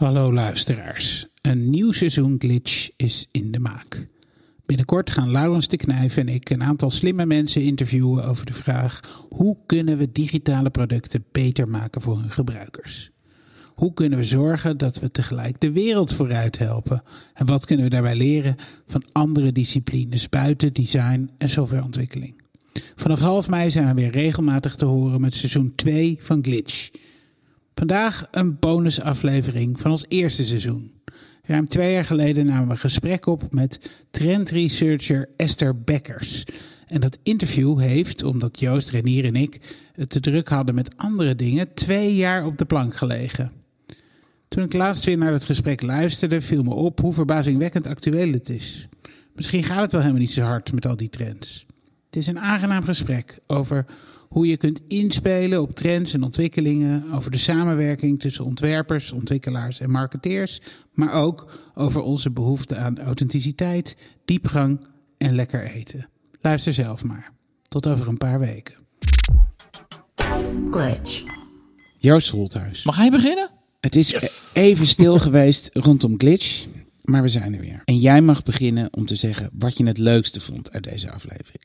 Hallo 0.00 0.32
luisteraars. 0.32 1.26
Een 1.42 1.70
nieuw 1.70 1.92
seizoen 1.92 2.36
Glitch 2.38 2.88
is 2.96 3.28
in 3.30 3.50
de 3.50 3.58
maak. 3.58 4.08
Binnenkort 4.66 5.10
gaan 5.10 5.30
Laurens 5.30 5.68
de 5.68 5.76
Knijf 5.76 6.16
en 6.16 6.28
ik 6.28 6.50
een 6.50 6.62
aantal 6.62 6.90
slimme 6.90 7.26
mensen 7.26 7.62
interviewen 7.62 8.24
over 8.24 8.46
de 8.46 8.52
vraag: 8.52 9.00
hoe 9.28 9.56
kunnen 9.66 9.98
we 9.98 10.12
digitale 10.12 10.70
producten 10.70 11.24
beter 11.32 11.68
maken 11.68 12.00
voor 12.00 12.18
hun 12.18 12.30
gebruikers? 12.30 13.10
Hoe 13.74 13.94
kunnen 13.94 14.18
we 14.18 14.24
zorgen 14.24 14.78
dat 14.78 14.98
we 14.98 15.10
tegelijk 15.10 15.60
de 15.60 15.72
wereld 15.72 16.12
vooruit 16.12 16.58
helpen? 16.58 17.02
En 17.34 17.46
wat 17.46 17.64
kunnen 17.64 17.84
we 17.84 17.90
daarbij 17.90 18.16
leren 18.16 18.56
van 18.86 19.04
andere 19.12 19.52
disciplines 19.52 20.28
buiten 20.28 20.72
design 20.72 21.30
en 21.38 21.48
softwareontwikkeling? 21.48 22.42
Vanaf 22.96 23.20
half 23.20 23.48
mei 23.48 23.70
zijn 23.70 23.86
we 23.86 23.94
weer 23.94 24.10
regelmatig 24.10 24.74
te 24.74 24.84
horen 24.84 25.20
met 25.20 25.34
seizoen 25.34 25.72
2 25.74 26.18
van 26.20 26.42
Glitch. 26.42 26.90
Vandaag 27.80 28.26
een 28.30 28.58
bonusaflevering 28.58 29.80
van 29.80 29.90
ons 29.90 30.04
eerste 30.08 30.44
seizoen. 30.44 30.92
Ruim 31.42 31.68
twee 31.68 31.92
jaar 31.92 32.04
geleden 32.04 32.46
namen 32.46 32.66
we 32.66 32.72
een 32.72 32.78
gesprek 32.78 33.26
op 33.26 33.52
met 33.52 33.80
trendresearcher 34.10 35.28
Esther 35.36 35.80
Bekkers. 35.80 36.44
En 36.86 37.00
dat 37.00 37.18
interview 37.22 37.78
heeft, 37.78 38.22
omdat 38.22 38.60
Joost, 38.60 38.90
Renier 38.90 39.24
en 39.24 39.36
ik 39.36 39.60
het 39.92 40.10
te 40.10 40.20
druk 40.20 40.48
hadden 40.48 40.74
met 40.74 40.96
andere 40.96 41.34
dingen, 41.34 41.74
twee 41.74 42.14
jaar 42.14 42.44
op 42.46 42.58
de 42.58 42.64
plank 42.64 42.96
gelegen. 42.96 43.52
Toen 44.48 44.64
ik 44.64 44.72
laatst 44.72 45.04
weer 45.04 45.18
naar 45.18 45.32
het 45.32 45.44
gesprek 45.44 45.82
luisterde, 45.82 46.40
viel 46.40 46.62
me 46.62 46.74
op 46.74 47.00
hoe 47.00 47.12
verbazingwekkend 47.12 47.86
actueel 47.86 48.32
het 48.32 48.48
is. 48.48 48.88
Misschien 49.34 49.64
gaat 49.64 49.82
het 49.82 49.92
wel 49.92 50.00
helemaal 50.00 50.22
niet 50.22 50.32
zo 50.32 50.42
hard 50.42 50.72
met 50.72 50.86
al 50.86 50.96
die 50.96 51.10
trends. 51.10 51.66
Het 52.06 52.16
is 52.16 52.26
een 52.26 52.40
aangenaam 52.40 52.84
gesprek 52.84 53.38
over 53.46 53.86
hoe 54.34 54.46
je 54.46 54.56
kunt 54.56 54.80
inspelen 54.88 55.62
op 55.62 55.74
trends 55.74 56.12
en 56.12 56.22
ontwikkelingen, 56.22 57.12
over 57.12 57.30
de 57.30 57.38
samenwerking 57.38 58.20
tussen 58.20 58.44
ontwerpers, 58.44 59.12
ontwikkelaars 59.12 59.80
en 59.80 59.90
marketeers, 59.90 60.60
maar 60.92 61.12
ook 61.12 61.52
over 61.74 62.02
onze 62.02 62.30
behoefte 62.30 62.76
aan 62.76 62.98
authenticiteit, 62.98 63.96
diepgang 64.24 64.86
en 65.18 65.34
lekker 65.34 65.64
eten. 65.64 66.08
Luister 66.40 66.72
zelf 66.72 67.04
maar. 67.04 67.32
Tot 67.68 67.86
over 67.86 68.08
een 68.08 68.16
paar 68.16 68.38
weken. 68.38 68.74
Glitch. 70.70 71.24
Joost 71.96 72.28
Holthuis. 72.28 72.84
Mag 72.84 72.96
hij 72.96 73.10
beginnen? 73.10 73.50
Het 73.80 73.96
is 73.96 74.50
even 74.52 74.86
stil 74.86 75.18
geweest 75.28 75.70
rondom 75.72 76.18
Glitch, 76.18 76.66
maar 77.02 77.22
we 77.22 77.28
zijn 77.28 77.54
er 77.54 77.60
weer. 77.60 77.82
En 77.84 77.98
jij 77.98 78.22
mag 78.22 78.42
beginnen 78.42 78.88
om 78.92 79.06
te 79.06 79.16
zeggen 79.16 79.50
wat 79.52 79.76
je 79.76 79.86
het 79.86 79.98
leukste 79.98 80.40
vond 80.40 80.72
uit 80.72 80.84
deze 80.84 81.10
aflevering. 81.10 81.64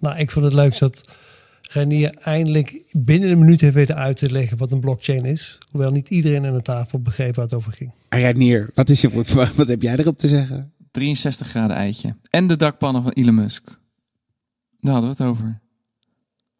Nou, 0.00 0.18
ik 0.18 0.30
vond 0.30 0.44
het 0.44 0.54
leuk 0.54 0.78
dat 0.78 1.10
Renier 1.76 2.14
eindelijk 2.14 2.82
binnen 2.92 3.30
een 3.30 3.38
minuut 3.38 3.60
heeft 3.60 3.74
weten 3.74 3.96
uit 3.96 4.16
te 4.16 4.30
leggen 4.30 4.56
wat 4.56 4.70
een 4.70 4.80
blockchain 4.80 5.24
is. 5.24 5.58
Hoewel 5.70 5.90
niet 5.90 6.08
iedereen 6.08 6.46
aan 6.46 6.54
de 6.54 6.62
tafel 6.62 7.00
begreep 7.00 7.34
waar 7.34 7.44
het 7.44 7.54
over 7.54 7.72
ging. 7.72 7.92
Renier, 8.08 8.70
wat, 8.74 8.88
is 8.88 9.00
je, 9.00 9.10
wat 9.56 9.68
heb 9.68 9.82
jij 9.82 9.96
erop 9.96 10.18
te 10.18 10.28
zeggen? 10.28 10.72
63 10.90 11.48
graden 11.48 11.76
eitje. 11.76 12.16
En 12.30 12.46
de 12.46 12.56
dakpannen 12.56 13.02
van 13.02 13.12
Elon 13.12 13.34
Musk. 13.34 13.64
Daar 14.80 14.92
hadden 14.92 15.16
we 15.16 15.22
het 15.22 15.32
over. 15.32 15.60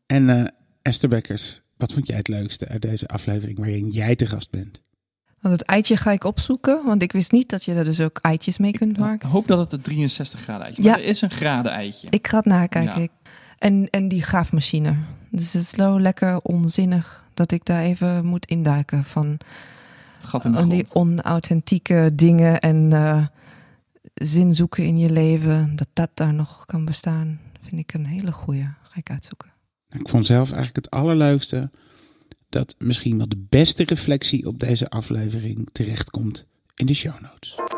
En 0.07 0.29
uh, 0.29 0.47
Esther 0.83 1.09
Bekkers, 1.09 1.61
wat 1.77 1.93
vond 1.93 2.07
jij 2.07 2.17
het 2.17 2.29
leukste 2.29 2.69
uit 2.69 2.83
deze 2.83 3.07
aflevering 3.07 3.59
waarin 3.59 3.91
jij 3.91 4.17
te 4.17 4.27
gast 4.27 4.51
bent? 4.51 4.83
Want 5.41 5.61
het 5.61 5.69
eitje 5.69 5.97
ga 5.97 6.13
ik 6.13 6.25
opzoeken, 6.25 6.85
want 6.85 7.03
ik 7.03 7.13
wist 7.13 7.33
niet 7.33 7.49
dat 7.51 7.65
je 7.65 7.75
er 7.75 7.85
dus 7.85 8.01
ook 8.01 8.19
eitjes 8.19 8.59
mee 8.59 8.73
kunt 8.73 8.99
maken. 8.99 9.29
Ik 9.29 9.35
hoop 9.35 9.47
dat 9.47 9.59
het 9.59 9.73
een 9.73 9.81
63 9.81 10.41
graden 10.41 10.67
eitje 10.67 10.83
is. 10.83 10.89
Ja. 10.89 10.99
er 10.99 11.05
is 11.05 11.23
een 11.23 11.31
graden 11.31 11.73
eitje. 11.73 12.07
Ik 12.11 12.29
ga 12.29 12.37
het 12.37 12.47
nakijken. 12.47 13.01
Ja. 13.01 13.09
En, 13.59 13.91
en 13.91 14.09
die 14.09 14.23
graafmachine. 14.23 14.97
Dus 15.31 15.53
het 15.53 15.63
is 15.63 15.71
zo 15.71 16.01
lekker 16.01 16.41
onzinnig 16.41 17.25
dat 17.35 17.53
ik 17.53 17.65
daar 17.65 17.83
even 17.83 18.25
moet 18.25 18.47
induiken 18.47 19.05
van 19.05 19.39
het 20.17 20.25
gat 20.25 20.45
in 20.45 20.53
de 20.53 20.67
die 20.67 20.95
onauthentieke 20.95 22.11
dingen 22.15 22.61
en 22.61 22.91
uh, 22.91 23.27
zin 24.15 24.55
zoeken 24.55 24.85
in 24.85 24.99
je 24.99 25.11
leven, 25.11 25.77
dat 25.77 25.89
dat 25.93 26.11
daar 26.15 26.35
nog 26.35 26.67
kan 26.67 26.85
bestaan, 26.85 27.41
vind 27.61 27.81
ik 27.81 27.95
een 27.95 28.07
hele 28.07 28.33
goede. 28.33 28.75
Ga 28.83 28.97
ik 28.97 29.11
uitzoeken. 29.11 29.53
Ik 29.91 30.09
vond 30.09 30.27
zelf 30.27 30.53
eigenlijk 30.53 30.77
het 30.77 30.91
allerleukste 30.91 31.71
dat 32.49 32.75
misschien 32.79 33.17
wel 33.17 33.29
de 33.29 33.47
beste 33.49 33.85
reflectie 33.85 34.47
op 34.47 34.59
deze 34.59 34.89
aflevering 34.89 35.69
terechtkomt 35.73 36.47
in 36.75 36.87
de 36.87 36.95
show 36.95 37.21
notes. 37.21 37.76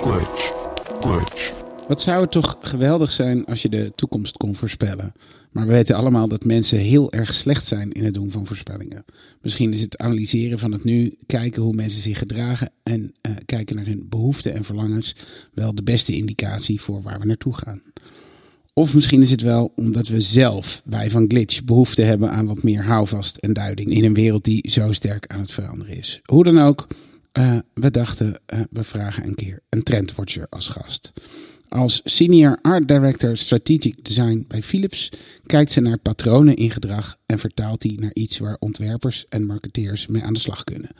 Glitch, 0.00 0.52
glitch. 1.00 1.52
Wat 1.88 2.00
zou 2.00 2.20
het 2.20 2.30
toch 2.30 2.56
geweldig 2.60 3.12
zijn 3.12 3.46
als 3.46 3.62
je 3.62 3.68
de 3.68 3.92
toekomst 3.94 4.36
kon 4.36 4.54
voorspellen? 4.54 5.12
Maar 5.52 5.66
we 5.66 5.72
weten 5.72 5.96
allemaal 5.96 6.28
dat 6.28 6.44
mensen 6.44 6.78
heel 6.78 7.12
erg 7.12 7.34
slecht 7.34 7.66
zijn 7.66 7.92
in 7.92 8.04
het 8.04 8.14
doen 8.14 8.30
van 8.30 8.46
voorspellingen. 8.46 9.04
Misschien 9.42 9.72
is 9.72 9.80
het 9.80 9.98
analyseren 9.98 10.58
van 10.58 10.72
het 10.72 10.84
nu, 10.84 11.16
kijken 11.26 11.62
hoe 11.62 11.74
mensen 11.74 12.00
zich 12.00 12.18
gedragen 12.18 12.70
en 12.82 13.14
uh, 13.22 13.32
kijken 13.46 13.76
naar 13.76 13.86
hun 13.86 14.06
behoeften 14.08 14.54
en 14.54 14.64
verlangens 14.64 15.16
wel 15.54 15.74
de 15.74 15.82
beste 15.82 16.16
indicatie 16.16 16.80
voor 16.80 17.02
waar 17.02 17.18
we 17.18 17.26
naartoe 17.26 17.54
gaan. 17.54 17.82
Of 18.72 18.94
misschien 18.94 19.22
is 19.22 19.30
het 19.30 19.42
wel 19.42 19.72
omdat 19.76 20.08
we 20.08 20.20
zelf, 20.20 20.82
wij 20.84 21.10
van 21.10 21.24
Glitch, 21.28 21.64
behoefte 21.64 22.02
hebben 22.02 22.30
aan 22.30 22.46
wat 22.46 22.62
meer 22.62 22.84
houvast 22.84 23.36
en 23.36 23.52
duiding 23.52 23.90
in 23.90 24.04
een 24.04 24.14
wereld 24.14 24.44
die 24.44 24.70
zo 24.70 24.92
sterk 24.92 25.26
aan 25.26 25.40
het 25.40 25.52
veranderen 25.52 25.96
is. 25.96 26.20
Hoe 26.24 26.44
dan 26.44 26.58
ook, 26.58 26.86
uh, 27.32 27.58
we 27.74 27.90
dachten, 27.90 28.40
uh, 28.54 28.60
we 28.70 28.84
vragen 28.84 29.26
een 29.26 29.34
keer 29.34 29.62
een 29.68 29.82
trendwatcher 29.82 30.46
als 30.50 30.68
gast. 30.68 31.12
Als 31.68 32.00
senior 32.04 32.58
art 32.62 32.88
director 32.88 33.36
strategic 33.36 34.04
design 34.04 34.44
bij 34.48 34.62
Philips 34.62 35.12
kijkt 35.46 35.72
ze 35.72 35.80
naar 35.80 35.98
patronen 35.98 36.56
in 36.56 36.70
gedrag 36.70 37.16
en 37.26 37.38
vertaalt 37.38 37.80
die 37.80 38.00
naar 38.00 38.14
iets 38.14 38.38
waar 38.38 38.56
ontwerpers 38.58 39.26
en 39.28 39.46
marketeers 39.46 40.06
mee 40.06 40.22
aan 40.22 40.32
de 40.32 40.40
slag 40.40 40.64
kunnen. 40.64 40.90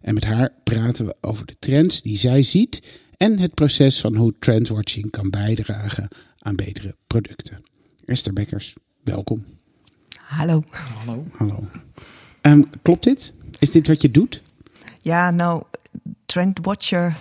En 0.00 0.14
met 0.14 0.24
haar 0.24 0.52
praten 0.64 1.06
we 1.06 1.16
over 1.20 1.46
de 1.46 1.56
trends 1.58 2.02
die 2.02 2.16
zij 2.16 2.42
ziet 2.42 2.82
en 3.16 3.38
het 3.38 3.54
proces 3.54 4.00
van 4.00 4.16
hoe 4.16 4.34
trendwatching 4.38 5.10
kan 5.10 5.30
bijdragen 5.30 6.08
aan 6.38 6.56
betere 6.56 6.96
producten. 7.06 7.62
Esther 8.04 8.32
Bekkers, 8.32 8.74
welkom. 9.04 9.44
Hallo. 10.16 10.62
Hallo. 10.70 11.24
Hallo. 11.32 11.64
Um, 12.42 12.64
klopt 12.82 13.04
dit? 13.04 13.34
Is 13.58 13.70
dit 13.70 13.86
wat 13.86 14.02
je 14.02 14.10
doet? 14.10 14.42
Ja, 15.02 15.30
nou, 15.30 15.62
trendwatcher. 16.26 17.16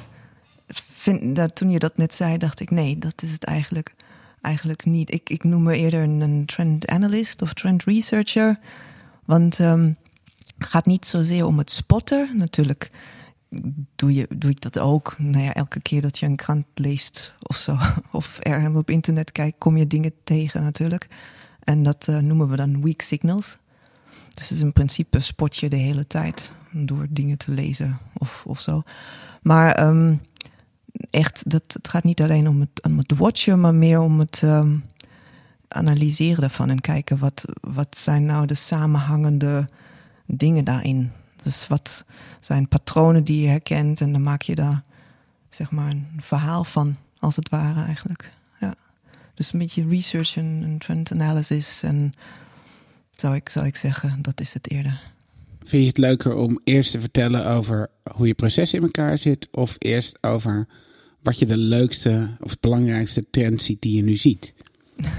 Vind, 0.68 1.36
dat, 1.36 1.56
toen 1.56 1.70
je 1.70 1.80
dat 1.80 1.98
net 1.98 2.14
zei, 2.14 2.38
dacht 2.38 2.60
ik 2.60 2.70
nee, 2.70 2.98
dat 2.98 3.22
is 3.22 3.32
het 3.32 3.44
eigenlijk, 3.44 3.94
eigenlijk 4.42 4.86
niet. 4.86 5.14
Ik, 5.14 5.30
ik 5.30 5.44
noem 5.44 5.64
me 5.64 5.76
eerder 5.76 6.04
een, 6.04 6.46
trend 6.46 6.88
analyst 6.88 7.42
of 7.42 7.54
trend 7.54 7.84
researcher. 7.84 8.60
Want 9.26 9.58
het 9.58 9.96
gaat 10.58 10.86
niet 10.86 11.06
zozeer 11.06 11.46
om 11.46 11.58
het 11.58 11.72
spotten. 11.72 12.38
Natuurlijk 12.38 12.92
doe, 13.96 14.14
je, 14.14 14.28
doe 14.30 14.50
ik 14.50 14.62
dat 14.62 14.80
ook. 14.80 15.16
Nou 15.18 15.44
ja, 15.44 15.54
elke 15.54 15.82
keer 15.82 16.02
dat 16.02 16.20
je 16.20 16.26
een 16.26 16.36
krant 16.36 16.66
leest 16.74 17.34
of 17.42 17.56
zo, 17.56 17.78
of 18.12 18.40
ergens 18.40 18.78
op 18.78 18.90
internet 18.90 19.32
kijkt, 19.32 19.58
kom 19.58 19.78
je 19.78 19.88
dingen 19.88 20.14
tegen 20.24 20.64
natuurlijk. 20.64 21.08
En 21.64 21.84
dat 21.84 22.08
uh, 22.10 22.18
noemen 22.18 22.50
we 22.50 22.56
dan 22.56 22.82
weak 22.82 23.02
signals. 23.02 23.58
Dus 24.34 24.62
in 24.62 24.74
principe 24.74 25.20
spot 25.20 25.58
je 25.58 25.70
de 25.70 25.76
hele 25.76 26.08
tijd 26.08 26.52
door 26.72 27.08
dingen 27.10 27.38
te 27.38 27.52
lezen 27.52 28.00
of, 28.14 28.44
of 28.46 28.62
zo. 28.62 28.84
Maar 29.42 29.88
um, 29.88 30.22
echt, 31.10 31.50
dat, 31.50 31.64
het 31.68 31.88
gaat 31.88 32.04
niet 32.04 32.22
alleen 32.22 32.48
om 32.48 32.60
het, 32.60 32.84
om 32.84 32.98
het 32.98 33.18
watchen, 33.18 33.60
maar 33.60 33.76
meer 33.76 34.00
om 34.00 34.20
het 34.20 34.42
um, 34.42 34.84
analyseren 35.68 36.42
daarvan 36.42 36.70
en 36.70 36.82
kijken 36.82 37.18
wat, 37.18 37.46
wat 37.62 37.98
zijn 37.98 38.26
nou 38.26 38.46
de 38.46 38.54
samenhangende 38.54 39.70
dingen 40.26 40.64
daarin. 40.64 41.12
Dus 41.44 41.68
wat 41.68 42.06
zijn 42.40 42.68
patronen 42.68 43.24
die 43.24 43.42
je 43.42 43.48
herkent 43.48 44.02
en 44.02 44.12
dan 44.12 44.24
maak 44.24 44.42
je 44.42 44.56
daar 44.56 44.84
zeg 45.50 45.72
maar 45.72 45.90
een 45.90 46.08
verhaal 46.18 46.64
van, 46.64 46.96
als 47.20 47.36
het 47.36 47.50
ware 47.50 47.84
eigenlijk. 47.84 48.30
Ja. 48.60 48.76
Dus 49.34 49.54
een 49.54 49.60
beetje 49.60 49.88
research 49.88 50.38
en, 50.38 50.76
trend 50.80 51.12
analysis 51.12 51.84
en 51.84 52.14
zou 53.16 53.36
ik, 53.36 53.50
zou 53.50 53.66
ik 53.66 53.76
zeggen, 53.76 54.22
dat 54.22 54.40
is 54.40 54.54
het 54.54 54.70
eerder. 54.70 55.11
Vind 55.64 55.82
je 55.82 55.88
het 55.88 55.98
leuker 55.98 56.36
om 56.36 56.60
eerst 56.64 56.92
te 56.92 57.00
vertellen 57.00 57.46
over 57.46 57.90
hoe 58.16 58.28
je 58.28 58.34
proces 58.34 58.74
in 58.74 58.82
elkaar 58.82 59.18
zit, 59.18 59.48
of 59.52 59.76
eerst 59.78 60.18
over 60.22 60.68
wat 61.22 61.40
je 61.40 61.46
de 61.46 61.58
leukste 61.58 62.30
of 62.40 62.60
belangrijkste 62.60 63.26
trend 63.32 63.62
ziet 63.62 63.82
die 63.82 63.96
je 63.96 64.04
nu 64.04 64.16
ziet? 64.16 64.54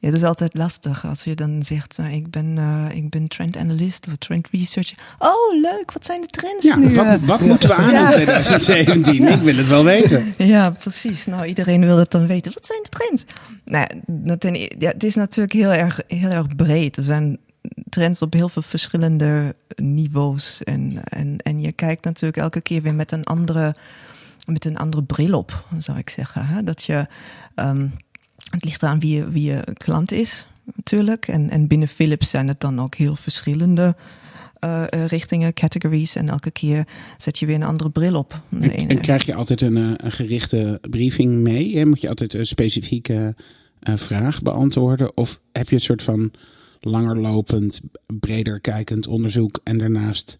Ja, 0.00 0.08
dat 0.08 0.18
is 0.18 0.24
altijd 0.24 0.54
lastig 0.54 1.06
als 1.06 1.24
je 1.24 1.34
dan 1.34 1.62
zegt, 1.62 1.98
nou, 1.98 2.12
ik, 2.12 2.30
ben, 2.30 2.56
uh, 2.56 2.86
ik 2.94 3.10
ben 3.10 3.28
trend 3.28 3.56
analyst 3.56 4.06
of 4.06 4.16
trend 4.16 4.48
researcher. 4.50 4.98
Oh, 5.18 5.60
leuk, 5.60 5.92
wat 5.92 6.06
zijn 6.06 6.20
de 6.20 6.26
trends 6.26 6.66
ja, 6.66 6.76
nu? 6.76 6.94
Wat, 6.94 7.20
wat 7.20 7.40
moeten 7.40 7.68
we 7.68 7.74
aan 7.74 7.94
in 7.94 8.10
2017? 8.10 9.28
Ik 9.28 9.40
wil 9.40 9.56
het 9.56 9.68
wel 9.68 9.84
weten. 9.84 10.32
Ja, 10.38 10.70
precies. 10.70 11.26
Nou, 11.26 11.46
iedereen 11.46 11.84
wil 11.84 11.96
het 11.96 12.10
dan 12.10 12.26
weten. 12.26 12.52
Wat 12.52 12.66
zijn 12.66 12.82
de 12.82 12.88
trends? 12.88 13.24
Nou, 13.64 13.86
ja, 14.78 14.90
het 14.90 15.04
is 15.04 15.14
natuurlijk 15.14 15.52
heel 15.52 15.72
erg, 15.72 16.00
heel 16.06 16.30
erg 16.30 16.56
breed. 16.56 16.96
Er 16.96 17.02
zijn 17.02 17.38
trends 17.88 18.22
op 18.22 18.32
heel 18.32 18.48
veel 18.48 18.62
verschillende 18.62 19.54
niveaus. 19.74 20.62
En, 20.62 21.04
en, 21.04 21.36
en 21.36 21.60
je 21.60 21.72
kijkt 21.72 22.04
natuurlijk 22.04 22.42
elke 22.42 22.60
keer 22.60 22.82
weer 22.82 22.94
met 22.94 23.12
een 23.12 23.24
andere, 23.24 23.74
met 24.46 24.64
een 24.64 24.78
andere 24.78 25.02
bril 25.02 25.38
op, 25.38 25.64
zou 25.78 25.98
ik 25.98 26.08
zeggen. 26.08 26.46
Hè? 26.46 26.64
Dat 26.64 26.82
je. 26.82 27.06
Um, 27.54 27.92
het 28.50 28.64
ligt 28.64 28.82
aan 28.82 29.00
wie 29.00 29.16
je, 29.16 29.30
wie 29.30 29.52
je 29.52 29.64
klant 29.72 30.12
is, 30.12 30.46
natuurlijk. 30.74 31.28
En, 31.28 31.50
en 31.50 31.66
binnen 31.66 31.88
Philips 31.88 32.30
zijn 32.30 32.48
het 32.48 32.60
dan 32.60 32.80
ook 32.80 32.94
heel 32.94 33.16
verschillende 33.16 33.96
uh, 34.64 34.84
richtingen, 35.06 35.54
categories. 35.54 36.16
En 36.16 36.28
elke 36.28 36.50
keer 36.50 36.86
zet 37.16 37.38
je 37.38 37.46
weer 37.46 37.54
een 37.54 37.62
andere 37.62 37.90
bril 37.90 38.14
op. 38.14 38.40
En, 38.60 38.88
en, 38.88 39.00
krijg 39.00 39.26
je 39.26 39.34
altijd 39.34 39.60
een, 39.60 40.04
een 40.04 40.12
gerichte 40.12 40.78
briefing 40.90 41.32
mee? 41.32 41.86
Moet 41.86 42.00
je 42.00 42.08
altijd 42.08 42.34
een 42.34 42.46
specifieke 42.46 43.34
uh, 43.82 43.96
vraag 43.96 44.42
beantwoorden? 44.42 45.16
Of 45.16 45.40
heb 45.52 45.68
je 45.68 45.74
een 45.74 45.80
soort 45.80 46.02
van 46.02 46.30
langerlopend, 46.80 47.80
breder 48.06 48.60
kijkend 48.60 49.06
onderzoek 49.06 49.60
en 49.64 49.78
daarnaast 49.78 50.38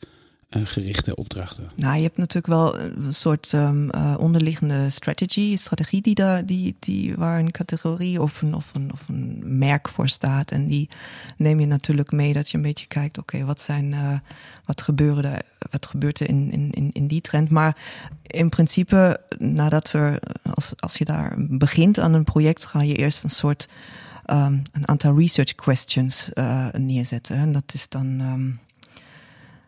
uh, 0.51 0.63
gerichte 0.65 1.17
opdrachten? 1.17 1.71
Nou, 1.77 1.97
je 1.97 2.03
hebt 2.03 2.17
natuurlijk 2.17 2.47
wel 2.47 2.79
een 2.79 3.15
soort 3.15 3.53
um, 3.53 3.89
uh, 3.95 4.17
onderliggende 4.19 4.91
strategy, 4.91 5.57
strategie 5.57 6.03
die, 6.03 6.15
daar, 6.15 6.47
die, 6.47 6.77
die 6.79 7.15
waar 7.15 7.39
een 7.39 7.51
categorie 7.51 8.23
of 8.23 8.43
een, 8.43 8.55
of, 8.55 8.75
een, 8.75 8.93
of 8.93 9.09
een 9.09 9.43
merk 9.59 9.89
voor 9.89 10.09
staat. 10.09 10.51
En 10.51 10.67
die 10.67 10.89
neem 11.37 11.61
je 11.61 11.67
natuurlijk 11.67 12.13
mee 12.13 12.33
dat 12.33 12.51
je 12.51 12.57
een 12.57 12.63
beetje 12.63 12.87
kijkt, 12.87 13.19
oké, 13.19 13.45
wat 13.45 13.61
zijn, 13.61 14.23
wat, 14.65 14.83
gebeuren 14.83 15.25
er, 15.25 15.43
wat 15.71 15.87
gebeurt 15.87 16.21
er 16.21 16.29
in, 16.29 16.73
in, 16.73 16.91
in 16.93 17.07
die 17.07 17.21
trend. 17.21 17.51
Maar 17.51 17.77
in 18.27 18.49
principe, 18.49 19.21
nadat 19.39 19.91
we, 19.91 20.21
als, 20.55 20.73
als 20.77 20.97
je 20.97 21.05
daar 21.05 21.35
begint 21.39 21.99
aan 21.99 22.13
een 22.13 22.25
project, 22.25 22.65
ga 22.65 22.83
je 22.83 22.95
eerst 22.95 23.25
een 23.25 23.31
soort 23.31 23.69
um, 24.31 24.63
een 24.73 24.89
aantal 24.89 25.19
research 25.19 25.55
questions 25.55 26.31
uh, 26.35 26.67
neerzetten. 26.73 27.37
En 27.37 27.53
dat 27.53 27.75
is 27.75 27.89
dan. 27.89 28.21
Um, 28.21 28.61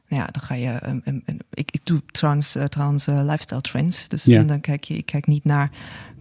ja, 0.06 0.26
dan 0.26 0.42
ga 0.42 0.54
je. 0.54 0.86
Um, 0.86 1.02
um, 1.04 1.22
ik, 1.50 1.70
ik 1.70 1.80
doe 1.84 2.02
trouwens, 2.06 2.56
uh, 2.56 2.64
trouwens 2.64 3.08
uh, 3.08 3.20
lifestyle 3.24 3.60
trends. 3.60 4.08
Dus 4.08 4.24
ja. 4.24 4.42
dan 4.42 4.60
kijk 4.60 4.84
je, 4.84 4.94
ik 4.96 5.06
kijk 5.06 5.26
niet 5.26 5.44
naar 5.44 5.70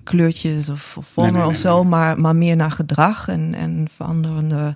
kleurtjes 0.03 0.69
of, 0.69 0.97
of 0.97 1.07
vormen 1.07 1.33
nee, 1.33 1.41
nee, 1.41 1.51
nee, 1.51 1.59
of 1.59 1.61
zo, 1.61 1.83
maar, 1.83 2.19
maar 2.19 2.35
meer 2.35 2.55
naar 2.55 2.71
gedrag 2.71 3.27
en, 3.27 3.53
en 3.53 3.87
veranderende 3.95 4.75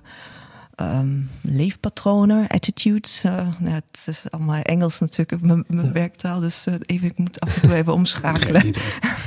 um, 0.76 1.30
leefpatronen, 1.42 2.48
attitudes. 2.48 3.24
Uh, 3.24 3.32
nou, 3.58 3.74
het 3.74 4.06
is 4.06 4.22
allemaal 4.30 4.62
Engels 4.62 4.98
natuurlijk, 4.98 5.42
mijn, 5.42 5.64
mijn 5.68 5.86
ja. 5.86 5.92
werktaal. 5.92 6.40
Dus 6.40 6.66
uh, 6.66 6.74
even, 6.80 7.08
ik 7.08 7.18
moet 7.18 7.40
af 7.40 7.56
en 7.56 7.62
toe 7.62 7.74
even 7.74 7.92
omschakelen. 8.00 8.74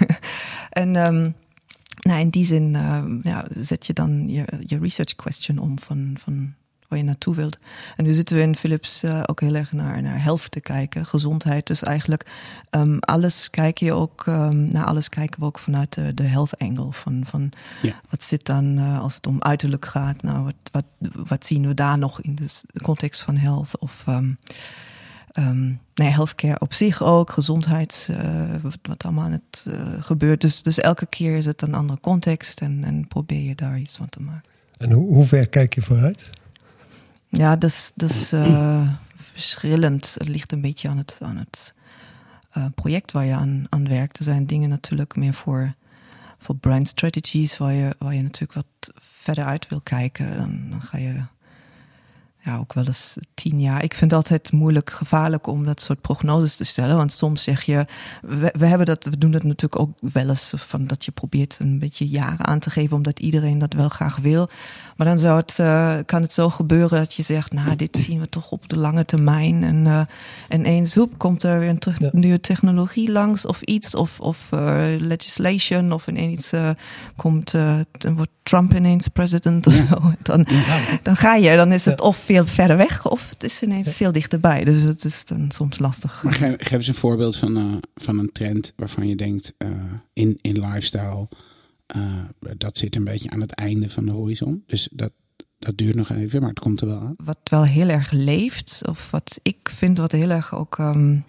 en 0.70 0.96
um, 0.96 1.36
nou, 2.00 2.20
in 2.20 2.30
die 2.30 2.46
zin 2.46 2.74
uh, 2.74 3.04
ja, 3.22 3.46
zet 3.56 3.86
je 3.86 3.94
dan 3.94 4.30
je, 4.30 4.46
je 4.66 4.80
research 4.80 5.16
question 5.16 5.58
om 5.58 5.80
van, 5.80 6.16
van 6.20 6.54
waar 6.90 7.00
je 7.00 7.06
naartoe 7.06 7.36
wilt. 7.36 7.58
En 7.96 8.04
nu 8.04 8.12
zitten 8.12 8.36
we 8.36 8.42
in 8.42 8.56
Philips 8.56 9.04
uh, 9.04 9.24
ook 9.26 9.40
heel 9.42 9.56
erg 9.56 9.72
naar, 9.72 10.02
naar 10.02 10.24
health 10.24 10.52
te 10.52 10.60
kijken, 10.60 11.06
gezondheid. 11.06 11.68
Dus 11.68 11.84
eigenlijk 11.84 12.32
um, 12.72 13.00
alles 13.00 13.50
kijk 13.50 13.78
je 13.78 13.94
ook, 13.94 14.26
um, 14.26 14.72
naar 14.72 14.86
alles 14.86 15.10
kijken 15.10 15.40
we 15.40 15.46
ook 15.46 15.60
vanuit 15.60 15.94
de, 15.94 16.14
de 16.14 16.24
health 16.24 16.58
angle. 16.58 16.92
Van, 16.92 17.22
van 17.26 17.52
ja. 17.82 18.02
wat 18.10 18.24
zit 18.24 18.46
dan, 18.46 18.78
uh, 18.78 19.00
als 19.00 19.16
het 19.16 19.28
om 19.28 19.42
uiterlijk 19.42 19.86
gaat, 19.86 20.22
nou, 20.22 20.44
wat, 20.44 20.56
wat, 20.72 21.12
wat 21.28 21.46
zien 21.46 21.68
we 21.68 21.74
daar 21.74 21.98
nog 21.98 22.22
in 22.22 22.36
de 22.36 22.82
context 22.82 23.22
van 23.22 23.38
health? 23.38 23.80
Of 23.80 24.06
um, 24.08 24.38
um, 25.34 25.80
nee, 25.96 26.10
healthcare 26.10 26.60
op 26.60 26.74
zich 26.74 27.04
ook, 27.04 27.32
gezondheid, 27.32 28.08
uh, 28.12 28.18
wat, 28.62 28.78
wat, 28.82 29.04
allemaal 29.04 29.24
aan 29.24 29.32
het 29.32 29.66
uh, 29.68 29.82
gebeurt. 30.00 30.42
Dus, 30.42 30.64
dus 30.64 30.80
elke 30.80 31.06
keer 31.06 31.38
is 31.38 31.46
het 31.46 31.62
een 31.62 31.74
andere 31.74 32.00
context 32.00 32.62
en, 32.62 32.84
en 32.84 33.08
probeer 33.08 33.42
je 33.42 33.56
daar 33.56 33.80
iets 33.80 33.96
van 33.96 34.10
te 34.10 34.22
maken. 34.22 34.50
En 34.78 34.92
hoe, 34.92 35.14
hoe 35.14 35.26
ver 35.26 35.50
kijk 35.50 35.74
je 35.74 35.82
vooruit? 35.82 36.30
Ja, 37.28 37.56
dat 37.56 37.70
is, 37.70 37.92
dat 37.96 38.10
is 38.10 38.34
uh, 38.34 38.90
verschillend. 39.16 40.16
Het 40.18 40.28
ligt 40.28 40.52
een 40.52 40.62
beetje 40.62 40.90
aan 40.90 40.98
het, 40.98 41.20
aan 41.22 41.38
het 41.38 41.74
project 42.76 43.12
waar 43.12 43.26
je 43.26 43.34
aan, 43.34 43.66
aan 43.70 43.88
werkt. 43.88 44.18
Er 44.18 44.24
zijn 44.24 44.46
dingen 44.46 44.70
natuurlijk 44.70 45.16
meer 45.16 45.34
voor, 45.34 45.74
voor 46.38 46.56
brand 46.56 46.88
strategies, 46.88 47.58
waar 47.58 47.74
je, 47.74 47.96
waar 47.98 48.16
je 48.16 48.22
natuurlijk 48.22 48.54
wat 48.54 48.94
verder 49.00 49.46
uit 49.46 49.68
wil 49.68 49.82
kijken. 49.82 50.38
Dan, 50.38 50.70
dan 50.70 50.82
ga 50.82 50.98
je 50.98 51.22
ja, 52.44 52.58
ook 52.58 52.74
wel 52.74 52.86
eens 52.86 53.18
tien 53.34 53.62
jaar. 53.62 53.84
Ik 53.84 53.94
vind 53.94 54.12
het 54.12 54.20
altijd 54.20 54.52
moeilijk, 54.52 54.90
gevaarlijk 54.90 55.48
om 55.48 55.66
dat 55.66 55.82
soort 55.82 56.02
prognoses 56.02 56.56
te 56.56 56.64
stellen. 56.64 56.98
Want 56.98 57.12
soms 57.12 57.44
zeg 57.44 57.64
je, 57.64 57.86
we, 58.22 58.54
we, 58.58 58.66
hebben 58.66 58.86
dat, 58.86 59.04
we 59.06 59.18
doen 59.18 59.32
dat 59.32 59.44
natuurlijk 59.44 59.82
ook 59.82 59.92
wel 60.14 60.30
eens, 60.30 60.54
van 60.56 60.86
dat 60.86 61.06
je 61.06 61.12
probeert 61.12 61.58
een 61.60 61.80
beetje 61.80 62.08
jaren 62.08 62.46
aan 62.46 62.60
te 62.60 62.70
geven, 62.70 62.96
omdat 62.96 63.20
iedereen 63.20 63.60
dat 63.60 63.74
wel 63.74 63.90
graag 63.90 64.18
wil. 64.18 64.50
Maar 64.96 65.08
dan 65.08 65.20
zou 65.20 65.38
het, 65.38 65.58
uh, 65.60 65.96
kan 66.06 66.22
het 66.22 66.34
zo 66.34 66.50
gebeuren 66.50 66.98
dat 66.98 67.14
je 67.14 67.24
zegt, 67.24 67.52
nou, 67.52 67.76
dit 67.76 67.98
zien 67.98 68.20
we 68.20 68.28
toch 68.28 68.52
op 68.52 68.70
de 68.70 68.78
lange 68.78 69.06
termijn. 69.06 69.64
En 69.64 69.86
uh, 69.86 70.02
ineens, 70.50 70.96
hoep, 70.96 71.18
komt 71.18 71.44
er 71.44 71.60
weer 71.60 71.70
een 71.70 71.80
terug, 71.80 72.00
ja. 72.00 72.10
nieuwe 72.12 72.40
technologie 72.40 73.12
langs 73.12 73.46
of 73.46 73.62
iets, 73.62 73.96
of, 73.96 74.20
of 74.20 74.50
uh, 74.54 74.60
legislation, 74.98 75.92
of 75.92 76.08
ineens 76.08 76.52
komt, 77.16 77.52
dan 77.92 78.16
wordt 78.16 78.32
Trump 78.44 78.74
ineens 78.74 79.08
president 79.08 79.68
of 79.68 79.74
zo. 79.74 80.14
Dan, 80.22 80.48
dan 81.04 81.16
ga 81.16 81.36
je, 81.36 81.56
dan 81.56 81.72
is 81.72 81.86
het 81.86 82.02
of 82.02 82.18
veel 82.34 82.46
verder 82.46 82.78
weg 82.78 83.10
of 83.10 83.30
het 83.30 83.44
is 83.44 83.64
ineens 83.64 83.98
veel 83.98 84.12
dichterbij. 84.12 84.64
Dus 84.64 84.82
het 84.82 85.04
is 85.04 85.26
dan 85.26 85.52
soms 85.52 85.80
lastig. 85.80 86.24
Maar 86.24 86.34
geef, 86.34 86.56
geef 86.58 86.72
eens 86.72 86.88
een 86.88 86.94
voorbeeld 86.94 87.36
van, 87.36 87.58
uh, 87.58 87.78
van 87.96 88.20
een 88.20 88.32
trend 88.32 88.74
waarvan 88.76 89.08
je 89.08 89.16
denkt 89.16 89.54
uh, 89.58 89.70
in, 90.14 90.38
in 90.42 90.60
lifestyle, 90.60 91.28
uh, 91.96 92.24
dat 92.58 92.78
zit 92.78 92.96
een 92.96 93.04
beetje 93.04 93.30
aan 93.30 93.42
het 93.42 93.52
einde 93.52 93.90
van 93.90 94.06
de 94.06 94.12
horizon. 94.12 94.64
Dus 94.66 94.90
dat, 94.92 95.12
dat 95.60 95.78
duurt 95.78 95.96
nog 95.96 96.10
even, 96.12 96.40
maar 96.40 96.50
het 96.50 96.60
komt 96.60 96.82
er 96.82 96.88
wel 96.88 97.00
aan. 97.00 97.16
Wat 97.24 97.40
wel 97.44 97.64
heel 97.64 97.90
erg 97.90 98.12
leeft, 98.12 98.82
of 98.90 99.12
wat 99.12 99.40
ik 99.44 99.70
vind 99.70 99.98
wat 99.98 100.12
heel 100.12 100.30
erg 100.30 100.56
ook 100.56 100.78
um, 100.78 101.24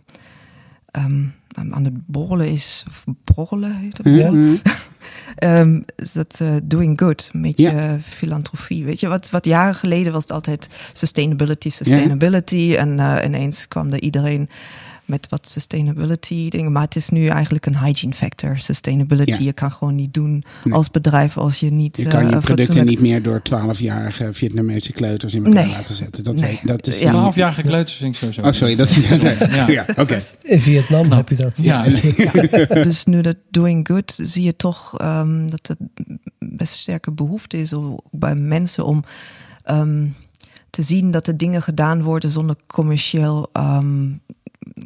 um, 0.96 1.35
aan 1.55 1.85
het 1.85 2.06
borrelen 2.06 2.49
is, 2.49 2.85
of 2.87 3.05
borrelen 3.25 3.76
heet 3.76 3.96
het? 3.96 4.06
Mm 4.06 4.19
-hmm. 4.19 4.61
Um, 5.44 5.85
is 5.97 6.12
dat 6.12 6.38
uh, 6.43 6.49
doing 6.62 7.00
good, 7.00 7.31
een 7.32 7.43
beetje 7.43 7.70
ja. 7.70 7.99
filantropie. 8.02 8.85
Weet 8.85 9.00
je, 9.00 9.08
wat, 9.08 9.31
wat 9.31 9.44
jaren 9.44 9.75
geleden 9.75 10.12
was 10.12 10.23
het 10.23 10.32
altijd 10.32 10.69
sustainability, 10.93 11.70
sustainability. 11.70 12.56
Ja. 12.56 12.76
En 12.76 12.99
uh, 12.99 13.17
ineens 13.25 13.69
kwam 13.69 13.93
er 13.93 14.00
iedereen 14.00 14.49
met 15.11 15.27
wat 15.29 15.49
sustainability 15.49 16.49
dingen. 16.49 16.73
Maar 16.73 16.83
het 16.83 16.97
is 16.97 17.09
nu 17.09 17.27
eigenlijk 17.27 17.67
een 17.67 17.79
hygiene 17.79 18.15
factor. 18.15 18.59
Sustainability. 18.59 19.31
Ja. 19.31 19.45
Je 19.45 19.53
kan 19.53 19.73
gewoon 19.73 19.95
niet 19.95 20.15
doen 20.15 20.45
nee. 20.65 20.75
als 20.75 20.91
bedrijf 20.91 21.37
als 21.37 21.61
je 21.61 21.71
niet. 21.71 21.97
Je 21.97 22.07
kan 22.07 22.27
je 22.27 22.33
uh, 22.33 22.39
producten 22.39 22.87
niet 22.87 23.01
meer 23.01 23.23
door 23.23 23.43
12-jarige 23.51 24.33
Vietnamese 24.33 24.93
kleuters 24.93 25.35
in 25.35 25.47
elkaar 25.47 25.65
nee. 25.65 25.73
laten 25.73 25.95
zetten. 25.95 26.25
Dat, 26.25 26.35
nee. 26.35 26.61
dat 26.62 26.87
is 26.87 27.01
ja. 27.01 27.33
12-jarige 27.33 27.62
kleuters 27.62 27.97
vind 27.97 28.15
ik 28.15 28.19
sowieso. 28.19 28.43
Oh, 28.43 28.53
sorry. 28.53 28.77
Dat 28.77 28.89
is, 28.89 29.09
ja, 29.55 29.69
ja. 29.69 29.85
oké. 29.89 30.01
Okay. 30.01 30.25
In 30.43 30.61
Vietnam 30.61 31.03
nou, 31.03 31.15
heb 31.15 31.29
je 31.29 31.37
dat. 31.37 31.59
Ja. 31.71 31.85
dus 32.83 33.05
nu 33.05 33.21
dat 33.21 33.37
doing 33.51 33.87
good 33.89 34.19
zie 34.23 34.43
je 34.43 34.56
toch 34.56 35.03
um, 35.03 35.51
dat 35.51 35.67
het 35.67 35.79
best 36.39 36.75
sterke 36.75 37.13
behoefte 37.13 37.56
is 37.56 37.75
bij 38.11 38.35
mensen 38.35 38.85
om. 38.85 39.05
Um, 39.71 40.15
te 40.71 40.82
zien 40.82 41.11
dat 41.11 41.27
er 41.27 41.37
dingen 41.37 41.63
gedaan 41.63 42.03
worden 42.03 42.31
zonder 42.31 42.56
commercieel 42.67 43.51
um, 43.53 44.20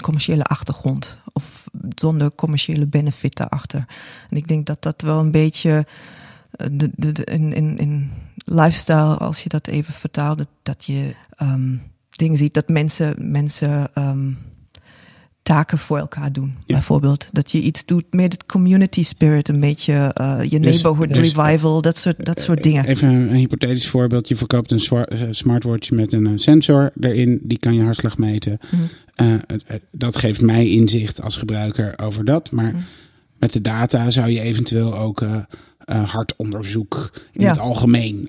commerciële 0.03 0.43
achtergrond 0.43 1.19
of 1.33 1.65
zonder 1.95 2.35
commerciële 2.35 2.87
benefit 2.87 3.37
daarachter. 3.37 3.85
En 4.31 4.37
ik 4.37 4.49
denk 4.49 4.67
dat 4.67 4.83
dat 4.83 5.03
wel 5.03 5.19
een 5.19 5.31
beetje 5.31 5.87
de, 6.57 6.91
de, 6.97 7.13
de, 7.13 7.25
in, 7.25 7.53
in, 7.53 7.79
in 7.79 8.11
lifestyle, 8.45 9.17
als 9.17 9.43
je 9.43 9.49
dat 9.49 9.67
even 9.67 9.95
vertaalt, 9.95 10.39
dat, 10.39 10.49
dat 10.63 10.85
je 10.85 11.15
um, 11.43 11.83
dingen 12.11 12.37
ziet 12.37 12.55
dat 12.55 12.69
mensen, 12.69 13.15
mensen 13.31 13.89
um, 13.99 14.39
taken 15.43 15.79
voor 15.79 15.99
elkaar 15.99 16.33
doen. 16.33 16.55
Ja. 16.67 16.75
Bijvoorbeeld 16.75 17.29
dat 17.33 17.53
je 17.53 17.61
iets 17.61 17.85
doet 17.85 18.05
met 18.11 18.33
het 18.33 18.47
community 18.47 19.03
spirit, 19.03 19.49
een 19.49 19.61
beetje 19.61 20.15
uh, 20.21 20.39
je 20.43 20.61
dus, 20.61 20.73
neighborhood 20.73 21.15
dus, 21.15 21.33
revival, 21.33 21.83
dat 21.83 21.97
soort, 21.97 22.25
dat 22.25 22.41
soort 22.41 22.63
dingen. 22.63 22.85
Even 22.85 23.09
een, 23.09 23.29
een 23.29 23.35
hypothetisch 23.35 23.89
voorbeeld. 23.89 24.29
Je 24.29 24.37
verkoopt 24.37 24.71
een 24.71 25.35
smartwatch 25.35 25.91
met 25.91 26.13
een 26.13 26.39
sensor 26.39 26.93
erin, 27.01 27.41
die 27.43 27.59
kan 27.59 27.75
je 27.75 27.83
hartslag 27.83 28.19
meten. 28.19 28.59
Mm. 28.71 28.89
Uh, 29.17 29.35
dat 29.91 30.17
geeft 30.17 30.41
mij 30.41 30.69
inzicht 30.69 31.23
als 31.23 31.37
gebruiker 31.37 31.99
over 31.99 32.25
dat. 32.25 32.51
Maar 32.51 32.73
mm. 32.73 32.85
met 33.39 33.53
de 33.53 33.61
data 33.61 34.11
zou 34.11 34.31
je 34.31 34.41
eventueel 34.41 34.95
ook 34.95 35.21
uh, 35.21 35.37
uh, 35.87 36.11
hartonderzoek 36.11 37.11
in 37.33 37.41
ja. 37.41 37.51
het 37.51 37.59
algemeen 37.59 38.29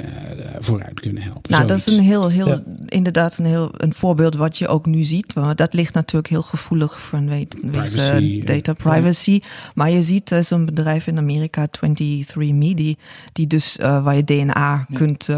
vooruit 0.60 1.00
kunnen 1.00 1.24
helpen. 1.24 1.52
Nou, 1.52 1.68
Zoiets. 1.68 1.86
dat 1.86 1.94
is 1.94 2.00
een 2.00 2.06
heel, 2.06 2.30
heel 2.30 2.48
ja. 2.48 2.64
inderdaad 2.88 3.38
een 3.38 3.46
heel 3.46 3.70
een 3.78 3.94
voorbeeld 3.94 4.36
wat 4.36 4.58
je 4.58 4.68
ook 4.68 4.86
nu 4.86 5.04
ziet. 5.04 5.34
Want 5.34 5.58
dat 5.58 5.74
ligt 5.74 5.94
natuurlijk 5.94 6.28
heel 6.28 6.42
gevoelig 6.42 7.02
vanwege 7.02 7.48
privacy, 7.72 8.44
data 8.44 8.74
privacy. 8.74 9.40
Ja. 9.42 9.48
Maar 9.74 9.92
je 9.92 10.02
ziet 10.02 10.32
uh, 10.32 10.40
zo'n 10.40 10.66
bedrijf 10.66 11.08
in 11.08 11.18
Amerika, 11.18 11.68
23me, 11.68 12.74
die, 12.74 12.98
die 13.34 13.48
dus 13.48 13.76
waar 13.80 14.16
je 14.16 14.24
DNA 14.24 14.86
kunt. 14.94 15.30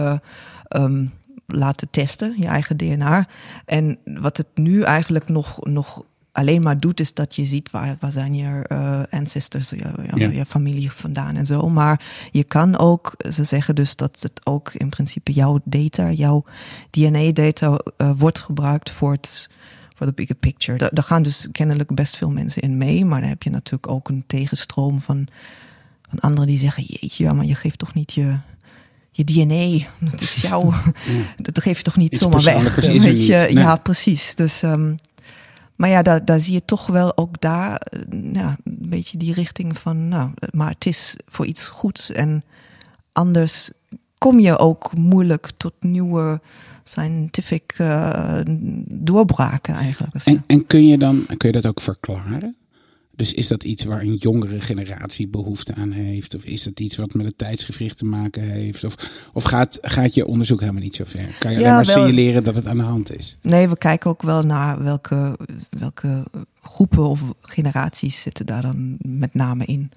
Um, 0.75 1.12
laten 1.48 1.89
testen, 1.89 2.34
je 2.38 2.48
eigen 2.48 2.77
DNA. 2.77 3.27
En 3.66 3.98
wat 4.04 4.38
het 4.38 4.48
nu 4.54 4.82
eigenlijk 4.82 5.30
nog, 5.30 5.66
nog 5.66 6.04
alleen 6.32 6.62
maar 6.62 6.80
doet, 6.80 7.00
is 7.00 7.13
dat 7.13 7.36
je 7.36 7.46
ziet 7.46 7.72
waar, 7.72 7.98
waar 8.00 8.12
zijn 8.12 8.34
je 8.34 8.66
uh, 8.72 9.01
ancestors, 9.10 9.70
je, 9.70 9.92
ja. 10.16 10.27
je, 10.30 10.46
familie 10.46 10.92
vandaan 10.92 11.36
en 11.36 11.46
zo. 11.46 11.70
Maar 11.70 12.10
je 12.32 12.44
kan 12.44 12.77
ook, 12.77 13.13
ze 13.32 13.44
zeggen 13.44 13.75
dus 13.75 13.96
dat 13.96 14.20
het 14.22 14.42
ook 14.44 14.74
in 14.74 14.89
principe 14.89 15.32
jouw 15.32 15.60
data, 15.63 16.12
jouw 16.12 16.44
DNA-data 16.89 17.80
uh, 17.98 18.12
wordt 18.18 18.39
gebruikt 18.39 18.89
voor 18.89 19.12
het 19.12 19.50
voor 19.96 20.06
de 20.06 20.13
bigger 20.13 20.36
picture. 20.36 20.77
Daar, 20.77 20.89
daar 20.94 21.04
gaan 21.04 21.24
dus 21.24 21.48
kennelijk 21.51 21.96
best 21.96 22.18
veel 22.18 22.30
mensen 22.30 22.62
in 22.62 22.77
mee, 22.77 23.06
maar 23.06 23.20
dan 23.20 23.30
heb 23.30 23.44
je 23.44 23.50
natuurlijk 23.50 23.92
ook 23.92 24.10
een 24.10 24.24
tegenstroom 24.27 25.01
van 25.01 25.27
van 26.10 26.20
anderen 26.20 26.48
die 26.48 26.60
zeggen, 26.60 26.84
jeetje, 26.84 27.34
maar 27.34 27.46
je 27.46 27.56
geeft 27.56 27.80
toch 27.80 27.94
niet 27.94 28.13
je, 28.13 28.38
je 29.17 29.24
DNA, 29.24 29.88
dat 30.12 30.21
is 30.21 30.41
jou, 30.41 30.74
dat 31.38 31.62
geef 31.62 31.77
je 31.77 31.83
toch 31.83 31.97
niet 31.97 32.13
Iets 32.13 32.21
zomaar 32.21 32.43
weg. 32.43 32.75
Weet 32.75 32.86
je, 33.03 33.13
niet. 33.13 33.27
Nee. 33.27 33.53
Ja, 33.53 33.75
precies. 33.75 34.36
Dus, 34.36 34.63
ehm, 34.63 34.95
maar 35.75 35.89
ja, 35.89 36.01
daar, 36.01 36.25
daar 36.25 36.39
zie 36.39 36.53
je 36.53 36.65
toch 36.65 36.88
wel 36.88 37.17
ook 37.17 37.41
daar 37.41 37.75
eh, 37.75 38.00
ja, 38.33 38.57
een 38.63 38.89
beetje 38.89 39.17
die 39.17 39.33
richting 39.33 39.77
van, 39.77 40.07
nou, 40.07 40.29
maar 40.51 40.69
het 40.69 40.86
is 40.86 41.15
voor 41.27 41.45
iets 41.45 41.67
goeds 41.67 42.12
en 42.12 42.43
anders 43.12 43.71
kom 44.17 44.39
je 44.39 44.57
ook 44.57 44.95
moeilijk 44.95 45.50
tot 45.57 45.74
nieuwe 45.79 46.41
scientific 46.83 47.74
eh, 47.77 48.39
doorbraken 48.86 49.74
eigenlijk. 49.74 50.25
En, 50.25 50.43
en 50.47 50.65
kun 50.65 50.88
je 50.88 50.97
dan 50.97 51.25
kun 51.38 51.50
je 51.50 51.62
dat 51.62 51.65
ook 51.65 51.81
verklaren? 51.81 52.55
Dus 53.17 53.33
is 53.33 53.47
dat 53.47 53.63
iets 53.63 53.83
waar 53.83 54.01
een 54.01 54.15
jongere 54.15 54.62
generatie 54.62 55.27
behoefte 55.27 55.74
aan 55.74 55.91
heeft? 55.91 56.36
Of 56.36 56.43
is 56.43 56.63
dat 56.63 56.79
iets 56.79 56.95
wat 56.95 57.13
met 57.13 57.25
het 57.25 57.38
tijdsgevricht 57.38 57.97
te 57.97 58.05
maken 58.05 58.41
heeft? 58.41 58.83
Of, 58.83 58.95
of 59.33 59.43
gaat, 59.43 59.77
gaat 59.81 60.13
je 60.13 60.25
onderzoek 60.25 60.59
helemaal 60.59 60.81
niet 60.81 60.95
zo 60.95 61.03
ver? 61.07 61.36
Kan 61.39 61.51
je 61.51 61.59
Ja, 61.59 61.63
alleen 61.63 61.75
maar 61.75 61.95
wel. 61.95 62.05
signaleren 62.05 62.43
dat 62.43 62.55
het 62.55 62.65
aan 62.67 62.77
de 62.77 62.83
hand 62.83 63.17
is? 63.17 63.38
Nee, 63.41 63.69
we 63.69 63.77
kijken 63.77 64.09
ook 64.09 64.21
wel 64.21 64.43
naar 64.43 64.83
welke, 64.83 65.38
welke 65.69 66.24
groepen 66.62 67.07
of 67.07 67.21
generaties 67.41 68.21
zitten 68.21 68.45
daar 68.45 68.62
dan 68.62 68.97
met 69.01 69.33
name 69.33 69.65
in. 69.65 69.91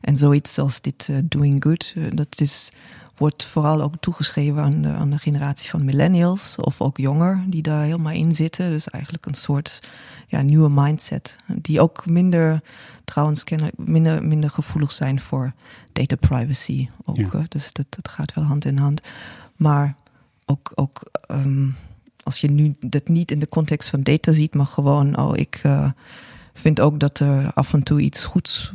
En 0.00 0.16
zoiets 0.16 0.58
als 0.58 0.80
dit 0.80 1.06
eh, 1.10 1.16
Doing 1.24 1.62
Good, 1.62 1.92
eh, 1.96 2.02
dat 2.14 2.40
is, 2.40 2.70
wordt 3.16 3.44
vooral 3.44 3.82
ook 3.82 3.94
toegeschreven 4.00 4.62
aan 4.62 4.82
de, 4.82 4.88
aan 4.88 5.10
de 5.10 5.18
generatie 5.18 5.70
van 5.70 5.84
millennials 5.84 6.56
of 6.56 6.80
ook 6.80 6.98
jonger 6.98 7.44
die 7.46 7.62
daar 7.62 7.82
helemaal 7.84 8.12
in 8.12 8.34
zitten. 8.34 8.70
Dus 8.70 8.88
eigenlijk 8.88 9.26
een 9.26 9.34
soort 9.34 9.80
ja, 10.28 10.42
nieuwe 10.42 10.70
mindset. 10.70 11.36
Die 11.46 11.80
ook 11.80 12.06
minder, 12.06 12.62
trouwens, 13.04 13.44
kennen, 13.44 13.70
minder, 13.76 14.24
minder 14.24 14.50
gevoelig 14.50 14.92
zijn 14.92 15.20
voor 15.20 15.52
data 15.92 16.16
privacy. 16.16 16.88
Ook, 17.04 17.16
Ja. 17.16 17.46
dus 17.48 17.72
dat, 17.72 17.86
dat 17.88 18.08
gaat 18.08 18.34
wel 18.34 18.44
hand 18.44 18.64
in 18.64 18.78
hand. 18.78 19.00
Maar 19.56 19.94
ook, 20.46 20.72
ook 20.74 21.02
ehm, 21.26 21.68
als 22.22 22.40
je 22.40 22.50
nu 22.50 22.74
dat 22.80 23.08
niet 23.08 23.30
in 23.30 23.38
de 23.38 23.48
context 23.48 23.88
van 23.88 24.02
data 24.02 24.32
ziet, 24.32 24.54
maar 24.54 24.66
gewoon, 24.66 25.18
oh, 25.18 25.36
ik 25.36 25.60
eh, 25.62 25.90
vind 26.54 26.80
ook 26.80 27.00
dat 27.00 27.18
er 27.18 27.50
af 27.54 27.72
en 27.72 27.82
toe 27.82 28.00
iets 28.00 28.24
goeds 28.24 28.72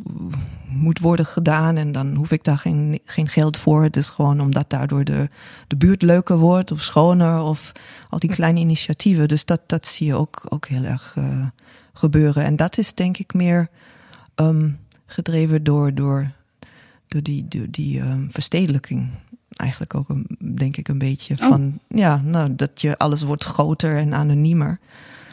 moet 0.66 1.00
worden 1.00 1.26
gedaan 1.26 1.78
en 1.78 1.92
dan 1.92 2.16
hoef 2.16 2.32
ik 2.32 2.44
daar 2.44 2.58
geen, 2.58 3.00
geen 3.06 3.28
geld 3.28 3.58
voor. 3.58 3.84
Het 3.84 3.98
is 3.98 4.10
gewoon 4.10 4.42
omdat 4.42 4.70
daardoor 4.70 5.04
de, 5.04 5.30
de 5.68 5.76
buurt 5.76 6.02
leuker 6.02 6.38
wordt 6.38 6.72
of 6.72 6.82
schoner 6.82 7.42
of 7.42 7.72
al 8.10 8.20
die 8.20 8.30
kleine 8.30 8.60
initiatieven. 8.60 9.28
Dus 9.28 9.46
dat, 9.46 9.62
dat 9.66 9.86
zie 9.86 10.08
je 10.08 10.16
ook, 10.16 10.46
ook 10.50 10.68
heel 10.68 10.84
erg 10.84 11.14
eh, 11.18 11.46
gebeuren. 11.94 12.44
En 12.44 12.56
dat 12.56 12.78
is 12.78 12.94
denk 12.94 13.18
ik 13.18 13.34
meer 13.34 13.70
ehm, 14.36 14.70
gedreven 15.06 15.64
door, 15.64 15.94
door, 15.94 16.32
door 17.08 17.22
die, 17.24 17.48
door 17.48 17.68
die 17.70 18.00
ehm, 18.00 18.30
verstedelijking. 18.30 19.10
Eigenlijk 19.50 19.96
ook, 19.96 20.10
een, 20.10 20.28
denk 20.56 20.78
ik, 20.78 20.88
een 20.88 20.98
beetje 20.98 21.36
Oh. 21.42 21.48
van, 21.48 21.80
ja, 21.88 22.22
nou, 22.24 22.56
dat 22.56 22.82
je 22.82 22.98
alles 22.98 23.22
wordt 23.24 23.44
groter 23.44 23.98
en 23.98 24.14
anoniemer. 24.14 24.80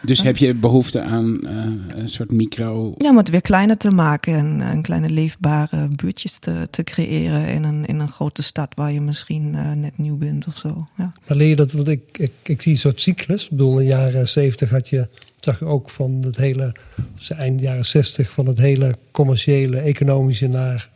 Dus 0.03 0.23
heb 0.23 0.37
je 0.37 0.55
behoefte 0.55 1.01
aan 1.01 1.47
eh, 1.47 1.99
een 1.99 2.09
soort 2.09 2.31
micro... 2.31 2.95
Ja, 2.97 3.11
om 3.11 3.17
het 3.17 3.29
weer 3.29 3.41
kleiner 3.41 3.77
te 3.77 3.91
maken 3.91 4.35
en, 4.35 4.61
en 4.61 4.83
kleine 4.83 5.11
leefbare 5.11 5.89
buurtjes 5.89 6.39
te, 6.39 6.69
te 6.71 6.85
creëren 6.85 7.49
in 7.49 7.65
een, 7.65 7.87
in 7.87 7.99
een 7.99 8.09
grote 8.09 8.43
stad 8.43 8.75
waar 8.75 8.93
je 8.93 9.01
misschien 9.01 9.55
eh, 9.55 9.73
net 9.73 9.99
nieuw 9.99 10.17
bent 10.17 10.47
of 10.47 10.59
zo. 10.59 10.87
Ja. 10.97 11.13
Maar 11.27 11.37
leer 11.37 11.49
je 11.49 11.57
dat, 11.57 11.73
want 11.73 11.89
ik, 11.89 12.19
ik, 12.19 12.33
ik 12.43 12.63
zie 12.63 12.73
een 12.73 12.79
soort 12.79 13.01
cyclus. 13.01 13.45
Ik 13.45 13.51
bedoel, 13.51 13.71
in 13.71 13.77
de 13.77 13.85
jaren 13.85 14.29
70 14.29 14.71
had 14.71 14.89
je, 14.89 15.09
zag 15.41 15.59
je 15.59 15.65
ook 15.65 15.91
van 15.91 16.23
het 16.25 16.37
hele, 16.37 16.75
of 17.17 17.31
eind 17.31 17.61
jaren 17.61 17.87
60, 17.87 18.31
van 18.31 18.47
het 18.47 18.59
hele 18.59 18.95
commerciële, 19.11 19.79
economische 19.79 20.47
naar 20.47 20.89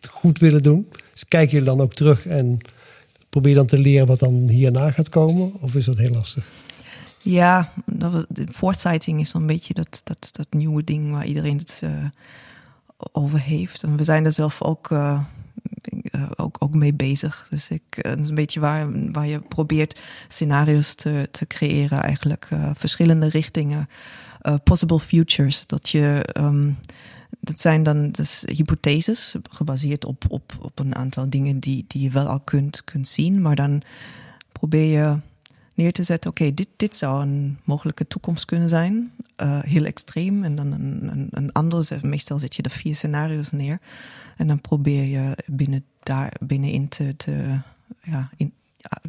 het 0.00 0.10
goed 0.10 0.38
willen 0.38 0.62
doen. 0.62 0.88
Dus 1.12 1.28
kijk 1.28 1.50
je 1.50 1.62
dan 1.62 1.80
ook 1.80 1.94
terug 1.94 2.26
en 2.26 2.58
probeer 3.30 3.50
je 3.50 3.56
dan 3.56 3.66
te 3.66 3.78
leren 3.78 4.06
wat 4.06 4.18
dan 4.18 4.48
hierna 4.48 4.90
gaat 4.90 5.08
komen? 5.08 5.52
Of 5.60 5.74
is 5.74 5.84
dat 5.84 5.98
heel 5.98 6.10
lastig? 6.10 6.44
Ja, 7.30 7.72
dat 7.84 8.26
de 8.28 8.46
foresighting 8.52 9.20
is 9.20 9.30
zo'n 9.30 9.46
beetje 9.46 9.74
dat, 9.74 10.00
dat, 10.04 10.28
dat 10.32 10.46
nieuwe 10.50 10.84
ding 10.84 11.10
waar 11.10 11.26
iedereen 11.26 11.58
het 11.58 11.80
eh, 11.84 11.90
over 13.12 13.40
heeft. 13.40 13.82
En 13.82 13.96
we 13.96 14.04
zijn 14.04 14.24
er 14.24 14.32
zelf 14.32 14.62
ook, 14.62 14.90
eh, 14.90 15.20
eh, 16.10 16.22
ook, 16.36 16.56
ook 16.58 16.74
mee 16.74 16.94
bezig. 16.94 17.46
Dus 17.50 17.68
ik, 17.68 17.96
is 17.96 18.28
een 18.28 18.34
beetje 18.34 18.60
waar, 18.60 19.12
waar 19.12 19.26
je 19.26 19.40
probeert 19.40 20.00
scenario's 20.28 20.94
te, 20.94 21.28
te 21.30 21.46
creëren, 21.46 22.02
eigenlijk 22.02 22.48
verschillende 22.74 23.28
richtingen. 23.28 23.88
Possible 24.64 25.00
futures. 25.00 25.66
Dat 25.66 25.88
je. 25.88 26.22
ehm, 26.32 26.70
dat 27.40 27.60
zijn 27.60 27.82
dan 27.82 28.10
dus 28.10 28.42
hypotheses, 28.46 29.34
gebaseerd 29.50 30.04
op, 30.04 30.24
op, 30.28 30.52
op 30.60 30.78
een 30.78 30.94
aantal 30.94 31.30
dingen 31.30 31.60
die, 31.60 31.84
die 31.88 32.02
je 32.02 32.10
wel 32.10 32.26
al 32.26 32.40
kunt, 32.40 32.84
kunt 32.84 33.08
zien. 33.08 33.42
Maar 33.42 33.56
dan 33.56 33.82
probeer 34.52 35.00
je 35.00 35.16
neer 35.78 35.92
te 35.92 36.02
zetten: 36.02 36.30
oké, 36.30 36.54
dit, 36.54 36.68
dit 36.76 36.96
zou 36.96 37.22
een 37.22 37.58
mogelijke 37.64 38.06
toekomst 38.06 38.44
kunnen 38.44 38.68
zijn. 38.68 39.12
Eh, 39.36 39.58
heel 39.62 39.84
extreem. 39.84 40.44
En 40.44 40.56
dan 40.56 40.72
een, 40.72 41.08
een, 41.10 41.28
een 41.30 41.52
andere, 41.52 41.98
meestal 42.02 42.38
zet 42.38 42.56
je 42.56 42.62
er 42.62 42.70
vier 42.70 42.96
scenario's 42.96 43.50
neer. 43.50 43.78
En 44.36 44.46
dan 44.46 44.60
probeer 44.60 45.04
je 45.04 45.36
binnen 45.46 45.84
daar 46.02 46.32
binnenin 46.40 46.88
te, 46.88 47.16
te 47.16 47.58
ja, 48.02 48.30
in, 48.36 48.52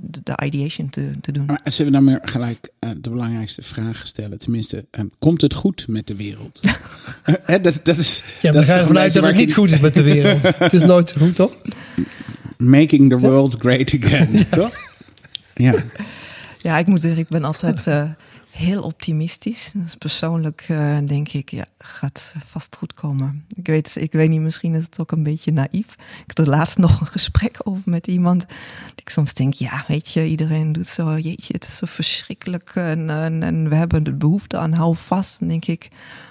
de, 0.01 0.19
de 0.23 0.45
ideation 0.45 0.89
te, 0.89 1.11
te 1.21 1.31
doen. 1.31 1.45
Maar 1.45 1.61
zullen 1.63 1.91
we 1.91 1.97
dan 1.97 2.03
maar 2.07 2.19
gelijk 2.23 2.69
eh, 2.79 2.89
de 2.97 3.09
belangrijkste 3.09 3.61
vraag 3.61 4.07
stellen? 4.07 4.39
Tenminste, 4.39 4.85
eh, 4.91 5.03
komt 5.19 5.41
het 5.41 5.53
goed 5.53 5.87
met 5.87 6.07
de 6.07 6.15
wereld? 6.15 6.59
Hè, 7.23 7.61
dat, 7.61 7.79
dat 7.83 7.97
is, 7.97 8.23
Ja, 8.41 8.51
maar 8.51 8.53
dat 8.53 8.53
dan 8.53 8.61
is 8.61 8.67
ga 8.67 8.73
je 8.73 8.79
toch 8.79 8.87
ervan 8.87 8.97
uit 8.97 9.13
dat 9.13 9.23
het 9.23 9.35
niet 9.35 9.53
goed 9.53 9.69
is 9.69 9.79
met 9.79 9.93
de 9.93 10.03
wereld. 10.03 10.57
het 10.57 10.73
is 10.73 10.81
nooit 10.81 11.17
goed, 11.17 11.35
toch? 11.35 11.61
Making 12.57 13.09
the 13.09 13.17
world 13.17 13.55
great 13.59 13.93
again, 14.01 14.45
toch? 14.49 14.73
Ja. 15.55 15.73
Ja, 16.61 16.77
ik 16.77 16.87
moet 16.87 17.01
zeggen, 17.01 17.19
ik 17.19 17.27
ben 17.27 17.43
altijd 17.43 17.87
heel 18.51 18.81
optimistisch. 18.81 19.71
Dus 19.75 19.95
persoonlijk 19.95 20.65
eh, 20.67 20.97
denk 21.05 21.27
ik, 21.29 21.49
ja, 21.51 21.65
gaat 21.77 22.33
vast 22.45 22.75
goed 22.75 22.93
komen. 22.93 23.45
Ik 23.55 23.67
weet, 23.67 23.95
ik 23.95 24.11
weet 24.11 24.29
niet, 24.29 24.41
misschien 24.41 24.75
is 24.75 24.83
het 24.83 24.99
ook 24.99 25.11
een 25.11 25.23
beetje 25.23 25.51
naïef. 25.51 25.87
Ik 25.93 26.23
had 26.35 26.37
er 26.39 26.49
laatst 26.49 26.77
nog 26.77 27.01
een 27.01 27.07
gesprek 27.07 27.57
over 27.63 27.81
met 27.85 28.07
iemand. 28.07 28.45
Die 28.47 28.57
ik 28.95 29.09
soms 29.09 29.33
denk, 29.33 29.53
ja, 29.53 29.83
weet 29.87 30.11
je, 30.11 30.25
iedereen 30.25 30.71
doet 30.71 30.87
zo, 30.87 31.17
jeetje, 31.17 31.53
het 31.53 31.67
is 31.67 31.77
zo 31.77 31.85
verschrikkelijk. 31.89 32.71
En, 32.75 33.09
en, 33.09 33.43
en 33.43 33.69
we 33.69 33.75
hebben 33.75 34.03
de 34.03 34.13
behoefte 34.13 34.57
aan 34.57 34.73
hou 34.73 34.95
vast. 34.95 35.39
Dan 35.39 35.47
denk 35.47 35.65
ik, 35.65 35.87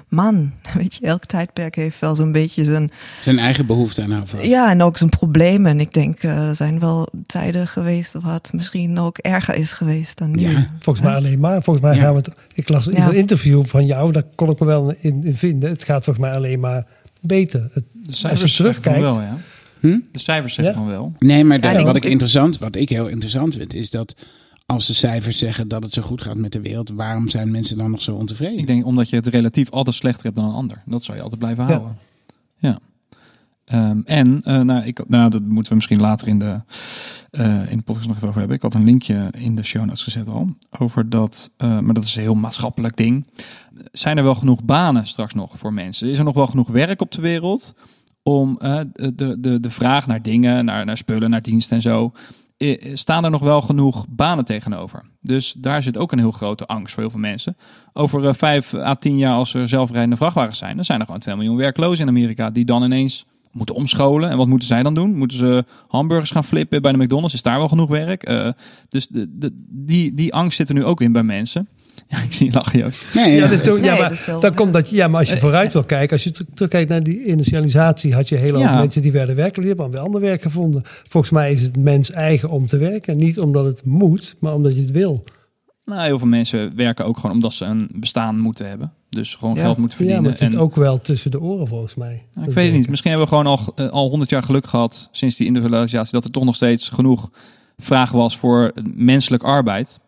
man, 0.08 0.52
weet 0.74 0.94
je, 0.94 1.06
elk 1.06 1.24
tijdperk 1.24 1.74
heeft 1.74 1.98
wel 1.98 2.14
zo'n 2.14 2.32
beetje 2.32 2.64
zijn 2.64 2.90
Zijn 3.22 3.38
eigen 3.38 3.66
behoefte 3.66 4.02
aan 4.02 4.10
houden. 4.10 4.48
ja, 4.48 4.70
en 4.70 4.82
ook 4.82 4.96
zijn 4.96 5.10
problemen. 5.10 5.70
En 5.70 5.80
ik 5.80 5.92
denk, 5.92 6.22
eh, 6.22 6.48
er 6.48 6.56
zijn 6.56 6.78
wel 6.78 7.08
tijden 7.26 7.68
geweest 7.68 8.12
waar 8.12 8.32
het 8.34 8.52
misschien 8.52 8.98
ook 8.98 9.18
erger 9.18 9.54
is 9.54 9.72
geweest 9.72 10.18
dan 10.18 10.30
nu. 10.30 10.50
Ja. 10.50 10.66
Volgens 10.80 11.04
mij 11.06 11.14
alleen 11.14 11.40
maar. 11.40 11.62
Volgens 11.62 11.84
mij 11.86 11.94
Ja. 11.96 12.02
gaan 12.02 12.14
we 12.14 12.17
Ik 12.54 12.68
las 12.68 12.86
in 12.86 12.96
Ja. 12.96 13.08
een 13.08 13.14
interview 13.14 13.64
van 13.64 13.86
jou, 13.86 14.12
daar 14.12 14.22
kon 14.34 14.50
ik 14.50 14.58
me 14.60 14.66
wel 14.66 14.94
in, 15.00 15.24
in 15.24 15.34
vinden. 15.34 15.70
Het 15.70 15.84
gaat 15.84 16.04
volgens 16.04 16.26
mij 16.26 16.34
alleen 16.36 16.60
maar 16.60 16.86
beter. 17.20 17.60
Het, 17.72 17.84
De 17.92 18.06
als 18.06 18.18
cijfers 18.20 18.56
je 18.56 18.62
terugkijkt. 18.62 19.00
wel, 19.00 19.20
ja. 19.20 19.36
Hm? 19.80 19.98
De 20.12 20.18
cijfers 20.18 20.54
zeggen 20.54 20.74
Ja. 20.74 20.80
van 20.80 20.88
wel. 20.88 21.12
Nee, 21.18 21.44
maar 21.44 21.60
de- 21.60 21.66
Ja, 21.66 21.78
ik- 21.78 21.84
wat 21.86 21.96
ik 21.96 22.04
interessant, 22.04 22.58
wat 22.58 22.76
ik 22.76 22.88
heel 22.88 23.06
interessant 23.08 23.54
vind, 23.54 23.74
is 23.74 23.90
dat 23.90 24.14
als 24.66 24.86
de 24.86 24.94
cijfers 24.94 25.38
zeggen 25.38 25.68
dat 25.68 25.82
het 25.82 25.92
zo 25.92 26.02
goed 26.02 26.22
gaat 26.22 26.36
met 26.36 26.52
de 26.52 26.60
wereld, 26.60 26.90
waarom 26.90 27.28
zijn 27.28 27.50
mensen 27.50 27.78
dan 27.78 27.90
nog 27.90 28.02
zo 28.02 28.14
ontevreden? 28.14 28.58
Ik 28.58 28.66
denk 28.66 28.86
omdat 28.86 29.08
je 29.10 29.16
het 29.16 29.26
relatief 29.26 29.70
altijd 29.70 29.96
slechter 29.96 30.24
hebt 30.24 30.36
dan 30.36 30.44
een 30.48 30.54
ander. 30.54 30.82
Dat 30.86 31.02
zou 31.04 31.16
je 31.16 31.22
altijd 31.22 31.40
blijven 31.40 31.64
Ja. 31.66 31.70
houden. 31.72 31.96
Ja. 32.58 32.78
Ehm, 33.68 34.00
en, 34.04 34.42
eh, 34.44 34.60
nou, 34.60 34.84
ik, 34.84 35.08
nou, 35.08 35.30
dat 35.30 35.42
moeten 35.42 35.68
we 35.68 35.74
misschien 35.74 36.00
later 36.00 36.28
in 36.28 36.38
de, 36.38 36.60
eh, 37.30 37.70
in 37.70 37.76
de 37.76 37.82
podcast 37.82 38.06
nog 38.06 38.16
even 38.16 38.28
over 38.28 38.38
hebben. 38.38 38.56
Ik 38.56 38.62
had 38.62 38.74
een 38.74 38.84
linkje 38.84 39.28
in 39.38 39.54
de 39.54 39.62
show 39.62 39.84
notes 39.84 40.02
gezet 40.02 40.28
al. 40.28 40.48
Over 40.78 41.08
dat, 41.08 41.50
eh, 41.56 41.78
maar 41.78 41.94
dat 41.94 42.04
is 42.04 42.16
een 42.16 42.22
heel 42.22 42.34
maatschappelijk 42.34 42.96
ding. 42.96 43.26
Zijn 43.92 44.16
er 44.16 44.24
wel 44.24 44.34
genoeg 44.34 44.64
banen 44.64 45.06
straks 45.06 45.34
nog 45.34 45.58
voor 45.58 45.72
mensen? 45.72 46.08
Is 46.08 46.18
er 46.18 46.24
nog 46.24 46.34
wel 46.34 46.46
genoeg 46.46 46.68
werk 46.68 47.00
op 47.00 47.10
de 47.10 47.20
wereld 47.20 47.74
om 48.22 48.58
de, 48.58 49.36
de, 49.40 49.60
de 49.60 49.70
vraag 49.70 50.06
naar 50.06 50.22
dingen, 50.22 50.64
naar, 50.64 50.84
naar 50.84 50.96
spullen, 50.96 51.30
naar 51.30 51.42
diensten 51.42 51.76
en 51.76 51.82
zo. 51.82 52.12
Staan 52.92 53.24
er 53.24 53.30
nog 53.30 53.42
wel 53.42 53.60
genoeg 53.60 54.06
banen 54.08 54.44
tegenover? 54.44 55.02
Dus 55.20 55.52
daar 55.52 55.82
zit 55.82 55.96
ook 55.96 56.12
een 56.12 56.18
heel 56.18 56.30
grote 56.30 56.66
angst 56.66 56.94
voor 56.94 57.02
heel 57.02 57.12
veel 57.12 57.20
mensen. 57.20 57.56
Over 57.92 58.34
vijf 58.34 58.74
à 58.74 58.94
tien 58.94 59.18
jaar, 59.18 59.34
als 59.34 59.54
er 59.54 59.68
zelfrijdende 59.68 60.16
vrachtwagens 60.16 60.58
zijn, 60.58 60.76
dan 60.76 60.84
zijn 60.84 60.98
er 60.98 61.04
gewoon 61.04 61.20
2 61.20 61.36
miljoen 61.36 61.56
werklozen 61.56 62.02
in 62.02 62.08
Amerika 62.08 62.50
die 62.50 62.64
dan 62.64 62.82
ineens 62.82 63.26
moeten 63.52 63.74
omscholen. 63.74 64.30
En 64.30 64.36
wat 64.36 64.46
moeten 64.46 64.68
zij 64.68 64.82
dan 64.82 64.94
doen? 64.94 65.16
Moeten 65.16 65.38
ze 65.38 65.64
hamburgers 65.88 66.30
gaan 66.30 66.44
flippen 66.44 66.82
bij 66.82 66.92
de 66.92 66.98
McDonald's? 66.98 67.34
Is 67.34 67.42
daar 67.42 67.58
wel 67.58 67.68
genoeg 67.68 67.88
werk? 67.88 68.22
Eh, 68.22 68.48
dus 68.88 69.08
de, 69.08 69.26
de, 69.38 69.50
die, 69.68 70.14
die 70.14 70.34
angst 70.34 70.56
zit 70.56 70.68
er 70.68 70.74
nu 70.74 70.84
ook 70.84 71.00
in 71.00 71.12
bij 71.12 71.22
mensen. 71.22 71.68
Ja, 72.08 72.18
ik 72.22 72.32
zie 72.32 72.46
je 72.46 72.52
lachen, 72.52 72.78
Joost. 72.78 73.14
Nee, 73.14 73.34
Ja, 73.34 73.42
ja. 73.44 73.48
dit 73.48 73.60
is 73.60 73.68
ook- 73.68 73.76
ja, 73.84 73.92
Nee, 73.92 74.00
maar 74.00 74.22
dat 74.26 74.40
dan 74.42 74.54
komt 74.54 74.72
dat, 74.72 74.88
ja, 74.90 75.08
maar 75.08 75.20
als 75.20 75.28
je 75.28 75.38
vooruit 75.38 75.72
wil 75.72 75.84
kijken, 75.84 76.12
als 76.12 76.24
je 76.24 76.30
ter- 76.30 76.44
terugkijkt 76.54 76.88
naar 76.90 77.02
die 77.02 77.24
industrialisatie, 77.24 78.14
had 78.14 78.28
je 78.28 78.36
heel 78.36 78.58
Ja. 78.58 78.74
mensen 78.78 79.02
die 79.02 79.12
werden 79.12 79.36
werkloos, 79.36 79.64
die 79.66 79.74
hebben 79.74 79.90
weer 79.90 80.00
ander 80.00 80.20
werk 80.20 80.42
gevonden. 80.42 80.82
Volgens 81.08 81.32
mij 81.32 81.52
is 81.52 81.62
het 81.62 81.76
mens 81.76 82.10
eigen 82.10 82.50
om 82.50 82.66
te 82.66 82.78
werken. 82.78 83.16
Niet 83.16 83.40
omdat 83.40 83.64
het 83.64 83.84
moet, 83.84 84.36
maar 84.40 84.54
omdat 84.54 84.74
je 84.74 84.80
het 84.80 84.90
wil. 84.90 85.24
Nou, 85.84 86.02
heel 86.02 86.18
veel 86.18 86.28
mensen 86.28 86.76
werken 86.76 87.04
ook 87.04 87.18
gewoon 87.18 87.34
omdat 87.36 87.54
ze 87.54 87.64
een 87.64 87.88
bestaan 87.94 88.38
moeten 88.40 88.68
hebben. 88.68 88.92
Dus 89.10 89.34
gewoon 89.34 89.54
Ja. 89.54 89.60
geld 89.60 89.76
moet 89.76 89.90
Ja, 89.90 89.96
verdienen. 89.96 90.22
maar 90.22 90.30
het 90.32 90.40
zit 90.40 90.52
en, 90.52 90.58
ook 90.58 90.76
wel 90.76 91.00
tussen 91.00 91.30
de 91.30 91.40
oren 91.40 91.66
volgens 91.66 91.94
mij. 91.94 92.26
Ik 92.46 92.52
weet 92.52 92.66
het 92.68 92.76
niet. 92.78 92.88
Misschien 92.88 93.10
hebben 93.10 93.28
we 93.28 93.36
gewoon 93.36 93.58
al, 93.58 93.72
eh, 93.74 93.88
al 93.88 94.08
100 94.08 94.30
jaar 94.30 94.42
geluk 94.42 94.66
gehad 94.66 95.08
sinds 95.12 95.36
die 95.36 95.46
industrialisatie 95.46 96.12
dat 96.12 96.24
er 96.24 96.30
toch 96.30 96.44
nog 96.44 96.54
steeds 96.56 96.88
genoeg 96.88 97.30
vraag 97.78 98.10
was 98.10 98.36
voor 98.38 98.72
menselijk 98.94 99.42
arbeid. 99.42 100.00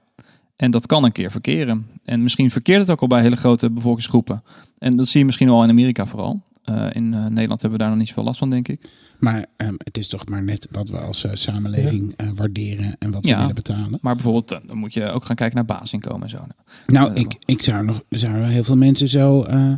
En 0.57 0.71
dat 0.71 0.87
kan 0.87 1.05
een 1.05 1.13
keer 1.13 1.31
verkeren. 1.31 1.87
En 2.05 2.23
misschien 2.23 2.51
verkeert 2.51 2.81
het 2.81 2.91
ook 2.91 3.01
al 3.01 3.07
bij 3.07 3.21
hele 3.23 3.37
grote 3.37 3.71
bevolkingsgroepen. 3.71 4.43
En 4.79 4.97
dat 4.97 5.09
zie 5.09 5.21
je 5.21 5.27
misschien 5.27 5.49
al 5.49 5.63
in 5.63 5.69
Amerika 5.71 6.07
vooral. 6.07 6.43
Eh, 6.65 6.87
in 6.93 7.15
eh, 7.15 7.27
Nederland 7.27 7.61
hebben 7.61 7.71
we 7.71 7.79
daar 7.79 7.89
nog 7.89 7.99
niet 7.99 8.09
zoveel 8.09 8.25
last 8.25 8.39
van, 8.39 8.51
denk 8.51 8.69
ik. 8.69 8.89
Maar 9.21 9.47
ehm, 9.57 9.75
het 9.79 9.99
is 9.99 10.09
toch 10.09 10.29
maar 10.29 10.43
net 10.43 10.69
wat 10.71 10.89
we 10.89 10.99
als 10.99 11.25
eh, 11.25 11.31
samenleving 11.35 12.15
eh, 12.17 12.29
waarderen 12.35 12.97
en 12.99 13.11
wat 13.11 13.25
we 13.25 13.37
willen 13.37 13.55
betalen. 13.55 13.99
Maar 14.01 14.15
bijvoorbeeld, 14.15 14.53
eh, 14.53 14.59
dan 14.67 14.77
moet 14.77 14.95
je 14.95 15.11
ook 15.11 15.25
gaan 15.25 15.37
kijken 15.37 15.57
naar 15.57 15.65
basisinkomen 15.77 16.23
en 16.23 16.29
zo. 16.31 16.47
Nou, 16.87 17.13
ik, 17.15 17.37
ik 17.45 17.63
zou 17.63 17.85
nog, 17.85 18.03
zouden 18.09 18.49
heel 18.49 18.65
veel 18.65 18.77
mensen 18.77 19.09
zo 19.09 19.43
eh, 19.43 19.73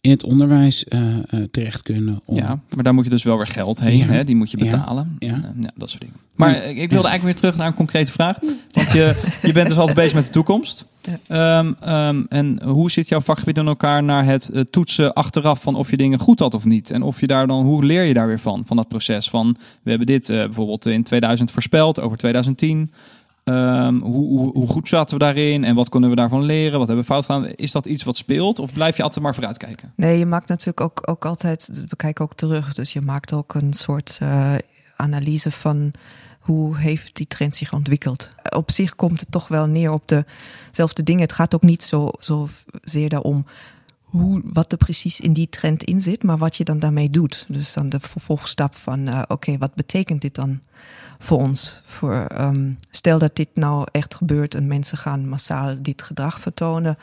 in 0.00 0.10
het 0.10 0.22
onderwijs 0.24 0.84
eh, 0.84 1.16
eh, 1.16 1.44
terecht 1.50 1.82
kunnen. 1.82 2.20
Om, 2.24 2.36
Ja, 2.36 2.60
maar 2.74 2.84
daar 2.84 2.94
moet 2.94 3.04
je 3.04 3.10
dus 3.10 3.22
wel 3.24 3.36
weer 3.36 3.46
geld 3.46 3.80
heen. 3.80 3.98
Ja. 3.98 4.06
Hè? 4.06 4.24
Die 4.24 4.36
moet 4.36 4.50
je 4.50 4.56
betalen. 4.56 5.16
Ja. 5.18 5.28
En, 5.32 5.56
ja, 5.60 5.70
dat 5.76 5.88
soort 5.90 6.00
dingen. 6.00 6.16
Maar 6.34 6.50
Ja. 6.50 6.56
ik 6.62 6.78
ik 6.78 6.90
wilde 6.90 7.08
eigenlijk 7.08 7.22
weer 7.22 7.34
terug 7.34 7.56
naar 7.56 7.66
een 7.66 7.74
concrete 7.74 8.12
vraag. 8.12 8.38
Want 8.70 8.90
je, 8.92 9.36
je 9.42 9.52
bent 9.52 9.68
dus 9.68 9.76
altijd 9.78 9.96
bezig 9.96 10.14
met 10.14 10.24
de 10.24 10.30
toekomst. 10.30 10.86
Ehm, 11.26 11.72
ehm, 11.80 12.22
en 12.28 12.62
hoe 12.64 12.90
zit 12.90 13.08
jouw 13.08 13.20
vakgebied 13.20 13.56
in 13.56 13.66
elkaar 13.66 14.02
naar 14.02 14.24
het 14.24 14.48
eh, 14.48 14.60
toetsen 14.60 15.12
achteraf 15.12 15.62
van 15.62 15.74
of 15.74 15.90
je 15.90 15.96
dingen 15.96 16.18
goed 16.18 16.38
had 16.38 16.54
of 16.54 16.64
niet? 16.64 16.90
En 16.90 17.02
of 17.02 17.20
je 17.20 17.26
daar 17.26 17.46
dan, 17.46 17.64
hoe 17.64 17.84
leer 17.84 18.04
je 18.04 18.14
daar 18.14 18.26
weer 18.26 18.40
van, 18.40 18.62
van 18.66 18.76
dat 18.76 18.88
proces? 18.88 19.30
Van, 19.30 19.56
we 19.82 19.90
hebben 19.90 20.06
dit 20.06 20.28
eh, 20.28 20.36
bijvoorbeeld 20.36 20.86
in 20.86 21.02
2000 21.02 21.50
voorspeld, 21.50 22.00
over 22.00 22.18
2010. 22.18 22.90
Ehm, 23.44 23.98
hoe, 23.98 24.38
hoe, 24.38 24.52
hoe 24.52 24.68
goed 24.68 24.88
zaten 24.88 25.18
we 25.18 25.24
daarin 25.24 25.64
en 25.64 25.74
wat 25.74 25.88
kunnen 25.88 26.10
we 26.10 26.16
daarvan 26.16 26.42
leren? 26.42 26.78
Wat 26.78 26.86
hebben 26.86 27.04
we 27.06 27.12
fout 27.12 27.24
gedaan? 27.24 27.46
Is 27.54 27.72
dat 27.72 27.86
iets 27.86 28.04
wat 28.04 28.16
speelt 28.16 28.58
of 28.58 28.72
blijf 28.72 28.96
je 28.96 29.02
altijd 29.02 29.24
maar 29.24 29.34
vooruitkijken? 29.34 29.92
Nee, 29.96 30.18
je 30.18 30.26
maakt 30.26 30.48
natuurlijk 30.48 30.80
ook, 30.80 31.02
ook 31.04 31.24
altijd, 31.24 31.70
we 31.88 31.96
kijken 31.96 32.24
ook 32.24 32.34
terug, 32.34 32.74
dus 32.74 32.92
je 32.92 33.00
maakt 33.00 33.32
ook 33.32 33.54
een 33.54 33.72
soort 33.72 34.18
eh, 34.20 34.54
analyse 34.96 35.50
van 35.50 35.92
hoe 36.48 36.76
heeft 36.76 37.16
die 37.16 37.26
trend 37.26 37.56
zich 37.56 37.72
ontwikkeld. 37.72 38.32
Op 38.50 38.70
zich 38.70 38.96
komt 38.96 39.20
het 39.20 39.30
toch 39.30 39.48
wel 39.48 39.66
neer 39.66 39.90
op 39.90 40.24
dezelfde 40.68 41.02
dingen. 41.02 41.22
Het 41.22 41.32
gaat 41.32 41.54
ook 41.54 41.62
niet 41.62 41.82
zo, 41.82 42.10
zo 42.18 42.48
zeer 42.82 43.08
daarom 43.08 43.46
hoe, 44.08 44.40
wat 44.44 44.72
er 44.72 44.78
precies 44.78 45.20
in 45.20 45.32
die 45.32 45.48
trend 45.48 45.84
in 45.84 46.00
zit, 46.00 46.22
maar 46.22 46.38
wat 46.38 46.56
je 46.56 46.64
dan 46.64 46.78
daarmee 46.78 47.10
doet. 47.10 47.44
Dus 47.48 47.72
dan 47.72 47.88
de 47.88 48.00
vervolgstap 48.00 48.74
van, 48.74 49.08
eh, 49.08 49.22
oké, 49.28 49.58
wat 49.58 49.74
betekent 49.74 50.20
dit 50.20 50.34
dan 50.34 50.60
voor 51.18 51.38
ons? 51.38 51.80
Voor, 51.84 52.14
ehm, 52.14 52.72
stel 52.90 53.18
dat 53.18 53.36
dit 53.36 53.48
nou 53.54 53.86
echt 53.92 54.14
gebeurt 54.14 54.54
en 54.54 54.66
mensen 54.66 54.98
gaan 54.98 55.28
massaal 55.28 55.76
dit 55.82 56.02
gedrag 56.02 56.40
vertonen. 56.40 56.98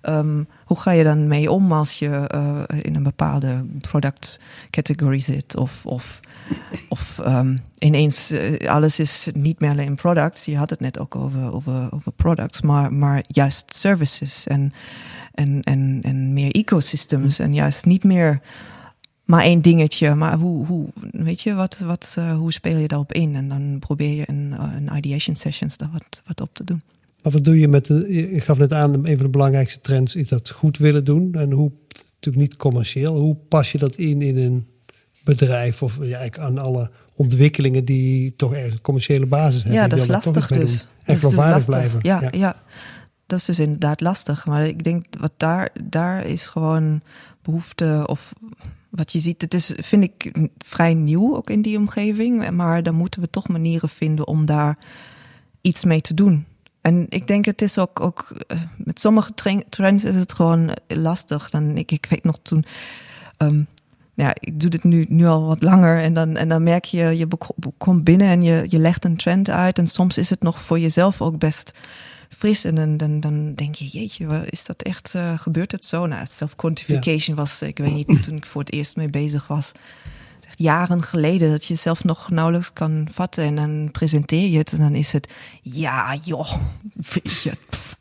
Ehm, 0.00 0.44
hoe 0.64 0.78
ga 0.78 0.90
je 0.90 1.04
dan 1.04 1.28
mee 1.28 1.50
om 1.50 1.72
als 1.72 1.98
je 1.98 2.08
eh, 2.08 2.62
in 2.82 2.94
een 2.94 3.02
bepaalde 3.02 3.66
product 3.80 4.40
category 4.70 5.20
zit? 5.20 5.56
Of, 5.56 5.86
of, 5.86 6.20
of 6.88 7.18
ehm, 7.18 7.56
ineens 7.78 8.30
eh, 8.30 8.68
alles 8.70 9.00
is 9.00 9.28
niet 9.34 9.60
meer 9.60 9.70
alleen 9.70 9.94
products. 9.94 10.44
Je 10.44 10.56
had 10.56 10.70
het 10.70 10.80
net 10.80 10.98
ook 10.98 11.16
over, 11.16 11.52
over, 11.52 11.92
over 11.92 12.12
products, 12.12 12.60
maar, 12.60 12.92
maar 12.92 13.24
juist 13.26 13.74
services 13.74 14.46
en, 14.46 14.72
en, 15.38 15.62
en, 15.62 15.98
en 16.02 16.32
meer 16.32 16.50
ecosystems. 16.50 17.38
En 17.38 17.54
juist 17.54 17.84
niet 17.84 18.04
meer 18.04 18.40
maar 19.24 19.42
één 19.42 19.62
dingetje. 19.62 20.14
Maar 20.14 20.38
hoe, 20.38 20.66
hoe 20.66 20.86
weet 21.12 21.40
je, 21.40 21.54
wat, 21.54 21.78
wat, 21.78 22.14
eh, 22.18 22.36
hoe 22.36 22.52
speel 22.52 22.76
je 22.76 22.88
daarop 22.88 23.12
in? 23.12 23.34
En 23.34 23.48
dan 23.48 23.76
probeer 23.78 24.14
je 24.14 24.24
in, 24.26 24.54
eh, 24.58 24.76
in 24.76 24.96
ideation 24.96 25.36
sessions 25.36 25.76
daar 25.76 25.90
wat, 25.92 26.22
wat 26.26 26.40
op 26.40 26.54
te 26.54 26.64
doen. 26.64 26.82
Maar 27.22 27.32
wat 27.32 27.44
doe 27.44 27.58
je 27.58 27.68
met 27.68 27.86
de, 27.86 28.28
je 28.32 28.40
gaf 28.40 28.58
net 28.58 28.72
aan, 28.72 28.94
een 28.94 29.16
van 29.16 29.24
de 29.24 29.28
belangrijkste 29.28 29.80
trends 29.80 30.14
is 30.14 30.28
dat 30.28 30.50
goed 30.50 30.78
willen 30.78 31.04
doen. 31.04 31.34
En 31.34 31.52
hoe, 31.52 31.72
natuurlijk 32.14 32.50
niet 32.50 32.56
commercieel, 32.56 33.18
hoe 33.18 33.36
pas 33.48 33.72
je 33.72 33.78
dat 33.78 33.96
in 33.96 34.22
in 34.22 34.36
een 34.36 34.66
bedrijf 35.24 35.82
of 35.82 35.96
ja, 35.96 36.02
eigenlijk 36.02 36.38
aan 36.38 36.58
alle 36.58 36.90
ontwikkelingen 37.14 37.84
die 37.84 38.36
toch 38.36 38.54
ergens 38.54 38.74
een 38.74 38.80
commerciële 38.80 39.26
basis 39.26 39.62
hebben? 39.62 39.80
Ja, 39.80 39.88
dat 39.88 39.98
is 39.98 40.06
lastig 40.06 40.46
dus. 40.46 40.86
En 41.04 41.16
geloofwaardig 41.16 41.66
blijven. 41.66 41.98
Ja, 42.02 42.22
ja. 42.30 42.56
Dat 43.28 43.38
is 43.38 43.44
dus 43.44 43.58
inderdaad 43.58 44.00
lastig. 44.00 44.46
Maar 44.46 44.66
ik 44.66 44.84
denk 44.84 45.04
wat 45.20 45.32
daar, 45.36 45.68
daar 45.82 46.26
is 46.26 46.46
gewoon 46.46 47.00
behoefte 47.42 48.04
of 48.06 48.32
wat 48.88 49.12
je 49.12 49.18
ziet. 49.18 49.40
Het 49.40 49.54
is, 49.54 49.72
vind 49.76 50.02
ik, 50.02 50.48
vrij 50.58 50.94
nieuw 50.94 51.36
ook 51.36 51.50
in 51.50 51.62
die 51.62 51.78
omgeving. 51.78 52.50
Maar 52.50 52.82
dan 52.82 52.94
moeten 52.94 53.20
we 53.20 53.30
toch 53.30 53.48
manieren 53.48 53.88
vinden 53.88 54.26
om 54.26 54.46
daar 54.46 54.78
iets 55.60 55.84
mee 55.84 56.00
te 56.00 56.14
doen. 56.14 56.46
En 56.80 57.06
ik 57.08 57.26
denk 57.26 57.44
het 57.44 57.62
is 57.62 57.78
ook, 57.78 58.00
ook 58.00 58.30
eh, 58.46 58.58
met 58.76 59.00
sommige 59.00 59.34
trends 59.68 60.04
is 60.04 60.14
het 60.14 60.32
gewoon 60.32 60.70
lastig. 60.86 61.50
Dan, 61.50 61.76
ik, 61.76 61.90
ik 61.92 62.06
weet 62.08 62.24
nog 62.24 62.38
toen, 62.42 62.64
ehm, 63.36 63.62
ja, 64.14 64.34
ik 64.40 64.60
doe 64.60 64.70
dit 64.70 64.84
nu, 64.84 65.06
nu 65.08 65.26
al 65.26 65.46
wat 65.46 65.62
langer 65.62 66.02
en 66.02 66.14
dan, 66.14 66.36
en 66.36 66.48
dan 66.48 66.62
merk 66.62 66.84
je, 66.84 67.16
je 67.16 67.28
komt 67.78 68.04
binnen 68.04 68.28
en 68.28 68.42
je, 68.42 68.64
je 68.68 68.78
legt 68.78 69.04
een 69.04 69.16
trend 69.16 69.50
uit. 69.50 69.78
En 69.78 69.86
soms 69.86 70.18
is 70.18 70.30
het 70.30 70.42
nog 70.42 70.62
voor 70.62 70.78
jezelf 70.78 71.22
ook 71.22 71.38
best 71.38 71.72
fris. 72.28 72.64
En 72.64 72.74
dan, 72.74 72.96
dan, 72.96 73.20
dan 73.20 73.54
denk 73.54 73.74
je, 73.74 73.86
jeetje, 73.86 74.26
wat 74.26 74.42
is 74.50 74.64
dat 74.64 74.82
echt, 74.82 75.14
eh, 75.14 75.38
gebeurt 75.38 75.72
het 75.72 75.84
zo? 75.84 76.06
Nou, 76.06 76.26
self-quantification 76.26 77.36
was, 77.36 77.62
ik 77.62 77.78
weet 77.78 77.94
niet, 77.94 78.22
toen 78.22 78.36
ik 78.36 78.46
voor 78.46 78.60
het 78.60 78.72
eerst 78.72 78.96
mee 78.96 79.08
bezig 79.10 79.46
was. 79.46 79.72
Echt 80.46 80.58
Jaren 80.58 81.02
geleden 81.02 81.50
dat 81.50 81.64
je 81.64 81.74
zelf 81.74 82.04
nog 82.04 82.30
nauwelijks 82.30 82.72
kan 82.72 83.08
vatten 83.12 83.44
en 83.44 83.56
dan 83.56 83.88
presenteer 83.92 84.48
je 84.48 84.58
het 84.58 84.72
en 84.72 84.78
dan 84.78 84.94
is 84.94 85.12
het, 85.12 85.28
ja 85.62 86.16
joh, 86.24 86.52
weet 87.12 87.42
je, 87.42 87.52
pff, 87.70 87.96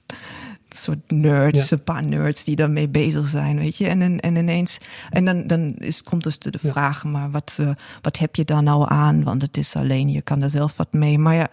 soort 0.70 1.12
nerds, 1.12 1.70
Ja. 1.70 1.78
een 1.78 1.84
paar 1.84 2.06
nerds 2.06 2.44
die 2.44 2.56
daarmee 2.56 2.90
bezig 2.90 3.28
zijn, 3.28 3.58
weet 3.60 3.78
je. 3.78 3.88
En, 3.88 4.02
en, 4.02 4.20
en 4.20 4.36
ineens, 4.36 4.78
en 5.10 5.26
dan, 5.26 5.48
dan 5.48 5.74
is, 5.78 6.04
komt 6.04 6.24
dus 6.24 6.40
de, 6.40 6.52
de 6.52 6.60
Ja. 6.62 6.72
vraag, 6.72 7.04
maar 7.04 7.32
wat, 7.32 7.58
eh, 7.60 7.70
wat 8.02 8.18
heb 8.18 8.36
je 8.36 8.46
daar 8.46 8.64
nou 8.64 8.86
aan? 8.90 9.24
Want 9.24 9.42
het 9.42 9.58
is 9.58 9.76
alleen, 9.76 10.10
je 10.10 10.22
kan 10.22 10.42
er 10.42 10.50
zelf 10.50 10.74
wat 10.78 10.94
mee. 10.94 11.18
Maar 11.20 11.36
ja, 11.36 11.48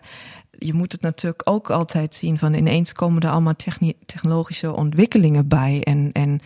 je 0.67 0.75
moet 0.75 0.93
het 0.93 1.01
natuurlijk 1.01 1.43
ook 1.45 1.71
altijd 1.71 2.15
zien 2.15 2.39
van 2.39 2.55
ineens 2.55 2.93
komen 2.93 3.23
er 3.23 3.31
allemaal 3.31 3.57
technologische 4.07 4.75
ontwikkelingen 4.75 5.49
bij 5.49 5.81
en, 5.83 6.11
en, 6.13 6.41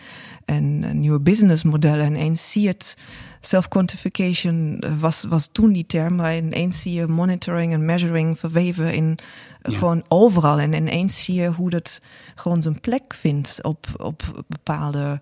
en 0.45 0.83
eh, 0.83 0.91
nieuwe 0.91 1.19
businessmodellen. 1.19 2.05
En 2.05 2.11
ineens 2.15 2.51
zie 2.51 2.61
je 2.61 2.67
het, 2.67 2.97
self-quantification 3.41 4.77
eh, 4.79 4.99
was, 4.99 5.23
was 5.23 5.49
toen 5.51 5.73
die 5.73 5.85
term, 5.85 6.15
maar 6.15 6.37
ineens 6.37 6.81
zie 6.81 6.93
je 6.93 7.07
monitoring 7.07 7.73
en 7.73 7.85
measuring 7.85 8.39
verweven 8.39 8.93
in 8.93 9.17
eh, 9.61 9.71
Ja. 9.71 9.77
gewoon 9.77 10.03
overal. 10.07 10.59
En 10.59 10.73
ineens 10.73 11.23
zie 11.23 11.35
je 11.35 11.47
hoe 11.47 11.69
dat 11.69 12.01
gewoon 12.35 12.61
zijn 12.61 12.79
plek 12.79 13.13
vindt 13.13 13.59
op, 13.61 13.87
op 13.97 14.43
bepaalde 14.47 15.21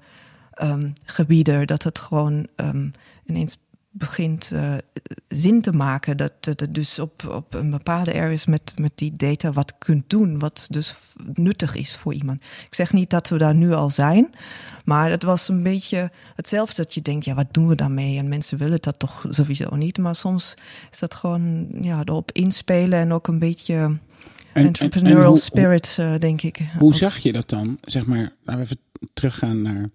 ehm, 0.53 0.89
gebieden. 1.05 1.67
Dat 1.67 1.83
het 1.83 1.99
gewoon 1.99 2.47
ehm, 2.55 2.89
ineens 3.25 3.57
begint 3.97 4.51
eh, 4.53 4.73
zin 5.27 5.61
te 5.61 5.71
maken. 5.71 6.17
Dat 6.17 6.31
dat 6.39 6.59
het 6.59 6.75
dus 6.75 6.99
op, 6.99 7.27
op 7.29 7.53
een 7.53 7.69
bepaalde 7.69 8.13
areas 8.13 8.45
met, 8.45 8.73
met 8.79 8.91
die 8.95 9.15
data 9.15 9.51
wat 9.51 9.73
kunt 9.77 10.09
doen. 10.09 10.39
Wat 10.39 10.67
dus 10.71 10.93
nuttig 11.33 11.75
is 11.75 11.95
voor 11.95 12.13
iemand. 12.13 12.41
Ik 12.43 12.75
zeg 12.75 12.93
niet 12.93 13.09
dat 13.09 13.29
we 13.29 13.37
daar 13.37 13.55
nu 13.55 13.73
al 13.73 13.89
zijn. 13.89 14.29
Maar 14.85 15.09
het 15.09 15.23
was 15.23 15.47
een 15.47 15.63
beetje 15.63 16.11
hetzelfde 16.35 16.81
dat 16.83 16.93
je 16.93 17.01
denkt, 17.01 17.25
ja, 17.25 17.33
wat 17.33 17.53
doen 17.53 17.67
we 17.67 17.75
daarmee? 17.75 18.17
En 18.17 18.27
mensen 18.27 18.57
willen 18.57 18.81
dat 18.81 18.99
toch 18.99 19.25
sowieso 19.29 19.75
niet. 19.75 19.97
Maar 19.97 20.15
soms 20.15 20.53
is 20.91 20.99
dat 20.99 21.13
gewoon 21.13 21.67
ja, 21.81 21.99
erop 22.05 22.31
inspelen 22.31 22.99
en 22.99 23.11
ook 23.13 23.27
een 23.27 23.39
beetje 23.39 23.73
En- 23.73 23.99
en- 24.53 24.65
entrepreneurial 24.65 25.23
en 25.23 25.29
hoe- 25.29 25.37
spirit, 25.39 25.95
eh, 25.99 26.13
denk 26.19 26.41
ik. 26.41 26.57
Hoe 26.77 26.91
Ook. 26.91 26.97
zag 26.97 27.17
je 27.17 27.31
dat 27.33 27.49
dan? 27.49 27.77
Zeg 27.81 28.05
maar, 28.05 28.31
laten 28.43 28.55
we 28.55 28.61
even 28.63 28.77
teruggaan 29.13 29.61
naar 29.61 29.75
een 29.75 29.91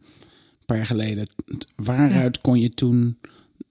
paar 0.67 0.77
jaar 0.77 0.87
geleden. 0.87 1.29
Waaruit 1.77 2.41
kon 2.41 2.61
je 2.61 2.75
toen 2.75 3.19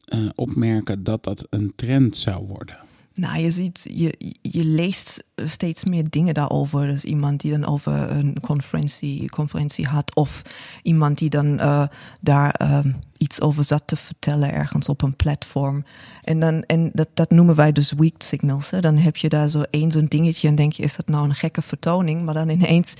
eh, 0.06 0.30
opmerken 0.36 1.04
dat 1.04 1.24
dat 1.24 1.48
een 1.50 1.74
trend 1.76 2.16
zou 2.18 2.46
worden? 2.48 2.78
Nou, 3.14 3.40
je 3.40 3.52
ziet, 3.52 3.88
je, 3.94 4.34
je 4.42 4.64
leest 4.66 5.24
steeds 5.36 5.84
meer 5.86 6.10
dingen 6.10 6.34
daarover. 6.34 6.88
Dus 6.88 7.04
iemand 7.04 7.42
die 7.42 7.52
dan 7.52 7.66
over 7.66 8.12
een 8.12 8.40
conferentie, 8.40 9.30
conferentie 9.30 9.88
had, 9.88 10.16
of 10.16 10.42
iemand 10.84 11.18
die 11.18 11.30
dan 11.30 11.60
eh, 11.60 11.88
daar 12.22 12.52
ehm, 12.52 12.92
iets 13.18 13.42
over 13.42 13.64
zat 13.64 13.84
te 13.86 13.96
vertellen 13.96 14.54
ergens 14.54 14.90
op 14.90 15.02
een 15.02 15.16
platform. 15.16 15.86
En, 16.24 16.40
dan, 16.40 16.64
en 16.64 16.92
dat, 16.94 17.08
dat 17.14 17.30
noemen 17.32 17.56
wij 17.56 17.72
dus 17.72 17.92
weak 17.92 18.22
signals. 18.22 18.70
Hè. 18.70 18.80
Dan 18.80 18.98
heb 18.98 19.18
je 19.18 19.30
daar 19.30 19.50
zo 19.50 19.62
één 19.70 19.92
zo'n 19.92 20.06
dingetje 20.06 20.48
en 20.48 20.56
denk 20.56 20.74
je, 20.74 20.84
is 20.84 20.96
dat 20.96 21.08
nou 21.08 21.26
een 21.26 21.36
gekke 21.36 21.62
vertoning? 21.62 22.24
Maar 22.24 22.34
dan 22.34 22.50
ineens 22.50 22.94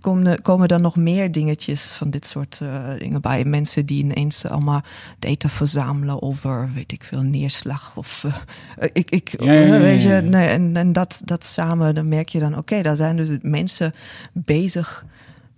komen, 0.00 0.42
komen 0.42 0.68
er 0.68 0.80
nog 0.80 0.96
meer 0.96 1.32
dingetjes 1.32 1.92
van 1.92 2.10
dit 2.10 2.26
soort 2.26 2.58
eh, 2.62 2.98
dingen 2.98 3.20
bij. 3.20 3.44
Mensen 3.44 3.86
die 3.86 4.02
ineens 4.04 4.46
allemaal 4.46 4.82
data 5.18 5.48
verzamelen 5.48 6.22
over, 6.22 6.70
weet 6.74 6.92
ik 6.92 7.04
veel, 7.04 7.22
neerslag 7.22 7.92
of 7.94 8.24
eh, 8.78 8.88
ik, 8.92 9.10
ik 9.10 9.40
Ja, 9.40 9.52
ja, 9.52 9.60
ja, 9.60 9.74
ja, 9.74 9.80
weet 9.80 10.02
je, 10.02 10.20
nee, 10.24 10.46
en, 10.46 10.76
en 10.76 10.92
dat, 10.92 11.22
dat 11.24 11.44
samen, 11.44 11.94
dan 11.94 12.08
merk 12.08 12.28
je 12.28 12.38
dan, 12.38 12.56
oké, 12.56 12.82
daar 12.82 12.96
zijn 12.96 13.16
dus 13.16 13.36
mensen 13.40 13.94
bezig 14.32 15.04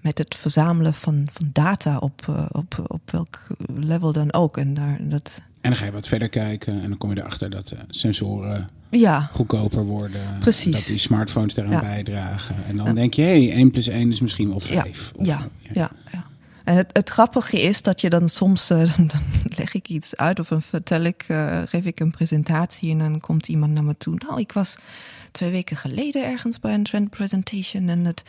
met 0.02 0.18
het 0.18 0.34
verzamelen 0.34 0.94
van, 0.94 1.28
van 1.32 1.50
data 1.52 1.98
op, 1.98 2.22
eh, 2.28 2.46
op, 2.52 2.84
op 2.86 3.10
welk 3.10 3.46
level 3.74 4.12
dan 4.12 4.32
ook. 4.32 4.56
En 4.56 4.74
daar, 4.74 4.98
dat, 5.00 5.42
En 5.60 5.70
dan 5.70 5.76
ga 5.76 5.84
je 5.84 5.92
wat 5.92 6.08
verder 6.08 6.28
kijken 6.28 6.82
en 6.82 6.88
dan 6.88 6.98
kom 6.98 7.10
je 7.10 7.18
erachter 7.18 7.50
dat 7.50 7.70
eh, 7.70 7.78
sensoren 7.88 8.68
ja, 9.00 9.28
goedkoper 9.32 9.84
worden. 9.84 10.20
Precies. 10.40 10.74
Dat 10.76 10.86
die 10.86 10.98
smartphones 10.98 11.54
daaraan 11.54 11.72
Ja. 11.74 11.80
bijdragen. 11.80 12.56
En 12.68 12.76
dan 12.76 12.86
Ja. 12.86 12.92
denk 12.92 13.14
je, 13.14 13.22
hé, 13.22 13.46
hey, 13.46 13.56
1 13.56 13.70
plus 13.70 13.86
1 13.86 14.10
is 14.10 14.20
misschien 14.20 14.50
wel 14.50 14.60
Ja, 14.64 14.82
5. 14.82 15.12
ja, 15.18 15.38
ja, 15.72 15.90
ja. 16.12 16.24
En 16.64 16.76
het, 16.76 16.90
het 16.92 17.08
grappige 17.08 17.60
is 17.62 17.82
dat 17.82 18.00
je 18.00 18.10
dan 18.10 18.28
soms, 18.28 18.70
uh, 18.70 18.96
dan 18.96 19.10
leg 19.56 19.74
ik 19.74 19.88
iets 19.88 20.16
uit 20.16 20.40
of 20.40 20.48
dan 20.48 20.62
vertel 20.62 21.02
ik, 21.02 21.24
uh, 21.28 21.62
geef 21.66 21.84
ik 21.84 22.00
een 22.00 22.10
presentatie 22.10 22.90
en 22.90 22.98
dan 22.98 23.20
komt 23.20 23.48
iemand 23.48 23.72
naar 23.72 23.84
me 23.84 23.96
toe. 23.98 24.14
Nou, 24.28 24.40
ik 24.40 24.52
was 24.52 24.76
twee 25.30 25.50
weken 25.50 25.76
geleden 25.76 26.24
ergens 26.24 26.60
bij 26.60 26.74
een 26.74 26.82
trend 26.82 27.10
presentation 27.10 27.88
en 27.88 28.04
het, 28.04 28.22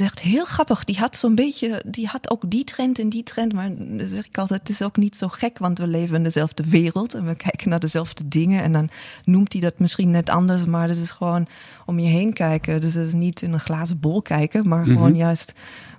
echt 0.00 0.20
heel 0.20 0.44
grappig. 0.44 0.84
Die 0.84 0.96
had 0.98 1.16
zo'n 1.16 1.34
beetje, 1.34 1.82
die 1.86 2.06
had 2.06 2.30
ook 2.30 2.50
die 2.50 2.64
trend 2.64 2.98
en 2.98 3.08
die 3.08 3.22
trend, 3.22 3.52
maar 3.52 3.74
dan 3.76 4.08
zeg 4.08 4.26
ik 4.26 4.38
altijd, 4.38 4.60
het 4.60 4.68
is 4.68 4.82
ook 4.82 4.96
niet 4.96 5.16
zo 5.16 5.28
gek, 5.28 5.58
want 5.58 5.78
we 5.78 5.86
leven 5.86 6.16
in 6.16 6.22
dezelfde 6.22 6.64
wereld 6.68 7.14
en 7.14 7.26
we 7.26 7.34
kijken 7.34 7.68
naar 7.68 7.80
dezelfde 7.80 8.28
dingen 8.28 8.62
en 8.62 8.72
dan 8.72 8.88
noemt 9.24 9.52
hij 9.52 9.62
dat 9.62 9.78
misschien 9.78 10.10
net 10.10 10.30
anders, 10.30 10.66
maar 10.66 10.88
het 10.88 10.98
is 10.98 11.10
gewoon 11.10 11.46
om 11.86 11.98
je 11.98 12.08
heen 12.08 12.32
kijken. 12.32 12.80
Dus 12.80 12.94
het 12.94 13.06
is 13.06 13.12
niet 13.12 13.42
in 13.42 13.52
een 13.52 13.60
glazen 13.60 14.00
bol 14.00 14.22
kijken, 14.22 14.68
maar 14.68 14.86
gewoon 14.86 15.10
Mhm. 15.10 15.18
juist 15.18 15.52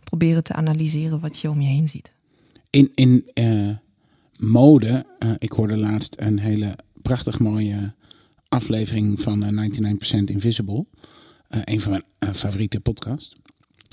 proberen 0.04 0.44
te 0.44 0.54
analyseren 0.54 1.20
wat 1.20 1.40
je 1.40 1.50
om 1.50 1.62
je 1.62 1.68
heen 1.68 1.88
ziet. 1.88 2.12
In, 2.70 2.92
in 2.96 3.32
eh, 3.34 3.70
mode, 4.38 5.06
eh, 5.20 5.32
ik 5.38 5.52
hoorde 5.52 5.78
laatst 5.78 6.16
een 6.20 6.40
hele 6.40 6.76
prachtig 7.02 7.40
mooie 7.40 7.94
aflevering 8.48 9.22
van 9.22 9.44
eh, 9.44 9.50
99% 9.52 10.30
Invisible. 10.30 10.86
Eh, 11.48 11.62
een 11.64 11.82
van 11.82 11.92
mijn 12.20 12.36
favoriete 12.36 12.80
podcasts. 12.80 13.36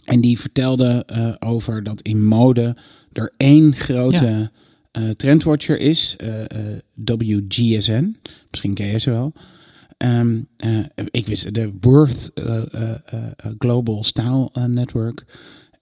En 0.04 0.20
die 0.20 0.38
vertelde 0.40 1.02
eh, 1.06 1.34
over 1.38 1.82
dat 1.82 2.00
in 2.00 2.24
mode 2.24 2.76
er 3.12 3.32
één 3.36 3.74
grote 3.74 4.50
eh, 4.90 5.08
trendwatcher 5.08 5.80
is. 5.80 6.16
eh, 6.16 6.44
WGSN. 6.94 8.16
Misschien 8.50 8.74
ken 8.74 8.86
je 8.86 8.98
ze 8.98 9.10
wel. 9.10 9.32
Eh, 9.96 10.78
ik 11.10 11.26
wist 11.26 11.54
de 11.54 11.72
Worth 11.80 12.30
Global 13.58 14.04
Style 14.04 14.50
Network. 14.68 15.24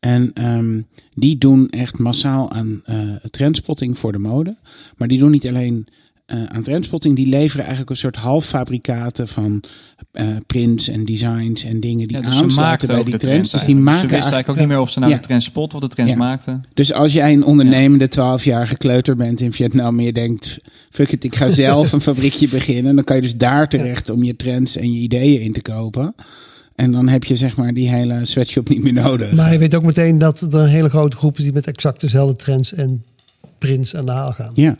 En 0.01 0.33
ehm, 0.33 0.83
die 1.15 1.39
doen 1.39 1.69
echt 1.69 1.99
massaal 1.99 2.51
aan 2.53 2.83
trendspotting 3.31 3.99
voor 3.99 4.13
de 4.13 4.19
mode. 4.19 4.57
Maar 4.97 5.09
die 5.09 5.19
doen 5.19 5.31
niet 5.31 5.47
alleen 5.47 5.87
eh, 6.27 6.45
aan 6.45 6.63
trendspotting. 6.63 7.17
Die 7.17 7.27
leveren 7.27 7.61
eigenlijk 7.61 7.91
een 7.91 7.97
soort 7.97 8.17
halffabrikaten 8.17 9.29
van 9.29 9.63
eh, 10.13 10.27
prints 10.47 10.89
en 10.89 11.05
designs 11.05 11.65
en 11.65 11.81
dingen 11.81 12.07
die 12.09 12.17
Ja, 12.17 12.23
dus 12.23 12.37
ze 12.37 12.43
aansluiten 12.43 12.57
maakten 12.71 12.89
bij 12.89 12.97
ook 12.99 13.05
die 13.05 13.13
de 13.15 13.19
trends. 13.21 13.49
trends. 13.49 13.51
Dus 13.67 13.75
die 13.75 13.83
maken 13.83 14.01
ze 14.01 14.07
wisten 14.07 14.33
eigenlijk 14.33 14.49
ook 14.49 14.57
niet 14.57 14.69
meer 14.69 14.81
of 14.81 14.91
ze 14.91 14.99
nou 14.99 15.11
Ja. 15.13 15.19
de 15.19 15.23
trends 15.27 15.45
spotten 15.45 15.79
of 15.79 15.85
de 15.89 15.95
trends 15.95 16.13
Ja. 16.13 16.19
maakten. 16.19 16.65
Dus 16.75 16.93
als 16.93 17.13
jij 17.13 17.33
een 17.33 17.45
ondernemende 17.45 18.09
12-jarige 18.09 18.77
kleuter 18.77 19.17
bent 19.17 19.41
in 19.41 19.53
Vietnam 19.53 19.99
en 19.99 20.05
je 20.05 20.13
denkt, 20.13 20.59
fuck 20.91 21.13
it, 21.13 21.25
ik 21.25 21.37
ga 21.37 21.49
zelf 21.65 21.93
een 21.93 22.01
fabriekje 22.01 22.49
beginnen, 22.49 22.95
dan 22.95 23.05
kan 23.05 23.17
je 23.17 23.23
dus 23.23 23.37
daar 23.37 23.69
terecht 23.69 24.11
om 24.11 24.23
je 24.23 24.37
trends 24.37 24.77
en 24.77 24.93
je 24.93 24.99
ideeën 25.01 25.41
in 25.41 25.53
te 25.53 25.63
kopen. 25.63 26.15
En 26.75 26.93
dan 26.93 27.09
heb 27.09 27.25
je 27.25 27.37
zeg 27.37 27.57
maar 27.57 27.75
die 27.75 27.89
hele 27.89 28.25
sweatshop 28.25 28.69
niet 28.69 28.83
meer 28.83 28.93
nodig. 28.93 29.33
Maar 29.33 29.53
je 29.53 29.59
weet 29.59 29.75
ook 29.75 29.83
meteen 29.83 30.19
dat 30.19 30.41
er 30.41 30.55
een 30.55 30.69
hele 30.69 30.89
grote 30.89 31.17
groep 31.17 31.37
is 31.39 31.43
die 31.43 31.53
met 31.53 31.67
exact 31.67 32.01
dezelfde 32.01 32.37
trends 32.37 32.75
en 32.75 33.05
prints 33.59 33.97
aan 33.97 34.07
de 34.07 34.13
haal 34.13 34.33
gaan. 34.33 34.53
Ja. 34.55 34.79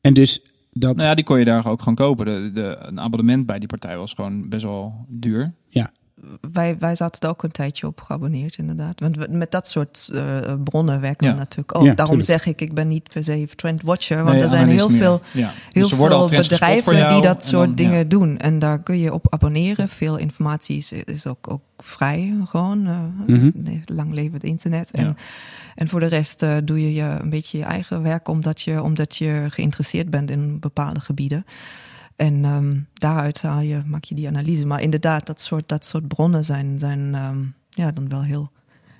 En 0.00 0.14
dus 0.14 0.40
dat, 0.78 0.96
Nou 0.96 1.08
ja, 1.08 1.14
die 1.14 1.24
kon 1.24 1.38
je 1.38 1.44
daar 1.44 1.66
ook 1.66 1.78
gewoon 1.78 1.94
kopen. 1.94 2.26
De, 2.26 2.50
de, 2.52 2.76
een 2.80 3.00
abonnement 3.00 3.46
bij 3.46 3.58
die 3.58 3.68
partij 3.68 3.96
was 3.96 4.12
gewoon 4.12 4.48
best 4.48 4.62
wel 4.62 5.06
duur. 5.08 5.52
Wij, 6.52 6.76
wij 6.78 6.94
zaten 6.94 7.20
er 7.20 7.28
ook 7.28 7.42
een 7.42 7.50
tijdje 7.50 7.86
op 7.86 8.00
geabonneerd, 8.00 8.56
inderdaad. 8.58 9.00
Want 9.00 9.16
we- 9.16 9.28
met 9.30 9.50
dat 9.50 9.68
soort 9.68 10.10
eh, 10.14 10.36
bronnen 10.64 11.00
werken 11.00 11.26
Ja. 11.26 11.32
we 11.32 11.38
natuurlijk 11.38 11.76
ook. 11.78 11.84
Ja, 11.84 11.94
Daarom 11.94 12.18
tuurlijk. 12.20 12.42
zeg 12.42 12.52
ik, 12.54 12.60
ik 12.60 12.74
ben 12.74 12.88
niet 12.88 13.08
per 13.12 13.24
se 13.24 13.48
trendwatcher. 13.56 14.16
Want 14.16 14.28
Nee, 14.34 14.42
er 14.42 14.48
zijn 14.48 14.68
heel 14.68 14.88
meer. 14.88 14.98
veel 14.98 15.20
Ja. 15.32 15.50
heel 15.70 15.82
dus 15.82 15.92
al 15.92 16.28
veel 16.28 16.38
bedrijven 16.38 16.96
jou 16.96 17.12
die 17.12 17.22
dat 17.22 17.44
soort 17.44 17.66
dan- 17.66 17.74
dingen 17.74 18.08
doen. 18.08 18.38
En 18.38 18.58
daar 18.58 18.82
kun 18.82 18.98
je 18.98 19.12
op 19.12 19.26
abonneren. 19.32 19.88
Veel 19.88 20.16
informatie 20.16 20.76
is, 20.76 20.92
is 20.92 21.26
ook, 21.26 21.50
ook 21.50 21.62
vrij 21.78 22.34
gewoon. 22.44 22.86
eh, 22.86 22.98
Mhm. 23.26 23.50
lang 23.84 24.12
leven 24.12 24.32
het 24.32 24.44
internet. 24.44 24.90
En, 24.90 25.16
en 25.74 25.88
voor 25.88 26.00
de 26.00 26.06
rest 26.06 26.42
eh, 26.42 26.56
doe 26.64 26.80
je, 26.82 26.94
je 26.94 27.02
een 27.20 27.30
beetje 27.30 27.58
je 27.58 27.64
eigen 27.64 28.02
werk 28.02 28.28
omdat 28.28 28.60
je, 28.60 28.82
omdat 28.82 29.16
je 29.16 29.44
geïnteresseerd 29.48 30.10
bent 30.10 30.30
in 30.30 30.60
bepaalde 30.60 31.00
gebieden. 31.00 31.46
En 32.18 32.44
ehm, 32.44 32.76
daaruit 32.94 33.42
haal 33.42 33.60
je, 33.60 33.82
maak 33.86 34.04
je 34.04 34.14
die 34.14 34.26
analyse. 34.26 34.66
Maar 34.66 34.82
inderdaad, 34.82 35.26
dat 35.26 35.40
soort, 35.40 35.68
dat 35.68 35.84
soort 35.84 36.08
bronnen 36.08 36.44
zijn, 36.44 36.78
zijn 36.78 37.14
ehm, 37.14 37.38
ja, 37.70 37.90
dan 37.92 38.08
wel 38.08 38.22
heel, 38.22 38.50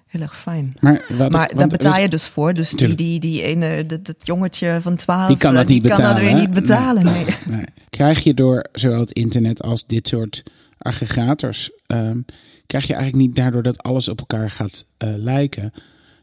heel 0.07 0.21
erg 0.21 0.37
fijn. 0.37 0.77
maar 0.81 1.05
wat, 1.09 1.33
Maar 1.33 1.51
daar 1.57 1.69
betaal 1.69 2.01
je 2.01 2.09
dus 2.09 2.27
voor. 2.27 2.55
Dus 2.55 2.71
die, 2.71 2.95
die, 2.95 3.21
die 3.21 3.43
ene, 3.43 3.87
dat, 3.87 4.05
dat 4.05 4.17
jongetje 4.27 4.79
van 4.83 4.97
12, 4.97 5.29
Die 5.29 5.37
kan 5.37 5.51
eh, 5.51 5.57
dat 5.57 5.69
niet 5.69 5.81
kan 5.81 5.91
dat 5.91 5.99
betalen, 5.99 6.23
weer 6.23 6.41
niet 6.41 6.53
betalen. 6.53 7.05
Nee. 7.05 7.25
Nee. 7.47 7.65
Krijg 7.91 8.21
je 8.21 8.35
door 8.35 8.67
zowel 8.73 9.01
het 9.01 9.13
internet 9.13 9.63
als 9.63 9.87
dit 9.87 10.09
soort 10.09 10.43
aggregators, 10.79 11.71
ehm, 11.87 12.21
krijg 12.67 12.87
je 12.87 12.95
eigenlijk 12.95 13.27
niet 13.27 13.37
daardoor 13.37 13.63
dat 13.63 13.83
alles 13.83 14.09
op 14.09 14.19
elkaar 14.19 14.51
gaat 14.51 14.85
eh, 14.97 15.15
lijken. 15.17 15.73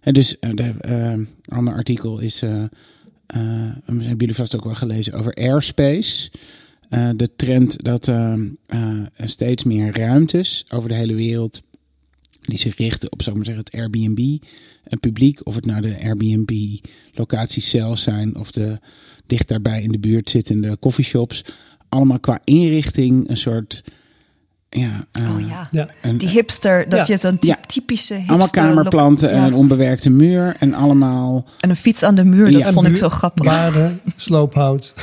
En 0.06 0.14
dus 0.14 0.40
eh, 0.40 0.50
de, 0.54 0.74
ehm, 0.82 1.24
ander 1.48 1.74
artikel 1.74 2.20
is, 2.20 2.42
eh, 2.42 2.64
eh, 2.64 2.70
hebben 3.88 4.18
jullie 4.18 4.36
vast 4.36 4.56
ook 4.56 4.64
wel 4.64 4.76
gelezen 4.76 5.14
over 5.14 5.34
airspace. 5.34 6.32
Eh, 6.90 7.10
de 7.16 7.36
trend 7.36 7.84
dat 7.84 8.08
ehm, 8.08 8.46
eh, 8.68 8.80
er 9.16 9.30
steeds 9.30 9.64
meer 9.64 9.98
ruimtes 9.98 10.66
over 10.70 10.90
de 10.90 10.96
hele 10.96 11.14
wereld 11.16 11.62
die 12.42 12.58
zich 12.58 12.78
richten 12.78 13.12
op, 13.12 13.22
zou 13.22 13.38
ik 13.40 13.46
maar 13.46 13.56
zeggen, 13.56 13.64
het 13.72 13.82
Airbnb 13.82 14.38
een 14.86 15.00
publiek. 15.00 15.46
Of 15.48 15.56
het 15.56 15.66
nou 15.66 15.82
de 15.82 15.98
Airbnb 16.04 16.52
locaties 17.14 17.70
zelf 17.70 18.00
zijn 18.00 18.36
of 18.38 18.52
de 18.52 18.80
dicht 19.28 19.48
daarbij 19.48 19.82
in 19.82 19.92
de 19.92 20.00
buurt 20.00 20.30
zittende 20.30 20.78
coffeeshops. 20.80 21.46
Allemaal 21.90 22.20
qua 22.20 22.40
inrichting 22.44 23.30
een 23.30 23.38
soort, 23.38 23.84
ja, 24.70 25.08
eh, 25.12 25.30
Oh 25.36 25.48
ja. 25.48 25.68
Ja. 25.72 25.90
een, 26.02 26.18
Die 26.18 26.30
hipster, 26.30 26.90
dat 26.90 27.08
Ja. 27.08 27.14
je 27.14 27.20
zo'n 27.20 27.40
ty- 27.40 27.48
Ja. 27.48 27.60
typische 27.68 28.14
hipster... 28.14 28.30
allemaal 28.36 28.50
kamerplanten 28.50 29.30
en 29.30 29.44
een 29.44 29.54
onbewerkte 29.54 30.10
muur 30.10 30.56
en 30.60 30.74
allemaal, 30.74 31.46
En 31.60 31.70
een 31.70 31.76
fiets 31.76 32.04
aan 32.04 32.16
de 32.16 32.26
muur, 32.26 32.52
dat 32.52 32.70
vond 32.74 32.88
ik 32.88 32.96
zo 32.98 33.10
grappig. 33.10 33.46
Waarde, 33.46 33.92
sloophout. 34.16 34.94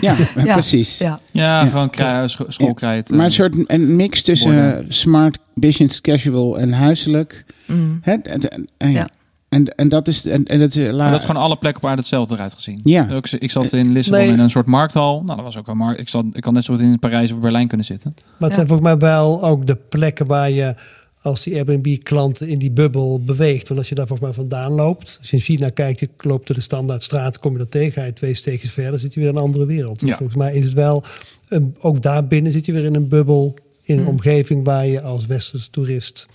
Ja, 0.00 0.16
Ja. 0.44 0.52
precies. 0.52 0.98
Ja. 0.98 1.20
Ja, 1.30 1.64
gewoon 1.66 1.90
scho- 2.28 2.44
schoolkrijt. 2.48 3.10
Maar 3.10 3.18
eh, 3.18 3.24
een 3.24 3.30
soort 3.30 3.54
een 3.66 3.96
mix 3.96 4.22
tussen 4.22 4.76
eh, 4.78 4.84
smart, 4.88 5.38
business, 5.54 6.00
casual 6.00 6.58
en 6.58 6.72
huiselijk. 6.72 7.44
Mm. 7.66 7.98
Hè? 8.02 8.12
En, 8.12 8.40
en, 8.50 8.68
en, 8.76 8.90
ja. 8.90 9.08
En, 9.48 9.74
en 9.74 9.88
dat 9.88 10.08
is. 10.08 10.26
En, 10.26 10.44
en 10.44 10.58
dat, 10.58 10.76
is- 10.76 10.90
maar 10.96 11.10
dat 11.10 11.20
is 11.20 11.26
gewoon 11.26 11.42
alle 11.42 11.56
plekken 11.56 11.82
op 11.82 11.88
aarde 11.88 12.00
hetzelfde 12.00 12.34
eruit 12.34 12.54
gezien. 12.54 12.80
Ja. 12.84 13.20
Ik 13.38 13.50
zat 13.50 13.72
in 13.72 13.92
Lissabon 13.92 14.20
Nee. 14.20 14.28
in 14.32 14.38
een 14.38 14.50
soort 14.50 14.66
markthal. 14.66 15.22
Nou, 15.24 15.34
dat 15.36 15.44
was 15.44 15.58
ook 15.58 15.68
een 15.68 15.76
markt. 15.76 16.00
Ik, 16.00 16.08
zat, 16.08 16.24
ik 16.32 16.40
kan 16.42 16.54
net 16.54 16.64
zo 16.64 16.74
goed 16.74 16.82
in 16.82 16.98
Parijs 16.98 17.32
of 17.32 17.38
Berlijn 17.38 17.68
kunnen 17.68 17.86
zitten. 17.86 18.12
Maar 18.16 18.24
het 18.38 18.48
Ja. 18.48 18.54
zijn 18.54 18.66
volgens 18.66 18.88
mij 18.88 18.98
wel 18.98 19.44
ook 19.44 19.66
de 19.66 19.76
plekken 19.76 20.26
waar 20.26 20.50
je 20.50 20.74
als 21.22 21.42
die 21.42 21.54
Airbnb-klanten 21.54 22.48
in 22.48 22.58
die 22.58 22.70
bubbel 22.70 23.20
beweegt. 23.24 23.68
Want 23.68 23.80
als 23.80 23.88
je 23.88 23.94
daar 23.94 24.06
volgens 24.06 24.28
mij 24.28 24.36
vandaan 24.38 24.72
loopt, 24.72 25.16
als 25.20 25.30
je 25.30 25.36
in 25.36 25.42
China 25.42 25.70
kijkt, 25.70 26.00
je 26.00 26.08
loopt 26.18 26.46
door 26.46 26.56
de 26.56 26.62
standaardstraat, 26.62 27.38
kom 27.38 27.52
je 27.52 27.58
dat 27.58 27.70
tegen, 27.70 27.92
ga 27.92 28.04
je 28.04 28.12
twee 28.12 28.34
steekjes 28.34 28.72
verder, 28.72 28.98
zit 29.00 29.14
je 29.14 29.20
weer 29.20 29.28
in 29.28 29.36
een 29.36 29.42
andere 29.42 29.66
wereld. 29.66 30.00
Dus 30.00 30.08
Ja. 30.08 30.16
volgens 30.16 30.38
mij 30.38 30.54
is 30.54 30.64
het 30.64 30.74
wel, 30.74 31.04
een, 31.48 31.76
ook 31.80 32.02
daar 32.02 32.26
binnen 32.26 32.52
zit 32.52 32.66
je 32.66 32.72
weer 32.72 32.84
in 32.84 32.94
een 32.94 33.08
bubbel, 33.08 33.54
in 33.82 33.94
een 33.96 34.00
Hmm. 34.04 34.12
omgeving 34.12 34.64
waar 34.64 34.86
je 34.86 35.02
als 35.02 35.26
westerse 35.26 35.70
toerist 35.70 36.28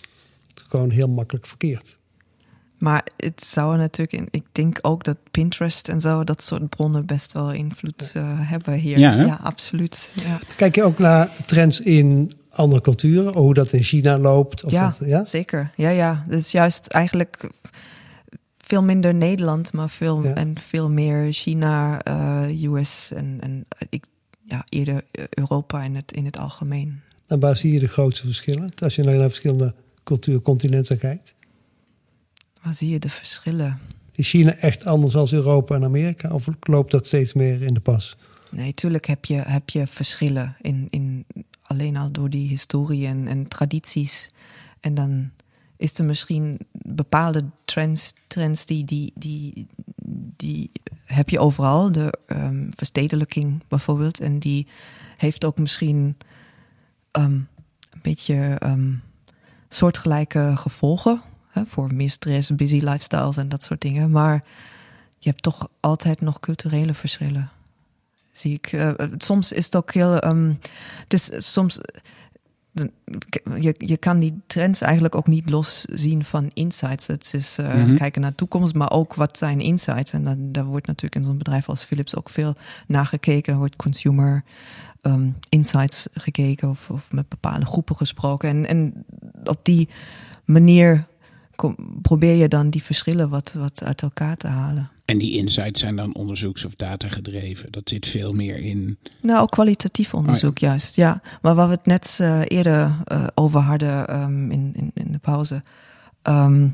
gewoon 0.67 0.89
heel 0.89 1.08
makkelijk 1.10 1.45
verkeert. 1.47 1.97
Maar 2.78 3.08
het 3.17 3.43
zou 3.43 3.78
natuurlijk, 3.78 4.17
in, 4.21 4.28
ik 4.32 4.43
denk 4.52 4.80
ook 4.82 5.04
dat 5.04 5.17
Pinterest 5.32 5.88
en 5.89 6.02
zo, 6.02 6.23
dat 6.23 6.43
soort 6.43 6.69
bronnen 6.69 7.06
best 7.06 7.34
wel 7.34 7.52
invloed 7.52 8.12
eh, 8.15 8.23
hebben 8.26 8.73
hier. 8.73 9.00
Ja, 9.00 9.15
hè? 9.15 9.34
absoluut. 9.36 10.10
Ja, 10.23 10.39
Kijk 10.56 10.76
je 10.76 10.84
ook 10.84 10.97
naar 11.00 11.30
trends 11.45 11.82
in 11.82 12.32
andere 12.58 12.82
culturen, 12.82 13.34
hoe 13.34 13.54
dat 13.54 13.74
in 13.74 13.84
China 13.84 14.17
loopt? 14.17 14.63
Of 14.63 14.72
ja, 14.72 14.96
dat, 15.00 15.08
ja? 15.08 15.24
zeker. 15.24 15.72
Ja, 15.76 15.89
ja. 15.89 16.24
Het 16.28 16.39
is 16.39 16.52
juist 16.52 16.88
eigenlijk 16.88 17.50
veel 18.58 18.84
minder 18.84 19.13
Nederland, 19.13 19.74
maar 19.74 19.89
veel, 19.89 20.24
Ja. 20.24 20.34
en 20.34 20.60
veel 20.60 20.89
meer 20.89 21.32
China, 21.32 22.02
eh, 22.04 22.63
US 22.63 23.12
en, 23.15 23.38
en 23.39 23.65
ik, 23.89 24.06
ja, 24.46 24.65
eerder 24.70 25.04
Europa 25.30 25.84
in 25.84 25.96
het, 25.96 26.12
in 26.12 26.26
het 26.26 26.38
algemeen. 26.38 27.00
En 27.28 27.39
waar 27.39 27.58
zie 27.58 27.74
je 27.74 27.80
de 27.80 27.88
grootste 27.88 28.26
verschillen? 28.26 28.72
Als 28.84 28.96
je 28.96 29.04
naar 29.04 29.22
verschillende 29.22 29.74
cultuurcontinenten 30.04 30.98
kijkt. 30.98 31.34
Waar 32.63 32.74
zie 32.74 32.89
je 32.89 33.00
de 33.00 33.10
verschillen? 33.10 33.80
Is 34.12 34.30
China 34.30 34.56
echt 34.56 34.86
anders 34.86 35.15
als 35.15 35.34
Europa 35.34 35.76
en 35.76 35.84
Amerika? 35.84 36.30
Of 36.30 36.48
loopt 36.60 36.91
dat 36.91 37.06
steeds 37.06 37.34
meer 37.34 37.62
in 37.62 37.74
de 37.74 37.80
pas? 37.80 38.17
Nee, 38.52 38.74
tuurlijk 38.74 39.06
heb 39.06 39.26
je, 39.26 39.36
heb 39.36 39.70
je 39.70 39.88
verschillen 39.88 40.56
in, 40.62 40.88
in 40.89 41.07
alleen 41.77 41.97
al 41.97 42.11
door 42.11 42.29
die 42.29 42.47
historie 42.47 43.07
en, 43.07 43.47
tradities. 43.47 44.31
En 44.79 44.93
dan 44.93 45.31
is 45.75 45.99
er 45.99 46.05
misschien 46.05 46.59
bepaalde 46.71 47.45
trends, 47.65 48.13
trends 48.27 48.65
die, 48.65 48.85
die, 48.85 49.11
die, 49.15 49.67
die 50.35 50.71
heb 51.05 51.29
je 51.29 51.39
overal. 51.39 51.91
De 51.91 52.19
ehm, 52.25 52.65
verstedelijking 52.69 53.63
bijvoorbeeld. 53.67 54.19
En 54.19 54.39
die 54.39 54.67
heeft 55.17 55.45
ook 55.45 55.57
misschien 55.57 56.17
ehm, 57.11 57.31
een 57.31 58.01
beetje 58.01 58.35
ehm, 58.35 58.93
soortgelijke 59.69 60.53
gevolgen. 60.55 61.21
Hè, 61.47 61.65
voor 61.65 61.93
meer 61.93 62.09
stress, 62.09 62.55
busy 62.55 62.79
lifestyles 62.83 63.37
en 63.37 63.49
dat 63.49 63.63
soort 63.63 63.81
dingen. 63.81 64.11
Maar 64.11 64.43
je 65.19 65.29
hebt 65.29 65.43
toch 65.43 65.69
altijd 65.79 66.21
nog 66.21 66.39
culturele 66.39 66.93
verschillen 66.93 67.51
zie 68.38 68.54
ik. 68.54 68.67
eh, 68.71 68.91
soms 69.17 69.52
is 69.52 69.65
het 69.65 69.76
ook 69.76 69.93
heel. 69.93 70.19
ehm, 70.19 70.54
het 71.04 71.13
is 71.13 71.30
soms. 71.54 71.80
je, 73.60 73.76
je 73.78 73.97
kan 73.97 74.19
die 74.19 74.41
trends 74.47 74.82
eigenlijk 74.82 75.15
ook 75.15 75.28
niet 75.28 75.50
loszien 75.50 76.23
van 76.26 76.50
insights. 76.54 77.08
Het 77.08 77.34
is 77.34 77.58
eh, 77.58 77.73
Mhm. 77.73 77.95
kijken 77.95 78.21
naar 78.21 78.30
de 78.30 78.36
toekomst, 78.36 78.73
maar 78.73 78.91
ook 78.91 79.13
wat 79.13 79.38
zijn 79.38 79.60
insights. 79.60 80.12
En 80.13 80.23
dan, 80.23 80.52
daar 80.52 80.65
wordt 80.65 80.88
natuurlijk 80.88 81.15
in 81.15 81.23
zo'n 81.23 81.38
bedrijf 81.38 81.69
als 81.69 81.84
Philips 81.84 82.15
ook 82.15 82.30
veel 82.30 82.56
naar 82.88 83.06
gekeken. 83.06 83.54
Er 83.54 83.60
wordt 83.60 83.76
consumer 83.76 84.43
ehm, 85.02 85.30
insights 85.50 86.08
gekeken 86.13 86.69
of, 86.69 86.89
of 86.89 87.12
met 87.12 87.30
bepaalde 87.30 87.65
groepen 87.65 87.95
gesproken. 87.95 88.50
En, 88.50 88.65
en 88.67 89.06
op 89.43 89.60
die 89.63 89.89
manier 90.45 91.08
kom- 91.56 92.00
probeer 92.02 92.36
je 92.36 92.47
dan 92.47 92.69
die 92.69 92.84
verschillen 92.84 93.30
wat, 93.30 93.54
wat 93.54 93.84
uit 93.84 94.02
elkaar 94.02 94.38
te 94.38 94.47
halen. 94.47 94.89
En 95.08 95.17
die 95.17 95.38
insights 95.38 95.80
zijn 95.80 95.96
dan 95.96 96.15
onderzoeks- 96.15 96.65
of 96.65 96.76
datagedreven. 96.76 97.72
Dat 97.72 97.89
zit 97.89 98.06
veel 98.06 98.34
meer 98.34 98.58
in. 98.58 98.98
Nou, 99.22 99.41
ook 99.41 99.52
kwalitatief 99.52 100.13
onderzoek 100.13 100.58
juist, 100.58 100.96
ja. 100.96 101.22
Maar 101.41 101.56
waar 101.56 101.67
we 101.67 101.74
het 101.74 101.86
net 101.86 102.17
eh, 102.22 102.41
eerder 102.48 102.98
eh, 103.04 103.28
over 103.36 103.60
hadden 103.60 104.08
ehm, 104.08 104.52
in, 104.52 104.72
in, 104.76 104.91
in 104.93 105.12
de 105.12 105.17
pauze... 105.17 105.63
ehm, 106.22 106.67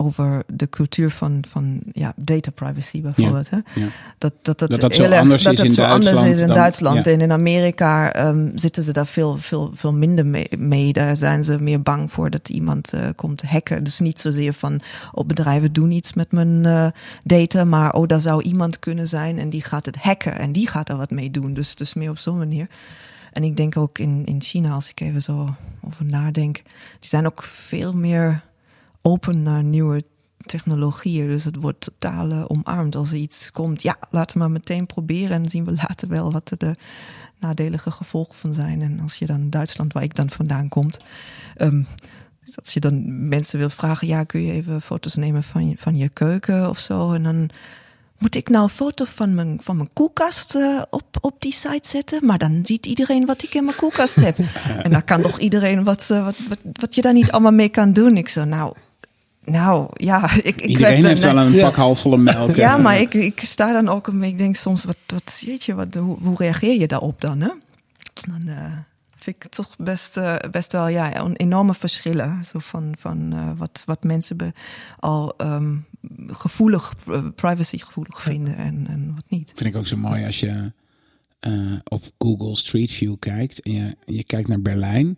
over 0.00 0.42
de 0.46 0.68
cultuur 0.68 1.10
van, 1.10 1.42
van 1.48 1.80
ja, 1.92 2.12
data 2.16 2.50
privacy 2.50 3.00
bijvoorbeeld. 3.02 3.50
Hè? 3.50 3.56
Ja. 3.56 3.86
Dat, 4.18 4.32
dat, 4.42 4.58
dat, 4.58 4.70
Dat 4.70 4.80
dat 4.80 4.94
zo 4.94 5.02
heel 5.02 5.10
erg- 5.10 5.20
anders 5.20 5.42
dat 5.42 5.52
is 5.52 5.58
het 5.58 5.68
in 5.68 5.74
zo 5.74 5.82
anders 5.82 6.04
Duitsland 6.04 6.34
is 6.34 6.40
in 6.40 6.46
dan- 6.46 6.56
Duitsland. 6.56 7.04
ja. 7.04 7.12
En 7.12 7.20
in 7.20 7.32
Amerika 7.32 8.12
ehm, 8.12 8.48
zitten 8.54 8.82
ze 8.82 8.92
daar 8.92 9.06
veel, 9.06 9.36
veel, 9.38 9.70
veel 9.74 9.92
minder 9.92 10.26
mee, 10.26 10.48
mee. 10.58 10.92
Daar 10.92 11.16
zijn 11.16 11.44
ze 11.44 11.58
meer 11.60 11.82
bang 11.82 12.10
voor 12.12 12.30
dat 12.30 12.48
iemand 12.48 12.92
eh, 12.92 13.00
komt 13.16 13.42
hacken. 13.42 13.84
Dus 13.84 13.98
niet 13.98 14.18
zozeer 14.18 14.52
van, 14.52 14.80
oh 15.12 15.26
bedrijven 15.26 15.72
doen 15.72 15.90
iets 15.90 16.12
met 16.12 16.32
mijn 16.32 16.64
eh, 16.66 16.86
data, 17.24 17.64
maar 17.64 17.92
oh 17.92 18.06
daar 18.06 18.20
zou 18.20 18.42
iemand 18.42 18.78
kunnen 18.78 19.06
zijn 19.06 19.38
en 19.38 19.50
die 19.50 19.62
gaat 19.62 19.86
het 19.86 19.96
hacken 19.96 20.38
en 20.38 20.52
die 20.52 20.68
gaat 20.68 20.88
er 20.88 20.96
wat 20.96 21.10
mee 21.10 21.30
doen. 21.30 21.54
Dus, 21.54 21.74
dus 21.74 21.94
meer 21.94 22.10
op 22.10 22.18
zo'n 22.18 22.38
manier. 22.38 22.66
En 23.32 23.44
ik 23.44 23.56
denk 23.56 23.76
ook 23.76 23.98
in, 23.98 24.22
in 24.24 24.42
China, 24.42 24.70
als 24.70 24.90
ik 24.90 25.00
even 25.00 25.22
zo 25.22 25.54
over 25.86 26.04
nadenk, 26.04 26.54
die 27.00 27.08
zijn 27.08 27.26
ook 27.26 27.42
veel 27.42 27.94
meer 27.94 28.42
open 29.02 29.42
naar 29.42 29.62
nieuwe 29.62 30.04
technologieën. 30.46 31.26
Dus 31.26 31.44
het 31.44 31.56
wordt 31.56 31.80
totaal 31.80 32.30
eh, 32.30 32.44
omarmd. 32.46 32.96
Als 32.96 33.10
er 33.10 33.16
iets 33.16 33.50
komt, 33.50 33.82
ja, 33.82 33.96
laten 34.10 34.36
we 34.36 34.42
maar 34.42 34.50
meteen 34.50 34.86
proberen. 34.86 35.30
En 35.30 35.42
dan 35.42 35.50
zien 35.50 35.64
we 35.64 35.72
later 35.72 36.08
wel 36.08 36.32
wat 36.32 36.50
er 36.50 36.58
de 36.58 36.76
nadelige 37.38 37.90
gevolgen 37.90 38.34
van 38.34 38.54
zijn. 38.54 38.82
En 38.82 39.00
als 39.00 39.14
je 39.14 39.26
dan 39.26 39.50
Duitsland, 39.50 39.92
waar 39.92 40.02
ik 40.02 40.14
dan 40.14 40.30
vandaan 40.30 40.68
komt, 40.68 40.98
ehm, 41.56 41.82
als 42.54 42.72
je 42.72 42.80
dan 42.80 43.28
mensen 43.28 43.58
wil 43.58 43.70
vragen, 43.70 44.06
ja, 44.06 44.24
kun 44.24 44.42
je 44.42 44.52
even 44.52 44.82
foto's 44.82 45.14
nemen 45.14 45.42
van 45.42 45.68
je, 45.68 45.76
van 45.76 45.94
je 45.94 46.08
keuken 46.08 46.68
of 46.68 46.78
zo? 46.78 47.12
En 47.12 47.22
dan 47.22 47.50
moet 48.18 48.34
ik 48.34 48.48
nou 48.48 48.62
een 48.62 48.68
foto 48.68 49.04
van 49.04 49.34
mijn, 49.34 49.58
van 49.62 49.76
mijn 49.76 49.92
koelkast 49.92 50.54
eh, 50.54 50.82
op, 50.90 51.04
op 51.20 51.40
die 51.42 51.52
site 51.52 51.88
zetten? 51.88 52.26
Maar 52.26 52.38
dan 52.38 52.60
ziet 52.62 52.86
iedereen 52.86 53.26
wat 53.26 53.42
ik 53.42 53.54
in 53.54 53.64
mijn 53.64 53.76
koelkast 53.76 54.14
heb. 54.14 54.38
en 54.84 54.90
dan 54.90 55.04
kan 55.04 55.22
toch 55.22 55.38
iedereen 55.38 55.84
wat, 55.84 56.10
eh, 56.10 56.24
wat, 56.24 56.36
wat, 56.48 56.60
wat 56.72 56.94
je 56.94 57.02
daar 57.02 57.12
niet 57.12 57.32
allemaal 57.32 57.52
mee 57.52 57.68
kan 57.68 57.92
doen? 57.92 58.16
Ik 58.16 58.28
zo, 58.28 58.44
nou, 58.44 58.74
nou 59.50 59.88
ja, 59.94 60.30
ik, 60.36 60.44
ik 60.44 60.60
Iedereen 60.66 61.00
ben- 61.00 61.10
heeft 61.10 61.22
wel 61.22 61.36
een 61.38 61.52
Ja. 61.52 61.64
pak 61.64 61.74
halfvolle 61.76 62.16
melk. 62.16 62.54
ja, 62.56 62.76
En, 62.76 62.82
maar 62.82 63.00
ik, 63.00 63.14
ik 63.14 63.40
sta 63.40 63.72
dan 63.72 63.88
ook 63.88 64.06
een 64.06 64.18
beetje, 64.18 64.32
ik 64.32 64.38
denk 64.38 64.56
soms, 64.56 64.84
wat, 64.84 64.96
wat 65.06 65.42
jeetje, 65.46 65.74
wat, 65.74 65.94
hoe, 65.94 66.18
hoe 66.22 66.36
reageer 66.36 66.78
je 66.80 66.86
daarop 66.86 67.20
dan? 67.20 67.40
Hè? 67.40 67.50
Dan 68.28 68.48
eh, 68.48 68.72
vind 69.16 69.36
ik 69.44 69.50
toch 69.50 69.76
best, 69.78 70.16
eh, 70.16 70.34
best 70.50 70.72
wel 70.72 70.88
ja, 70.88 71.16
een 71.20 71.36
enorme 71.36 71.74
verschillen. 71.74 72.44
Zo 72.52 72.58
van, 72.58 72.94
van 72.98 73.32
eh, 73.32 73.50
wat, 73.56 73.82
wat 73.86 74.02
mensen 74.04 74.36
be, 74.36 74.52
al 74.98 75.34
ehm, 75.36 75.74
gevoelig, 76.26 76.94
privacygevoelig 77.34 78.22
vinden 78.22 78.56
en, 78.56 78.86
en 78.88 79.12
wat 79.14 79.24
niet. 79.28 79.52
Vind 79.56 79.74
ik 79.74 79.76
ook 79.80 79.86
zo 79.86 79.96
mooi 79.96 80.24
als 80.26 80.40
je 80.40 80.72
eh, 81.40 81.52
op 81.88 82.04
Google 82.18 82.56
Street 82.56 82.92
View 82.92 83.14
kijkt 83.18 83.60
en 83.62 83.72
je, 83.72 83.96
je 84.06 84.24
kijkt 84.24 84.48
naar 84.48 84.60
Berlijn. 84.60 85.14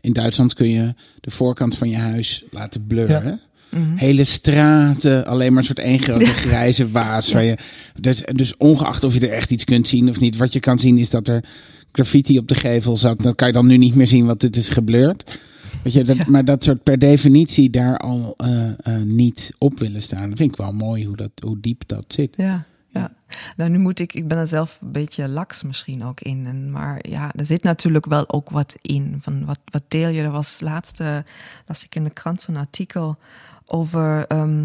In 0.00 0.12
Duitsland 0.12 0.54
kun 0.54 0.68
je 0.68 0.94
de 1.20 1.30
voorkant 1.30 1.76
van 1.76 1.88
je 1.88 1.96
huis 1.96 2.44
laten 2.50 2.86
blurren. 2.86 3.40
Mhm. 3.70 3.96
Hele 3.96 4.24
straten, 4.24 5.26
alleen 5.26 5.48
maar 5.52 5.58
een 5.58 5.66
soort 5.66 5.78
één 5.78 5.98
grote 5.98 6.26
grijze 6.26 6.90
waas. 6.90 7.32
Waar 7.32 7.44
je, 7.44 7.58
dus, 8.00 8.22
dus 8.32 8.56
ongeacht 8.56 9.04
of 9.04 9.14
je 9.14 9.20
er 9.20 9.32
echt 9.32 9.50
iets 9.50 9.64
kunt 9.64 9.88
zien 9.88 10.08
of 10.08 10.20
niet. 10.20 10.36
Wat 10.36 10.52
je 10.52 10.60
kan 10.60 10.78
zien 10.78 10.98
is 10.98 11.10
dat 11.10 11.28
er 11.28 11.44
graffiti 11.92 12.38
op 12.38 12.48
de 12.48 12.54
gevel 12.54 12.96
zat. 12.96 13.22
Dat 13.22 13.34
kan 13.34 13.46
je 13.46 13.52
dan 13.52 13.66
nu 13.66 13.76
niet 13.76 13.94
meer 13.94 14.06
zien, 14.06 14.26
want 14.26 14.42
het 14.42 14.56
is 14.56 14.68
geblurred. 14.68 15.38
Weet 15.82 15.92
je, 15.92 16.04
dat, 16.04 16.16
Ja. 16.16 16.24
Maar 16.26 16.44
dat 16.44 16.64
soort 16.64 16.82
per 16.82 16.98
definitie 16.98 17.70
daar 17.70 17.98
al 17.98 18.34
eh, 18.36 18.68
eh, 18.68 19.02
niet 19.02 19.52
op 19.58 19.78
willen 19.78 20.02
staan. 20.02 20.28
Dat 20.28 20.38
vind 20.38 20.50
ik 20.50 20.56
wel 20.56 20.72
mooi 20.72 21.06
hoe, 21.06 21.16
dat, 21.16 21.30
hoe 21.42 21.60
diep 21.60 21.82
dat 21.86 22.04
zit. 22.08 22.34
Ja, 22.36 22.64
ja. 22.88 23.12
Nou, 23.56 23.70
nu 23.70 23.78
moet 23.78 23.98
ik, 23.98 24.14
ik 24.14 24.28
ben 24.28 24.38
er 24.38 24.46
zelf 24.46 24.78
een 24.82 24.92
beetje 24.92 25.28
laks 25.28 25.62
misschien 25.62 26.04
ook 26.04 26.20
in. 26.20 26.46
En, 26.46 26.70
maar 26.70 26.98
ja, 27.08 27.32
er 27.34 27.46
zit 27.46 27.62
natuurlijk 27.62 28.06
wel 28.06 28.28
ook 28.28 28.50
wat 28.50 28.76
in. 28.82 29.16
Van 29.20 29.44
wat, 29.44 29.60
wat 29.64 29.82
deel 29.88 30.08
je? 30.08 30.22
Er 30.22 30.30
was 30.30 30.60
laatste, 30.60 31.24
las 31.66 31.84
ik 31.84 31.94
in 31.94 32.04
de 32.04 32.10
krant 32.10 32.40
zo'n 32.40 32.56
artikel 32.56 33.18
over 33.66 34.24
ehm, 34.28 34.64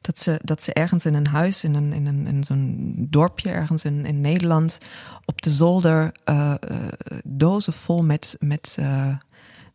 dat, 0.00 0.18
ze, 0.18 0.40
dat 0.44 0.62
ze 0.62 0.72
ergens 0.72 1.06
in 1.06 1.14
een 1.14 1.26
huis, 1.26 1.64
in, 1.64 1.74
een, 1.74 1.92
in, 1.92 2.06
een, 2.06 2.26
in 2.26 2.44
zo'n 2.44 2.94
dorpje 3.10 3.50
ergens 3.50 3.84
in, 3.84 4.06
in 4.06 4.20
Nederland, 4.20 4.78
op 5.24 5.42
de 5.42 5.50
zolder 5.50 6.12
eh, 6.24 6.50
eh, 6.50 6.76
dozen 7.24 7.72
vol 7.72 8.02
met. 8.02 8.36
met 8.40 8.76
eh, 8.80 9.06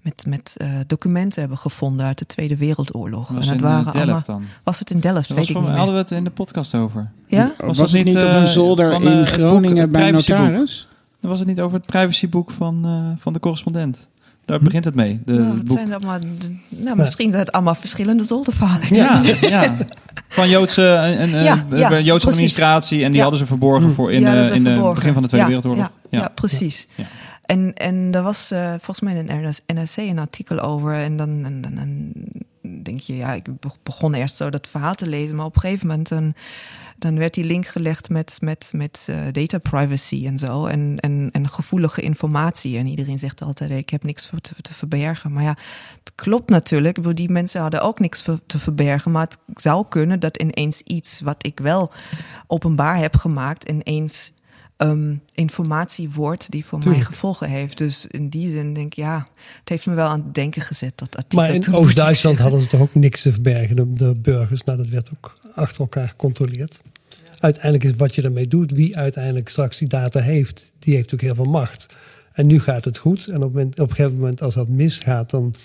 met, 0.01 0.25
met 0.25 0.57
documenten 0.87 1.39
hebben 1.39 1.57
gevonden 1.57 2.05
uit 2.05 2.17
de 2.17 2.25
Tweede 2.25 2.57
Wereldoorlog. 2.57 3.27
Was 3.27 3.47
en 3.47 3.55
in 3.55 3.61
dat 3.61 3.71
waren 3.71 3.83
Delft 3.91 3.97
allemaal. 3.97 4.21
dan. 4.25 4.43
Was 4.63 4.79
het 4.79 4.89
in 4.91 4.99
Delft? 4.99 5.27
Dat 5.27 5.27
Weet 5.27 5.37
was 5.37 5.47
ik 5.47 5.51
van, 5.53 5.61
niet 5.61 5.69
meer. 5.69 5.79
hadden 5.79 5.95
we 5.95 6.01
het 6.01 6.11
in 6.11 6.23
de 6.23 6.29
podcast 6.29 6.75
over. 6.75 7.09
Ja? 7.27 7.53
Was, 7.57 7.67
Was 7.67 7.77
het 7.77 7.91
het 7.91 8.05
niet 8.05 8.13
niet, 8.13 8.23
op 8.23 8.29
een 8.29 8.47
zolder 8.47 8.91
van, 8.91 9.03
in 9.03 9.17
boek, 9.17 9.27
Groningen 9.27 9.91
bij 9.91 10.11
notaris? 10.11 10.87
Dan 11.21 11.29
was 11.29 11.39
het 11.39 11.47
niet 11.47 11.59
over 11.61 11.77
het 11.77 11.85
privacyboek 11.85 12.51
van, 12.51 12.85
eh, 12.85 13.21
van 13.21 13.33
de 13.33 13.39
correspondent. 13.39 14.09
Daar 14.47 14.59
begint 14.59 14.83
het 14.83 14.95
mee. 14.95 15.19
De, 15.25 15.33
nou, 15.33 15.49
het 15.49 15.57
het 15.61 15.71
zijn 15.71 15.93
allemaal, 15.93 16.19
nou, 16.69 16.97
misschien 16.97 17.29
zijn 17.31 17.43
het 17.43 17.51
allemaal 17.51 17.75
verschillende 17.75 18.23
zolderverhalen. 18.23 18.95
Ja, 18.95 19.21
ja. 19.41 19.75
Van 20.29 20.49
Joodse, 20.49 20.93
en, 20.93 21.17
en, 21.17 21.33
eh, 21.33 21.43
Ja, 21.43 21.65
de 21.69 21.77
ja, 21.77 21.89
Joodse 21.89 22.03
precies. 22.05 22.27
administratie. 22.27 23.03
En 23.03 23.11
die 23.11 23.21
hadden 23.21 23.39
ze 23.39 23.45
verborgen 23.45 23.91
voor 23.91 24.11
in, 24.11 24.25
eh, 24.27 24.39
is 24.39 24.49
in 24.49 24.55
het 24.65 24.73
verborgen. 24.73 24.95
begin 24.95 25.13
van 25.13 25.21
de 25.21 25.27
Tweede 25.27 25.47
Wereldoorlog. 25.47 25.89
Ja, 26.09 26.19
ja. 26.19 26.27
precies. 26.35 26.87
Ja. 26.95 27.03
En, 27.41 27.73
en 27.73 28.09
er 28.11 28.21
was 28.23 28.51
eh, 28.51 28.69
volgens 28.69 28.99
mij 29.01 29.15
in 29.15 29.29
een 29.29 29.53
NRC 29.75 29.95
een 29.97 30.19
artikel 30.19 30.59
over. 30.59 30.93
En 30.93 31.17
dan, 31.17 31.41
en, 31.45 31.61
dan- 31.61 31.75
dan 31.75 32.11
denk 32.83 32.99
je, 32.99 33.15
ja, 33.15 33.33
ik 33.33 33.43
be- 33.59 33.69
begon 33.83 34.13
eerst 34.13 34.35
zo 34.35 34.49
dat 34.49 34.67
verhaal 34.71 34.95
te 34.95 35.07
lezen. 35.07 35.35
Maar 35.35 35.45
op 35.45 35.55
een 35.55 35.61
gegeven 35.61 35.87
moment 35.87 36.09
dan, 36.09 36.33
dan 36.99 37.17
werd 37.17 37.33
die 37.33 37.43
link 37.43 37.67
gelegd 37.67 38.09
met, 38.09 38.37
met, 38.41 38.69
met 38.73 39.07
eh, 39.09 39.19
data 39.31 39.57
privacy 39.57 40.25
en 40.25 40.37
zo. 40.37 40.65
En, 40.65 40.97
en, 40.99 41.29
en 41.31 41.49
gevoelige 41.49 42.01
informatie. 42.01 42.77
En 42.77 42.85
iedereen 42.85 43.19
zegt 43.19 43.41
altijd, 43.41 43.69
ik 43.71 43.89
heb 43.89 44.03
niks 44.03 44.29
te, 44.41 44.53
te 44.61 44.73
verbergen. 44.73 45.31
Maar 45.31 45.43
ja, 45.43 45.57
het 45.99 46.11
klopt 46.15 46.49
natuurlijk. 46.49 46.97
Ik 46.97 47.03
bedoel, 47.03 47.15
die 47.15 47.29
mensen 47.29 47.61
hadden 47.61 47.81
ook 47.81 47.99
niks 47.99 48.21
te 48.45 48.59
verbergen. 48.59 49.11
Maar 49.11 49.21
het 49.21 49.37
zou 49.53 49.85
kunnen 49.89 50.19
dat 50.19 50.37
ineens 50.37 50.81
iets 50.81 51.19
wat 51.19 51.45
ik 51.45 51.59
wel 51.59 51.91
openbaar 52.47 52.97
heb 52.97 53.15
gemaakt, 53.15 53.69
ineens 53.69 54.33
ehm, 54.77 55.15
informatie 55.33 56.09
wordt 56.09 56.51
die 56.51 56.65
voor 56.65 56.79
Tuurlijk. 56.79 57.03
mij 57.03 57.11
gevolgen 57.11 57.49
heeft. 57.49 57.77
Dus 57.77 58.05
in 58.07 58.29
die 58.29 58.49
zin 58.49 58.73
denk 58.73 58.85
ik, 58.85 58.93
ja, 58.93 59.27
het 59.59 59.69
heeft 59.69 59.85
me 59.85 59.93
wel 59.93 60.07
aan 60.07 60.23
het 60.23 60.33
denken 60.33 60.61
gezet, 60.61 60.91
dat 60.95 61.15
artikel. 61.15 61.39
Maar 61.39 61.53
in 61.53 61.73
Oost-Duitsland 61.73 62.39
hadden 62.39 62.61
ze 62.61 62.67
toch 62.67 62.81
ook 62.81 62.95
niks 62.95 63.21
te 63.21 63.31
verbergen, 63.31 63.75
de, 63.75 63.93
de 63.93 64.15
burgers. 64.15 64.63
Nou, 64.63 64.77
dat 64.77 64.87
werd 64.87 65.09
ook 65.09 65.33
achter 65.55 65.81
elkaar 65.81 66.09
gecontroleerd. 66.09 66.81
Uiteindelijk 67.39 67.83
is 67.83 67.93
wat 67.97 68.15
je 68.15 68.21
ermee 68.21 68.47
doet, 68.47 68.71
wie 68.71 68.97
uiteindelijk 68.97 69.49
straks 69.49 69.77
die 69.77 69.87
data 69.87 70.19
heeft, 70.19 70.71
die 70.79 70.95
heeft 70.95 71.13
ook 71.13 71.21
heel 71.21 71.35
veel 71.35 71.45
macht. 71.45 71.85
En 72.31 72.47
nu 72.47 72.59
gaat 72.59 72.85
het 72.85 72.97
goed. 72.97 73.27
En 73.27 73.43
op, 73.43 73.53
moment, 73.53 73.79
op 73.79 73.89
een 73.89 73.95
gegeven 73.95 74.17
moment, 74.17 74.41
als 74.41 74.53
dat 74.53 74.69
misgaat, 74.69 75.29
dan. 75.29 75.55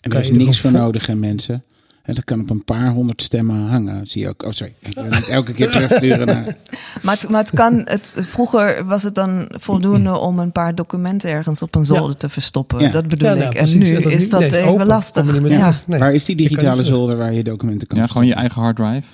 En 0.00 0.10
kan 0.10 0.20
er 0.20 0.26
is 0.26 0.30
je 0.30 0.44
niks 0.44 0.60
voor 0.60 0.72
nodig, 0.72 1.06
hè, 1.06 1.14
mensen. 1.14 1.64
En 2.10 2.16
dat 2.16 2.24
kan 2.24 2.40
op 2.40 2.50
een 2.50 2.64
paar 2.64 2.90
honderd 2.90 3.22
stemmen 3.22 3.66
hangen. 3.68 4.06
Zie 4.06 4.20
je 4.22 4.28
ook. 4.28 4.42
Oh, 4.42 4.50
sorry. 4.50 4.74
Ik 4.78 4.94
wil 4.94 5.04
niet 5.04 5.28
elke 5.28 5.52
keer 5.52 5.70
terugsturen 5.70 6.26
naar. 6.26 6.44
Maar 7.02 7.18
het, 7.20 7.30
maar 7.30 7.40
het 7.40 7.50
kan, 7.50 7.82
het, 7.84 8.16
vroeger 8.18 8.84
was 8.84 9.02
het 9.02 9.14
dan 9.14 9.46
voldoende 9.48 10.18
om 10.18 10.38
een 10.38 10.52
paar 10.52 10.74
documenten 10.74 11.30
ergens 11.30 11.62
op 11.62 11.74
een 11.74 11.86
zolder 11.86 12.16
te 12.16 12.28
verstoppen. 12.28 12.80
Ja. 12.80 12.90
Dat 12.90 13.08
bedoel 13.08 13.28
Ja, 13.28 13.34
nou, 13.34 13.50
ik. 13.50 13.54
En 13.56 13.78
nu 13.78 13.86
Ja, 13.86 14.00
dat 14.00 14.12
is 14.12 14.30
dat 14.30 14.42
even 14.42 14.64
open. 14.64 14.86
lastig. 14.86 15.40
Nee, 15.86 15.98
Waar 15.98 16.14
is 16.14 16.24
die 16.24 16.36
digitale 16.36 16.84
zolder 16.84 17.16
waar 17.16 17.32
je 17.32 17.44
documenten 17.44 17.88
kan 17.88 17.98
Ja, 17.98 18.06
gewoon 18.06 18.26
je 18.26 18.34
eigen 18.34 18.60
harddrive. 18.62 19.06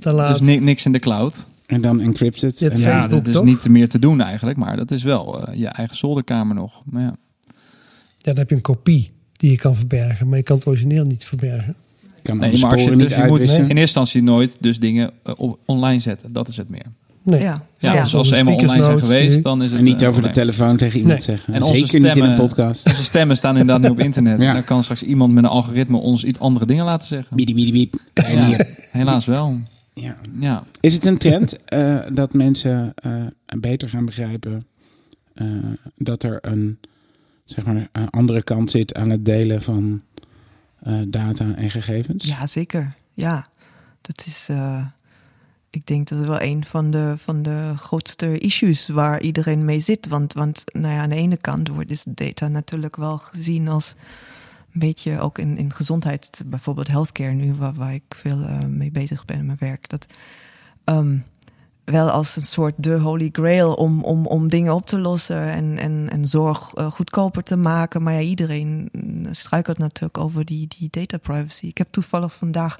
Te 0.00 0.12
laat. 0.12 0.38
Dus 0.38 0.40
ni- 0.48 0.58
niks 0.58 0.84
in 0.84 0.92
de 0.92 0.98
cloud. 0.98 1.48
En 1.66 1.80
dan 1.80 2.00
encrypted. 2.00 2.62
En 2.62 2.78
Ja, 2.78 2.90
Facebook, 3.00 3.10
dat 3.10 3.26
is 3.26 3.34
toch? 3.34 3.44
niet 3.44 3.68
meer 3.68 3.88
te 3.88 3.98
doen 3.98 4.20
eigenlijk. 4.20 4.56
Maar 4.58 4.76
dat 4.76 4.90
is 4.90 5.02
wel 5.02 5.46
eh, 5.46 5.58
je 5.58 5.68
eigen 5.68 5.96
zolderkamer 5.96 6.54
nog. 6.54 6.82
Maar 6.84 7.02
ja. 7.02 7.16
Ja, 8.16 8.32
dan 8.32 8.36
heb 8.36 8.48
je 8.48 8.54
een 8.54 8.60
kopie 8.60 9.12
die 9.36 9.50
je 9.50 9.56
kan 9.56 9.76
verbergen, 9.76 10.28
maar 10.28 10.36
je 10.38 10.44
kan 10.44 10.56
het 10.56 10.66
origineel 10.66 11.04
niet 11.04 11.24
verbergen. 11.24 11.74
kan 12.22 12.36
Nee, 12.38 12.50
de 12.50 12.58
maar 12.58 12.70
als 12.72 12.82
je, 12.84 12.96
dus 12.96 13.14
je 13.14 13.24
moet 13.26 13.42
in 13.42 13.48
eerste 13.58 13.74
instantie 13.74 14.22
nooit 14.22 14.56
dus 14.60 14.78
dingen 14.78 15.10
eh, 15.22 15.32
op, 15.36 15.58
online 15.64 16.00
zetten. 16.00 16.32
Dat 16.32 16.48
is 16.48 16.56
het 16.56 16.68
meer. 16.68 16.86
Nee. 17.22 17.40
Ja. 17.40 17.62
Ja, 17.78 17.92
Ja. 17.94 18.02
dus 18.02 18.14
als 18.14 18.28
ze 18.28 18.36
eenmaal 18.36 18.54
online 18.54 18.84
zijn 18.84 18.98
geweest, 18.98 19.36
nu. 19.36 19.42
dan 19.42 19.62
is 19.62 19.70
het... 19.70 19.78
En 19.78 19.84
niet 19.86 20.02
eh, 20.02 20.08
over 20.08 20.22
de 20.22 20.30
telefoon 20.30 20.76
tegen 20.76 20.98
iemand 21.00 21.16
Nee. 21.26 21.36
zeggen. 21.36 21.54
En 21.54 21.62
onze 21.62 21.74
Zeker 21.86 21.94
niet 22.00 22.02
in 22.02 22.10
een 22.10 22.16
stemmen- 22.16 22.36
podcast. 22.36 22.86
Onze 22.86 23.04
stemmen 23.04 23.36
staan 23.36 23.56
inderdaad 23.56 23.80
nu 23.82 23.88
op 23.88 23.98
internet. 24.00 24.40
Ja. 24.40 24.48
En 24.48 24.54
dan 24.54 24.64
kan 24.64 24.82
straks 24.82 25.02
iemand 25.02 25.32
met 25.34 25.44
een 25.44 25.50
algoritme 25.50 25.96
ons 25.96 26.24
iets 26.24 26.38
andere 26.38 26.66
dingen 26.66 26.84
laten 26.84 27.08
zeggen. 27.08 27.36
Biedi, 27.36 27.54
biedi, 27.54 27.72
biep. 27.72 27.94
Helaas 28.90 29.24
wel. 29.24 29.56
Ja. 29.94 30.16
Ja. 30.40 30.64
Is 30.80 30.94
het 30.94 31.06
een 31.06 31.18
trend 31.18 31.64
eh, 31.64 31.96
dat 32.12 32.32
mensen 32.34 32.92
eh, 32.94 33.12
beter 33.58 33.88
gaan 33.88 34.04
begrijpen 34.04 34.66
eh, 35.34 35.46
dat 35.96 36.22
er 36.22 36.38
een 36.40 36.78
zeg 37.46 37.64
maar, 37.64 37.88
een 37.92 38.10
andere 38.10 38.42
kant 38.42 38.70
zit 38.70 38.94
aan 38.94 39.10
het 39.10 39.24
delen 39.24 39.62
van 39.62 40.02
eh, 40.82 41.00
data 41.06 41.54
en 41.54 41.70
gegevens? 41.70 42.24
Ja, 42.24 42.46
zeker. 42.46 42.88
Ja, 43.14 43.48
dat 44.00 44.22
is. 44.26 44.48
eh, 44.48 44.86
ik 45.70 45.86
denk 45.86 46.08
dat 46.08 46.18
het 46.18 46.28
wel 46.28 46.40
een 46.42 46.64
van 46.64 46.90
de, 46.90 47.14
van 47.16 47.42
de 47.42 47.72
grootste 47.76 48.38
issues 48.38 48.88
waar 48.88 49.20
iedereen 49.20 49.64
mee 49.64 49.80
zit. 49.80 50.08
Want, 50.08 50.32
want 50.32 50.64
nou 50.72 50.94
ja, 50.94 51.00
aan 51.02 51.08
de 51.08 51.16
ene 51.16 51.36
kant 51.36 51.68
wordt 51.68 51.90
is 51.90 52.06
data 52.08 52.48
natuurlijk 52.48 52.96
wel 52.96 53.18
gezien 53.18 53.68
als 53.68 53.94
een 54.72 54.80
beetje 54.80 55.20
ook 55.20 55.38
in, 55.38 55.56
in 55.56 55.72
gezondheid, 55.72 56.42
bijvoorbeeld 56.46 56.88
healthcare 56.88 57.32
nu, 57.32 57.54
waar, 57.54 57.74
waar 57.74 57.94
ik 57.94 58.02
veel 58.08 58.40
eh, 58.42 58.58
mee 58.64 58.90
bezig 58.90 59.24
ben 59.24 59.38
in 59.38 59.46
mijn 59.46 59.58
werk. 59.60 59.88
Dat 59.88 60.06
ehm, 60.84 61.18
wel 61.86 62.10
als 62.10 62.36
een 62.36 62.44
soort 62.44 62.74
de 62.76 62.98
holy 62.98 63.28
grail 63.32 63.72
om, 63.72 64.02
om, 64.02 64.26
om 64.26 64.48
dingen 64.48 64.74
op 64.74 64.86
te 64.86 64.98
lossen 64.98 65.52
en, 65.52 65.78
en, 65.78 66.08
en 66.10 66.26
zorg 66.26 66.74
eh, 66.74 66.90
goedkoper 66.90 67.42
te 67.42 67.56
maken. 67.56 68.02
Maar 68.02 68.12
ja, 68.12 68.20
iedereen 68.20 68.88
mm, 68.92 69.34
struikelt 69.34 69.78
natuurlijk 69.78 70.18
over 70.18 70.44
die, 70.44 70.68
die 70.78 70.88
data 70.90 71.18
privacy. 71.18 71.66
Ik 71.66 71.78
heb 71.78 71.88
toevallig 71.90 72.34
vandaag 72.34 72.78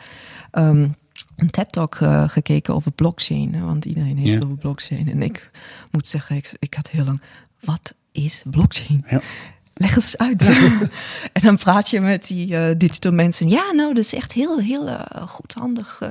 ehm, 0.51 0.89
een 1.37 1.51
TED-talk 1.51 1.95
eh, 1.95 2.29
gekeken 2.29 2.75
over 2.75 2.93
blockchain. 2.93 3.65
Want 3.65 3.85
iedereen 3.85 4.19
heeft 4.19 4.43
Ja. 4.43 4.47
over 4.47 4.59
blockchain. 4.59 5.11
En 5.11 5.23
ik 5.23 5.51
moet 5.91 6.07
zeggen, 6.07 6.37
ik, 6.37 6.53
ik 6.59 6.75
had 6.75 6.89
heel 6.91 7.05
lang... 7.05 7.21
Wat 7.61 7.95
is 8.13 8.43
blockchain? 8.51 9.05
Ja. 9.11 9.21
Leg 9.75 9.95
het 9.95 10.03
eens 10.05 10.19
uit. 10.19 10.43
en 11.33 11.43
dan 11.43 11.57
praat 11.57 11.91
je 11.91 12.01
met 12.01 12.27
die 12.27 12.57
eh, 12.57 12.75
digital 12.79 13.13
mensen. 13.13 13.49
Ja, 13.49 13.73
nou, 13.73 13.95
dat 13.95 14.05
is 14.05 14.15
echt 14.15 14.33
heel, 14.33 14.59
heel 14.59 14.89
eh, 14.89 15.27
goed, 15.27 15.53
handig, 15.53 16.03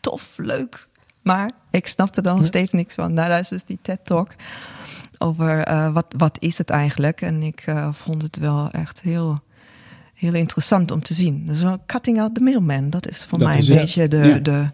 tof, 0.00 0.34
leuk. 0.36 0.88
Maar 1.26 1.50
ik 1.70 1.86
snapte 1.86 2.20
er 2.20 2.34
nog 2.34 2.46
steeds 2.46 2.72
niks 2.72 2.94
van. 2.94 3.12
Nou, 3.12 3.28
daar 3.28 3.38
is 3.38 3.48
dus 3.48 3.64
die 3.64 3.78
TED-talk 3.82 4.34
over 5.18 5.64
eh, 5.64 5.92
wat, 5.92 6.14
wat 6.16 6.36
is 6.40 6.58
het 6.58 6.70
eigenlijk. 6.70 7.20
En 7.20 7.42
ik 7.42 7.62
eh, 7.66 7.92
vond 7.92 8.22
het 8.22 8.36
wel 8.36 8.70
echt 8.70 9.00
heel, 9.00 9.40
heel 10.14 10.34
interessant 10.34 10.90
om 10.90 11.02
te 11.02 11.14
zien. 11.14 11.46
Dus 11.46 11.62
cutting 11.86 12.20
out 12.20 12.34
the 12.34 12.40
middleman, 12.40 12.90
dat 12.90 13.08
is 13.08 13.24
voor 13.24 13.38
Dat 13.38 13.48
mij 13.48 13.58
is 13.58 13.68
een 13.68 13.76
beetje 13.76 14.08
de... 14.08 14.16
Ja. 14.16 14.38
de 14.38 14.66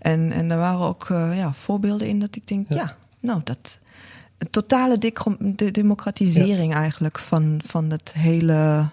en, 0.00 0.32
en 0.32 0.50
er 0.50 0.58
waren 0.58 0.86
ook 0.86 1.10
eh, 1.10 1.38
ja, 1.38 1.52
voorbeelden 1.52 2.08
in 2.08 2.20
dat 2.20 2.36
ik 2.36 2.46
denk, 2.46 2.66
ja, 2.68 2.96
nou, 3.20 3.40
dat... 3.44 3.78
Een 4.38 4.50
totale 4.50 4.98
de 5.38 5.70
democratisering 5.70 6.74
eigenlijk 6.74 7.18
van, 7.18 7.60
van 7.64 7.90
het 7.90 8.12
hele 8.16 8.88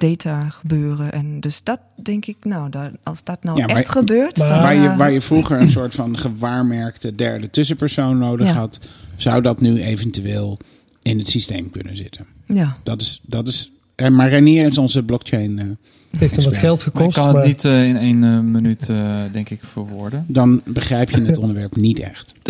data 0.00 0.48
gebeuren. 0.50 1.12
En 1.12 1.40
dus 1.40 1.62
dat 1.62 1.80
denk 2.02 2.26
ik, 2.26 2.36
nou, 2.42 2.70
daar, 2.70 2.92
als 3.02 3.24
dat 3.24 3.42
nou 3.44 3.58
Ja, 3.58 3.66
maar- 3.66 3.76
echt 3.76 3.88
gebeurt, 3.90 4.36
maar- 4.36 4.48
dan... 4.48 4.58
Waar 4.62 4.74
je, 4.74 4.88
eh, 4.88 4.96
waar 4.96 5.12
je 5.12 5.20
vroeger 5.20 5.60
een 5.60 5.70
soort 5.70 5.94
van 5.94 6.18
gewaarmerkte 6.18 7.14
derde 7.14 7.50
tussenpersoon 7.50 8.18
nodig 8.18 8.46
Ja. 8.46 8.52
had, 8.52 8.78
zou 9.16 9.42
dat 9.42 9.60
nu 9.60 9.82
eventueel 9.82 10.58
in 11.02 11.18
het 11.18 11.28
systeem 11.28 11.70
kunnen 11.70 11.96
zitten. 11.96 12.26
ja, 12.46 12.76
Dat 12.82 13.00
is, 13.00 13.20
dat 13.26 13.46
is, 13.48 13.70
eh, 13.94 14.08
maar 14.08 14.28
Renier 14.28 14.66
is 14.66 14.78
onze 14.78 15.02
blockchain. 15.02 15.58
eh, 15.58 15.64
Het 16.10 16.20
heeft 16.20 16.36
hem 16.36 16.44
wat 16.44 16.56
geld 16.58 16.78
Maar 16.78 16.86
ik 16.88 16.94
gekost. 16.98 17.16
kan 17.16 17.26
het 17.26 17.36
maar- 17.36 17.46
niet 17.46 17.64
in 17.64 17.96
één 17.96 18.50
minuut, 18.52 18.88
eh, 18.88 19.16
denk 19.32 19.50
ik, 19.50 19.60
verwoorden. 19.64 20.24
dan 20.28 20.60
begrijp 20.64 21.10
je 21.10 21.20
het 21.20 21.38
onderwerp 21.38 21.76
niet 21.76 21.98
echt. 21.98 22.32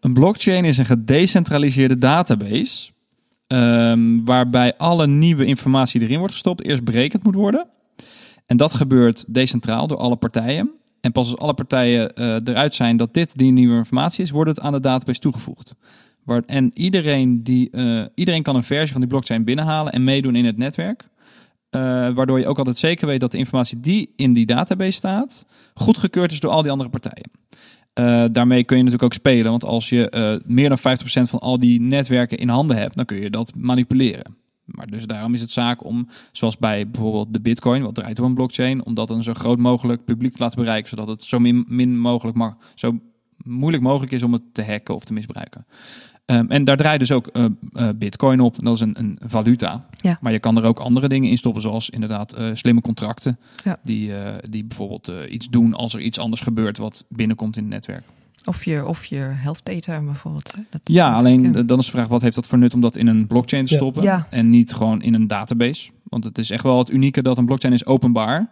Een 0.00 0.12
blockchain 0.14 0.64
is 0.64 0.78
een 0.78 0.86
gedecentraliseerde 0.86 1.98
database. 1.98 2.90
Ehm, 3.46 4.24
waarbij 4.24 4.76
alle 4.76 5.06
nieuwe 5.06 5.44
informatie 5.44 6.00
erin 6.00 6.18
wordt 6.18 6.32
gestopt, 6.32 6.64
eerst 6.64 6.84
berekend 6.84 7.22
moet 7.22 7.34
worden. 7.34 7.68
En 8.46 8.56
dat 8.56 8.72
gebeurt 8.72 9.24
decentraal 9.28 9.86
door 9.86 9.98
alle 9.98 10.16
partijen. 10.16 10.70
En 11.00 11.12
pas 11.12 11.30
als 11.30 11.40
alle 11.40 11.54
partijen 11.54 12.14
eh, 12.14 12.36
eruit 12.44 12.74
zijn 12.74 12.96
dat 12.96 13.14
dit 13.14 13.36
die 13.36 13.52
nieuwe 13.52 13.76
informatie 13.76 14.24
is, 14.24 14.30
wordt 14.30 14.50
het 14.50 14.60
aan 14.60 14.72
de 14.72 14.80
database 14.80 15.20
toegevoegd. 15.20 15.74
Waar, 16.24 16.42
en 16.46 16.70
iedereen, 16.74 17.42
die, 17.42 17.70
eh, 17.70 18.04
iedereen 18.14 18.42
kan 18.42 18.56
een 18.56 18.64
versie 18.64 18.92
van 18.92 19.00
die 19.00 19.10
blockchain 19.10 19.44
binnenhalen 19.44 19.92
en 19.92 20.04
meedoen 20.04 20.36
in 20.36 20.44
het 20.44 20.56
netwerk. 20.56 21.08
Eh, 21.70 21.80
waardoor 22.14 22.38
je 22.38 22.46
ook 22.46 22.58
altijd 22.58 22.78
zeker 22.78 23.06
weet 23.06 23.20
dat 23.20 23.30
de 23.30 23.38
informatie 23.38 23.80
die 23.80 24.12
in 24.16 24.32
die 24.32 24.46
database 24.46 24.90
staat, 24.90 25.46
goedgekeurd 25.74 26.32
is 26.32 26.40
door 26.40 26.50
al 26.50 26.62
die 26.62 26.70
andere 26.70 26.90
partijen. 26.90 27.30
Eh, 27.96 28.24
daarmee 28.32 28.64
kun 28.64 28.76
je 28.76 28.82
natuurlijk 28.82 29.12
ook 29.12 29.18
spelen, 29.18 29.50
want 29.50 29.64
als 29.64 29.88
je 29.88 30.10
eh, 30.10 30.36
meer 30.46 30.68
dan 30.68 30.78
50% 30.78 30.82
van 31.30 31.38
al 31.38 31.58
die 31.58 31.80
netwerken 31.80 32.38
in 32.38 32.48
handen 32.48 32.76
hebt, 32.76 32.96
dan 32.96 33.04
kun 33.04 33.20
je 33.20 33.30
dat 33.30 33.52
manipuleren. 33.54 34.36
Maar 34.64 34.86
dus 34.86 35.06
daarom 35.06 35.34
is 35.34 35.40
het 35.40 35.50
zaak 35.50 35.84
om, 35.84 36.08
zoals 36.32 36.58
bij 36.58 36.90
bijvoorbeeld 36.90 37.32
de 37.32 37.40
Bitcoin, 37.40 37.82
wat 37.82 37.94
draait 37.94 38.18
op 38.18 38.24
een 38.24 38.34
blockchain, 38.34 38.84
om 38.84 38.94
dat 38.94 39.10
een 39.10 39.22
zo 39.22 39.34
groot 39.34 39.58
mogelijk 39.58 40.04
publiek 40.04 40.32
te 40.32 40.42
laten 40.42 40.58
bereiken, 40.58 40.88
zodat 40.88 41.08
het 41.08 41.22
zo 41.22 41.38
min, 41.38 41.98
mogelijk, 41.98 42.54
zo 42.74 43.00
moeilijk 43.36 43.82
mogelijk 43.82 44.12
is 44.12 44.22
om 44.22 44.32
het 44.32 44.42
te 44.52 44.64
hacken 44.64 44.94
of 44.94 45.04
te 45.04 45.12
misbruiken. 45.12 45.66
Ehm, 46.26 46.44
en 46.48 46.64
daar 46.64 46.76
draait 46.76 47.00
dus 47.00 47.12
ook 47.12 47.26
eh, 47.26 47.44
eh, 47.72 47.88
Bitcoin 47.96 48.40
op. 48.40 48.56
Dat 48.64 48.74
is 48.74 48.80
een, 48.80 48.94
een 48.98 49.18
valuta. 49.24 49.84
Ja. 50.00 50.18
Maar 50.20 50.32
je 50.32 50.38
kan 50.38 50.56
er 50.56 50.64
ook 50.64 50.78
andere 50.78 51.08
dingen 51.08 51.30
in 51.30 51.38
stoppen, 51.38 51.62
zoals 51.62 51.90
inderdaad 51.90 52.32
eh, 52.32 52.50
slimme 52.54 52.80
contracten. 52.80 53.38
Ja. 53.64 53.76
Die, 53.82 54.16
eh, 54.16 54.34
die 54.50 54.64
bijvoorbeeld 54.64 55.12
iets 55.30 55.48
doen 55.48 55.74
als 55.74 55.94
er 55.94 56.00
iets 56.00 56.18
anders 56.18 56.42
gebeurt 56.42 56.78
wat 56.78 57.04
binnenkomt 57.08 57.56
in 57.56 57.62
het 57.62 57.72
netwerk. 57.72 58.04
Of 58.44 58.64
je, 58.64 58.86
of 58.86 59.04
je 59.04 59.16
health 59.16 59.60
data 59.64 60.00
bijvoorbeeld. 60.00 60.54
Dat 60.70 60.80
Ja, 60.84 61.12
alleen 61.14 61.52
ja. 61.52 61.62
dan 61.62 61.78
is 61.78 61.84
de 61.84 61.90
vraag, 61.90 62.08
wat 62.08 62.22
heeft 62.22 62.34
dat 62.34 62.46
voor 62.46 62.58
nut 62.58 62.74
om 62.74 62.80
dat 62.80 62.96
in 62.96 63.06
een 63.06 63.26
blockchain 63.26 63.64
te 63.64 63.72
Ja. 63.72 63.78
stoppen? 63.78 64.02
Ja. 64.02 64.26
En 64.30 64.50
niet 64.50 64.72
gewoon 64.74 65.02
in 65.02 65.14
een 65.14 65.26
database. 65.26 65.90
Want 66.02 66.24
het 66.24 66.38
is 66.38 66.50
echt 66.50 66.62
wel 66.62 66.78
het 66.78 66.90
unieke 66.90 67.22
dat 67.22 67.38
een 67.38 67.46
blockchain 67.46 67.74
is 67.74 67.86
openbaar. 67.86 68.50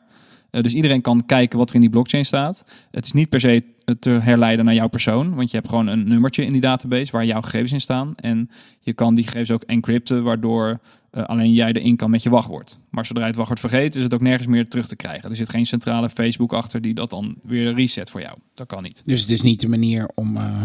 Eh, 0.54 0.62
dus 0.62 0.74
iedereen 0.74 1.00
kan 1.00 1.26
kijken 1.26 1.58
wat 1.58 1.68
er 1.68 1.74
in 1.74 1.80
die 1.80 1.90
blockchain 1.90 2.24
staat. 2.24 2.64
Het 2.90 3.04
is 3.04 3.12
niet 3.12 3.28
per 3.28 3.40
se 3.40 3.62
te 3.98 4.10
herleiden 4.10 4.64
naar 4.64 4.74
jouw 4.74 4.88
persoon. 4.88 5.34
Want 5.34 5.50
je 5.50 5.56
hebt 5.56 5.68
gewoon 5.68 5.86
een 5.86 6.08
nummertje 6.08 6.44
in 6.44 6.52
die 6.52 6.60
database 6.60 7.12
waar 7.12 7.24
jouw 7.24 7.40
gegevens 7.40 7.72
in 7.72 7.80
staan. 7.80 8.14
En 8.16 8.50
je 8.80 8.92
kan 8.92 9.14
die 9.14 9.24
gegevens 9.24 9.50
ook 9.50 9.62
encrypten, 9.62 10.22
waardoor 10.22 10.80
eh, 11.10 11.22
alleen 11.22 11.52
jij 11.52 11.72
erin 11.72 11.96
kan 11.96 12.10
met 12.10 12.22
je 12.22 12.30
wachtwoord. 12.30 12.78
Maar 12.90 13.06
zodra 13.06 13.22
je 13.22 13.28
het 13.28 13.36
wachtwoord 13.36 13.60
vergeet, 13.60 13.94
is 13.94 14.02
het 14.02 14.14
ook 14.14 14.20
nergens 14.20 14.48
meer 14.48 14.68
terug 14.68 14.86
te 14.86 14.96
krijgen. 14.96 15.30
Er 15.30 15.36
zit 15.36 15.50
geen 15.50 15.66
centrale 15.66 16.10
Facebook 16.10 16.52
achter 16.52 16.80
die 16.80 16.94
dat 16.94 17.10
dan 17.10 17.34
weer 17.42 17.74
reset 17.74 18.10
voor 18.10 18.20
jou. 18.20 18.38
Dat 18.54 18.66
kan 18.66 18.82
niet. 18.82 19.02
Dus 19.04 19.20
het 19.20 19.30
is 19.30 19.42
niet 19.42 19.60
de 19.60 19.68
manier 19.68 20.10
om 20.14 20.36
eh, 20.36 20.62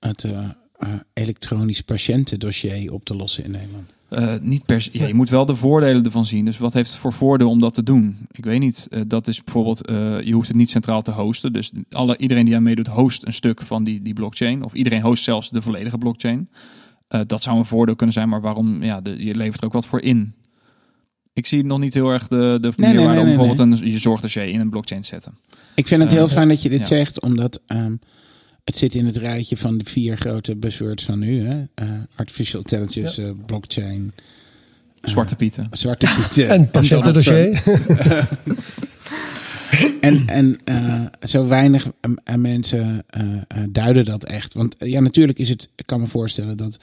het 0.00 0.24
eh, 0.24 0.48
elektronisch 1.12 1.80
patiëntendossier 1.80 2.92
op 2.92 3.04
te 3.04 3.16
lossen 3.16 3.44
in 3.44 3.50
Nederland. 3.50 3.93
Eh, 4.14 4.34
niet 4.40 4.66
per. 4.66 4.88
Ja, 4.92 5.06
je 5.06 5.14
moet 5.14 5.30
wel 5.30 5.46
de 5.46 5.54
voordelen 5.54 6.04
ervan 6.04 6.26
zien. 6.26 6.44
Dus 6.44 6.58
wat 6.58 6.72
heeft 6.72 6.90
het 6.90 6.98
voor 6.98 7.12
voordeel 7.12 7.50
om 7.50 7.60
dat 7.60 7.74
te 7.74 7.82
doen? 7.82 8.16
Ik 8.30 8.44
weet 8.44 8.60
niet. 8.60 8.86
Eh, 8.90 9.00
dat 9.06 9.28
is 9.28 9.44
bijvoorbeeld, 9.44 9.86
eh, 9.86 10.20
je 10.20 10.32
hoeft 10.32 10.48
het 10.48 10.56
niet 10.56 10.70
centraal 10.70 11.02
te 11.02 11.10
hosten. 11.10 11.52
Dus 11.52 11.72
alle, 11.90 12.16
iedereen 12.16 12.44
die 12.44 12.56
aan 12.56 12.62
meedoet, 12.62 12.86
host 12.86 13.26
een 13.26 13.32
stuk 13.32 13.62
van 13.62 13.84
die, 13.84 14.02
die 14.02 14.14
blockchain. 14.14 14.62
Of 14.62 14.72
iedereen 14.72 15.02
host 15.02 15.24
zelfs 15.24 15.50
de 15.50 15.62
volledige 15.62 15.98
blockchain. 15.98 16.48
Dat 17.26 17.42
zou 17.42 17.58
een 17.58 17.66
voordeel 17.66 17.96
kunnen 17.96 18.14
zijn, 18.14 18.28
maar 18.28 18.40
waarom? 18.40 18.82
Ja, 18.82 19.00
de, 19.00 19.24
je 19.24 19.36
levert 19.36 19.60
er 19.60 19.66
ook 19.66 19.72
wat 19.72 19.86
voor 19.86 20.00
in. 20.00 20.34
Ik 21.32 21.46
zie 21.46 21.64
nog 21.64 21.78
niet 21.78 21.94
heel 21.94 22.08
erg 22.08 22.28
de, 22.28 22.58
de 22.60 22.72
nee, 22.76 22.94
meerwaarde 22.94 23.12
nee, 23.12 23.20
om 23.20 23.26
nee, 23.26 23.36
bijvoorbeeld 23.36 23.80
een 23.82 23.90
je 23.90 23.98
zorgdossier 23.98 24.44
in 24.44 24.60
een 24.60 24.70
blockchain 24.70 25.00
te 25.00 25.06
zetten. 25.08 25.38
Ik 25.74 25.86
vind 25.86 26.02
het 26.02 26.10
heel 26.10 26.28
fijn 26.28 26.48
dat 26.48 26.62
je 26.62 26.68
dit 26.68 26.80
ja. 26.80 26.86
zegt, 26.86 27.20
omdat 27.20 27.60
ehm, 27.66 27.94
het 28.64 28.78
zit 28.78 28.94
in 28.94 29.06
het 29.06 29.16
rijtje 29.16 29.56
van 29.56 29.78
de 29.78 29.84
vier 29.84 30.16
grote 30.16 30.56
buzzwords 30.56 31.04
van 31.04 31.18
nu. 31.18 31.46
Hè? 31.46 31.62
Eh, 31.74 31.88
artificial 32.14 32.60
intelligence, 32.60 33.22
eh, 33.22 33.30
blockchain, 33.46 34.12
eh, 35.00 35.10
Zwarte 35.10 35.36
pieten. 35.36 35.68
zwarte 35.70 36.06
pieten. 36.16 36.48
En 36.48 36.70
patiëntendossier. 36.70 37.62
En, 40.00 40.22
en 40.26 40.60
eh, 40.64 41.00
zo 41.28 41.46
weinig 41.46 41.86
mensen 42.36 43.04
duiden 43.68 44.04
dat 44.04 44.24
echt. 44.24 44.54
Want 44.54 44.76
ja, 44.78 45.00
natuurlijk 45.00 45.38
is 45.38 45.48
het, 45.48 45.68
ik 45.74 45.86
kan 45.86 46.00
me 46.00 46.06
voorstellen 46.06 46.56
dat 46.56 46.78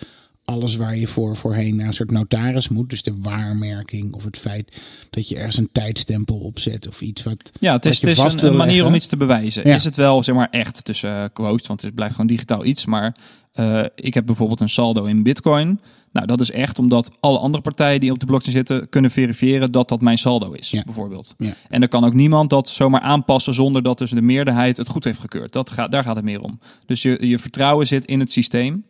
alles 0.51 0.75
waar 0.75 0.97
je 0.97 1.07
voor 1.07 1.35
voorheen 1.35 1.75
naar 1.75 1.87
een 1.87 1.93
soort 1.93 2.11
notaris 2.11 2.69
moet, 2.69 2.89
dus 2.89 3.03
de 3.03 3.15
waarmerking 3.19 4.13
of 4.13 4.23
het 4.23 4.37
feit 4.37 4.77
dat 5.09 5.29
je 5.29 5.35
ergens 5.35 5.57
een 5.57 5.69
tijdstempel 5.71 6.35
opzet 6.37 6.87
of 6.87 7.01
iets 7.01 7.23
wat. 7.23 7.51
Ja, 7.59 7.73
het 7.73 7.85
is, 7.85 8.01
het 8.01 8.09
is 8.09 8.17
een, 8.17 8.55
manier 8.55 8.65
leggen. 8.65 8.85
om 8.87 8.93
iets 8.93 9.07
te 9.07 9.17
bewijzen. 9.17 9.67
Ja. 9.67 9.75
Is 9.75 9.83
het 9.83 9.95
wel 9.95 10.23
zeg 10.23 10.35
maar 10.35 10.49
echt 10.51 10.85
tussen 10.85 11.23
eh, 11.23 11.25
quotes, 11.33 11.67
want 11.67 11.81
het 11.81 11.95
blijft 11.95 12.13
gewoon 12.13 12.29
digitaal 12.29 12.65
iets. 12.65 12.85
Maar 12.85 13.15
eh, 13.51 13.83
ik 13.95 14.13
heb 14.13 14.25
bijvoorbeeld 14.25 14.59
een 14.59 14.69
saldo 14.69 15.03
in 15.03 15.23
Bitcoin. 15.23 15.79
Nou, 16.11 16.27
dat 16.27 16.39
is 16.39 16.51
echt 16.51 16.79
omdat 16.79 17.11
alle 17.19 17.37
andere 17.37 17.63
partijen 17.63 17.99
die 17.99 18.11
op 18.11 18.19
de 18.19 18.25
blockchain 18.25 18.55
zitten 18.55 18.89
kunnen 18.89 19.11
verifiëren 19.11 19.71
dat 19.71 19.89
dat 19.89 20.01
mijn 20.01 20.17
saldo 20.17 20.51
is, 20.51 20.71
Ja. 20.71 20.83
bijvoorbeeld. 20.83 21.35
Ja. 21.37 21.53
En 21.69 21.81
er 21.81 21.87
kan 21.87 22.03
ook 22.03 22.13
niemand 22.13 22.49
dat 22.49 22.69
zomaar 22.69 23.01
aanpassen 23.01 23.53
zonder 23.53 23.83
dat 23.83 23.97
dus 23.97 24.09
de 24.09 24.21
meerderheid 24.21 24.77
het 24.77 24.87
goed 24.87 25.03
heeft 25.03 25.19
gekeurd. 25.19 25.53
Dat 25.53 25.69
gaat, 25.69 25.91
daar 25.91 26.03
gaat 26.03 26.15
het 26.15 26.25
meer 26.25 26.41
om. 26.41 26.59
Dus 26.85 27.01
je, 27.01 27.27
je 27.27 27.39
vertrouwen 27.39 27.87
zit 27.87 28.05
in 28.05 28.19
het 28.19 28.31
systeem. 28.31 28.85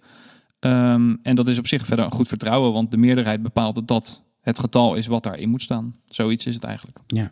Ehm, 0.61 1.15
en 1.23 1.35
dat 1.35 1.47
is 1.47 1.57
op 1.57 1.67
zich 1.67 1.85
verder 1.85 2.05
een 2.05 2.11
goed 2.11 2.27
vertrouwen, 2.27 2.73
want 2.73 2.91
de 2.91 2.97
meerderheid 2.97 3.41
bepaalt 3.41 3.75
dat 3.75 3.87
dat 3.87 4.23
het 4.41 4.59
getal 4.59 4.95
is 4.95 5.07
wat 5.07 5.23
daarin 5.23 5.49
moet 5.49 5.61
staan. 5.61 5.95
Zoiets 6.05 6.45
is 6.45 6.55
het 6.55 6.63
eigenlijk. 6.63 6.97
Ja. 7.07 7.31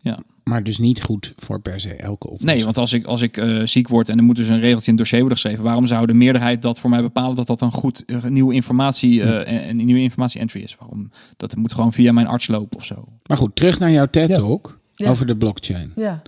Ja. 0.00 0.18
Maar 0.44 0.62
dus 0.62 0.78
niet 0.78 1.02
goed 1.02 1.32
voor 1.36 1.60
per 1.60 1.80
se 1.80 1.94
elke 1.94 2.26
oplossing. 2.26 2.50
Nee, 2.50 2.64
want 2.64 2.78
als 2.78 2.92
ik, 2.92 3.04
als 3.04 3.22
ik 3.22 3.36
eh, 3.36 3.60
ziek 3.64 3.88
word 3.88 4.08
en 4.08 4.18
er 4.18 4.24
moet 4.24 4.36
dus 4.36 4.48
een 4.48 4.60
regeltje 4.60 4.84
in 4.90 4.92
het 4.92 4.98
dossier 4.98 5.20
worden 5.20 5.38
geschreven, 5.38 5.64
waarom 5.64 5.86
zou 5.86 6.06
de 6.06 6.14
meerderheid 6.14 6.62
dat 6.62 6.78
voor 6.78 6.90
mij 6.90 7.02
bepalen 7.02 7.36
dat 7.36 7.46
dat 7.46 7.60
een 7.60 7.72
goed 7.72 8.04
eh, 8.04 8.22
nieuwe 8.24 8.54
informatie 8.54 9.22
eh, 9.22 9.68
en 9.68 9.78
een 9.78 9.86
nieuwe 9.86 10.00
informatie 10.00 10.40
entry 10.40 10.60
is? 10.62 10.76
Waarom? 10.78 11.10
Dat 11.36 11.56
moet 11.56 11.74
gewoon 11.74 11.92
via 11.92 12.12
mijn 12.12 12.26
arts 12.26 12.46
lopen 12.46 12.76
of 12.78 12.84
zo. 12.84 13.04
Maar 13.26 13.36
goed, 13.36 13.56
terug 13.56 13.78
naar 13.78 13.90
jouw 13.90 14.06
TED-talk 14.06 14.78
Ja. 14.94 15.10
over 15.10 15.26
de 15.26 15.36
blockchain. 15.36 15.92
Ja. 15.96 16.22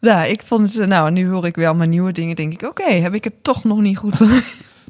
Ja, 0.00 0.24
ik 0.24 0.42
vond 0.42 0.74
het, 0.74 0.88
nou, 0.88 1.10
nu 1.10 1.28
hoor 1.28 1.46
ik 1.46 1.56
weer 1.56 1.66
allemaal 1.66 1.86
nieuwe 1.86 2.12
dingen. 2.12 2.36
Denk 2.36 2.52
ik, 2.52 2.62
oké, 2.62 2.92
heb 2.92 3.14
ik 3.14 3.24
het 3.24 3.44
toch 3.44 3.64
nog 3.64 3.80
niet 3.80 3.96
goed. 3.98 4.14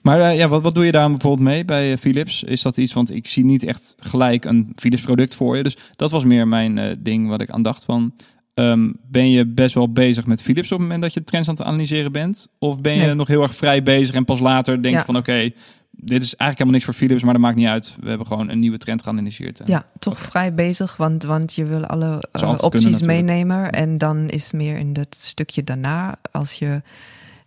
Maar 0.02 0.20
eh, 0.20 0.36
ja, 0.36 0.48
wat, 0.48 0.62
wat 0.62 0.74
doe 0.74 0.84
je 0.84 0.92
daar 0.92 1.10
bijvoorbeeld 1.10 1.48
mee 1.48 1.64
bij 1.64 1.92
eh, 1.92 1.98
Philips? 1.98 2.42
Is 2.42 2.62
dat 2.62 2.76
iets, 2.76 2.92
want 2.92 3.14
ik 3.14 3.28
zie 3.28 3.44
niet 3.44 3.64
echt 3.64 3.94
gelijk 3.98 4.44
een 4.44 4.72
Philips 4.74 5.02
product 5.02 5.34
voor 5.34 5.56
je. 5.56 5.62
Dus 5.62 5.76
dat 5.96 6.10
was 6.10 6.24
meer 6.24 6.48
mijn 6.48 6.78
eh, 6.78 6.94
ding 6.98 7.28
wat 7.28 7.40
ik 7.40 7.50
aan 7.50 7.62
dacht 7.62 7.84
van... 7.84 8.14
ehm, 8.54 8.92
ben 9.10 9.30
je 9.30 9.46
best 9.46 9.74
wel 9.74 9.92
bezig 9.92 10.26
met 10.26 10.42
Philips 10.42 10.72
op 10.72 10.78
het 10.78 10.80
moment 10.80 11.02
dat 11.02 11.12
je 11.14 11.24
trends 11.24 11.48
aan 11.48 11.54
het 11.54 11.64
analyseren 11.64 12.12
bent? 12.12 12.48
Of 12.58 12.80
ben 12.80 12.92
je 12.94 13.04
Nee. 13.04 13.14
nog 13.14 13.28
heel 13.28 13.42
erg 13.42 13.54
vrij 13.54 13.82
bezig 13.82 14.14
en 14.14 14.24
pas 14.24 14.40
later 14.40 14.82
denk 14.82 14.94
je 14.94 15.00
Ja. 15.00 15.04
van 15.06 15.16
oké, 15.16 15.50
dit 16.00 16.22
is 16.22 16.36
eigenlijk 16.36 16.58
helemaal 16.58 16.72
niks 16.72 16.84
voor 16.84 16.94
Philips, 16.94 17.22
maar 17.22 17.32
dat 17.32 17.42
maakt 17.42 17.56
niet 17.56 17.66
uit. 17.66 17.96
We 18.00 18.08
hebben 18.08 18.26
gewoon 18.26 18.48
een 18.48 18.58
nieuwe 18.58 18.78
trend 18.78 19.02
geanalyseerd. 19.02 19.60
Ja, 19.64 19.86
toch 19.98 20.18
vrij 20.18 20.54
bezig, 20.54 20.96
want, 20.96 21.22
want 21.22 21.54
je 21.54 21.64
wil 21.64 21.86
alle 21.86 22.22
eh, 22.32 22.54
opties 22.60 22.98
kunnen 22.98 23.06
meenemen. 23.06 23.72
En 23.72 23.98
dan 23.98 24.28
is 24.28 24.52
meer 24.52 24.78
in 24.78 24.92
dat 24.92 25.14
stukje 25.14 25.64
daarna, 25.64 26.16
als 26.30 26.52
je 26.52 26.82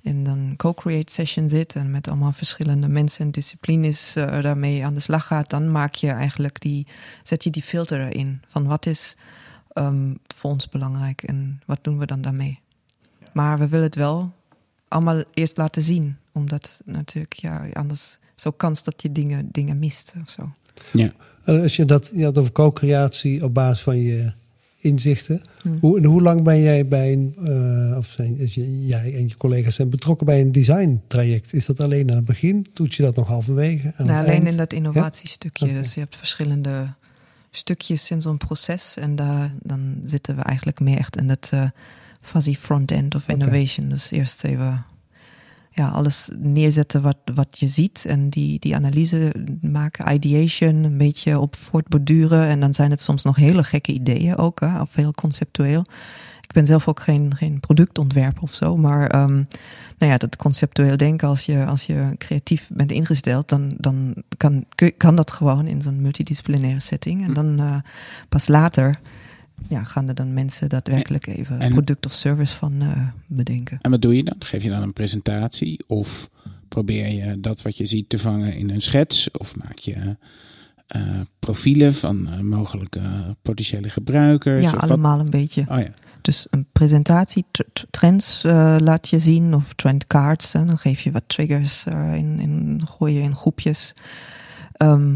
in 0.02 0.26
een 0.26 0.54
co-create 0.58 1.14
session 1.14 1.50
zit 1.50 1.76
en 1.76 1.92
met 1.92 2.08
allemaal 2.08 2.32
verschillende 2.32 2.88
mensen 2.88 3.26
en 3.26 3.32
disciplines 3.32 4.16
eh, 4.16 4.42
daarmee 4.42 4.86
aan 4.86 4.94
de 4.94 5.00
slag 5.00 5.28
gaat, 5.28 5.50
dan 5.50 5.72
maak 5.72 5.94
je 5.94 6.10
eigenlijk 6.10 6.62
die, 6.62 6.88
zet 7.24 7.44
je 7.44 7.50
die 7.50 7.64
filter 7.64 8.00
erin 8.00 8.42
van 8.48 8.66
wat 8.66 8.86
is 8.86 9.16
ehm, 9.74 10.14
voor 10.36 10.52
ons 10.52 10.70
belangrijk 10.70 11.24
en 11.24 11.62
wat 11.66 11.80
doen 11.82 11.98
we 11.98 12.06
dan 12.06 12.22
daarmee. 12.22 12.60
Maar 13.34 13.60
we 13.60 13.68
willen 13.68 13.86
het 13.86 13.96
wel 13.96 14.34
allemaal 14.88 15.24
eerst 15.34 15.58
laten 15.58 15.82
zien, 15.82 16.18
omdat 16.32 16.82
natuurlijk, 16.86 17.34
ja, 17.34 17.68
anders 17.74 18.20
zo 18.42 18.52
kans 18.52 18.84
dat 18.84 19.02
je 19.02 19.12
dingen, 19.12 19.50
dingen 19.52 19.80
mist 19.80 20.14
of 20.24 20.30
zo. 20.30 20.52
Ja. 20.94 21.14
Als 21.46 21.76
je 21.76 21.86
dat 21.86 22.12
je 22.16 22.24
had 22.24 22.38
over 22.38 22.52
co-creatie 22.52 23.44
op 23.44 23.54
basis 23.54 23.82
van 23.82 23.98
je 23.98 24.34
inzichten. 24.78 25.42
Hmm. 25.62 25.78
Hoe, 25.80 25.98
en 25.98 26.04
hoe 26.04 26.22
lang 26.22 26.44
ben 26.44 26.62
jij 26.62 26.88
bij 26.88 27.14
een, 27.14 27.36
eh, 27.38 27.98
of 27.98 28.08
zijn, 28.08 28.38
als 28.42 28.54
je, 28.54 28.86
jij 28.86 29.16
en 29.16 29.28
je 29.28 29.38
collega's 29.38 29.76
zijn 29.76 29.90
betrokken 29.90 30.26
bij 30.26 30.42
een 30.42 30.52
design 30.52 31.02
traject? 31.08 31.54
Is 31.54 31.66
dat 31.66 31.80
alleen 31.80 32.10
aan 32.10 32.16
het 32.16 32.26
begin? 32.26 32.66
Doet 32.74 32.94
je 32.94 33.04
dat 33.04 33.16
nog 33.16 33.28
halverwege? 33.28 33.88
En 33.88 33.94
aan 33.98 34.06
Nou, 34.06 34.18
het 34.18 34.28
alleen 34.28 34.40
eind? 34.40 34.52
in 34.52 34.58
dat 34.58 34.74
innovatiestukje. 34.74 35.74
Dus 35.74 35.94
je 35.94 36.00
hebt 36.00 36.16
verschillende 36.16 36.94
stukjes 37.52 38.12
in 38.12 38.22
zo'n 38.22 38.38
proces. 38.38 38.96
En 38.96 39.16
daar, 39.16 39.54
dan 39.64 40.02
zitten 40.06 40.36
we 40.36 40.42
eigenlijk 40.42 40.80
meer 40.80 40.98
echt 40.98 41.18
in 41.18 41.30
het 41.30 41.50
eh, 41.54 41.64
fuzzy 42.22 42.56
front-end 42.56 43.16
of 43.16 43.28
innovation. 43.30 43.90
Dus 43.90 44.12
eerst 44.12 44.44
even 44.44 44.86
ja, 45.74 45.90
alles 45.90 46.30
neerzetten 46.38 47.02
wat, 47.02 47.18
wat 47.34 47.60
je 47.60 47.68
ziet. 47.68 48.06
En 48.06 48.30
die, 48.30 48.60
die 48.60 48.76
analyse 48.76 49.34
maken, 49.62 50.14
ideation, 50.14 50.84
een 50.84 50.98
beetje 50.98 51.40
op 51.40 51.56
voortborduren. 51.56 52.48
En 52.48 52.60
dan 52.60 52.74
zijn 52.74 52.92
het 52.92 53.02
soms 53.02 53.24
nog 53.24 53.36
hele 53.36 53.64
gekke 53.64 53.92
ideeën 53.92 54.38
ook, 54.38 54.60
hè, 54.60 54.82
of 54.82 54.96
heel 54.96 55.14
conceptueel. 55.14 55.86
Ik 56.42 56.58
ben 56.58 56.66
zelf 56.66 56.88
ook 56.88 57.00
geen, 57.00 57.36
geen 57.36 57.60
productontwerper 57.60 58.42
of 58.42 58.54
zo, 58.54 58.78
maar 58.78 59.08
ehm, 59.08 59.44
nou 59.98 60.12
ja, 60.12 60.18
dat 60.18 60.36
conceptueel 60.36 60.98
denken, 60.98 61.28
als 61.28 61.46
je, 61.46 61.66
als 61.66 61.86
je 61.86 62.10
creatief 62.18 62.70
bent 62.74 62.92
ingesteld, 62.92 63.50
dan, 63.50 63.74
dan 63.78 64.16
kan, 64.38 64.66
kan 64.98 65.16
dat 65.16 65.32
gewoon 65.32 65.68
in 65.68 65.82
zo'n 65.82 66.02
multidisciplinaire 66.02 66.80
setting. 66.80 67.24
En 67.24 67.34
dan 67.34 67.60
eh, 67.60 67.76
pas 68.30 68.48
later 68.48 69.00
ja, 69.68 69.84
gaan 69.84 70.08
er 70.08 70.16
dan 70.16 70.34
mensen 70.34 70.70
daadwerkelijk 70.70 71.28
even 71.28 71.60
en- 71.60 71.70
product 71.70 72.06
of 72.06 72.14
service 72.14 72.56
van 72.56 72.82
eh, 72.82 73.08
bedenken. 73.28 73.80
En 73.82 73.92
wat 73.92 74.02
doe 74.02 74.16
je 74.16 74.24
dan? 74.24 74.36
Geef 74.40 74.64
je 74.64 74.70
dan 74.70 74.82
een 74.82 74.94
presentatie? 74.94 75.84
Of 75.88 76.30
probeer 76.68 77.08
je 77.08 77.40
dat 77.40 77.62
wat 77.62 77.78
je 77.78 77.86
ziet 77.86 78.10
te 78.10 78.20
vangen 78.20 78.54
in 78.54 78.70
een 78.70 78.82
schets? 78.82 79.32
Of 79.32 79.56
maak 79.56 79.78
je 79.78 80.18
eh, 80.88 81.20
profielen 81.40 81.94
van 81.94 82.30
eh, 82.30 82.40
mogelijke 82.40 83.36
potentiële 83.42 83.90
gebruikers? 83.90 84.64
Ja, 84.64 84.72
of 84.74 84.80
wat? 84.80 84.90
allemaal 84.90 85.20
een 85.20 85.30
beetje. 85.30 85.66
Oh 85.70 85.80
ja. 85.80 85.94
Dus 86.22 86.48
een 86.50 86.66
presentatie, 86.72 87.46
tr- 87.52 87.62
tr- 87.74 87.86
trends 87.90 88.42
laat 88.78 89.08
je 89.10 89.20
zien 89.20 89.54
of 89.54 89.74
trendcards. 89.74 90.54
En 90.54 90.68
dan 90.68 90.78
geef 90.78 91.02
je 91.02 91.12
wat 91.12 91.24
triggers 91.28 91.86
in, 92.14 92.40
in, 92.40 92.82
gooi 92.86 93.14
je 93.14 93.22
in 93.22 93.36
groepjes. 93.36 93.94
Ehm, 94.74 95.16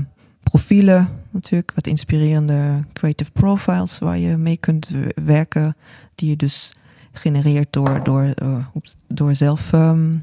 profielen 0.49 1.09
natuurlijk, 1.29 1.71
wat 1.75 1.87
inspirerende 1.87 2.83
creative 2.93 3.31
profiles 3.31 3.99
waar 3.99 4.17
je 4.17 4.37
mee 4.37 4.57
kunt 4.57 4.91
werken. 5.25 5.75
Die 6.15 6.29
je 6.29 6.35
dus 6.35 6.73
genereert 7.11 7.73
door, 7.73 8.03
door, 8.03 8.23
eh, 8.23 8.65
door 9.07 9.35
zelf 9.35 9.73
ehm, 9.73 10.15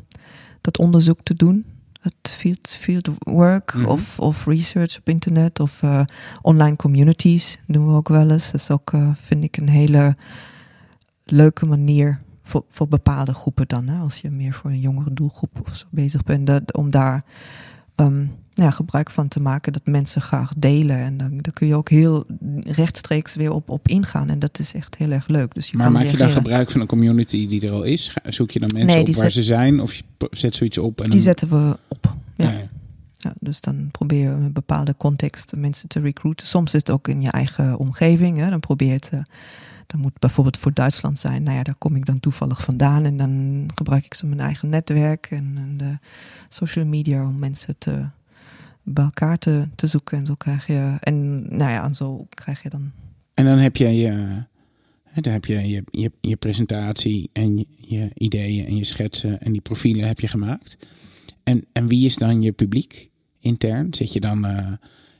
dat 0.60 0.78
onderzoek 0.78 1.18
te 1.22 1.34
doen. 1.34 1.64
Het 2.00 2.30
field, 2.30 2.68
field 2.80 3.08
work 3.18 3.74
Mhm. 3.74 3.84
of, 3.86 4.18
of 4.18 4.46
research 4.46 4.98
op 4.98 5.08
internet 5.08 5.60
of 5.60 5.82
eh, 5.82 6.00
online 6.42 6.76
communities 6.76 7.58
doen 7.66 7.86
we 7.86 7.92
ook 7.94 8.08
wel 8.08 8.30
eens. 8.30 8.50
Dat 8.50 8.60
is 8.60 8.70
ook, 8.70 8.92
eh, 8.92 9.10
vind 9.14 9.44
ik, 9.44 9.56
een 9.56 9.68
hele 9.68 10.16
leuke 11.24 11.66
manier 11.66 12.20
voor, 12.42 12.64
voor 12.68 12.88
bepaalde 12.88 13.34
groepen 13.34 13.68
dan. 13.68 13.88
Hè? 13.88 13.98
Als 13.98 14.16
je 14.16 14.30
meer 14.30 14.52
voor 14.52 14.70
een 14.70 14.80
jongere 14.80 15.12
doelgroep 15.12 15.60
of 15.68 15.76
zo 15.76 15.86
bezig 15.90 16.24
bent. 16.24 16.46
Dat, 16.46 16.74
om 16.74 16.90
daar 16.90 17.24
ehm, 17.94 18.24
ja, 18.54 18.70
gebruik 18.70 19.10
van 19.10 19.28
te 19.28 19.40
maken 19.40 19.72
dat 19.72 19.82
mensen 19.86 20.22
graag 20.22 20.52
delen. 20.56 20.96
En 20.96 21.16
dan, 21.16 21.30
dan 21.36 21.52
kun 21.52 21.66
je 21.66 21.74
ook 21.74 21.88
heel 21.88 22.24
rechtstreeks 22.64 23.34
weer 23.34 23.52
op, 23.52 23.70
op 23.70 23.88
ingaan. 23.88 24.28
En 24.28 24.38
dat 24.38 24.58
is 24.58 24.74
echt 24.74 24.96
heel 24.96 25.10
erg 25.10 25.26
leuk. 25.28 25.54
Dus 25.54 25.68
je 25.70 25.76
Maar 25.76 25.84
kan 25.86 25.94
maak 25.94 26.02
je 26.04 26.08
dan 26.10 26.18
reageren. 26.18 26.42
gebruik 26.42 26.70
van 26.70 26.80
een 26.80 26.86
community 26.86 27.46
die 27.48 27.66
er 27.66 27.72
al 27.72 27.82
is? 27.82 28.14
Zoek 28.24 28.50
je 28.50 28.58
dan 28.58 28.68
mensen 28.72 28.96
Nee, 28.96 29.00
op 29.06 29.06
waar 29.14 29.14
zet- 29.24 29.32
ze 29.32 29.42
zijn? 29.42 29.80
Of 29.80 29.94
je 29.94 30.02
zet 30.30 30.54
zoiets 30.54 30.78
op? 30.78 30.98
En 30.98 31.04
Die 31.04 31.12
dan- 31.12 31.20
zetten 31.22 31.48
we 31.48 31.78
op. 31.88 32.14
Ja. 32.36 32.50
Ja, 32.50 32.68
ja. 33.18 33.32
Dus 33.40 33.60
dan 33.60 33.88
probeer 33.90 34.18
je 34.18 34.24
in 34.24 34.30
een 34.42 34.52
bepaalde 34.52 34.94
context 34.96 35.52
mensen 35.56 35.88
te 35.88 36.00
recruiten. 36.00 36.46
Soms 36.46 36.66
is 36.74 36.78
het 36.80 36.90
ook 36.90 37.08
in 37.08 37.22
je 37.22 37.30
eigen 37.30 37.78
omgeving. 37.78 38.38
Hè. 38.38 38.50
Dan 38.50 38.60
probeer 38.60 38.88
je 38.88 38.94
het, 38.94 39.10
dan 39.92 40.00
moet 40.00 40.18
bijvoorbeeld 40.18 40.56
voor 40.56 40.72
Duitsland 40.72 41.18
zijn. 41.18 41.42
Nou 41.42 41.56
ja, 41.56 41.62
daar 41.62 41.74
kom 41.74 41.96
ik 41.96 42.06
dan 42.06 42.20
toevallig 42.20 42.62
vandaan. 42.62 43.04
En 43.04 43.16
dan 43.16 43.66
gebruik 43.74 44.04
ik 44.04 44.14
zo 44.14 44.26
mijn 44.26 44.40
eigen 44.40 44.68
netwerk 44.68 45.26
en, 45.30 45.52
en 45.56 45.76
de 45.76 45.98
social 46.48 46.84
media 46.84 47.26
om 47.26 47.38
mensen 47.38 47.78
te, 47.78 48.06
bij 48.82 49.04
elkaar 49.04 49.38
te, 49.38 49.68
te 49.74 49.86
zoeken. 49.86 50.18
En 50.18 50.26
zo 50.26 50.34
krijg 50.34 50.66
je, 50.66 50.96
en 51.00 51.42
nou 51.56 51.70
ja, 51.70 51.92
zo 51.92 52.26
krijg 52.28 52.62
je 52.62 52.68
dan 52.68 52.92
En 53.34 53.44
dan 53.44 53.58
heb 53.58 53.76
je 53.76 53.88
je, 53.88 54.42
dan 55.20 55.32
heb 55.32 55.44
je, 55.44 55.68
je, 55.68 55.82
je, 55.90 56.12
je 56.20 56.36
presentatie 56.36 57.30
en 57.32 57.56
je, 57.58 57.66
je 57.78 58.10
ideeën 58.14 58.66
en 58.66 58.76
je 58.76 58.84
schetsen 58.84 59.40
en 59.40 59.52
die 59.52 59.60
profielen 59.60 60.06
heb 60.06 60.20
je 60.20 60.28
gemaakt. 60.28 60.76
En, 61.42 61.64
en 61.72 61.86
wie 61.86 62.04
is 62.04 62.16
dan 62.16 62.42
je 62.42 62.52
publiek 62.52 63.10
intern? 63.38 63.94
Zit 63.94 64.12
je 64.12 64.20
dan 64.20 64.44
eh, 64.44 64.72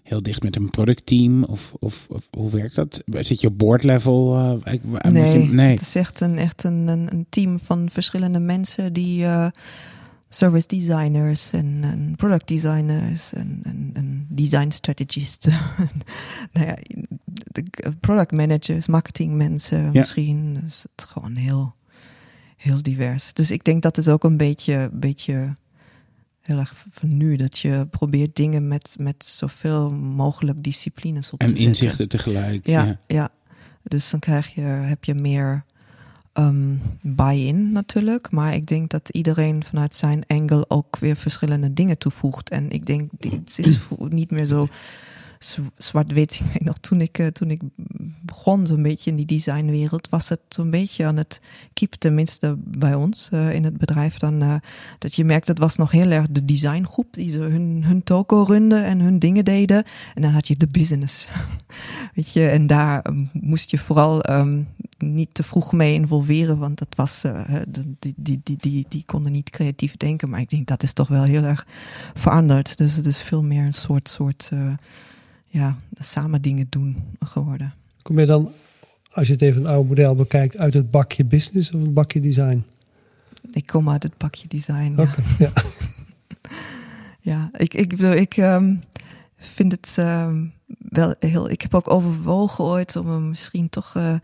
heel 0.02 0.22
dicht 0.22 0.42
met 0.42 0.56
een 0.56 0.70
productteam 0.70 1.44
of, 1.44 1.74
of, 1.78 2.06
of 2.10 2.28
hoe 2.30 2.50
werkt 2.50 2.74
dat? 2.74 3.02
Zit 3.06 3.40
je 3.40 3.46
op 3.46 3.58
board 3.58 3.82
level? 3.82 4.36
eh, 4.64 5.10
Nee, 5.12 5.38
je- 5.38 5.52
nee. 5.52 5.70
het 5.70 5.80
is 5.80 5.94
echt 5.94 6.20
een, 6.20 6.38
echt 6.38 6.64
een, 6.64 6.88
een, 6.88 7.26
team 7.28 7.60
van 7.60 7.88
verschillende 7.90 8.38
mensen 8.40 8.92
die 8.92 9.24
eh, 9.24 9.46
service 10.28 10.66
designers 10.66 11.52
en, 11.52 11.78
en 11.82 12.12
product 12.16 12.48
designers 12.48 13.32
en, 13.32 13.60
en, 13.62 13.90
en 13.94 14.26
design 14.28 14.70
strategisten. 14.70 15.52
nou 16.52 16.66
ja, 16.66 16.76
product 18.00 18.32
managers, 18.32 18.86
marketing 18.86 19.34
mensen 19.34 19.82
Ja. 19.82 19.90
misschien. 20.00 20.54
Dus 20.64 20.82
het 20.82 20.90
is 20.96 21.04
gewoon 21.04 21.34
heel, 21.36 21.74
heel 22.56 22.82
divers. 22.82 23.32
Dus 23.32 23.50
ik 23.50 23.64
denk 23.64 23.82
dat 23.82 23.98
is 23.98 24.08
ook 24.08 24.24
een 24.24 24.36
beetje, 24.36 24.90
beetje 24.92 25.52
heel 26.42 26.58
erg 26.58 26.74
van 26.90 27.16
nu. 27.16 27.36
Dat 27.36 27.58
je 27.58 27.86
probeert 27.90 28.36
dingen 28.36 28.68
met, 28.68 28.96
met 28.98 29.24
zoveel 29.24 29.90
mogelijk 29.92 30.62
disciplines 30.62 31.30
op 31.30 31.38
te 31.38 31.44
En 31.44 31.50
zetten. 31.50 31.66
inzichten 31.66 32.08
tegelijk. 32.08 32.66
Ja, 32.66 32.84
ja. 32.84 32.98
ja. 33.06 33.30
Dus 33.82 34.10
dan 34.10 34.20
krijg 34.20 34.54
je, 34.54 34.60
heb 34.60 35.04
je 35.04 35.14
meer 35.14 35.64
ehm, 36.32 36.74
buy-in 37.02 37.72
natuurlijk. 37.72 38.30
Maar 38.30 38.54
ik 38.54 38.66
denk 38.66 38.90
dat 38.90 39.08
iedereen 39.08 39.64
vanuit 39.64 39.94
zijn 39.94 40.24
angle 40.26 40.64
ook 40.68 40.98
weer 40.98 41.16
verschillende 41.16 41.72
dingen 41.72 41.98
toevoegt. 41.98 42.50
En 42.50 42.70
ik 42.70 42.86
denk, 42.86 43.10
dit 43.18 43.58
is 43.58 43.78
niet 44.08 44.30
meer 44.30 44.44
zo 44.44 44.68
zwart-wit. 45.76 46.40
Nog, 46.58 46.78
toen 46.78 47.00
ik, 47.00 47.18
eh, 47.18 47.26
toen 47.26 47.50
ik 47.50 47.60
begon 48.22 48.66
zo'n 48.66 48.82
beetje 48.82 49.10
in 49.10 49.16
die 49.16 49.26
designwereld, 49.26 50.08
was 50.08 50.28
het 50.28 50.40
zo'n 50.48 50.70
beetje 50.70 51.06
aan 51.06 51.16
het 51.16 51.40
kiepen, 51.72 51.98
tenminste 51.98 52.56
bij 52.58 52.94
ons 52.94 53.28
eh, 53.32 53.54
in 53.54 53.64
het 53.64 53.76
bedrijf, 53.76 54.18
dan 54.18 54.42
eh, 54.42 54.54
dat 54.98 55.14
je 55.14 55.24
merkt, 55.24 55.46
dat 55.46 55.58
was 55.58 55.76
nog 55.76 55.90
heel 55.90 56.10
erg 56.10 56.26
de 56.30 56.44
designgroep 56.44 57.06
die 57.10 57.30
zo 57.30 57.40
hun, 57.40 57.84
hun 57.84 58.02
toko 58.02 58.42
runden 58.42 58.84
en 58.84 59.00
hun 59.00 59.18
dingen 59.18 59.44
deden. 59.44 59.84
En 60.14 60.22
dan 60.22 60.30
had 60.30 60.48
je 60.48 60.56
de 60.56 60.66
business. 60.66 61.28
Weet 62.14 62.32
je, 62.32 62.48
en 62.48 62.66
daar 62.66 63.02
ehm, 63.02 63.24
moest 63.32 63.70
je 63.70 63.78
vooral 63.78 64.22
ehm, 64.22 64.62
niet 64.98 65.28
te 65.32 65.42
vroeg 65.42 65.72
mee 65.72 65.94
involveren, 65.94 66.58
want 66.58 66.78
dat 66.78 66.94
was, 66.96 67.22
die, 67.68 68.14
die, 68.16 68.40
die, 68.44 68.56
die, 68.60 68.86
die 68.88 69.02
konden 69.06 69.32
niet 69.32 69.50
creatief 69.50 69.96
denken. 69.96 70.30
Maar 70.30 70.40
ik 70.40 70.50
denk 70.50 70.66
dat 70.66 70.82
is 70.82 70.92
toch 70.92 71.08
wel 71.08 71.22
heel 71.22 71.42
erg 71.42 71.66
veranderd. 72.14 72.76
Dus 72.76 72.96
het 72.96 73.06
is 73.06 73.18
veel 73.18 73.42
meer 73.42 73.64
een 73.64 73.72
soort, 73.72 74.08
soort 74.08 74.50
ja, 75.52 75.76
samen 75.98 76.42
dingen 76.42 76.66
doen 76.68 76.96
geworden. 77.20 77.74
Kom 78.02 78.18
je 78.18 78.26
dan, 78.26 78.52
als 79.12 79.26
je 79.26 79.32
het 79.32 79.42
even 79.42 79.60
een 79.60 79.66
oude 79.70 79.88
model 79.88 80.14
bekijkt, 80.14 80.56
uit 80.56 80.74
het 80.74 80.90
bakje 80.90 81.24
business 81.24 81.72
of 81.72 81.80
het 81.80 81.94
bakje 81.94 82.20
design? 82.20 82.64
Ik 83.52 83.66
kom 83.66 83.88
uit 83.90 84.02
het 84.02 84.16
pakje 84.16 84.48
design. 84.48 84.94
Oké, 84.96 85.22
Ja, 85.38 85.50
ja. 85.54 85.62
ja 87.32 87.50
ik, 87.56 87.74
ik, 87.74 87.88
bedoel, 87.88 88.12
ik 88.12 88.36
ehm, 88.36 88.74
vind 89.36 89.72
het. 89.72 89.94
ehm, 89.98 90.44
wel 90.78 91.14
heel. 91.18 91.50
Ik 91.50 91.62
heb 91.62 91.74
ook 91.74 91.90
overwogen 91.90 92.64
ooit 92.64 92.96
om 92.96 93.08
hem 93.08 93.28
misschien 93.28 93.68
toch 93.68 93.96
eh, 93.96 94.14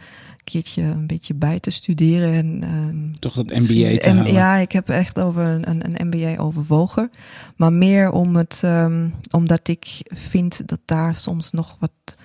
keertje 0.48 0.82
een 0.82 1.06
beetje 1.06 1.34
bij 1.34 1.60
te 1.60 1.70
studeren. 1.70 2.32
En, 2.32 2.62
ehm, 2.62 3.12
Toch 3.18 3.34
dat 3.34 3.46
MBA 3.46 3.66
te 3.98 4.00
en- 4.00 4.16
halen. 4.16 4.32
Ja, 4.32 4.56
ik 4.56 4.72
heb 4.72 4.88
echt 4.88 5.20
over 5.20 5.44
een, 5.44 5.68
een, 5.70 6.00
een 6.00 6.06
MBA 6.06 6.36
overwogen. 6.42 7.10
Maar 7.56 7.72
meer 7.72 8.10
om 8.10 8.36
het, 8.36 8.60
ehm, 8.64 9.08
omdat 9.30 9.68
ik 9.68 10.00
vind 10.04 10.68
dat 10.68 10.80
daar 10.84 11.14
soms 11.14 11.50
nog 11.50 11.76
wat 11.80 12.16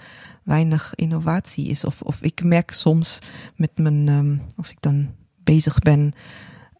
weinig 0.43 0.95
innovatie 0.95 1.67
is. 1.67 1.83
Of, 1.83 2.01
of 2.01 2.21
ik 2.21 2.43
merk 2.43 2.71
soms 2.71 3.19
met 3.55 3.69
mijn, 3.77 4.07
ehm, 4.07 4.35
als 4.55 4.71
ik 4.71 4.77
dan 4.79 5.07
bezig 5.43 5.79
ben, 5.79 6.13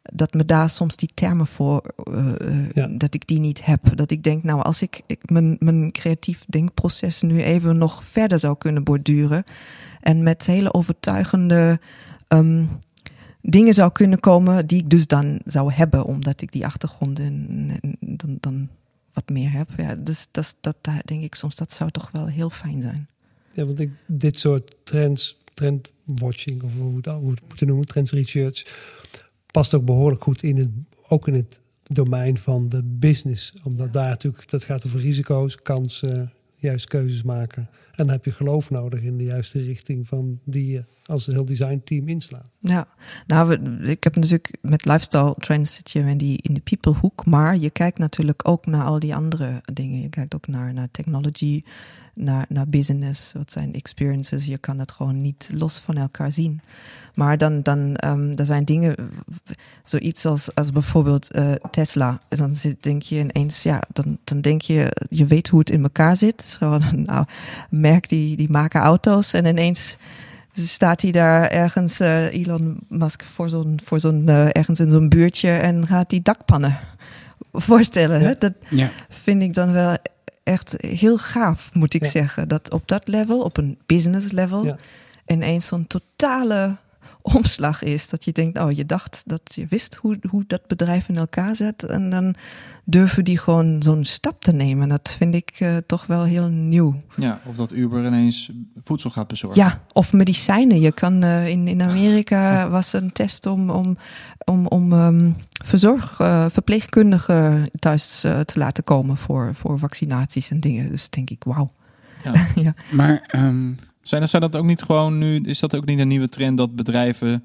dat 0.02 0.34
me 0.34 0.46
daar 0.46 0.70
soms 0.70 0.96
die 0.96 1.10
termen 1.14 1.48
voor, 1.48 1.82
eh, 2.14 2.48
eh, 2.48 2.72
Ja. 2.74 2.88
dat 2.88 3.14
ik 3.14 3.28
die 3.28 3.40
niet 3.40 3.66
heb. 3.66 3.98
Dat 3.98 4.12
ik 4.12 4.24
denk, 4.24 4.44
nou, 4.44 4.62
als 4.62 4.82
ik, 4.82 5.02
ik 5.08 5.30
mijn, 5.30 5.56
mijn 5.60 5.92
creatief 5.92 6.46
denkproces 6.48 7.22
nu 7.22 7.42
even 7.44 7.78
nog 7.78 8.04
verder 8.04 8.40
zou 8.40 8.58
kunnen 8.58 8.84
borduren 8.84 9.44
en 10.04 10.24
met 10.24 10.46
hele 10.46 10.74
overtuigende 10.74 11.80
ehm, 12.28 12.66
dingen 13.42 13.74
zou 13.74 13.92
kunnen 13.92 14.20
komen 14.20 14.68
die 14.68 14.80
ik 14.80 14.90
dus 14.90 15.08
dan 15.08 15.40
zou 15.46 15.74
hebben, 15.74 16.06
omdat 16.06 16.42
ik 16.42 16.52
die 16.52 16.66
achtergrond 16.66 17.20
en, 17.20 17.72
dan, 18.00 18.38
dan 18.40 18.70
wat 19.14 19.30
meer 19.30 19.52
heb. 19.52 19.70
Ja, 19.78 19.96
dus 19.96 20.28
dat, 20.32 20.56
dat, 20.62 20.76
denk 21.06 21.24
ik 21.24 21.36
soms, 21.36 21.56
dat 21.56 21.72
zou 21.72 21.92
toch 21.92 22.12
wel 22.12 22.28
heel 22.28 22.50
fijn 22.50 22.82
zijn. 22.82 23.08
Ja, 23.54 23.66
want 23.66 23.80
ik, 23.80 23.92
dit 24.06 24.40
soort 24.40 24.76
trends, 24.84 25.38
trendwatching, 25.54 26.64
of 26.64 26.72
hoe 26.78 27.02
we 27.02 27.10
het 27.10 27.42
moeten 27.48 27.68
noemen, 27.68 27.86
trends 27.86 28.12
research, 28.12 28.66
past 29.52 29.74
ook 29.74 29.86
behoorlijk 29.86 30.24
goed 30.24 30.44
in 30.44 30.58
het, 30.58 30.70
ook 31.08 31.28
in 31.28 31.34
het 31.34 31.60
domein 31.84 32.38
van 32.38 32.70
de 32.70 32.84
business. 32.84 33.54
Omdat 33.64 33.94
daar 33.94 34.10
natuurlijk, 34.10 34.50
dat 34.50 34.64
gaat 34.64 34.86
over 34.86 35.00
risico's, 35.00 35.62
kansen, 35.62 36.32
juist 36.64 36.88
keuzes 36.88 37.24
maken. 37.24 37.70
En 37.72 37.94
dan 37.96 38.10
heb 38.10 38.26
je 38.26 38.32
geloof 38.32 38.70
nodig 38.70 39.02
in 39.02 39.18
de 39.18 39.24
juiste 39.24 39.60
richting 39.60 40.08
van 40.08 40.40
die 40.44 40.72
je 40.72 40.86
als 41.14 41.28
een 41.28 41.34
heel 41.34 41.46
designteam 41.46 42.08
inslaat. 42.08 42.50
Ja, 42.60 42.88
nou, 43.28 43.54
ik 43.82 44.04
heb 44.04 44.16
natuurlijk 44.16 44.58
met 44.62 44.86
lifestyle 44.86 45.36
trends 45.38 45.74
zit 45.74 45.92
je 45.92 46.00
in 46.00 46.18
die 46.18 46.40
in 46.42 46.54
de 46.54 46.62
people 46.62 46.94
hoek, 46.94 47.26
maar 47.26 47.58
je 47.58 47.70
kijkt 47.70 47.98
natuurlijk 47.98 48.48
ook 48.48 48.66
naar 48.66 48.86
al 48.86 49.00
die 49.00 49.16
andere 49.16 49.62
dingen. 49.74 50.02
Je 50.02 50.10
kijkt 50.10 50.36
ook 50.36 50.48
naar, 50.48 50.74
naar 50.74 50.88
technology, 50.92 51.64
naar, 52.14 52.46
naar 52.50 52.68
business, 52.68 53.34
wat 53.34 53.52
zijn 53.52 53.74
experiences. 53.74 54.46
Je 54.46 54.58
kan 54.58 54.80
het 54.80 54.92
gewoon 54.92 55.22
niet 55.22 55.50
los 55.54 55.80
van 55.80 55.96
elkaar 55.96 56.32
zien. 56.32 56.62
Maar 57.14 57.38
dan, 57.38 57.62
dan 57.62 57.98
um, 58.06 58.32
er 58.36 58.46
zijn 58.46 58.66
dingen, 58.66 58.96
zoiets 59.84 60.26
als, 60.26 60.56
als 60.56 60.72
bijvoorbeeld 60.72 61.32
eh, 61.32 61.52
Tesla. 61.72 62.22
Dan 62.30 62.54
zit, 62.54 62.84
denk 62.84 63.02
je 63.02 63.20
ineens, 63.20 63.64
ja, 63.64 63.82
dan, 63.94 64.18
dan 64.24 64.42
denk 64.42 64.62
je, 64.62 65.06
je 65.10 65.26
weet 65.26 65.48
hoe 65.48 65.60
het 65.60 65.70
in 65.70 65.84
elkaar 65.84 66.16
zit. 66.16 66.42
Het 66.42 66.50
is 66.50 66.58
gewoon 66.58 66.84
een 66.84 67.04
nou, 67.04 67.26
merk 67.70 68.10
die, 68.10 68.38
die 68.38 68.52
maken 68.52 68.82
auto's 68.82 69.34
en 69.34 69.46
ineens 69.46 69.98
dus 70.54 70.74
staat 70.74 71.02
hij 71.02 71.12
daar 71.12 71.48
ergens, 71.50 72.00
eh, 72.00 72.34
Elon 72.34 72.78
Musk, 72.90 73.24
voor 73.24 73.50
zo'n, 73.50 73.80
voor 73.84 74.00
zo'n 74.00 74.24
eh, 74.30 74.46
ergens 74.52 74.80
in 74.80 74.90
zo'n 74.90 75.10
buurtje 75.10 75.50
en 75.50 75.88
gaat 75.88 76.10
die 76.10 76.22
dakpannen 76.22 76.80
voorstellen. 77.52 78.22
Hè? 78.22 78.34
Dat 78.40 78.54
Ja. 78.70 78.90
vind 79.10 79.42
ik 79.42 79.54
dan 79.54 79.72
wel 79.72 79.96
echt 80.44 80.74
heel 80.78 81.18
gaaf, 81.18 81.70
moet 81.74 81.94
ik 81.94 82.04
Ja. 82.04 82.10
zeggen. 82.10 82.48
Dat 82.48 82.72
op 82.72 82.88
dat 82.88 83.08
level, 83.08 83.42
op 83.42 83.58
een 83.58 83.78
business 83.86 84.32
level, 84.32 84.78
ineens 85.28 85.66
zo'n 85.68 85.88
totale 85.88 86.76
omslag 87.24 87.84
is. 87.84 88.10
Dat 88.10 88.24
je 88.24 88.32
denkt, 88.32 88.60
oh, 88.60 88.72
je 88.72 88.86
dacht 88.86 89.24
dat 89.26 89.42
je 89.56 89.66
wist 89.70 89.96
hoe, 89.96 90.18
hoe 90.30 90.44
dat 90.48 90.68
bedrijf 90.68 91.10
in 91.10 91.18
elkaar 91.18 91.56
zet. 91.56 91.84
En 91.84 92.10
dan 92.10 92.36
durven 92.84 93.24
die 93.24 93.38
gewoon 93.38 93.82
zo'n 93.84 94.06
stap 94.06 94.42
te 94.42 94.54
nemen. 94.54 94.90
Dat 94.90 95.16
vind 95.18 95.36
ik 95.36 95.50
eh, 95.60 95.78
toch 95.78 96.06
wel 96.06 96.24
heel 96.24 96.48
nieuw. 96.48 97.02
Ja, 97.16 97.42
of 97.46 97.56
dat 97.56 97.72
Uber 97.72 98.06
ineens 98.06 98.52
voedsel 98.84 99.10
gaat 99.10 99.28
bezorgen. 99.28 99.64
Ja, 99.64 99.82
of 99.94 100.14
medicijnen. 100.14 100.80
Je 100.80 100.92
kan 100.92 101.24
eh, 101.24 101.48
in, 101.48 101.68
in 101.68 101.82
Amerika 101.82 102.70
was 102.70 102.94
een 102.94 103.12
test 103.12 103.46
om, 103.46 103.70
om, 103.70 103.98
om, 104.46 104.68
om 104.68 104.94
ehm, 104.94 105.32
verzorg, 105.66 106.20
eh, 106.20 106.46
verpleegkundigen 106.50 107.70
thuis 107.80 108.20
te 108.20 108.54
laten 108.54 108.84
komen 108.84 109.18
voor, 109.18 109.56
voor 109.56 109.80
vaccinaties 109.80 110.50
en 110.50 110.60
dingen. 110.60 110.90
Dus 110.90 111.10
denk 111.10 111.30
ik, 111.30 111.44
wauw. 111.44 111.72
Ja. 112.24 112.48
ja. 112.64 112.74
Maar 112.92 113.24
ehm, 113.28 113.72
Zijn, 114.04 114.22
dat- 114.22 114.30
zijn 114.30 114.42
dat 114.42 114.56
ook 114.56 114.66
niet 114.66 114.82
gewoon 114.82 115.18
nu, 115.18 115.40
is 115.42 115.60
dat 115.60 115.76
ook 115.76 115.86
niet 115.86 116.00
een 116.00 116.08
nieuwe 116.08 116.30
trend 116.30 116.58
dat 116.58 116.76
bedrijven 116.76 117.44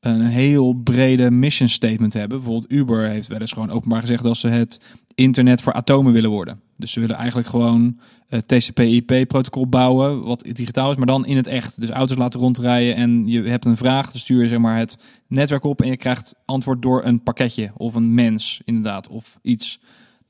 een 0.00 0.20
heel 0.20 0.72
brede 0.72 1.30
mission 1.30 1.68
statement 1.68 2.12
hebben? 2.12 2.38
Bijvoorbeeld 2.38 2.72
Uber 2.72 3.08
heeft 3.08 3.28
wel 3.28 3.38
eens 3.40 3.52
gewoon 3.52 3.70
openbaar 3.70 4.00
gezegd 4.00 4.22
dat 4.22 4.36
ze 4.36 4.48
het 4.48 4.80
internet 5.14 5.62
voor 5.62 5.72
atomen 5.72 6.12
willen 6.12 6.30
worden. 6.30 6.60
Dus 6.76 6.92
ze 6.92 7.00
willen 7.00 7.16
eigenlijk 7.16 7.48
gewoon 7.48 7.98
eh, 8.28 8.38
TCP/IP-protocol 8.40 9.66
bouwen, 9.66 10.22
wat 10.22 10.44
digitaal 10.52 10.90
is, 10.90 10.96
maar 10.96 11.06
dan 11.06 11.26
in 11.26 11.36
het 11.36 11.46
echt. 11.46 11.80
Dus 11.80 11.90
auto's 11.90 12.16
laten 12.16 12.40
rondrijden 12.40 12.94
en 12.94 13.26
je 13.26 13.42
hebt 13.42 13.64
een 13.64 13.76
vraag, 13.76 14.10
dan 14.10 14.20
stuur 14.20 14.42
je 14.42 14.48
zeg 14.48 14.58
maar 14.58 14.78
het 14.78 14.96
netwerk 15.26 15.64
op 15.64 15.82
en 15.82 15.88
je 15.88 15.96
krijgt 15.96 16.34
antwoord 16.44 16.82
door 16.82 17.04
een 17.04 17.22
pakketje 17.22 17.70
of 17.76 17.94
een 17.94 18.14
mens 18.14 18.60
inderdaad, 18.64 19.08
of 19.08 19.38
iets. 19.42 19.80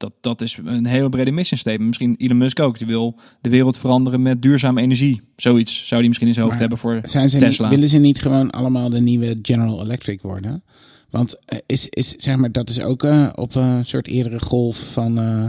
Dat, 0.00 0.12
dat 0.20 0.40
is 0.40 0.58
een 0.64 0.86
hele 0.86 1.08
brede 1.08 1.30
mission 1.30 1.58
statement. 1.58 1.86
Misschien 1.88 2.14
Elon 2.18 2.36
Musk 2.36 2.60
ook. 2.60 2.78
Die 2.78 2.86
wil 2.86 3.14
de 3.40 3.50
wereld 3.50 3.78
veranderen 3.78 4.22
met 4.22 4.42
duurzame 4.42 4.80
energie. 4.80 5.20
Zoiets 5.36 5.86
zou 5.86 6.00
die 6.00 6.08
misschien 6.08 6.28
in 6.28 6.34
zijn 6.34 6.46
hoofd 6.46 6.58
Maar 6.58 6.68
hebben 6.68 6.78
voor 6.78 7.10
zijn 7.10 7.30
ze 7.30 7.36
niet, 7.36 7.44
Tesla. 7.44 7.68
willen 7.68 7.88
ze 7.88 7.98
niet 7.98 8.20
gewoon 8.20 8.50
allemaal 8.50 8.90
de 8.90 9.00
nieuwe 9.00 9.38
General 9.42 9.82
Electric 9.82 10.22
worden? 10.22 10.62
Want 11.10 11.38
eh, 11.44 11.58
is, 11.66 11.88
is, 11.88 12.14
zeg 12.16 12.36
maar, 12.36 12.52
dat 12.52 12.70
is 12.70 12.80
ook 12.80 13.04
eh, 13.04 13.28
op 13.34 13.54
een 13.54 13.84
soort 13.84 14.06
eerdere 14.06 14.40
golf 14.40 14.92
van, 14.92 15.18
eh, 15.18 15.46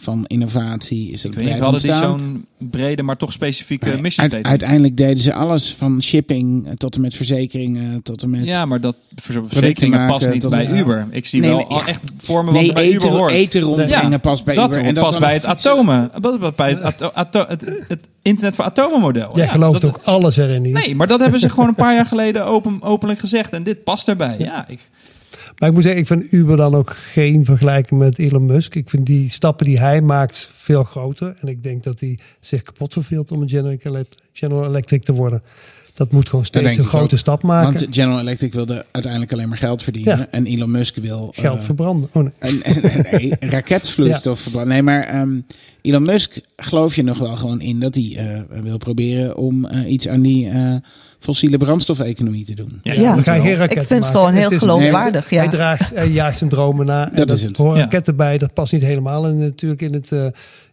van 0.00 0.24
innovatie. 0.26 1.10
Is 1.10 1.24
Ik 1.24 1.34
het 1.34 1.34
weet 1.44 1.52
niet, 1.52 1.62
hadden 1.62 1.80
die 1.82 1.94
zo'n 1.94 2.46
brede, 2.58 3.02
maar 3.02 3.16
toch 3.16 3.32
specifieke 3.32 3.96
Nee, 4.00 4.10
statement? 4.10 4.46
uiteindelijk 4.46 4.96
deden 4.96 5.18
ze 5.22 5.34
alles 5.34 5.74
van 5.74 6.02
shipping 6.02 6.66
eh, 6.66 6.72
tot 6.72 6.94
en 6.94 7.00
met 7.00 7.14
verzekeringen 7.14 8.02
tot 8.02 8.22
en 8.22 8.30
met... 8.30 8.44
Ja, 8.44 8.64
maar 8.64 8.80
dat 8.80 8.96
verzekeringen 9.46 9.98
maken 9.98 10.14
past 10.18 10.30
niet 10.32 10.48
bij. 10.48 10.68
Uber. 10.70 11.06
Ik 11.10 11.26
zie 11.26 11.40
Nee, 11.40 11.48
wel 11.50 11.58
maar 11.58 11.66
al 11.68 11.78
ja. 11.78 11.86
echt 11.86 12.12
vormen 12.16 12.52
wat 12.52 12.60
nee, 12.62 12.68
er 12.70 12.74
bij 12.74 12.84
eten, 12.84 12.94
Uber 13.08 13.18
hoort. 13.18 13.32
eten 13.32 13.60
rondbrengen 13.60 14.10
Ja, 14.10 14.18
past 14.18 14.44
bij 14.44 14.54
dat 14.54 14.68
Uber. 14.68 14.84
En 14.86 14.94
dat 14.94 15.04
past 15.04 15.18
bij 15.18 15.34
het 15.34 15.44
atomen. 15.44 16.10
Bij 16.56 16.68
het, 16.70 16.82
ato- 16.82 17.10
ato- 17.14 17.44
het, 17.48 17.84
het 17.88 18.08
internet 18.22 18.54
voor 18.54 18.64
atomen 18.64 19.00
model. 19.00 19.36
Jij 19.36 19.44
Ja, 19.44 19.50
gelooft 19.52 19.80
dat- 19.80 19.90
ook 19.96 20.00
alles 20.04 20.36
erin 20.36 20.62
niet. 20.62 20.72
Nee, 20.72 20.94
maar 20.94 21.06
dat 21.06 21.20
hebben 21.20 21.40
ze 21.40 21.48
gewoon 21.54 21.68
een 21.68 21.74
paar 21.74 21.94
jaar 21.94 22.06
geleden 22.06 22.44
open, 22.46 22.82
openlijk 22.82 23.18
gezegd. 23.20 23.52
En 23.52 23.62
dit 23.62 23.84
past 23.84 24.08
erbij. 24.08 24.34
Ja, 24.38 24.68
ik, 24.68 24.78
Maar 25.58 25.68
ik 25.68 25.74
moet 25.74 25.82
zeggen, 25.82 26.00
ik 26.00 26.06
vind 26.06 26.32
Uber 26.32 26.56
dan 26.56 26.74
ook 26.74 26.96
geen 26.96 27.44
vergelijking 27.44 28.00
met 28.00 28.18
Elon 28.18 28.46
Musk. 28.46 28.74
Ik 28.74 28.90
vind 28.90 29.06
die 29.06 29.30
stappen 29.30 29.66
die 29.66 29.78
hij 29.78 30.00
maakt 30.02 30.50
veel 30.52 30.84
groter. 30.84 31.36
En 31.40 31.48
ik 31.48 31.62
denk 31.62 31.82
dat 31.82 32.00
hij 32.00 32.18
zich 32.40 32.62
kapot 32.62 32.92
verveelt 32.92 33.32
om 33.32 33.42
een 33.42 33.48
General 33.48 33.76
Elect- 33.82 34.22
General 34.32 34.64
Electric 34.64 35.02
te 35.04 35.12
worden. 35.12 35.42
Dat 35.94 36.12
moet 36.12 36.28
gewoon 36.28 36.44
steeds 36.44 36.78
een 36.78 36.84
grote 36.84 37.14
ook. 37.14 37.20
stap 37.20 37.42
maken. 37.42 37.72
Want 37.80 37.94
General 37.94 38.20
Electric 38.20 38.52
wilde 38.52 38.86
uiteindelijk 38.92 39.32
alleen 39.32 39.48
maar 39.48 39.58
geld 39.58 39.82
verdienen. 39.82 40.18
Ja. 40.18 40.28
En 40.30 40.46
Elon 40.46 40.70
Musk 40.70 40.96
wil... 40.96 41.32
eh, 41.34 41.42
Geld 41.42 41.64
verbranden. 41.64 42.10
Oh, 42.12 42.22
nee. 42.22 42.32
En, 42.38 42.62
en, 42.62 43.04
nee, 43.12 43.32
raketvloeistof 43.40 44.40
verbranden. 44.40 44.72
Nee, 44.72 44.82
maar 44.82 45.04
ehm, 45.04 45.40
Elon 45.82 46.02
Musk 46.02 46.40
geloof 46.56 46.96
je 46.96 47.02
nog 47.02 47.18
wel 47.18 47.36
gewoon 47.36 47.60
in 47.60 47.80
dat 47.80 47.94
hij 47.94 48.16
eh, 48.16 48.62
wil 48.62 48.76
proberen 48.76 49.36
om 49.36 49.64
eh, 49.64 49.90
iets 49.92 50.08
aan 50.08 50.22
die 50.22 50.48
eh, 50.48 50.74
fossiele 51.18 51.56
brandstofeconomie 51.56 52.44
te 52.44 52.54
doen. 52.54 52.80
ja, 52.82 52.92
Ja. 52.92 53.16
Ik 53.16 53.24
vind 53.24 53.78
het 53.78 53.88
maken. 53.90 54.04
gewoon 54.06 54.32
heel 54.32 54.48
geloofwaardig, 54.58 55.30
Hij 55.30 55.42
ja. 55.44 55.48
draagt, 55.50 55.94
hij 55.94 56.08
jaagt 56.08 56.38
zijn 56.38 56.50
dromen 56.50 56.86
na. 56.86 57.10
En 57.10 57.16
Dat 57.16 57.28
dat, 57.28 57.36
is 57.36 57.42
het. 57.42 57.56
horen 57.56 57.76
Ja. 57.76 57.82
raketten 57.82 58.16
bij. 58.16 58.38
Dat 58.38 58.52
past 58.54 58.72
niet 58.72 58.82
helemaal 58.84 59.26
in, 59.28 59.38
natuurlijk 59.38 59.80
in 59.82 59.92
het 59.92 60.12
eh, 60.12 60.26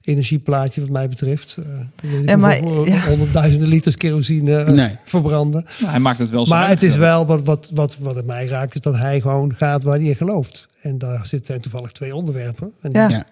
energieplaatje 0.04 0.82
wat 0.82 0.90
mij 0.90 1.10
betreft. 1.10 1.58
Eh, 1.58 2.20
ik 2.22 2.30
Ja, 2.30 2.36
maar- 2.38 2.64
ja. 2.88 3.00
honderdduizenden 3.08 3.68
liters 3.68 3.98
kerosine 3.98 4.58
eh, 4.58 4.74
Nee. 4.74 4.96
verbranden. 5.06 5.66
nou, 5.80 5.92
hij 5.92 6.00
maakt 6.00 6.20
het 6.20 6.30
wel 6.30 6.46
Maar 6.46 6.70
het 6.70 6.84
is 6.84 6.96
wel 6.96 7.26
wat, 7.26 7.42
wat, 7.44 7.72
wat, 7.74 7.98
wat 8.00 8.16
het 8.16 8.26
mij 8.26 8.46
raakt, 8.48 8.76
is 8.76 8.82
dat 8.82 8.96
hij 8.98 9.22
gewoon 9.22 9.54
gaat 9.56 9.84
waar 9.84 9.98
hij 9.98 10.06
in 10.08 10.16
gelooft. 10.16 10.68
En 10.82 10.98
daar 10.98 11.26
zitten 11.26 11.62
toevallig 11.62 11.92
twee 11.92 12.16
onderwerpen. 12.16 12.72
En 12.82 12.92
Ja. 12.92 13.10
Ja. 13.10 13.26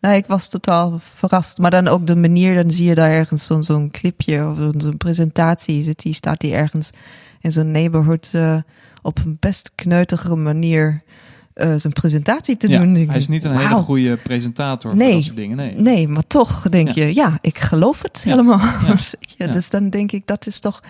Nee, 0.00 0.16
ik 0.16 0.26
was 0.26 0.48
totaal 0.48 0.98
verrast. 0.98 1.58
Maar 1.58 1.70
dan 1.70 1.88
ook 1.88 2.06
de 2.06 2.16
manier, 2.16 2.54
dan 2.54 2.70
zie 2.70 2.88
je 2.88 2.94
daar 2.94 3.10
ergens 3.10 3.46
zo'n 3.46 3.64
zo'n 3.64 3.90
clipje 3.90 4.48
of 4.48 4.56
zo'n 4.58 4.74
zo'n 4.80 4.96
presentatie. 4.96 5.82
Zit 5.82 6.02
die, 6.02 6.12
staat 6.12 6.40
die 6.40 6.54
ergens 6.54 6.90
in 7.40 7.52
zo'n 7.52 7.70
neighborhood 7.70 8.30
eh, 8.32 8.56
op 9.02 9.18
een 9.24 9.36
best 9.40 9.70
kneutige 9.74 10.34
manier 10.36 11.02
eh, 11.54 11.74
zijn 11.76 11.92
presentatie 11.92 12.56
te 12.56 12.68
Ja, 12.68 12.78
doen. 12.78 12.94
Hij 12.94 13.16
is 13.16 13.28
niet 13.28 13.44
een 13.44 13.56
hele 13.56 13.76
goede 13.76 14.16
presentator 14.16 14.90
voor 14.90 14.98
Nee. 15.00 15.12
dat 15.14 15.22
soort 15.24 15.36
dingen. 15.36 15.56
Nee. 15.56 15.74
Nee, 15.74 16.08
maar 16.08 16.26
toch 16.26 16.68
denk 16.68 16.88
Ja. 16.90 17.04
je, 17.04 17.14
ja, 17.14 17.38
ik 17.40 17.58
geloof 17.58 18.02
het 18.02 18.22
Ja. 18.24 18.30
helemaal. 18.30 18.60
Dus 19.52 19.70
dan 19.70 19.90
denk 19.90 20.12
ik, 20.12 20.26
dat 20.26 20.46
is 20.46 20.58
toch 20.60 20.82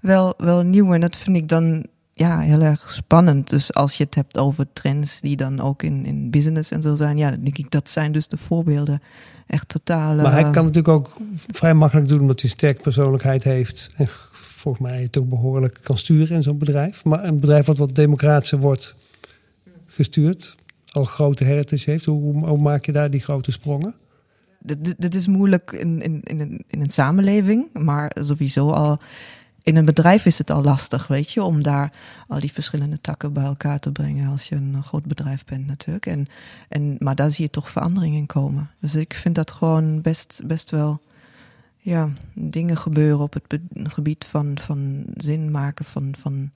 wel, 0.00 0.34
wel 0.36 0.62
nieuw. 0.62 0.92
En 0.94 1.00
dat 1.00 1.16
vind 1.16 1.36
ik 1.36 1.48
dan 1.48 1.86
ja, 2.14 2.40
heel 2.40 2.60
erg 2.60 2.90
spannend. 2.90 3.50
Dus 3.50 3.74
als 3.74 3.96
je 3.96 4.04
het 4.04 4.14
hebt 4.14 4.38
over 4.38 4.66
trends 4.72 5.20
die 5.20 5.36
dan 5.36 5.60
ook 5.60 5.82
in, 5.82 6.06
in 6.06 6.30
business 6.30 6.70
en 6.70 6.82
zo 6.82 6.94
zijn, 6.94 7.18
ja, 7.18 7.30
dan 7.30 7.40
denk 7.40 7.58
ik, 7.58 7.70
dat 7.70 7.88
zijn 7.88 8.12
dus 8.12 8.28
de 8.28 8.36
voorbeelden. 8.36 9.02
Echt 9.46 9.68
totaal. 9.68 10.14
Maar 10.14 10.32
hij 10.32 10.44
eh, 10.44 10.50
kan 10.50 10.64
natuurlijk 10.64 10.94
ook 10.94 11.16
vrij 11.46 11.74
makkelijk 11.74 12.08
doen 12.08 12.20
omdat 12.20 12.40
hij 12.40 12.50
een 12.50 12.56
sterke 12.56 12.82
persoonlijkheid 12.82 13.44
heeft. 13.44 13.94
En 13.96 14.06
volgens 14.32 14.90
mij 14.90 15.02
het 15.02 15.18
ook 15.18 15.28
behoorlijk 15.28 15.78
kan 15.82 15.98
sturen 15.98 16.36
in 16.36 16.42
zo'n 16.42 16.58
bedrijf. 16.58 17.04
Maar 17.04 17.24
een 17.24 17.40
bedrijf 17.40 17.66
wat 17.66 17.78
wat 17.78 17.94
democratischer 17.94 18.58
wordt 18.58 18.94
gestuurd, 19.86 20.56
al 20.90 21.04
grote 21.04 21.44
heritage 21.44 21.90
heeft, 21.90 22.04
hoe, 22.04 22.46
hoe 22.46 22.58
maak 22.58 22.86
je 22.86 22.92
daar 22.92 23.10
die 23.10 23.20
grote 23.20 23.52
sprongen? 23.52 23.94
dit, 24.64 24.94
dit 24.98 25.14
is 25.14 25.26
moeilijk 25.26 25.72
in, 25.72 26.00
in, 26.02 26.20
in, 26.22 26.40
een, 26.40 26.64
in 26.66 26.80
een 26.80 26.90
samenleving, 26.90 27.66
maar 27.72 28.16
sowieso 28.20 28.70
al 28.70 28.98
in 29.64 29.76
een 29.76 29.84
bedrijf 29.84 30.26
is 30.26 30.38
het 30.38 30.50
al 30.50 30.62
lastig, 30.62 31.06
weet 31.06 31.32
je, 31.32 31.42
om 31.42 31.62
daar 31.62 31.92
al 32.28 32.40
die 32.40 32.52
verschillende 32.52 33.00
takken 33.00 33.32
bij 33.32 33.44
elkaar 33.44 33.78
te 33.78 33.92
brengen 33.92 34.30
als 34.30 34.48
je 34.48 34.54
een 34.54 34.82
groot 34.82 35.04
bedrijf 35.04 35.44
bent 35.44 35.66
natuurlijk. 35.66 36.06
En, 36.06 36.26
en, 36.68 36.96
maar 36.98 37.14
daar 37.14 37.30
zie 37.30 37.44
je 37.44 37.50
toch 37.50 37.70
veranderingen 37.70 38.18
in 38.18 38.26
komen. 38.26 38.70
Dus 38.80 38.94
ik 38.94 39.14
vind 39.14 39.34
dat 39.34 39.50
gewoon 39.50 40.00
best, 40.00 40.42
best 40.46 40.70
wel 40.70 41.00
ja, 41.76 42.08
dingen 42.34 42.76
gebeuren 42.76 43.20
op 43.20 43.32
het 43.32 43.60
gebied 43.82 44.24
van, 44.24 44.58
van 44.60 45.04
zin 45.16 45.50
maken, 45.50 45.84
van, 45.84 46.14
van 46.18 46.50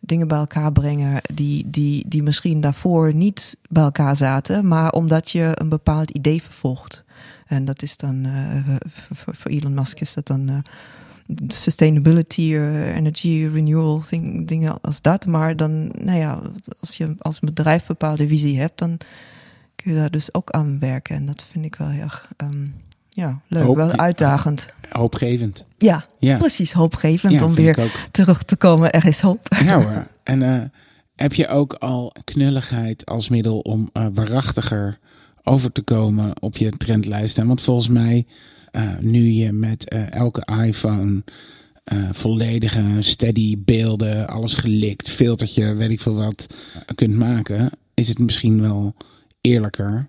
dingen 0.00 0.28
bij 0.28 0.38
elkaar 0.38 0.72
brengen 0.72 1.20
die, 1.34 1.70
die, 1.70 2.04
die 2.08 2.22
misschien 2.22 2.60
daarvoor 2.60 3.14
niet 3.14 3.56
bij 3.70 3.82
elkaar 3.82 4.16
zaten, 4.16 4.68
maar 4.68 4.92
omdat 4.92 5.30
je 5.30 5.52
een 5.54 5.68
bepaald 5.68 6.10
idee 6.10 6.42
vervolgt. 6.42 7.04
En 7.46 7.64
dat 7.64 7.82
is 7.82 7.96
dan, 7.96 8.26
uh, 8.26 8.76
voor, 9.12 9.34
voor 9.34 9.50
Elon 9.50 9.74
Musk 9.74 10.00
is 10.00 10.14
dat 10.14 10.26
dan 10.26 10.50
uh, 10.50 10.58
sustainability, 11.48 12.40
uh, 12.40 12.96
energy 12.96 13.48
renewal, 13.52 14.00
thing, 14.00 14.48
dingen 14.48 14.80
als 14.80 15.02
dat. 15.02 15.26
Maar 15.26 15.56
dan, 15.56 15.92
nou 15.98 16.18
ja, 16.18 16.40
als 16.80 16.96
je 16.96 17.14
als 17.18 17.40
bedrijf 17.40 17.80
een 17.80 17.86
bepaalde 17.98 18.26
visie 18.28 18.60
hebt, 18.60 18.78
dan 18.78 18.98
kun 19.76 19.92
je 19.92 19.98
daar 19.98 20.10
dus 20.10 20.34
ook 20.34 20.50
aan 20.50 20.78
werken. 20.78 21.16
En 21.16 21.26
dat 21.26 21.44
vind 21.50 21.64
ik 21.64 21.76
wel 21.76 21.88
heel 21.88 22.02
erg 22.02 22.28
um, 22.36 22.74
ja, 23.08 23.40
leuk, 23.46 23.64
Hoop, 23.64 23.76
wel 23.76 23.92
uitdagend. 23.92 24.68
Hoopgevend. 24.88 25.66
Ja, 25.78 26.04
ja. 26.18 26.36
precies, 26.36 26.72
hoopgevend 26.72 27.32
ja, 27.32 27.44
om 27.44 27.54
weer 27.54 27.90
terug 28.10 28.42
te 28.42 28.56
komen. 28.56 28.92
Er 28.92 29.06
is 29.06 29.20
hoop. 29.20 29.48
Ja 29.64 29.82
hoor. 29.82 30.06
En 30.22 30.40
uh, 30.42 30.62
heb 31.16 31.34
je 31.34 31.48
ook 31.48 31.72
al 31.72 32.14
knulligheid 32.24 33.06
als 33.06 33.28
middel 33.28 33.58
om 33.58 33.90
uh, 33.92 34.06
waarachtiger 34.14 34.98
over 35.42 35.72
te 35.72 35.82
komen 35.82 36.42
op 36.42 36.56
je 36.56 36.76
trendlijst? 36.76 37.36
Want 37.36 37.62
volgens 37.62 37.88
mij, 37.88 38.26
nu 39.00 39.30
je 39.30 39.52
met 39.52 39.88
elke 40.10 40.48
iPhone 40.64 41.22
volledige 42.12 42.96
steady 43.00 43.56
beelden, 43.58 44.26
alles 44.26 44.54
gelikt, 44.54 45.10
filtertje, 45.10 45.74
weet 45.74 45.90
ik 45.90 46.00
veel 46.00 46.14
wat, 46.14 46.46
kunt 46.94 47.14
maken, 47.14 47.70
is 47.94 48.08
het 48.08 48.18
misschien 48.18 48.60
wel 48.60 48.94
eerlijker 49.40 50.08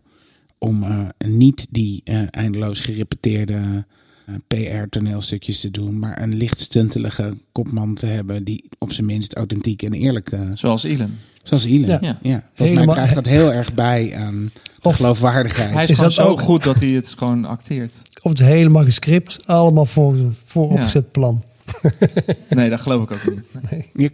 om 0.60 0.84
uh, 0.84 1.07
niet 1.18 1.68
die 1.70 2.01
uh, 2.05 2.24
eindeloos 2.30 2.80
gerepeteerde 2.80 3.53
uh, 3.53 3.84
eh, 4.26 4.82
PR-toneelstukjes 4.82 5.60
te 5.60 5.72
doen, 5.72 5.99
maar 5.99 6.22
een 6.22 6.36
licht 6.36 6.60
stuntelige 6.60 7.38
kopman 7.51 7.95
te 7.95 8.05
hebben 8.05 8.43
die 8.43 8.70
op 8.78 8.93
zijn 8.93 9.05
minst 9.05 9.36
authentiek 9.36 9.84
en 9.84 9.93
eerlijk. 9.93 10.32
Zoals 10.53 10.84
Elon. 10.84 11.18
Zoals 11.43 11.66
Elon. 11.66 11.88
Ja. 11.88 11.97
ja. 12.01 12.20
ja. 12.22 12.43
Volgens 12.45 12.70
Helemaal, 12.70 12.86
mij 12.86 12.93
krijgt 12.93 13.16
dat 13.16 13.26
heel 13.26 13.53
erg 13.53 13.74
bij 13.74 14.16
aan 14.16 14.51
of, 14.82 14.95
geloofwaardigheid. 14.95 15.72
Hij 15.72 15.84
is, 15.84 15.89
is 15.89 15.95
gewoon 15.95 16.12
zo 16.12 16.28
ook, 16.28 16.39
goed 16.39 16.64
dat 16.64 16.80
hij 16.80 16.89
het 16.89 17.16
gewoon 17.18 17.45
acteert. 17.45 18.01
Of 18.22 18.32
het 18.32 18.39
helemaal 18.39 18.84
gescript, 18.84 19.39
allemaal 19.45 19.86
voor, 19.86 20.15
voor 20.43 20.70
opgezet 20.70 21.11
plan. 21.11 21.43
nee, 22.49 22.70
dat 22.70 22.82
geloof 22.82 23.03
ik 23.03 23.11
ook 23.11 23.30
niet. 23.30 23.47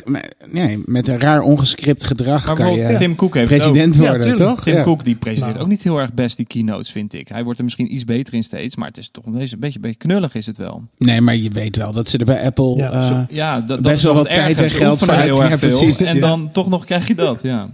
Nee. 0.06 0.26
nee, 0.52 0.84
met 0.86 1.08
een 1.08 1.20
raar 1.20 1.42
ongescript 1.42 2.04
gedrag 2.04 2.54
kan 2.54 2.74
je 2.74 2.96
Tim 2.96 3.16
Cook 3.16 3.34
heeft 3.34 3.48
president 3.48 3.96
worden, 3.96 4.28
ja, 4.28 4.36
toch? 4.36 4.64
Tim 4.64 4.84
Cook 4.84 5.04
die 5.04 5.16
presenteert 5.16 5.54
nou. 5.54 5.66
ook 5.66 5.72
niet 5.72 5.84
heel 5.84 6.00
erg 6.00 6.14
best 6.14 6.38
die 6.38 6.46
keynotes, 6.46 6.92
vind 6.92 7.14
ik. 7.14 7.28
Hij 7.28 7.44
wordt 7.44 7.58
er 7.58 7.64
misschien 7.64 7.94
iets 7.94 8.04
beter 8.04 8.34
in 8.34 8.44
steeds, 8.44 8.76
maar 8.76 8.88
het 8.88 8.98
is 8.98 9.10
toch 9.10 9.26
een 9.26 9.32
beetje, 9.32 9.54
een 9.54 9.60
beetje, 9.60 9.80
beetje 9.80 9.98
knullig 9.98 10.36
is 10.36 10.46
het 10.46 10.58
wel. 10.58 10.84
Nee, 10.98 11.22
maar 11.22 11.36
je 11.36 11.50
weet 11.50 11.76
wel 11.76 11.94
dat 11.94 12.08
ze 12.08 12.18
er 12.18 12.26
bij 12.26 12.46
Apple 12.46 12.76
ja, 12.76 12.94
uh, 12.94 13.20
ja 13.30 13.62
dat, 13.62 13.82
best 13.82 14.04
wel 14.04 14.14
wat 14.14 14.26
tijd 14.26 14.62
en 14.62 14.70
geld 14.70 14.98
voor 14.98 15.14
heel 15.14 15.44
erg 15.44 15.60
veel. 15.60 15.96
En 15.98 16.20
dan 16.20 16.52
toch 16.52 16.70
nog 16.70 16.86
krijg 16.86 17.08
je 17.08 17.16
dat, 17.16 17.42
ja. 17.42 17.70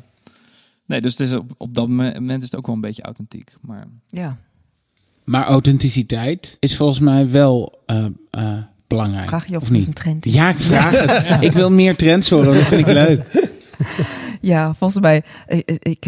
Nee, 0.86 1.02
dus 1.02 1.18
het 1.18 1.28
is 1.28 1.34
op, 1.34 1.52
op 1.58 1.74
dat 1.74 1.88
moment 1.88 2.44
is 2.44 2.50
het 2.50 2.58
ook 2.58 2.66
wel 2.66 2.76
een 2.76 2.82
beetje 2.82 3.02
authentiek. 3.02 3.54
Maar... 3.62 3.88
Ja. 4.10 4.38
Maar 5.32 5.46
authenticiteit 5.46 6.58
is 6.60 6.78
volgens 6.78 7.00
mij 7.00 7.30
wel 7.30 7.84
uh, 7.88 8.06
uh, 8.38 8.58
belangrijk. 8.88 9.28
Vraag 9.28 9.48
je 9.48 9.56
of, 9.56 9.62
of 9.62 9.70
niet? 9.70 9.88
een 9.88 9.94
trend 9.94 10.26
is. 10.26 10.34
Ja, 10.34 10.50
ik 10.50 10.60
vraag 10.60 10.92
het. 10.92 11.42
Ik 11.48 11.52
wil 11.52 11.72
meer 11.72 11.96
trends 11.96 12.30
horen, 12.30 12.54
dat 12.54 12.64
vind 12.64 12.88
ik 12.88 12.94
leuk. 12.94 13.26
Ja, 14.42 14.74
volgens 14.74 15.02
mij, 15.02 15.24
ik, 15.48 15.70
ik, 15.70 16.06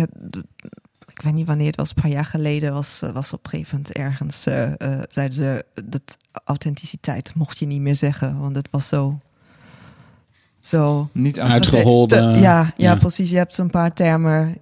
ik 1.07 1.21
weet 1.23 1.33
niet 1.33 1.47
wanneer 1.47 1.67
het 1.67 1.75
was, 1.75 1.89
een 1.89 2.01
paar 2.01 2.11
jaar 2.11 2.25
geleden 2.25 2.73
was, 2.73 3.01
was 3.13 3.33
op 3.33 3.43
een 3.43 3.49
gegeven 3.49 3.77
moment 3.77 3.93
ergens, 3.95 4.47
uh, 4.47 4.69
uh, 4.77 4.99
zeiden 5.07 5.37
ze 5.37 5.65
dat 5.83 6.17
authenticiteit 6.43 7.35
mocht 7.35 7.59
je 7.59 7.65
niet 7.65 7.81
meer 7.81 7.95
zeggen, 7.95 8.39
want 8.39 8.55
het 8.55 8.67
was 8.71 8.87
zo 8.87 9.19
zo 10.61 11.09
niet 11.11 11.39
uitgeholde. 11.39 12.15
Ja, 12.15 12.35
ja, 12.35 12.73
ja, 12.77 12.95
precies. 12.95 13.29
Je 13.29 13.37
hebt 13.37 13.53
zo'n 13.53 13.69
paar 13.69 13.93
termen. 13.93 14.57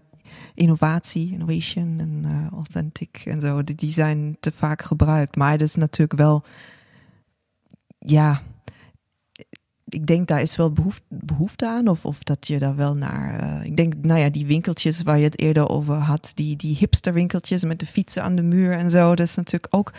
Innovatie, 0.54 1.32
innovation 1.32 1.99
en 1.99 2.24
uh, 2.26 2.47
authentic 2.54 3.22
en 3.26 3.39
zo. 3.39 3.64
Die, 3.64 3.76
die 3.76 3.91
zijn 3.91 4.38
te 4.39 4.52
vaak 4.52 4.82
gebruikt. 4.82 5.36
Maar 5.36 5.58
dat 5.58 5.68
is 5.68 5.76
natuurlijk 5.76 6.20
wel 6.20 6.43
ja, 8.06 8.41
ik 9.89 10.06
denk 10.06 10.28
daar 10.28 10.41
is 10.41 10.56
wel 10.56 10.72
behoefte, 10.72 11.04
behoefte 11.10 11.68
aan. 11.68 11.88
Of, 11.88 12.06
of 12.06 12.24
dat 12.24 12.47
je 12.47 12.60
daar 12.60 12.76
wel 12.76 12.95
naar. 12.95 13.43
Uh, 13.43 13.66
ik 13.66 13.78
denk, 13.78 13.93
nou 14.02 14.20
ja, 14.20 14.30
die 14.30 14.45
winkeltjes 14.45 15.02
waar 15.02 15.18
je 15.18 15.24
het 15.24 15.39
eerder 15.39 15.70
over 15.70 15.95
had. 15.95 16.32
Die, 16.36 16.56
die 16.56 16.76
hipsterwinkeltjes 16.76 17.64
met 17.64 17.80
de 17.80 17.86
fietsen 17.86 18.24
aan 18.24 18.36
de 18.36 18.41
muur 18.41 18.72
en 18.72 18.91
zo. 18.91 19.16
Dat 19.16 19.28
is 19.28 19.36
natuurlijk 19.36 19.76
ook. 19.76 19.93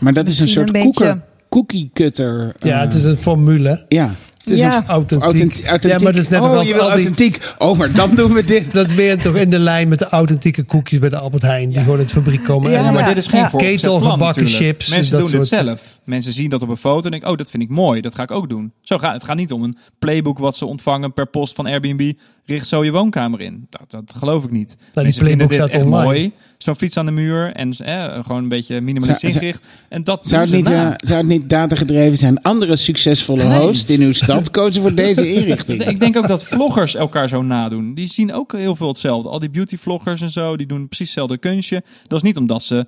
Maar 0.00 0.12
dat 0.12 0.28
is 0.28 0.38
een 0.38 0.48
soort 0.48 0.66
een 0.66 0.82
beetje... 0.82 1.22
cookie 1.48 1.90
cutter. 1.92 2.54
Ja, 2.58 2.80
het 2.80 2.94
is 2.94 3.04
een 3.04 3.16
formule. 3.16 3.84
Ja. 3.88 4.14
Het 4.46 4.54
is 4.54 4.60
ja. 4.60 4.84
authentiek. 4.86 5.28
authentiek. 5.28 5.64
Ja, 5.64 5.98
maar 5.98 6.12
dat 6.12 6.20
is 6.20 6.28
net 6.28 6.40
oh, 6.40 6.62
je 6.62 6.72
wil 6.72 6.90
authentiek. 6.90 7.54
Oh, 7.58 7.78
maar 7.78 7.92
dan 7.92 8.14
doen 8.14 8.32
we 8.32 8.44
dit. 8.44 8.72
dat 8.72 8.86
is 8.86 8.94
weer 8.94 9.20
toch 9.20 9.34
in 9.34 9.50
de 9.50 9.58
lijn 9.58 9.88
met 9.88 9.98
de 9.98 10.08
authentieke 10.08 10.62
koekjes 10.62 10.98
bij 10.98 11.08
de 11.08 11.18
Albert 11.18 11.42
Heijn. 11.42 11.68
Die 11.68 11.78
gewoon 11.78 11.98
uit 11.98 12.08
de 12.08 12.14
fabriek 12.14 12.44
komen. 12.44 12.70
Ja, 12.70 12.90
maar 12.90 13.06
dit 13.06 13.16
is 13.16 13.26
geen 13.26 13.40
ja. 13.40 13.48
ketel 13.48 14.00
gebakken 14.00 14.46
chips. 14.46 14.90
Mensen 14.90 15.18
doen 15.18 15.32
het 15.32 15.46
zelf. 15.46 16.00
Mensen 16.04 16.32
zien 16.32 16.50
dat 16.50 16.62
op 16.62 16.68
een 16.68 16.76
foto 16.76 17.04
en 17.04 17.10
denken, 17.10 17.30
oh, 17.30 17.36
dat 17.36 17.50
vind 17.50 17.62
ik 17.62 17.68
mooi. 17.68 18.00
Dat 18.00 18.14
ga 18.14 18.22
ik 18.22 18.30
ook 18.30 18.48
doen. 18.48 18.72
Zo 18.80 18.98
gaat, 18.98 19.12
het 19.12 19.24
gaat 19.24 19.36
niet 19.36 19.52
om 19.52 19.62
een 19.62 19.76
playbook 19.98 20.38
wat 20.38 20.56
ze 20.56 20.66
ontvangen 20.66 21.12
per 21.12 21.26
post 21.26 21.54
van 21.54 21.66
Airbnb. 21.66 22.12
Richt 22.44 22.66
zo 22.66 22.84
je 22.84 22.90
woonkamer 22.90 23.40
in. 23.40 23.66
Dat, 23.70 23.90
dat 23.90 24.16
geloof 24.18 24.44
ik 24.44 24.50
niet. 24.50 24.76
Nou, 24.94 25.10
die 25.10 25.18
playbook 25.18 25.52
staat 25.52 25.68
echt 25.68 25.84
online. 25.84 26.04
mooi. 26.04 26.32
Zo'n 26.58 26.76
fiets 26.76 26.96
aan 26.96 27.06
de 27.06 27.12
muur 27.12 27.52
en 27.52 27.72
eh, 27.72 28.24
gewoon 28.24 28.42
een 28.42 28.48
beetje 28.48 28.80
minimalistisch 28.80 29.34
ingericht. 29.34 29.64
En 29.88 30.04
dat 30.04 30.22
zou 30.24 30.42
het, 30.42 30.52
niet, 30.52 30.70
uh, 30.70 30.90
zou 30.96 31.18
het 31.18 31.26
niet 31.26 31.48
datagedreven 31.48 32.18
zijn? 32.18 32.42
Andere 32.42 32.76
succesvolle 32.76 33.44
nee. 33.44 33.58
hosts 33.58 33.90
in 33.90 34.02
uw 34.02 34.12
stad 34.12 34.50
kozen 34.60 34.82
voor 34.82 34.94
deze 34.94 35.34
inrichting. 35.34 35.84
Ik 35.84 36.00
denk 36.00 36.16
ook 36.16 36.28
dat 36.28 36.44
vloggers 36.44 36.94
elkaar 36.94 37.28
zo 37.28 37.42
nadoen. 37.42 37.94
Die 37.94 38.08
zien 38.08 38.34
ook 38.34 38.52
heel 38.52 38.76
veel 38.76 38.88
hetzelfde. 38.88 39.28
Al 39.28 39.38
die 39.38 39.50
beauty 39.50 39.76
vloggers 39.76 40.20
en 40.20 40.30
zo, 40.30 40.56
die 40.56 40.66
doen 40.66 40.88
precies 40.88 41.06
hetzelfde 41.06 41.38
kunstje. 41.38 41.82
Dat 42.06 42.18
is 42.18 42.24
niet 42.24 42.36
omdat 42.36 42.62
ze 42.62 42.86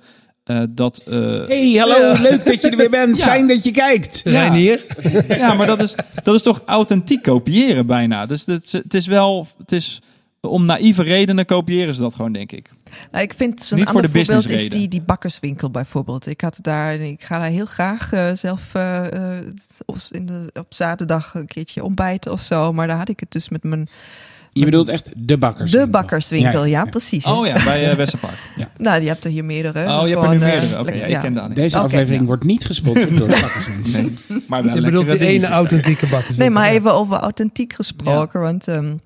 uh, 0.49 0.63
dat. 0.71 1.01
Uh, 1.07 1.47
hey, 1.47 1.75
hallo, 1.77 2.21
leuk 2.21 2.45
dat 2.45 2.61
je 2.61 2.69
er 2.69 2.77
weer 2.77 2.89
bent. 2.89 3.17
ja. 3.19 3.25
Fijn 3.25 3.47
dat 3.47 3.63
je 3.63 3.71
kijkt. 3.71 4.21
Ja. 4.23 4.53
hier. 4.53 4.85
ja, 5.27 5.53
maar 5.53 5.67
dat 5.67 5.81
is, 5.81 5.95
dat 6.23 6.35
is 6.35 6.41
toch 6.41 6.61
authentiek 6.65 7.23
kopiëren 7.23 7.85
bijna. 7.85 8.25
Dus 8.25 8.45
het, 8.45 8.71
het 8.71 8.93
is 8.93 9.07
wel. 9.07 9.47
Het 9.57 9.71
is, 9.71 10.01
om 10.41 10.65
naïeve 10.65 11.03
redenen 11.03 11.45
kopiëren 11.45 11.95
ze 11.95 12.01
dat 12.01 12.15
gewoon, 12.15 12.31
denk 12.31 12.51
ik. 12.51 12.69
Nou, 13.11 13.23
ik 13.23 13.33
vind 13.33 13.61
zo'n 13.61 13.77
ander 13.77 13.93
voor 13.93 14.01
de 14.01 14.09
voorbeeld 14.09 14.49
is 14.49 14.69
die, 14.69 14.87
die 14.87 15.01
bakkerswinkel 15.01 15.69
bijvoorbeeld. 15.69 16.27
Ik 16.27 16.41
had 16.41 16.57
daar, 16.61 16.95
ik 16.95 17.23
ga 17.23 17.39
daar 17.39 17.49
heel 17.49 17.65
graag 17.65 18.13
uh, 18.13 18.29
zelf 18.33 18.73
uh, 18.75 19.03
in 20.11 20.25
de, 20.25 20.49
op 20.53 20.73
zaterdag 20.73 21.33
een 21.33 21.47
keertje 21.47 21.83
ontbijten 21.83 22.31
of 22.31 22.41
zo. 22.41 22.73
Maar 22.73 22.87
daar 22.87 22.97
had 22.97 23.09
ik 23.09 23.19
het 23.19 23.31
dus 23.31 23.49
met 23.49 23.63
mijn 23.63 23.87
je 24.53 24.65
bedoelt 24.65 24.89
echt 24.89 25.09
de 25.15 25.37
bakkerswinkel? 25.37 25.85
De 25.85 25.91
bakkerswinkel, 25.91 26.65
ja, 26.65 26.83
ja, 26.83 26.85
precies. 26.85 27.25
Oh 27.25 27.47
ja, 27.47 27.63
bij 27.63 27.91
uh, 27.91 27.95
Westerpark. 27.95 28.37
Ja. 28.55 28.69
Nou, 28.77 29.01
je 29.01 29.07
hebt 29.07 29.25
er 29.25 29.31
hier 29.31 29.45
meerdere. 29.45 29.99
Oh, 29.99 30.07
je 30.07 30.09
hebt 30.09 30.23
er 30.23 30.29
nu 30.29 30.37
meerdere. 30.37 30.79
Oké, 30.79 30.89
okay, 30.89 31.09
ik 31.09 31.19
ken 31.19 31.33
dat 31.33 31.47
niet. 31.47 31.55
Deze 31.55 31.75
okay, 31.75 31.87
aflevering 31.87 32.25
wordt 32.25 32.43
niet 32.43 32.65
gesponsord 32.65 33.17
door 33.17 33.27
de 33.27 33.39
bakkerswinkel. 33.41 33.91
Nee. 34.27 34.43
Maar 34.47 34.63
wel 34.63 34.75
je 34.75 34.81
bedoelt 34.81 35.07
die 35.07 35.19
ene 35.19 35.47
authentieke 35.47 36.07
bakkerswinkel. 36.07 36.45
Nee, 36.45 36.49
maar 36.49 36.69
even 36.69 36.93
over 36.93 37.17
authentiek 37.17 37.73
gesproken, 37.73 38.41
want... 38.41 38.67
Um, 38.67 39.01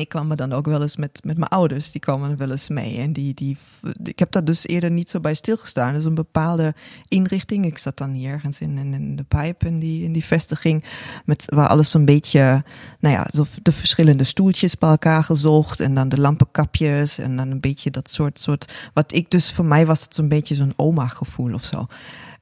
ik 0.00 0.08
kwam 0.08 0.30
er 0.30 0.36
dan 0.36 0.52
ook 0.52 0.66
wel 0.66 0.82
eens 0.82 0.96
met, 0.96 1.20
met 1.24 1.38
mijn 1.38 1.50
ouders, 1.50 1.90
die 1.90 2.00
kwamen 2.00 2.30
er 2.30 2.36
wel 2.36 2.50
eens 2.50 2.68
mee. 2.68 2.98
En 2.98 3.12
die, 3.12 3.34
die, 3.34 3.56
ik 4.02 4.18
heb 4.18 4.32
daar 4.32 4.44
dus 4.44 4.66
eerder 4.66 4.90
niet 4.90 5.10
zo 5.10 5.20
bij 5.20 5.34
stilgestaan. 5.34 5.94
Dus 5.94 6.04
een 6.04 6.14
bepaalde 6.14 6.74
inrichting. 7.08 7.64
Ik 7.64 7.78
zat 7.78 7.98
dan 7.98 8.10
hier 8.10 8.30
ergens 8.30 8.60
in, 8.60 8.78
in, 8.78 9.16
de 9.16 9.22
pijp 9.22 9.64
in 9.64 9.78
die, 9.78 10.04
in 10.04 10.12
die 10.12 10.24
vestiging. 10.24 10.84
Met, 11.24 11.44
waar 11.54 11.68
alles 11.68 11.90
zo'n 11.90 12.04
beetje, 12.04 12.64
nou 13.00 13.14
ja, 13.14 13.26
zo 13.32 13.46
de 13.62 13.72
verschillende 13.72 14.24
stoeltjes 14.24 14.78
bij 14.78 14.90
elkaar 14.90 15.24
gezocht. 15.24 15.80
En 15.80 15.94
dan 15.94 16.08
de 16.08 16.20
lampenkapjes. 16.20 17.18
En 17.18 17.36
dan 17.36 17.50
een 17.50 17.60
beetje 17.60 17.90
dat 17.90 18.10
soort, 18.10 18.40
soort 18.40 18.72
wat 18.94 19.12
ik 19.12 19.30
dus, 19.30 19.52
voor 19.52 19.64
mij 19.64 19.86
was 19.86 20.02
het 20.02 20.14
zo'n 20.14 20.28
beetje 20.28 20.54
zo'n 20.54 20.72
oma 20.76 21.08
gevoel 21.08 21.54
of 21.54 21.64
zo. 21.64 21.86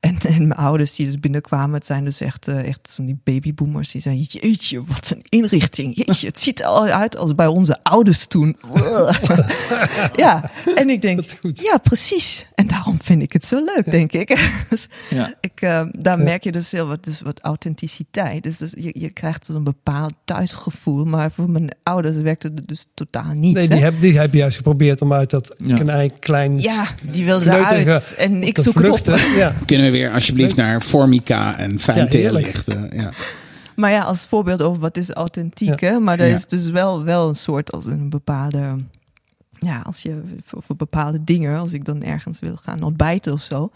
En, 0.00 0.18
en 0.18 0.46
mijn 0.46 0.60
ouders 0.60 0.94
die 0.94 1.06
dus 1.06 1.20
binnenkwamen, 1.20 1.74
het 1.74 1.86
zijn 1.86 2.04
dus 2.04 2.20
echt, 2.20 2.48
eh, 2.48 2.68
echt 2.68 2.92
van 2.94 3.04
die 3.04 3.18
babyboomers. 3.24 3.90
Die 3.90 4.00
zeiden, 4.00 4.24
jeetje, 4.28 4.84
wat 4.86 5.10
een 5.16 5.22
inrichting. 5.28 5.96
Jeetje, 5.96 6.26
het 6.26 6.40
ziet 6.40 6.60
er 6.60 6.66
al 6.66 6.86
uit 6.86 7.16
als 7.16 7.34
bij 7.34 7.46
onze 7.46 7.76
ouders 7.82 8.26
toen. 8.26 8.56
ja, 10.16 10.50
en 10.74 10.90
ik 10.90 11.02
denk, 11.02 11.20
ja, 11.52 11.78
precies. 11.78 12.46
En 12.54 12.66
daarom 12.66 12.98
vind 13.02 13.22
ik 13.22 13.32
het 13.32 13.44
zo 13.44 13.64
leuk, 13.64 13.90
denk 13.90 14.12
ik. 14.12 14.32
Dus 14.70 14.88
Ja. 15.10 15.34
ik, 15.40 15.60
eh, 15.60 15.82
daar 15.98 16.18
merk 16.18 16.44
je 16.44 16.52
dus 16.52 16.70
heel 16.70 16.86
wat, 16.86 17.04
dus 17.04 17.20
wat 17.20 17.40
authenticiteit. 17.42 18.42
Dus, 18.42 18.58
dus 18.58 18.72
je, 18.78 18.90
je 18.98 19.10
krijgt 19.10 19.46
dus 19.46 19.56
een 19.56 19.64
bepaald 19.64 20.12
thuisgevoel. 20.24 21.04
Maar 21.04 21.32
voor 21.32 21.50
mijn 21.50 21.68
ouders 21.82 22.16
werkte 22.16 22.50
het 22.54 22.68
dus 22.68 22.86
totaal 22.94 23.32
niet. 23.32 23.54
Nee, 23.54 23.68
hè? 23.68 23.74
die 23.74 23.84
heb, 23.84 24.00
die 24.00 24.18
heb 24.18 24.32
je 24.32 24.38
juist 24.38 24.56
geprobeerd 24.56 25.02
om 25.02 25.12
uit 25.12 25.30
dat 25.30 25.54
Ja. 25.58 25.76
klein, 25.78 26.12
klein 26.18 26.60
ja, 26.60 26.88
die 27.10 27.24
wilden 27.24 27.48
kneuterige 27.48 27.82
eruit. 27.84 28.14
En 28.18 28.42
ik 28.42 28.58
zoek 28.58 28.74
het 28.74 28.88
op. 28.90 28.98
vluchten. 28.98 29.36
Ja. 29.36 29.54
Kunnen 29.66 29.92
we 29.92 29.93
weer 29.94 30.12
alsjeblieft 30.12 30.56
naar 30.56 30.80
Formica 30.80 31.56
en 31.58 31.80
fijn 31.80 32.08
teerlichten? 32.08 32.90
Ja. 32.92 33.10
Maar 33.76 33.90
ja, 33.90 34.02
als 34.02 34.26
voorbeeld 34.26 34.62
over 34.62 34.80
wat 34.80 34.96
is 34.96 35.10
authentiek. 35.10 35.80
Hè? 35.80 35.98
Maar 35.98 36.18
er 36.20 36.28
Ja. 36.28 36.34
is 36.34 36.46
dus 36.46 36.68
wel, 36.70 37.04
wel 37.04 37.28
een 37.28 37.34
soort 37.34 37.72
als 37.72 37.86
een 37.86 38.08
bepaalde. 38.08 38.76
Ja, 39.58 39.80
als 39.86 40.02
je 40.02 40.22
voor, 40.44 40.62
voor 40.62 40.76
bepaalde 40.76 41.24
dingen, 41.24 41.58
als 41.58 41.72
ik 41.72 41.84
dan 41.84 42.02
ergens 42.02 42.40
wil 42.40 42.56
gaan 42.56 42.82
ontbijten 42.82 43.32
of 43.32 43.42
zo, 43.42 43.70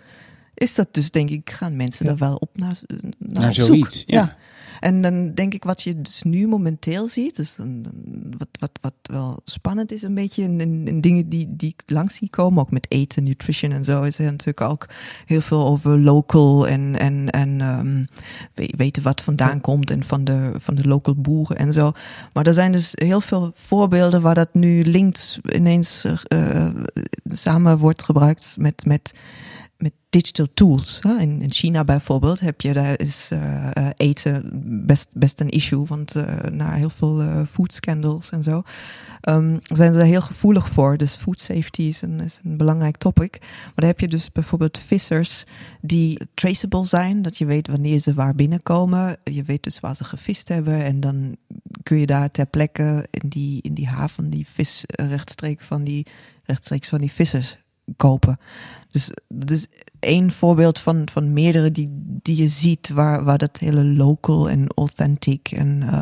is 0.55 0.75
dat 0.75 0.89
dus 0.95 1.11
denk 1.11 1.31
ik, 1.31 1.51
gaan 1.51 1.77
mensen 1.77 2.05
Ja. 2.07 2.11
daar 2.11 2.29
wel 2.29 2.37
op 2.37 2.51
naar, 2.53 2.77
naar, 2.87 3.03
Naar 3.19 3.47
op 3.49 3.53
zoek. 3.55 3.67
zoiets, 3.67 4.03
ja. 4.07 4.37
En 4.81 5.03
dan 5.03 5.35
denk 5.35 5.55
ik 5.55 5.65
wat 5.65 5.83
je 5.83 6.01
dus 6.01 6.23
nu 6.23 6.47
momenteel 6.47 7.09
ziet, 7.09 7.37
dus 7.37 7.55
dan- 7.57 7.85
wat, 8.39 8.49
wat, 8.61 8.71
wat 8.81 8.93
wel 9.03 9.41
spannend 9.45 9.93
is 9.93 10.03
een 10.03 10.15
beetje, 10.15 10.43
en 10.45 11.01
dingen 11.01 11.29
die, 11.29 11.49
die 11.57 11.75
ik 11.77 11.83
langs 11.91 12.15
zie 12.15 12.31
komen, 12.31 12.63
ook 12.63 12.71
met 12.71 12.87
eten, 12.91 13.25
nutrition 13.25 13.73
en 13.73 13.85
zo, 13.85 14.03
is 14.03 14.19
er 14.19 14.25
natuurlijk 14.25 14.61
ook 14.61 14.87
heel 15.27 15.41
veel 15.41 15.67
over 15.67 15.99
local 15.99 16.69
en, 16.69 16.99
en, 16.99 17.31
en 17.31 17.59
we- 18.55 18.73
weten 18.77 19.03
wat 19.03 19.21
vandaan 19.23 19.61
komt 19.61 19.91
en 19.91 20.03
van 20.05 20.25
de, 20.25 20.53
van 20.57 20.75
de 20.75 20.85
local 20.89 21.15
boeren 21.15 21.57
en 21.57 21.73
zo. 21.73 21.93
Maar 22.33 22.47
er 22.47 22.55
zijn 22.55 22.73
dus 22.73 22.93
heel 22.95 23.21
veel 23.21 23.51
voorbeelden 23.55 24.21
waar 24.21 24.35
dat 24.35 24.55
nu 24.55 24.85
links 24.85 25.39
ineens 25.55 26.05
eh, 26.05 26.67
samen 27.25 27.79
wordt 27.79 28.03
gebruikt 28.03 28.57
met, 28.59 28.85
met 28.87 29.13
digital 30.11 30.47
tools. 30.55 31.01
In, 31.01 31.43
in 31.43 31.53
China 31.53 31.85
bijvoorbeeld 31.85 32.41
heb 32.41 32.61
je, 32.61 32.73
daar 32.73 33.01
is 33.01 33.29
eh, 33.31 33.71
eh, 33.73 33.91
eten 33.97 34.51
best, 34.87 35.09
best 35.13 35.41
een 35.41 35.49
issue, 35.49 35.85
want 35.85 36.17
eh, 36.17 36.51
na 36.51 36.73
heel 36.73 36.91
veel 36.91 37.45
food 37.47 37.75
scandals 37.75 38.31
en 38.31 38.43
zo 38.43 38.63
ehm, 39.21 39.57
zijn 39.63 39.95
ze 39.95 40.03
heel 40.03 40.21
gevoelig 40.21 40.69
voor. 40.69 40.97
Dus 40.97 41.15
food 41.15 41.41
safety 41.41 41.83
is 41.83 42.03
een, 42.03 42.21
is 42.21 42.41
een 42.45 42.57
belangrijk 42.57 42.97
topic. 42.97 43.39
Maar 43.41 43.73
dan 43.75 43.87
heb 43.87 44.01
je 44.01 44.09
dus 44.09 44.33
bijvoorbeeld 44.33 44.79
vissers 44.79 45.45
die 45.81 46.21
traceable 46.35 46.87
zijn, 46.87 47.23
dat 47.23 47.39
je 47.39 47.45
weet 47.45 47.69
wanneer 47.69 47.99
ze 47.99 48.15
waar 48.15 48.35
binnenkomen. 48.35 49.17
Je 49.25 49.43
weet 49.43 49.63
dus 49.63 49.81
waar 49.81 49.97
ze 49.97 50.05
gevist 50.05 50.49
hebben 50.49 50.85
en 50.85 51.01
dan 51.01 51.37
kun 51.83 51.97
je 51.97 52.07
daar 52.07 52.31
ter 52.31 52.47
plekke 52.47 53.07
in 53.11 53.29
die, 53.29 53.63
in 53.63 53.75
die 53.75 53.87
haven 53.87 54.31
die 54.31 54.47
vis 54.47 54.85
rechtstreeks 54.87 55.67
van 55.67 55.85
die, 55.85 56.07
rechtstreeks 56.43 56.89
van 56.89 57.01
die 57.01 57.13
vissers 57.13 57.59
kopen. 57.97 58.39
Dus 58.91 59.11
dat 59.29 59.51
is 59.51 59.67
één 60.01 60.31
voorbeeld 60.31 60.79
van, 60.79 61.09
van 61.13 61.33
meerdere 61.33 61.71
die, 61.71 61.89
die 62.23 62.37
je 62.37 62.49
ziet 62.49 62.89
waar, 62.89 63.25
waar 63.25 63.39
dat 63.39 63.59
hele 63.59 63.85
local 63.85 64.51
en 64.51 64.67
authentic 64.75 65.51
en, 65.51 65.83
eh, 65.83 66.01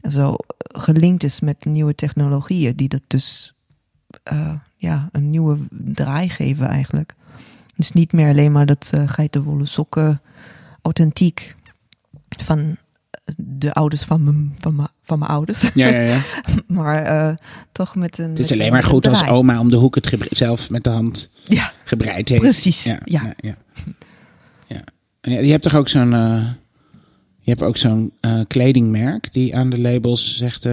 en 0.00 0.10
zo 0.10 0.34
gelinkt 0.58 1.22
is 1.22 1.40
met 1.40 1.64
nieuwe 1.64 1.94
technologieën 1.94 2.76
die 2.76 2.88
dat 2.88 3.02
dus 3.06 3.54
eh, 4.22 4.54
ja, 4.76 5.08
een 5.12 5.30
nieuwe 5.30 5.58
draai 5.70 6.28
geven 6.28 6.66
eigenlijk. 6.66 7.14
Dus 7.76 7.92
niet 7.92 8.12
meer 8.12 8.28
alleen 8.28 8.52
maar 8.52 8.66
dat 8.66 8.90
uh, 8.94 9.08
geitenwolle 9.08 9.66
sokken 9.66 10.20
authentiek 10.82 11.56
van 12.28 12.76
de 13.36 13.72
ouders 13.72 14.02
van 14.02 14.24
mijn, 14.24 14.54
van 14.58 14.76
mijn, 14.76 14.88
van 15.02 15.18
mijn 15.18 15.30
ouders. 15.30 15.70
Ja, 15.74 15.88
ja, 15.88 16.00
ja. 16.00 16.22
maar 16.66 17.06
uh, 17.06 17.36
toch 17.72 17.96
met 17.96 18.18
een. 18.18 18.28
Het 18.28 18.38
is 18.38 18.52
alleen 18.52 18.72
maar 18.72 18.82
goed 18.82 19.06
als 19.06 19.26
oma 19.26 19.60
om 19.60 19.70
de 19.70 19.76
hoek 19.76 19.94
het 19.94 20.16
zelf 20.30 20.70
met 20.70 20.84
de 20.84 20.90
hand 20.90 21.30
ja, 21.44 21.72
gebreid 21.84 22.28
heeft. 22.28 22.40
Precies. 22.40 22.84
Ja. 22.84 22.98
ja. 23.04 23.34
ja, 23.36 23.56
ja. 24.66 24.82
ja. 25.20 25.40
Je 25.40 25.50
hebt 25.50 25.62
toch 25.62 25.74
ook 25.74 25.88
zo'n. 25.88 26.12
Uh, 26.12 26.46
je 27.40 27.50
hebt 27.50 27.62
ook 27.62 27.76
zo'n 27.76 28.12
uh, 28.20 28.40
kledingmerk 28.46 29.32
die 29.32 29.56
aan 29.56 29.70
de 29.70 29.80
labels 29.80 30.36
zegt. 30.36 30.68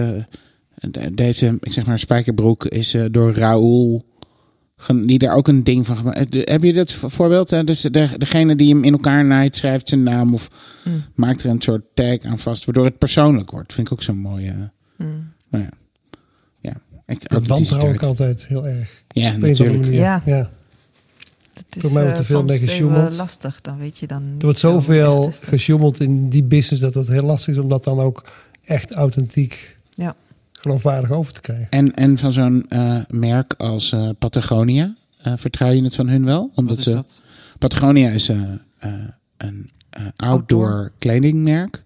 Deze, 1.12 1.56
ik 1.60 1.72
zeg 1.72 1.86
maar, 1.86 1.98
spijkerbroek 1.98 2.66
is 2.66 2.96
door 3.10 3.34
Raoul. 3.34 4.04
Die 4.86 5.18
daar 5.18 5.34
ook 5.34 5.48
een 5.48 5.64
ding 5.64 5.86
van 5.86 5.96
gemaakt. 5.96 6.34
Heb 6.34 6.62
je 6.62 6.72
dat 6.72 6.92
voorbeeld? 6.92 7.66
Dus 7.66 7.80
de, 7.80 8.08
degene 8.18 8.56
die 8.56 8.74
hem 8.74 8.84
in 8.84 8.92
elkaar 8.92 9.24
naait, 9.24 9.56
schrijft 9.56 9.88
zijn 9.88 10.02
naam 10.02 10.34
of 10.34 10.50
mm. 10.84 11.04
maakt 11.14 11.42
er 11.42 11.50
een 11.50 11.60
soort 11.60 11.82
tag 11.94 12.20
aan 12.20 12.38
vast, 12.38 12.64
waardoor 12.64 12.84
het 12.84 12.98
persoonlijk 12.98 13.50
wordt. 13.50 13.72
Vind 13.72 13.86
ik 13.86 13.92
ook 13.92 14.02
zo'n 14.02 14.18
mooie. 14.18 14.70
Mm. 14.96 15.32
Nou 15.50 15.64
ja. 15.64 15.70
ja. 16.60 16.80
Ik, 17.06 17.28
dat 17.28 17.46
wantrouw 17.46 17.92
ik 17.92 18.02
altijd 18.02 18.46
heel 18.46 18.66
erg. 18.66 19.02
Ja, 19.08 19.36
natuurlijk. 19.36 19.94
Ja. 19.94 20.22
ja. 20.24 20.50
Het 21.54 21.76
is, 21.76 21.82
Voor 21.82 21.92
mij 21.92 22.02
wordt 22.02 22.18
er 22.18 22.24
veel 22.24 22.44
mee 22.44 22.58
gesjoemeld. 22.58 23.16
lastig, 23.16 23.60
dan 23.60 23.78
weet 23.78 23.98
je 23.98 24.06
dan. 24.06 24.22
Er 24.22 24.44
wordt 24.44 24.58
zoveel 24.58 25.32
gesjoemeld 25.42 26.00
in 26.00 26.28
die 26.28 26.44
business 26.44 26.82
dat 26.82 26.94
het 26.94 27.08
heel 27.08 27.22
lastig 27.22 27.54
is 27.54 27.60
om 27.60 27.68
dat 27.68 27.84
dan 27.84 27.98
ook 27.98 28.24
echt 28.64 28.94
authentiek. 28.94 29.76
Geloofwaardig 30.62 31.10
over 31.10 31.32
te 31.32 31.40
krijgen. 31.40 31.68
En, 31.70 31.94
en 31.94 32.18
van 32.18 32.32
zo'n 32.32 32.66
uh, 32.68 33.00
merk 33.08 33.54
als 33.56 33.92
uh, 33.92 34.08
Patagonia, 34.18 34.96
uh, 35.26 35.32
vertrouw 35.36 35.70
je 35.70 35.82
het 35.82 35.94
van 35.94 36.08
hun 36.08 36.24
wel? 36.24 36.50
Omdat 36.54 36.76
Wat 36.76 36.86
is 36.86 36.92
ze, 36.92 36.92
dat? 36.92 37.24
Patagonia 37.58 38.10
is 38.10 38.28
een 38.28 38.60
outdoor, 39.38 39.70
outdoor 40.16 40.92
kledingmerk. 40.98 41.82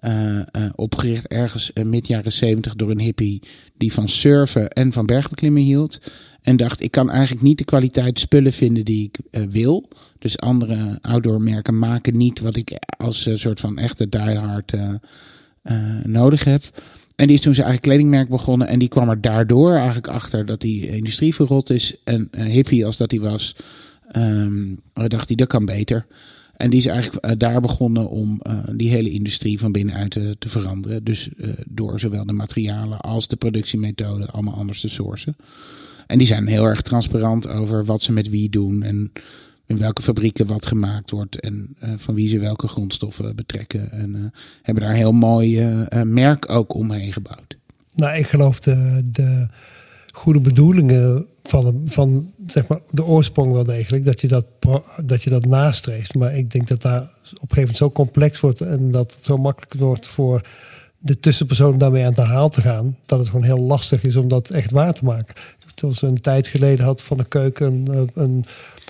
Uh, 0.00 0.40
opgericht 0.74 1.26
ergens 1.26 1.70
mid 1.82 2.06
jaren 2.06 2.32
zeventig 2.32 2.74
door 2.74 2.90
een 2.90 3.00
hippie 3.00 3.42
die 3.76 3.92
van 3.92 4.08
surfen 4.08 4.68
en 4.68 4.92
van 4.92 5.06
bergbeklimmen 5.06 5.62
hield. 5.62 5.98
En 6.42 6.56
dacht, 6.56 6.82
ik 6.82 6.90
kan 6.90 7.10
eigenlijk 7.10 7.42
niet 7.42 7.58
de 7.58 7.64
kwaliteit 7.64 8.18
spullen 8.18 8.52
vinden 8.52 8.84
die 8.84 9.04
ik 9.04 9.18
uh, 9.30 9.46
wil. 9.50 9.88
Dus 10.18 10.38
andere 10.38 10.98
outdoor 11.00 11.40
merken 11.40 11.78
maken 11.78 12.16
niet 12.16 12.40
wat 12.40 12.56
ik 12.56 12.78
als 12.96 13.26
uh, 13.26 13.36
soort 13.36 13.60
van 13.60 13.78
echte 13.78 14.08
diehard 14.08 14.72
nodig 16.02 16.44
heb. 16.44 16.62
En 17.16 17.26
die 17.26 17.36
is 17.36 17.42
toen 17.42 17.54
zijn 17.54 17.66
eigen 17.66 17.84
kledingmerk 17.84 18.28
begonnen. 18.28 18.68
En 18.68 18.78
die 18.78 18.88
kwam 18.88 19.08
er 19.08 19.20
daardoor 19.20 19.74
eigenlijk 19.74 20.08
achter 20.08 20.46
dat 20.46 20.60
die 20.60 20.88
industrie 20.88 21.34
verrot 21.34 21.70
is. 21.70 21.96
En 22.04 22.28
hippie 22.32 22.86
als 22.86 22.96
dat 22.96 23.10
hij 23.10 23.20
was, 23.20 23.56
um, 24.16 24.80
dacht 24.92 25.28
hij, 25.28 25.36
dat 25.36 25.48
kan 25.48 25.64
beter. 25.64 26.06
En 26.56 26.70
die 26.70 26.78
is 26.78 26.86
eigenlijk 26.86 27.26
uh, 27.26 27.32
daar 27.36 27.60
begonnen 27.60 28.08
om 28.08 28.40
die 28.72 28.90
hele 28.90 29.10
industrie 29.10 29.58
van 29.58 29.72
binnenuit 29.72 30.10
te, 30.10 30.36
te 30.38 30.48
veranderen. 30.48 31.04
Dus 31.04 31.28
door 31.66 32.00
zowel 32.00 32.26
de 32.26 32.32
materialen 32.32 33.00
als 33.00 33.28
de 33.28 33.36
productiemethode 33.36 34.26
allemaal 34.26 34.54
anders 34.54 34.80
te 34.80 34.88
sourcen. 34.88 35.36
En 36.06 36.18
die 36.18 36.26
zijn 36.26 36.46
heel 36.46 36.64
erg 36.64 36.82
transparant 36.82 37.48
over 37.48 37.84
wat 37.84 38.02
ze 38.02 38.12
met 38.12 38.28
wie 38.28 38.50
doen 38.50 38.82
en 38.82 39.12
in 39.66 39.78
welke 39.78 40.02
fabrieken 40.02 40.46
wat 40.46 40.66
gemaakt 40.66 41.10
wordt 41.10 41.40
en 41.40 41.76
uh, 41.84 41.92
van 41.96 42.14
wie 42.14 42.28
ze 42.28 42.38
welke 42.38 42.68
grondstoffen 42.68 43.36
betrekken. 43.36 43.92
En 43.92 44.14
uh, 44.16 44.24
hebben 44.62 44.82
daar 44.82 44.92
een 44.92 44.98
heel 44.98 45.12
mooi 45.12 45.60
uh, 45.60 46.02
merk 46.02 46.50
ook 46.50 46.74
omheen 46.74 47.12
gebouwd. 47.12 47.56
Nou, 47.94 48.16
ik 48.16 48.26
geloof 48.26 48.60
de, 48.60 49.02
de 49.12 49.46
goede 50.12 50.40
bedoelingen 50.40 51.26
van, 51.42 51.82
van 51.86 52.32
zeg 52.46 52.66
maar, 52.66 52.80
de 52.90 53.04
oorsprong 53.04 53.52
wel 53.52 53.64
degelijk, 53.64 54.04
dat 54.04 54.20
je 54.20 54.28
dat, 54.28 54.46
dat 55.04 55.22
je 55.22 55.30
dat 55.30 55.46
nastreeft. 55.46 56.14
Maar 56.14 56.36
ik 56.36 56.50
denk 56.50 56.68
dat 56.68 56.82
daar 56.82 57.00
op 57.00 57.06
een 57.06 57.32
gegeven 57.32 57.60
moment 57.60 57.76
zo 57.76 57.90
complex 57.90 58.40
wordt 58.40 58.60
en 58.60 58.90
dat 58.90 59.14
het 59.14 59.24
zo 59.24 59.36
makkelijk 59.36 59.74
wordt 59.74 60.06
voor 60.06 60.46
de 60.98 61.18
tussenpersoon 61.18 61.78
daarmee 61.78 62.06
aan 62.06 62.14
de 62.14 62.20
haal 62.20 62.48
te 62.48 62.60
gaan, 62.60 62.96
dat 63.06 63.18
het 63.18 63.28
gewoon 63.28 63.44
heel 63.44 63.60
lastig 63.60 64.04
is 64.04 64.16
om 64.16 64.28
dat 64.28 64.50
echt 64.50 64.70
waar 64.70 64.94
te 64.94 65.04
maken. 65.04 65.34
Toen 65.74 65.94
ze 65.94 66.06
een 66.06 66.20
tijd 66.20 66.46
geleden 66.46 66.84
had 66.84 67.02
van 67.02 67.16
de 67.16 67.24
keuken 67.24 67.86
een, 67.86 68.10
een 68.14 68.44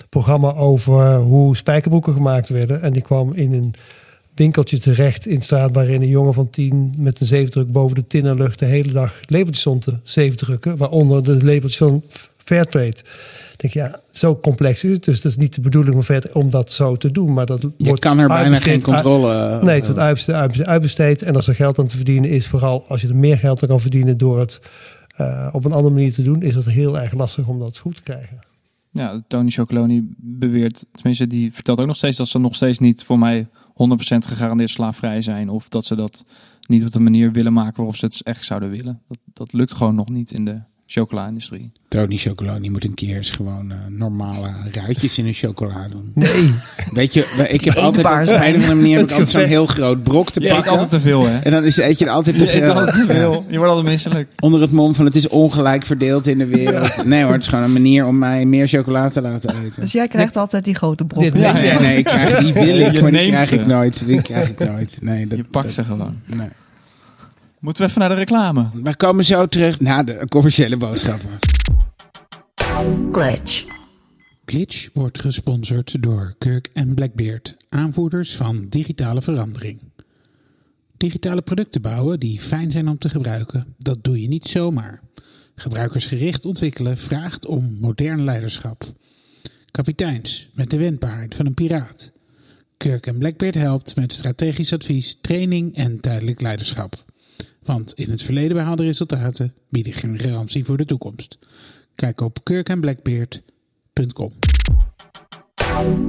programma 0.09 0.53
over 0.53 1.15
hoe 1.15 1.57
spijkerbroeken 1.57 2.13
gemaakt 2.13 2.49
werden. 2.49 2.81
En 2.81 2.93
die 2.93 3.01
kwam 3.01 3.33
in 3.33 3.53
een 3.53 3.73
winkeltje 4.35 4.79
terecht 4.79 5.27
in 5.27 5.41
straat 5.41 5.73
waarin 5.73 6.01
een 6.01 6.07
jongen 6.07 6.33
van 6.33 6.49
tien 6.49 6.93
met 6.97 7.19
een 7.19 7.27
zeefdruk 7.27 7.71
boven 7.71 7.95
de 7.95 8.07
tinnenlucht 8.07 8.59
de 8.59 8.65
hele 8.65 8.91
dag 8.91 9.19
labeltjes 9.25 9.59
stond 9.59 9.81
te 9.81 9.97
zeefdrukken. 10.03 10.77
Waaronder 10.77 11.23
de 11.23 11.33
labeltjes 11.33 11.77
van 11.77 12.03
Fairtrade. 12.37 12.97
Ik 13.51 13.61
denk 13.61 13.73
ja, 13.73 13.99
zo 14.11 14.39
complex 14.39 14.83
is 14.83 14.91
het. 14.91 15.03
Dus 15.03 15.21
dat 15.21 15.31
is 15.31 15.37
niet 15.37 15.55
de 15.55 15.61
bedoeling 15.61 16.05
van 16.05 16.21
om 16.33 16.49
dat 16.49 16.71
zo 16.71 16.95
te 16.95 17.11
doen. 17.11 17.33
Maar 17.33 17.45
dat 17.45 17.61
Je 17.61 17.69
wordt 17.77 18.01
kan 18.01 18.19
er 18.19 18.27
bijna 18.27 18.59
geen 18.59 18.81
controle... 18.81 19.59
Nee, 19.61 19.75
het 19.75 19.85
wordt 19.85 20.01
uitbesteed, 20.01 20.65
uitbesteed. 20.65 21.21
En 21.21 21.35
als 21.35 21.47
er 21.47 21.55
geld 21.55 21.79
aan 21.79 21.87
te 21.87 21.95
verdienen 21.95 22.29
is, 22.29 22.47
vooral 22.47 22.85
als 22.87 23.01
je 23.01 23.07
er 23.07 23.15
meer 23.15 23.37
geld 23.37 23.61
aan 23.61 23.67
kan 23.67 23.79
verdienen 23.79 24.17
door 24.17 24.39
het 24.39 24.59
uh, 25.21 25.49
op 25.51 25.65
een 25.65 25.73
andere 25.73 25.93
manier 25.93 26.13
te 26.13 26.21
doen, 26.21 26.41
is 26.41 26.55
het 26.55 26.65
heel 26.65 26.99
erg 26.99 27.13
lastig 27.13 27.47
om 27.47 27.59
dat 27.59 27.77
goed 27.77 27.95
te 27.95 28.01
krijgen. 28.01 28.39
Ja, 28.97 29.21
Tony 29.27 29.49
Chocoloni 29.49 30.13
beweert, 30.17 30.85
tenminste 30.91 31.27
die 31.27 31.53
vertelt 31.53 31.79
ook 31.79 31.87
nog 31.87 31.95
steeds 31.95 32.17
dat 32.17 32.27
ze 32.27 32.39
nog 32.39 32.55
steeds 32.55 32.79
niet 32.79 33.03
voor 33.03 33.19
mij 33.19 33.47
100% 33.47 33.47
gegarandeerd 34.17 34.69
slaafvrij 34.69 35.21
zijn. 35.21 35.49
Of 35.49 35.69
dat 35.69 35.85
ze 35.85 35.95
dat 35.95 36.25
niet 36.67 36.85
op 36.85 36.91
de 36.91 36.99
manier 36.99 37.31
willen 37.31 37.53
maken 37.53 37.75
waarop 37.75 37.95
ze 37.95 38.05
het 38.05 38.21
echt 38.23 38.45
zouden 38.45 38.69
willen. 38.69 39.01
Dat, 39.07 39.17
dat 39.33 39.53
lukt 39.53 39.73
gewoon 39.73 39.95
nog 39.95 40.09
niet 40.09 40.31
in 40.31 40.45
de 40.45 40.61
chocola-industrie. 40.87 41.71
Tony 41.87 42.17
Chocoloni 42.17 42.69
moet 42.69 42.83
een 42.83 42.93
keer 42.93 43.15
eens 43.15 43.29
gewoon 43.29 43.71
eh, 43.71 43.77
normale 43.89 44.49
ruitjes 44.71 45.17
in 45.17 45.25
een 45.25 45.33
chocola 45.33 45.87
doen. 45.87 46.11
Nee, 46.13 46.53
Weet 46.91 47.13
je, 47.13 47.45
ik 47.49 47.61
heb 47.61 47.75
altijd 47.75 48.05
een 48.29 48.35
of 48.35 48.41
andere 48.41 48.75
manier 48.75 48.97
heb 48.97 49.05
ik 49.05 49.09
Het 49.09 49.11
altijd 49.11 49.29
zo'n 49.29 49.41
heel 49.49 49.65
groot 49.65 50.03
brok 50.03 50.29
te 50.31 50.39
Je 50.39 50.47
eet 50.47 50.53
pakken. 50.53 50.71
altijd 50.71 50.89
te 50.89 50.99
veel, 50.99 51.27
hè? 51.27 51.37
En 51.39 51.51
dan 51.51 51.63
is, 51.63 51.77
eet 51.77 51.99
je 51.99 52.05
er 52.05 52.11
altijd 52.11 52.37
te 52.37 52.43
Je 52.43 52.53
eet 52.55 52.63
veel. 52.63 52.73
altijd 52.73 52.95
te 52.95 53.05
veel. 53.13 53.45
Je 53.49 53.57
wordt 53.57 53.71
altijd 53.71 53.89
misselijk. 53.91 54.29
Onder 54.39 54.61
het 54.61 54.71
mom 54.71 54.95
van 54.95 55.05
het 55.05 55.15
is 55.15 55.27
ongelijk 55.27 55.85
verdeeld 55.85 56.27
in 56.27 56.37
de 56.37 56.45
wereld. 56.45 57.05
Nee 57.05 57.23
hoor, 57.23 57.31
het 57.31 57.41
is 57.41 57.47
gewoon 57.47 57.63
een 57.63 57.73
manier 57.73 58.05
om 58.05 58.17
mij 58.17 58.45
meer 58.45 58.67
chocola 58.67 59.09
te 59.09 59.21
laten 59.21 59.49
eten. 59.65 59.81
Dus 59.81 59.91
jij 59.91 60.07
krijgt 60.07 60.35
altijd 60.35 60.63
die 60.63 60.75
grote 60.75 61.05
Nee, 61.15 61.31
Ja, 61.37 61.53
nee, 61.53 61.73
nee, 61.79 61.97
ik 61.97 62.03
krijg 62.05 62.37
die 62.43 62.53
wil 62.53 62.63
ik, 62.79 62.91
Je 62.91 63.01
maar 63.01 63.11
die 63.11 63.27
krijg 63.27 63.47
ze. 63.47 63.55
ik 63.55 63.65
nooit. 63.65 64.05
Die 64.05 64.21
krijg 64.21 64.49
ik 64.49 64.59
nooit. 64.69 64.97
Nee, 65.01 65.27
dat, 65.27 65.37
Je 65.37 65.43
pakt 65.43 65.65
dat- 65.65 65.73
ze 65.75 65.83
gewoon. 65.83 66.15
Nee. 66.25 66.47
Moeten 67.65 67.83
we 67.83 67.89
even 67.89 68.01
naar 68.01 68.09
de 68.09 68.15
reclame? 68.15 68.69
We 68.83 68.95
komen 68.95 69.25
zo 69.25 69.47
terug 69.47 69.79
naar 69.79 70.05
de 70.05 70.25
commerciële 70.29 70.77
boodschappen. 70.77 71.29
Glitch. 73.11 73.65
Glitch 74.45 74.89
wordt 74.93 75.19
gesponsord 75.19 76.03
door 76.03 76.33
Kirk 76.37 76.69
en 76.73 76.93
Blackbeard, 76.93 77.57
aanvoerders 77.69 78.35
van 78.35 78.65
digitale 78.69 79.21
verandering. 79.21 79.79
Digitale 80.97 81.41
producten 81.41 81.81
bouwen 81.81 82.19
die 82.19 82.39
fijn 82.39 82.71
zijn 82.71 82.87
om 82.87 82.97
te 82.97 83.09
gebruiken, 83.09 83.75
dat 83.77 84.03
doe 84.03 84.21
je 84.21 84.27
niet 84.27 84.47
zomaar. 84.47 85.01
Gebruikersgericht 85.55 86.45
ontwikkelen 86.45 86.97
vraagt 86.97 87.45
om 87.45 87.77
modern 87.79 88.23
leiderschap. 88.23 88.83
Kapiteins 89.71 90.49
met 90.53 90.69
de 90.69 90.77
wendbaarheid 90.77 91.35
van 91.35 91.45
een 91.45 91.53
piraat. 91.53 92.11
Kirk 92.77 93.07
en 93.07 93.17
Blackbeard 93.17 93.55
helpt 93.55 93.95
met 93.95 94.13
strategisch 94.13 94.73
advies, 94.73 95.17
training 95.21 95.75
en 95.75 95.99
tijdelijk 95.99 96.41
leiderschap. 96.41 97.04
Want 97.65 97.93
in 97.93 98.09
het 98.09 98.23
verleden 98.23 98.57
behaalde 98.57 98.83
resultaten 98.83 99.53
bieden 99.69 99.93
geen 99.93 100.19
garantie 100.19 100.65
voor 100.65 100.77
de 100.77 100.85
toekomst. 100.85 101.37
Kijk 101.95 102.21
op 102.21 102.43
kirkandblackbeard.com. 102.43 104.33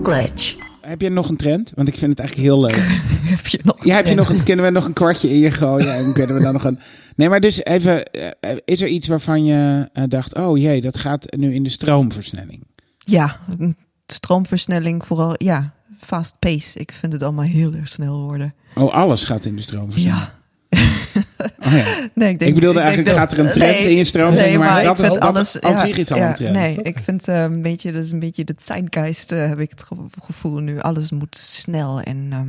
Glitch. 0.02 0.57
Heb 0.80 1.00
je 1.00 1.11
nog 1.11 1.28
een 1.28 1.36
trend? 1.36 1.72
Want 1.74 1.88
ik 1.88 1.98
vind 1.98 2.11
het 2.11 2.20
eigenlijk 2.20 2.48
heel 2.48 2.61
leuk. 2.61 2.86
Heb 3.36 3.46
je 3.46 3.61
nog? 3.62 3.84
Ja, 3.84 3.94
heb 3.94 4.07
je 4.07 4.14
nog 4.14 4.28
een, 4.28 4.42
kunnen 4.42 4.64
we 4.64 4.70
nog 4.70 4.84
een 4.84 4.92
kwartje 4.92 5.30
in 5.30 5.38
je 5.38 5.50
gooien 5.50 5.94
en 5.94 6.12
kunnen 6.12 6.36
we 6.36 6.42
dan 6.42 6.52
nog 6.52 6.64
een... 6.64 6.78
Nee, 7.16 7.28
maar 7.28 7.40
dus 7.40 7.64
even, 7.64 8.04
eh, 8.04 8.57
is 8.64 8.80
er 8.80 8.88
iets 8.88 9.07
waarvan 9.07 9.44
je 9.44 9.88
eh, 9.92 10.04
dacht, 10.09 10.34
oh 10.34 10.59
jee, 10.59 10.80
dat 10.80 10.98
gaat 10.98 11.36
nu 11.36 11.54
in 11.54 11.62
de 11.62 11.68
stroomversnelling? 11.68 12.66
Ja, 12.98 13.40
stroomversnelling 14.07 15.07
vooral. 15.07 15.34
Ja, 15.36 15.74
fast 15.98 16.38
pace. 16.38 16.78
Ik 16.78 16.92
vind 16.92 17.12
het 17.12 17.22
allemaal 17.22 17.44
heel 17.44 17.72
erg 17.74 17.88
snel 17.88 18.22
worden. 18.22 18.54
Oh, 18.74 18.92
alles 18.92 19.24
gaat 19.24 19.44
in 19.44 19.57
de 19.57 19.62
stroomversnelling. 19.62 20.20
Ja. 20.20 20.36
Oh, 21.16 21.72
ja. 21.72 21.84
Nee, 22.14 22.30
ik, 22.30 22.38
denk, 22.38 22.40
Ik 22.40 22.54
bedoelde 22.54 22.78
denk 22.80 22.86
eigenlijk, 22.86 23.16
gaat 23.16 23.32
er 23.32 23.38
een 23.38 23.52
trend 23.52 23.78
nee, 23.78 23.90
in 23.90 23.96
je 23.96 24.04
stroomversnelling? 24.04 24.58
Nee, 24.60 24.68
maar, 24.68 24.82
dat, 24.82 24.92
ik 24.98 25.04
vind 25.04 25.12
dat, 25.20 25.28
alles... 25.28 25.52
dat 25.52 25.80
zich 25.80 25.98
is 25.98 26.10
al 26.10 26.18
ja, 26.18 26.28
een 26.28 26.34
trend. 26.34 26.54
Nee, 26.54 26.82
ik 26.82 26.98
vind 26.98 27.28
eh, 27.28 27.42
een 27.42 27.62
beetje, 27.62 27.92
dat 27.92 28.04
is 28.04 28.12
een 28.12 28.18
beetje 28.18 28.44
de 28.44 28.54
zeitgeist, 28.62 29.32
eh, 29.32 29.48
heb 29.48 29.58
ik 29.60 29.70
het 29.70 29.82
ge- 29.82 30.06
gevoel 30.22 30.58
nu. 30.58 30.80
Alles 30.80 31.10
moet 31.10 31.36
snel 31.36 32.00
en, 32.00 32.26
ehm, 32.30 32.48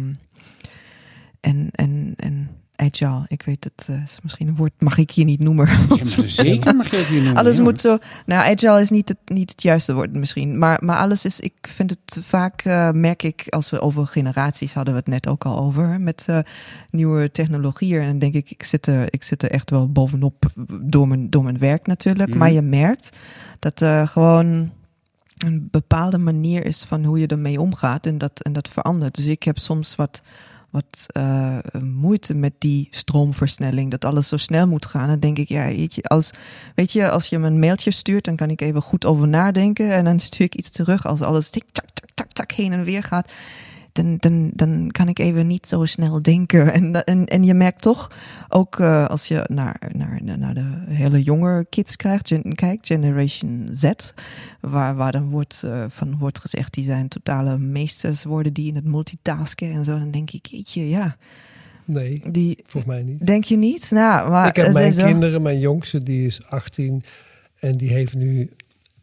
en, 1.40 1.70
en, 1.72 2.14
en 2.16 2.50
agile. 2.78 3.24
Ik 3.28 3.42
weet 3.42 3.64
het, 3.64 3.88
eh, 3.90 4.02
is 4.04 4.20
misschien 4.24 4.48
een 4.48 4.56
woord, 4.56 4.72
mag 4.80 4.98
ik 4.98 5.12
hier 5.12 5.26
niet 5.26 5.40
noemen. 5.40 5.68
Ja, 5.96 6.06
zeker 6.26 6.76
mag 6.76 6.90
je 6.90 6.98
het 6.98 7.06
hier 7.06 7.22
noemen. 7.22 7.38
Alles 7.38 7.56
ja. 7.56 7.64
moet 7.64 7.80
zo. 7.80 7.98
Nou, 8.26 8.52
agile 8.52 8.82
is 8.82 8.90
niet 8.90 9.08
het, 9.08 9.18
niet 9.26 9.50
het 9.50 9.62
juiste 9.62 9.94
woord 9.94 10.14
misschien. 10.14 10.58
Maar, 10.58 10.78
maar 10.82 10.98
alles 10.98 11.26
is. 11.26 11.40
Ik 11.40 11.54
vind 11.62 11.90
het 11.90 12.18
vaak. 12.24 12.62
eh, 12.62 12.92
merk 12.92 13.24
ik. 13.24 13.46
Als 13.50 13.70
we 13.70 13.80
over 13.80 14.08
generaties 14.08 14.74
hadden 14.74 14.94
we 14.94 15.00
het 15.00 15.10
net 15.10 15.28
ook 15.28 15.46
al 15.46 15.60
over. 15.60 16.02
Met 16.02 16.26
eh, 16.28 16.40
nieuwe 16.90 17.32
technologieën. 17.32 18.02
En 18.02 18.08
dan 18.08 18.20
denk 18.20 18.34
ik. 18.34 18.52
Ik 18.52 18.64
zit, 18.64 18.88
er, 18.88 19.14
ik 19.14 19.24
zit 19.24 19.44
er 19.44 19.52
echt 19.52 19.70
wel 19.70 19.92
bovenop. 19.92 20.46
Door 20.82 21.08
mijn, 21.08 21.30
door 21.30 21.44
mijn 21.44 21.58
werk 21.60 21.88
natuurlijk. 21.88 22.30
Mhm. 22.30 22.38
Maar 22.38 22.52
je 22.52 22.62
merkt 22.62 23.18
dat 23.60 23.82
er 23.82 24.08
gewoon. 24.08 24.72
Een 25.38 25.68
bepaalde 25.72 26.18
manier 26.18 26.66
is 26.66 26.84
van 26.84 27.04
hoe 27.04 27.20
je 27.20 27.28
ermee 27.28 27.62
omgaat. 27.62 28.06
En 28.06 28.18
dat, 28.18 28.42
en 28.42 28.54
dat 28.54 28.70
verandert. 28.70 29.16
Dus 29.16 29.26
ik 29.26 29.44
heb 29.44 29.58
soms 29.58 29.96
wat 29.96 30.22
wat 30.70 31.06
eh, 31.08 31.58
moeite 31.82 32.34
met 32.34 32.54
die 32.58 32.88
stroomversnelling. 32.92 33.92
Dat 33.92 34.06
alles 34.06 34.28
zo 34.28 34.38
snel 34.38 34.68
moet 34.68 34.86
gaan. 34.86 35.08
Dan 35.08 35.20
denk 35.20 35.38
ik, 35.38 35.50
ja, 35.50 35.66
weet 35.66 35.96
je, 35.96 36.04
als, 36.04 36.32
weet 36.76 36.92
je, 36.92 37.10
als 37.10 37.28
je 37.28 37.38
me 37.38 37.48
een 37.48 37.60
mailtje 37.60 37.92
stuurt, 37.92 38.26
dan 38.26 38.36
kan 38.36 38.50
ik 38.50 38.62
even 38.62 38.82
goed 38.82 39.06
over 39.06 39.28
nadenken. 39.28 39.92
En 39.92 40.06
dan 40.06 40.20
stuur 40.20 40.46
ik 40.46 40.56
iets 40.56 40.70
terug. 40.70 41.06
Als 41.06 41.22
alles 41.22 41.50
tik, 41.50 41.64
tak, 41.72 41.90
tak, 41.94 42.10
tak, 42.14 42.32
tak 42.32 42.52
heen 42.52 42.72
en 42.72 42.84
weer 42.84 43.04
gaat. 43.04 43.32
Dan, 43.98 44.18
dan, 44.18 44.50
dan 44.54 44.92
kan 44.92 45.08
ik 45.08 45.20
even 45.20 45.48
niet 45.48 45.68
zo 45.68 45.86
snel 45.86 46.22
denken. 46.22 46.74
En, 46.74 47.06
en, 47.06 47.26
en 47.26 47.44
je 47.44 47.54
merkt 47.54 47.82
toch, 47.82 48.12
ook 48.50 48.80
eh, 48.80 49.08
als 49.08 49.28
je 49.28 49.46
naar, 49.48 49.92
naar, 49.92 50.38
naar 50.38 50.54
de 50.54 50.74
hele 50.88 51.24
jonge 51.24 51.66
kids 51.70 51.96
kijkt, 51.96 52.28
gen, 52.28 52.56
kijkt 52.56 52.88
Generation 52.88 53.70
Z, 53.72 53.92
waar, 54.60 54.96
waar 54.96 55.12
dan 55.12 55.30
wordt, 55.30 55.64
eh, 55.64 55.86
van 55.88 56.18
wordt 56.18 56.40
gezegd, 56.40 56.74
die 56.74 56.84
zijn 56.84 57.08
totale 57.08 57.58
meesters 57.58 58.24
worden 58.24 58.54
die 58.54 58.68
in 58.68 58.76
het 58.76 58.86
multitasken 58.86 59.72
en 59.72 59.86
zo. 59.86 60.00
Dan 60.00 60.12
denk 60.12 60.32
ik, 60.32 60.46
jeetje, 60.46 60.90
ja, 60.90 61.18
nee, 61.86 62.22
die, 62.32 62.58
volgens 62.66 62.94
mij 62.94 63.04
niet. 63.04 63.26
denk 63.26 63.44
je 63.44 63.58
niet? 63.58 63.92
Nou, 63.92 64.30
maar 64.30 64.48
ik 64.48 64.56
heb 64.56 64.74
mijn 64.74 64.94
kinderen, 64.94 65.42
mijn 65.42 65.60
jongste, 65.60 66.04
die 66.04 66.26
is 66.26 66.46
18 66.46 67.04
en 67.60 67.78
die 67.78 67.90
heeft 67.90 68.16
nu 68.16 68.50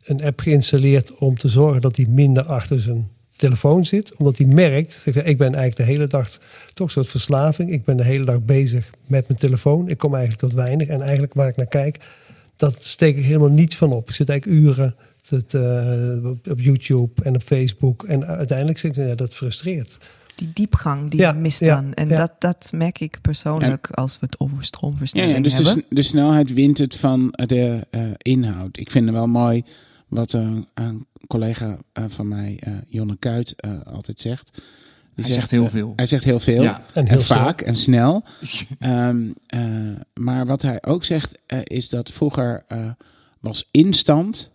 een 0.04 0.22
app 0.22 0.40
geïnstalleerd 0.40 1.18
om 1.18 1.36
te 1.36 1.48
zorgen 1.48 1.80
dat 1.80 1.96
hij 1.96 2.06
minder 2.08 2.42
achter 2.42 2.80
zijn 2.80 3.12
telefoon 3.36 3.84
zit. 3.84 4.14
Omdat 4.16 4.38
hij 4.38 4.46
merkt, 4.46 5.02
ik 5.06 5.38
ben 5.38 5.54
eigenlijk 5.54 5.76
de 5.76 5.82
hele 5.82 6.06
dag 6.06 6.38
toch 6.74 6.86
een 6.86 6.92
soort 6.92 7.08
verslaving. 7.08 7.70
Ik 7.70 7.84
ben 7.84 7.96
de 7.96 8.04
hele 8.04 8.24
dag 8.24 8.42
bezig 8.42 8.90
met 9.06 9.28
mijn 9.28 9.38
telefoon. 9.38 9.88
Ik 9.88 9.98
kom 9.98 10.14
eigenlijk 10.14 10.42
tot 10.42 10.52
weinig. 10.54 10.88
En 10.88 11.00
eigenlijk 11.02 11.34
waar 11.34 11.48
ik 11.48 11.56
naar 11.56 11.66
kijk, 11.66 11.98
dat 12.56 12.84
steek 12.84 13.16
ik 13.16 13.24
helemaal 13.24 13.48
niets 13.48 13.76
van 13.76 13.92
op. 13.92 14.08
Ik 14.08 14.14
zit 14.14 14.28
eigenlijk 14.28 14.60
uren 14.60 14.94
te- 15.28 15.44
te- 15.46 16.36
op- 16.50 16.60
YouTube 16.60 17.22
en 17.22 17.34
op 17.34 17.42
Facebook. 17.42 18.04
En 18.04 18.26
uiteindelijk 18.26 18.78
zeg 18.78 18.96
ik, 18.96 19.06
ja, 19.06 19.14
dat 19.14 19.34
frustreert. 19.34 19.98
die 20.34 20.50
diepgang 20.54 21.10
die 21.10 21.20
Ja, 21.20 21.32
mist 21.32 21.60
ja, 21.60 21.74
dan. 21.74 21.94
En 21.94 22.08
ja. 22.08 22.18
dat, 22.18 22.32
dat 22.38 22.70
merk 22.74 23.00
ik 23.00 23.18
persoonlijk 23.22 23.90
als 23.90 24.12
we 24.20 24.26
het 24.26 24.40
over 24.40 24.64
stroomversnelling 24.64 25.36
ja, 25.36 25.42
dus 25.42 25.56
de, 25.56 25.64
hebben. 25.64 25.84
de 25.88 26.02
snelheid 26.02 26.52
wint 26.52 26.78
het 26.78 26.96
van 26.96 27.28
de 27.46 27.86
eh, 27.90 28.02
inhoud. 28.18 28.76
Ik 28.78 28.90
vind 28.90 29.04
het 29.04 29.14
wel 29.14 29.26
mooi 29.26 29.64
wat 30.08 30.32
een, 30.32 30.66
een 30.74 31.06
collega 31.26 31.78
eh, 31.92 32.04
van 32.08 32.28
mij, 32.28 32.56
eh, 32.60 32.72
Jonne 32.88 33.16
Kuit, 33.18 33.54
eh, 33.56 33.72
altijd 33.84 34.20
zegt. 34.20 34.50
Die 35.14 35.24
Hij 35.24 35.34
zegt 35.34 35.50
heel 35.50 35.68
veel. 35.68 35.92
Hij 35.96 36.06
zegt 36.06 36.24
heel 36.24 36.40
veel. 36.40 36.62
Ja. 36.62 36.84
En 36.92 37.08
heel 37.08 37.20
vaak 37.20 37.60
en 37.60 37.76
snel. 37.76 38.24
Ehm, 38.78 39.30
eh, 39.46 39.60
maar 40.14 40.46
wat 40.46 40.62
hij 40.62 40.82
ook 40.82 41.04
zegt, 41.04 41.38
eh, 41.46 41.58
is 41.64 41.88
dat 41.88 42.10
vroeger 42.10 42.64
eh, 42.68 42.90
was 43.40 43.68
instant 43.70 44.52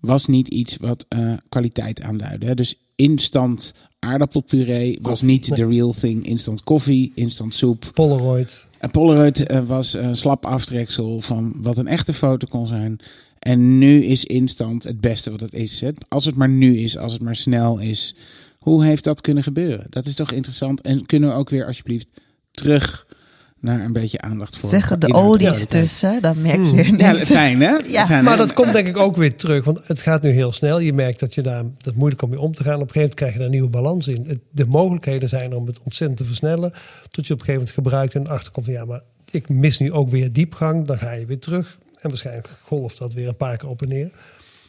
was 0.00 0.26
niet 0.26 0.48
iets 0.48 0.76
wat 0.76 1.06
eh, 1.08 1.32
kwaliteit 1.48 2.02
aanduidde. 2.02 2.46
Hè? 2.46 2.54
Dus 2.54 2.74
instant 2.96 3.74
aardappelpuree 3.98 4.98
was 5.02 5.10
Koffie, 5.10 5.28
niet 5.28 5.48
nee. 5.48 5.58
de 5.58 5.66
real 5.66 5.92
thing. 5.92 6.26
Instant 6.26 6.62
koffie, 6.62 7.12
instant 7.14 7.54
soep. 7.54 7.90
Polaroid. 7.94 8.66
En 8.78 8.90
Polaroid 8.90 9.46
eh, 9.46 9.66
was 9.66 9.92
een 9.92 10.16
slap 10.16 10.46
aftreksel 10.46 11.20
van 11.20 11.52
wat 11.56 11.78
een 11.78 11.86
echte 11.86 12.12
foto 12.12 12.46
kon 12.50 12.66
zijn. 12.66 12.98
En 13.42 13.78
nu 13.78 14.04
is 14.04 14.24
instant 14.24 14.84
het 14.84 15.00
beste 15.00 15.30
wat 15.30 15.40
het 15.40 15.54
is. 15.54 15.80
Hè? 15.80 15.88
Als 16.08 16.24
het 16.24 16.34
maar 16.34 16.48
nu 16.48 16.78
is, 16.78 16.98
als 16.98 17.12
het 17.12 17.22
maar 17.22 17.36
snel 17.36 17.78
is. 17.78 18.14
Hoe 18.58 18.84
heeft 18.84 19.04
dat 19.04 19.20
kunnen 19.20 19.42
gebeuren? 19.42 19.86
Dat 19.90 20.06
is 20.06 20.14
toch 20.14 20.32
interessant. 20.32 20.80
En 20.80 21.06
kunnen 21.06 21.28
we 21.28 21.34
ook 21.34 21.50
weer 21.50 21.66
alsjeblieft 21.66 22.08
terug 22.50 23.06
naar 23.60 23.80
een 23.80 23.92
beetje 23.92 24.20
aandacht 24.20 24.56
voor. 24.56 24.68
Zeggen 24.68 25.00
de 25.00 25.12
oldies 25.12 25.66
dus, 25.68 26.00
hè? 26.00 26.20
Dat 26.20 26.36
merk 26.36 26.64
je 26.64 26.82
Hmm. 26.84 26.98
Ja, 26.98 27.12
niet. 27.12 27.22
fijn 27.22 27.60
hè? 27.60 27.76
Ja. 27.88 28.06
Fijn, 28.06 28.24
Maar 28.24 28.32
hè? 28.32 28.38
dat 28.38 28.52
komt 28.52 28.72
denk 28.72 28.86
ik 28.86 28.96
ook 28.96 29.16
weer 29.16 29.36
terug, 29.36 29.64
want 29.64 29.86
het 29.86 30.00
gaat 30.00 30.22
nu 30.22 30.30
heel 30.30 30.52
snel. 30.52 30.80
Je 30.80 30.92
merkt 30.92 31.20
dat 31.20 31.34
je 31.34 31.42
daar 31.42 31.64
dat 31.78 31.94
moeilijk 31.94 32.22
om 32.22 32.30
mee 32.30 32.40
om 32.40 32.52
te 32.52 32.62
gaan. 32.64 32.74
Op 32.74 32.80
een 32.80 32.86
gegeven 32.86 33.00
moment 33.00 33.14
krijg 33.14 33.32
je 33.32 33.38
daar 33.38 33.46
een 33.46 33.52
nieuwe 33.52 33.70
balans 33.70 34.08
in. 34.08 34.40
De 34.50 34.66
mogelijkheden 34.66 35.28
zijn 35.28 35.50
er 35.50 35.56
om 35.56 35.66
het 35.66 35.80
ontzettend 35.82 36.18
te 36.18 36.24
versnellen. 36.26 36.72
Tot 37.10 37.26
je 37.26 37.32
op 37.32 37.40
een 37.40 37.46
gegeven 37.46 37.52
moment 37.52 37.70
gebruikt 37.70 38.14
en 38.14 38.26
achterkomt 38.26 38.64
van 38.66 38.74
ja, 38.74 38.84
maar 38.84 39.02
ik 39.30 39.48
mis 39.48 39.78
nu 39.78 39.92
ook 39.92 40.08
weer 40.08 40.32
diepgang. 40.32 40.86
Dan 40.86 40.98
ga 40.98 41.12
je 41.12 41.26
weer 41.26 41.38
terug. 41.38 41.78
En 42.02 42.08
waarschijnlijk 42.08 42.48
golft 42.48 42.98
dat 42.98 43.12
weer 43.12 43.28
een 43.28 43.36
paar 43.36 43.56
keer 43.56 43.68
op 43.68 43.82
en 43.82 43.88
neer. 43.88 44.12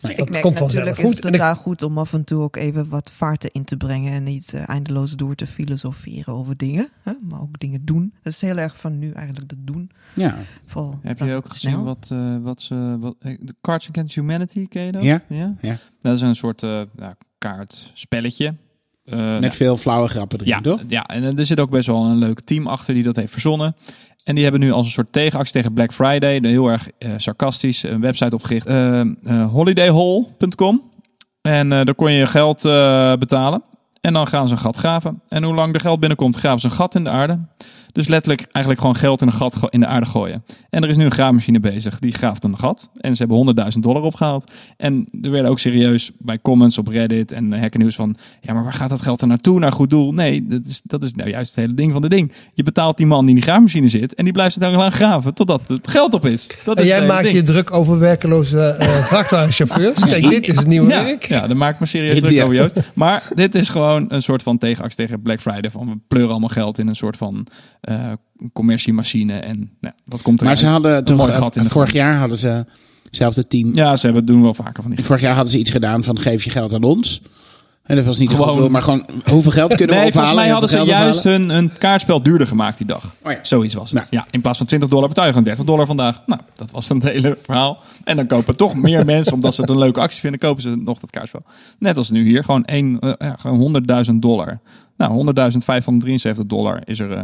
Nou 0.02 0.16
ja, 0.16 0.20
Dat 0.20 0.28
ik 0.28 0.34
merk 0.44 0.46
komt 0.46 0.60
natuurlijk 0.60 0.96
vanzelf 0.96 0.98
is 0.98 1.04
goed. 1.06 1.16
het 1.16 1.26
En 1.26 1.32
ik- 1.34 1.38
totaal 1.40 1.56
goed 1.56 1.82
om 1.82 1.98
af 1.98 2.14
en 2.14 2.24
toe 2.24 2.42
ook 2.42 2.56
even 2.56 2.90
wat 2.90 3.12
vaart 3.12 3.46
in 3.46 3.64
te 3.64 3.78
brengen. 3.78 4.14
En 4.14 4.24
niet 4.24 4.54
eh, 4.54 4.70
eindeloos 4.70 5.12
door 5.16 5.36
te 5.36 5.48
filosoferen 5.48 6.34
over 6.34 6.58
dingen. 6.58 6.90
Hè? 7.04 7.12
Maar 7.30 7.42
ook 7.42 7.60
dingen 7.60 7.86
doen. 7.86 8.14
Dat 8.24 8.34
is 8.34 8.42
heel 8.42 8.58
erg 8.58 8.78
van 8.78 9.00
nu 9.00 9.12
eigenlijk 9.12 9.52
het 9.52 9.68
doen. 9.68 9.92
ja. 10.14 10.38
Vooral 10.66 11.00
Heb 11.02 11.20
je 11.20 11.34
ook 11.34 11.50
gezien 11.50 11.72
snel. 11.72 11.84
wat, 11.84 12.10
eh, 12.12 12.38
wat 12.42 12.62
ze... 12.62 12.98
Wat, 13.00 13.16
eh, 13.20 13.36
de 13.40 13.56
Cards 13.62 13.90
Against 13.90 14.16
Humanity, 14.16 14.68
ken 14.68 14.84
je 14.84 14.92
dat? 14.92 15.04
Ja. 15.04 15.22
ja? 15.30 15.56
Ja. 15.62 15.78
Dat 16.02 16.16
is 16.16 16.22
een 16.22 16.36
soort 16.36 16.64
eh 16.64 16.82
ja, 16.98 17.16
kaartspelletje. 17.38 18.46
Eh, 19.04 19.18
Met 19.20 19.40
nou, 19.42 19.54
veel 19.54 19.78
flauwe 19.78 20.08
grappen 20.08 20.40
erin, 20.40 20.52
ja, 20.54 20.62
toch? 20.62 20.82
ja, 20.88 21.06
en 21.08 21.38
er 21.38 21.46
zit 21.46 21.60
ook 21.60 21.70
best 21.70 21.88
wel 21.88 22.04
een 22.06 22.18
leuk 22.18 22.40
team 22.42 22.68
achter 22.68 22.94
die 22.94 23.04
dat 23.04 23.16
heeft 23.16 23.32
verzonnen. 23.32 23.76
En 24.24 24.36
die 24.36 24.44
hebben 24.44 24.62
nu 24.62 24.72
als 24.72 24.86
een 24.86 24.92
soort 24.92 25.12
tegenactie 25.12 25.54
tegen 25.54 25.74
Black 25.74 25.94
Friday, 25.94 26.36
een 26.36 26.46
heel 26.46 26.68
erg 26.68 26.90
eh, 26.98 27.12
sarcastisch, 27.18 27.84
een 27.84 28.02
website 28.02 28.36
opgericht, 28.36 28.66
eh, 28.66 29.00
eh, 29.00 29.08
holidayhall.com. 29.52 30.92
En 31.42 31.72
eh, 31.72 31.86
daar 31.86 31.96
kon 31.96 32.12
je 32.12 32.18
je 32.18 32.26
geld 32.26 32.66
eh, 32.66 33.14
betalen. 33.16 33.64
En 34.02 34.14
dan 34.14 34.28
gaan 34.28 34.48
ze 34.48 34.54
een 34.54 34.60
gat 34.60 34.78
graven. 34.78 35.22
En 35.30 35.44
hoe 35.44 35.54
lang 35.54 35.74
er 35.74 35.80
geld 35.80 36.00
binnenkomt, 36.00 36.36
graven 36.36 36.60
ze 36.60 36.68
een 36.68 36.74
gat 36.74 36.96
in 36.96 37.04
de 37.04 37.10
aarde. 37.10 37.40
Dus 37.94 38.08
letterlijk 38.08 38.42
eigenlijk 38.52 38.80
gewoon 38.80 38.96
geld 38.96 39.22
in 39.22 39.28
een 39.28 39.34
gat 39.34 39.58
in 39.70 39.80
de 39.80 39.86
aarde 39.88 40.06
gooien. 40.06 40.44
En 40.70 40.84
er 40.84 40.90
is 40.90 40.98
nu 40.98 41.06
een 41.06 41.12
graafmachine 41.12 41.60
bezig, 41.60 42.00
die 42.00 42.12
graaft 42.12 42.44
een 42.44 42.58
gat. 42.60 42.90
En 42.94 43.16
ze 43.16 43.26
hebben 43.26 43.56
100.000 43.74 43.80
dollar 43.80 44.02
opgehaald. 44.02 44.52
En 44.78 45.08
er 45.22 45.32
werden 45.32 45.52
ook 45.52 45.60
serieus 45.60 46.12
bij 46.20 46.40
comments 46.42 46.78
op 46.78 46.88
Reddit 46.88 47.32
en 47.32 47.60
Hacker 47.60 47.80
News 47.80 47.96
van... 47.96 48.16
Ja, 48.42 48.54
maar 48.54 48.64
waar 48.64 48.74
gaat 48.74 48.90
dat 48.90 49.02
geld 49.02 49.22
er 49.22 49.28
naartoe? 49.28 49.60
Naar 49.60 49.72
goed 49.72 49.90
doel? 49.90 50.14
Nee, 50.14 50.46
dat 50.48 50.66
is, 50.66 50.82
dat 50.84 51.04
is 51.04 51.14
nou 51.14 51.30
juist 51.30 51.56
het 51.56 51.66
hele 51.66 51.76
ding 51.76 51.92
van 51.92 52.02
de 52.02 52.10
ding. 52.10 52.32
Je 52.54 52.64
betaalt 52.64 52.98
die 52.98 53.06
man 53.06 53.20
die 53.20 53.30
in 53.30 53.36
die 53.36 53.44
graafmachine 53.44 53.88
zit... 53.88 54.14
en 54.16 54.24
die 54.24 54.34
blijft 54.34 54.56
het 54.56 54.64
dan 54.64 54.74
lang 54.74 54.94
graven 54.94 55.34
totdat 55.34 55.62
het 55.68 55.90
geld 55.92 56.14
op 56.14 56.26
is. 56.26 56.48
Dat 56.64 56.78
En 56.78 56.84
is 56.84 56.90
het 56.90 57.00
jij 57.00 57.08
maakt 57.08 57.24
ding. 57.24 57.36
je 57.36 57.44
druk 57.44 57.72
over 57.74 58.00
werkeloze 58.00 58.60
eh 58.60 58.88
vrachtwagenchauffeurs. 59.12 60.04
Kijk, 60.06 60.30
dit 60.30 60.48
is 60.48 60.56
het 60.58 60.68
nieuwe 60.68 60.88
Ja, 60.90 61.04
werk. 61.04 61.26
ja, 61.26 61.48
daar 61.48 61.58
maak 61.58 61.74
ik 61.74 61.80
me 61.80 61.86
serieus 61.86 62.20
druk 62.20 62.42
over, 62.44 62.56
Joost. 62.56 62.80
Maar 62.94 63.28
dit 63.36 63.56
is 63.56 63.70
gewoon 63.70 64.06
een 64.08 64.22
soort 64.22 64.44
van 64.44 64.58
tegenactie 64.58 64.98
tegen 65.06 65.22
Black 65.22 65.42
Friday. 65.42 65.70
Van 65.72 65.88
we 65.90 65.98
pleuren 66.08 66.32
allemaal 66.32 66.50
geld 66.50 66.78
in 66.78 66.88
een 66.88 66.96
soort 66.96 67.18
van 67.18 67.48
eh 67.84 68.12
commerciemachine. 68.54 69.34
En 69.40 69.72
nou, 69.82 69.94
wat 70.06 70.22
komt 70.22 70.40
er 70.42 70.46
Maar 70.46 70.58
ze 70.58 70.66
hadden 70.66 71.04
toch, 71.06 71.18
mooi 71.18 71.32
eh, 71.32 71.38
gat 71.38 71.56
in 71.56 71.64
de 71.64 71.70
vorig 71.70 71.90
grond. 71.90 72.04
jaar 72.06 72.18
hadden 72.18 72.38
ze, 72.38 72.66
hetzelfde 73.04 73.48
team, 73.48 73.70
Ja, 73.74 73.96
ze 73.96 74.06
hebben, 74.06 74.26
doen 74.26 74.42
wel 74.42 74.54
vaker 74.54 74.84
van 74.84 74.92
die 74.92 75.06
vorig 75.06 75.22
jaar 75.22 75.34
hadden 75.34 75.52
ze 75.52 75.60
iets 75.60 75.70
gedaan 75.70 76.04
van 76.04 76.20
geef 76.20 76.44
je 76.44 76.50
geld 76.50 76.74
aan 76.74 76.84
ons. 76.84 77.22
En 77.84 77.96
dat 77.96 78.06
was 78.06 78.18
niet 78.18 78.30
Gewoon- 78.30 78.72
maar 78.72 78.82
gewoon 78.82 79.06
hoeveel 79.30 79.52
geld 79.52 79.76
kunnen 79.76 79.96
we 79.96 80.02
Nee, 80.02 80.10
ophalen? 80.10 80.12
volgens 80.14 80.34
mij 80.34 80.46
en 80.46 80.52
hadden 80.52 80.70
ze 80.70 80.78
juist 80.82 81.24
hun, 81.24 81.50
hun 81.50 81.72
kaartspel 81.78 82.24
duurder 82.24 82.48
gemaakt 82.48 82.78
die 82.78 82.88
dag. 82.88 83.16
Oh 83.24 83.32
ja. 83.32 83.40
Zoiets 83.42 83.74
was 83.74 83.92
het. 83.92 84.00
Nou. 84.00 84.06
Ja, 84.10 84.26
in 84.32 84.42
plaats 84.42 84.58
van 84.58 84.68
20 84.68 84.90
dollar 84.90 85.10
je 85.14 85.22
gewoon 85.22 85.44
30 85.44 85.66
dollar 85.66 85.86
vandaag. 85.86 86.22
Nou, 86.26 86.42
dat 86.56 86.72
was 86.72 86.88
dan 86.88 86.98
het 86.98 87.08
hele 87.12 87.38
verhaal. 87.42 87.78
En 88.04 88.16
dan 88.16 88.28
kopen 88.28 88.56
toch 88.58 88.76
meer 88.76 89.06
mensen, 89.16 89.34
omdat 89.34 89.56
ze 89.56 89.62
het 89.62 89.70
een 89.70 89.78
leuke 89.78 90.00
actie 90.00 90.20
vinden, 90.20 90.40
kopen 90.40 90.62
ze 90.62 90.76
nog 90.76 91.00
dat 91.00 91.10
kaartspel. 91.10 91.42
Net 91.80 91.98
als 91.98 92.10
nu 92.10 92.24
hier, 92.24 92.44
gewoon, 92.44 92.66
één, 92.66 93.00
eh, 93.00 93.12
ja, 93.18 93.36
gewoon 93.40 93.58
100.000 93.60 94.22
dollar. 94.22 94.60
Nou, 94.98 95.34
100.573 96.40 96.46
dollar 96.46 96.82
is 96.86 97.00
er 97.00 97.12
eh, 97.12 97.22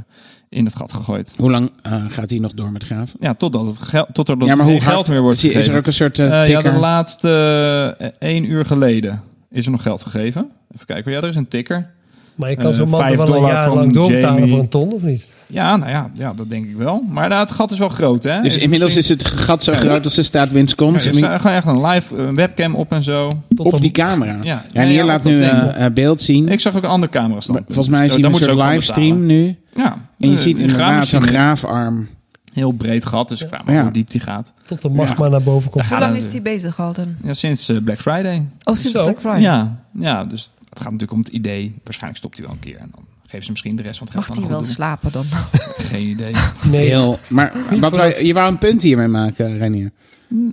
in 0.50 0.66
het 0.66 0.76
gat 0.76 0.94
gegooid. 0.94 1.34
Hoe 1.38 1.52
lang 1.52 1.72
eh, 1.82 2.06
gaat 2.10 2.30
hij 2.30 2.40
nog 2.40 2.54
door 2.54 2.72
met 2.72 2.84
graven? 2.84 3.20
Ja, 3.20 3.34
totdat 3.34 3.68
het 3.68 3.80
geld, 3.80 4.08
tot 4.14 4.30
er 4.30 4.46
ja, 4.46 4.56
maar 4.56 4.66
hoe 4.66 4.82
geld 4.82 5.08
meer 5.08 5.22
wordt 5.22 5.38
is, 5.38 5.44
is 5.44 5.52
gegeven. 5.52 5.74
er 5.74 5.80
ook 5.80 5.88
een 5.88 5.94
soort 5.94 6.20
eh, 6.20 6.48
ja, 6.48 6.62
de 6.62 6.72
laatste 6.72 8.12
één 8.20 8.44
uur 8.44 8.66
geleden 8.66 9.22
is 9.52 9.66
er 9.66 9.72
nog 9.72 9.82
geld 9.82 10.02
gegeven. 10.02 10.52
Even 10.74 10.86
kijken, 10.86 11.12
ja, 11.12 11.18
er 11.18 11.28
is 11.28 11.36
een 11.36 11.48
tikker. 11.48 11.90
Maar 12.36 12.50
je 12.50 12.56
kan 12.56 12.74
zo'n 12.74 12.90
man 12.90 13.00
wel 13.02 13.10
een 13.10 13.18
dollar 13.18 13.52
jaar 13.52 13.66
van 13.66 13.76
lang 13.76 13.94
doorbetalen 13.94 14.34
Jamie. 14.34 14.50
voor 14.50 14.60
een 14.60 14.70
ton, 14.70 14.94
of 14.94 15.02
niet? 15.02 15.28
Ja, 15.52 15.76
nou 15.78 15.92
ja, 15.92 16.10
ja, 16.14 16.34
dat 16.34 16.50
denk 16.50 16.66
ik 16.66 16.76
wel. 16.76 17.04
Maar 17.10 17.30
nou, 17.30 17.42
het 17.42 17.52
gat 17.52 17.72
is 17.72 17.80
wel 17.80 17.90
groot, 17.90 18.24
hè? 18.24 18.42
dus 18.42 18.58
inmiddels 18.58 18.96
is 18.96 19.10
het 19.10 19.26
gat 19.26 19.64
zo 19.64 19.74
groot 19.74 20.04
als 20.04 20.16
de 20.16 20.24
staat 20.24 20.52
winst 20.52 20.80
Ja, 20.80 20.86
komt. 20.86 21.06
er 21.06 21.46
echt 21.46 21.66
een 21.66 21.86
live 21.86 22.16
eh, 22.18 22.30
webcam 22.30 22.76
op 22.76 22.92
en 22.92 23.04
zo. 23.04 23.28
Tot 23.56 23.66
op 23.66 23.74
een- 23.74 23.80
die 23.80 23.92
camera. 23.92 24.38
Ja. 24.44 24.64
En 24.74 24.88
hier 24.88 24.96
ja, 24.98 25.06
laat 25.06 25.24
nu 25.24 25.42
eh, 25.44 25.86
beeld 25.94 26.22
zien. 26.22 26.48
Ik 26.50 26.60
zag 26.60 26.76
ook 26.76 26.84
een 26.84 26.90
andere 26.90 27.12
camera 27.12 27.40
staan. 27.40 27.64
Volgens 27.66 27.88
mij 27.88 28.10
zie 28.10 28.20
je 28.20 28.26
een 28.26 28.36
soort 28.36 28.64
livestream 28.70 29.26
nu. 29.26 29.56
Ja. 29.76 29.98
En 30.20 30.30
je 30.30 30.38
ziet 30.38 30.56
die 30.56 30.64
inderdaad 30.66 31.08
zo'n 31.08 31.24
is 31.24 31.30
graafarm. 31.30 32.08
Heel 32.54 32.72
breed 32.72 33.06
gat, 33.06 33.30
dus 33.30 33.42
ik 33.42 33.48
vraag 33.48 33.66
me 33.66 33.72
Ja. 33.74 33.82
hoe 33.82 33.92
diep 33.92 34.10
die 34.10 34.22
gaat. 34.22 34.54
Tot 34.64 34.82
de 34.82 34.90
magma 34.90 35.28
naar 35.28 35.42
boven 35.44 35.72
komt. 35.72 35.88
Hoe 35.90 36.00
lang 36.00 36.16
is 36.16 36.30
die 36.30 36.42
bezig 36.42 36.80
al 36.80 36.94
dan? 36.94 37.16
Ja, 37.24 37.34
sinds 37.34 37.70
eh, 37.70 37.78
Black 37.84 38.00
Friday. 38.02 38.46
Oh, 38.64 38.76
sinds 38.76 38.98
Zo. 38.98 39.04
Black 39.04 39.20
Friday. 39.20 39.42
Ja, 39.42 39.80
ja, 40.00 40.24
dus 40.26 40.52
het 40.70 40.78
gaat 40.80 40.92
natuurlijk 40.92 41.12
om 41.12 41.20
het 41.20 41.28
idee. 41.28 41.76
Waarschijnlijk 41.84 42.18
stopt 42.20 42.38
hij 42.38 42.46
wel 42.46 42.54
een 42.56 42.60
keer. 42.62 42.78
En 42.80 42.90
dan 42.96 43.04
geven 43.30 43.46
ze 43.46 43.52
misschien 43.52 43.76
de 43.76 43.84
rest 43.84 43.98
van 43.98 44.08
het 44.08 44.16
Mag 44.16 44.26
geld 44.26 44.38
die 44.38 44.46
aan 44.48 44.52
wel 44.52 44.64
slapen 44.64 45.12
dan? 45.12 45.26
Geen 45.92 46.08
idee. 46.08 46.34
Nee, 46.70 46.88
Heel, 46.88 47.20
maar 47.28 47.54
wat 47.80 47.96
wou- 47.96 48.10
dat- 48.10 48.20
je 48.20 48.34
wou 48.34 48.48
een 48.52 48.58
punt 48.58 48.82
hiermee 48.82 49.08
maken, 49.08 49.58
Renier. 49.58 49.92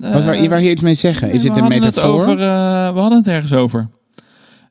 Wat 0.00 0.24
wou, 0.24 0.36
je 0.36 0.48
wou 0.48 0.60
hier 0.60 0.70
iets 0.70 0.82
mee 0.82 0.94
zeggen? 0.94 1.30
Is 1.30 1.42
Nee, 1.42 1.42
het 1.42 1.52
we 1.52 1.56
een 1.56 1.60
hadden 1.72 1.82
het 1.82 1.94
metafoor? 1.96 2.20
over, 2.20 2.32
eh, 2.40 2.92
we 2.94 2.98
hadden 3.00 3.18
het 3.18 3.28
ergens 3.28 3.52
over. 3.52 3.88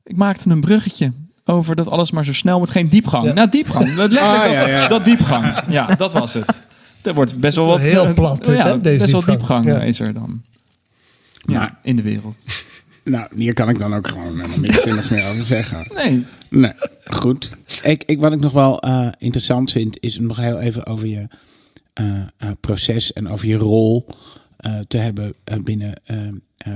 Ik 0.03 0.17
maakte 0.17 0.49
een 0.49 0.61
bruggetje 0.61 1.11
over 1.45 1.75
dat 1.75 1.89
alles 1.89 2.11
maar 2.11 2.25
zo 2.25 2.33
snel 2.33 2.59
moet. 2.59 2.69
Geen 2.69 2.89
diepgang. 2.89 3.25
Ja. 3.25 3.33
Nou, 3.33 3.49
diepgang. 3.49 3.89
Ah, 3.91 3.97
dat, 3.97 4.13
ja, 4.13 4.67
ja. 4.67 4.87
dat 4.87 5.05
diepgang. 5.05 5.53
Ja, 5.67 5.85
dat 5.95 6.13
was 6.13 6.33
het. 6.33 6.63
Er 7.01 7.13
wordt 7.13 7.39
best 7.39 7.55
wel 7.55 7.65
wat... 7.65 7.79
Heel 7.79 8.05
eh, 8.05 8.13
plat 8.13 8.43
dit, 8.45 8.55
ja, 8.55 8.67
hè, 8.67 8.81
deze 8.81 8.97
best 8.97 9.11
wel 9.11 9.25
diepgang. 9.25 9.63
diepgang 9.63 9.81
Ja. 9.83 9.87
is 9.89 9.99
er 9.99 10.13
dan. 10.13 10.41
Ja, 11.45 11.59
Maar- 11.59 11.77
in 11.83 11.95
de 11.95 12.01
wereld. 12.01 12.43
Nou, 13.03 13.27
hier 13.35 13.53
kan 13.53 13.69
ik 13.69 13.79
dan 13.79 13.95
ook 13.95 14.07
gewoon 14.07 14.35
helemaal 14.35 14.59
niks 14.59 14.81
zinnigs 14.81 15.09
meer 15.09 15.27
over 15.29 15.45
zeggen. 15.45 15.87
Nee. 15.95 16.25
Nee, 16.55 16.73
goed. 17.03 17.49
Ik, 17.83 18.03
ik, 18.05 18.19
wat 18.19 18.33
ik 18.33 18.39
nog 18.39 18.51
wel 18.51 18.79
eh, 18.79 19.07
interessant 19.17 19.71
vind, 19.71 19.97
is 19.99 20.19
nog 20.19 20.37
heel 20.37 20.59
even 20.59 20.85
over 20.85 21.07
je 21.07 21.27
eh, 21.93 22.21
eh, 22.37 22.51
proces 22.59 23.13
en 23.13 23.27
over 23.27 23.47
je 23.47 23.55
rol 23.55 24.05
te 24.87 24.97
hebben 24.97 25.35
binnen 25.63 26.01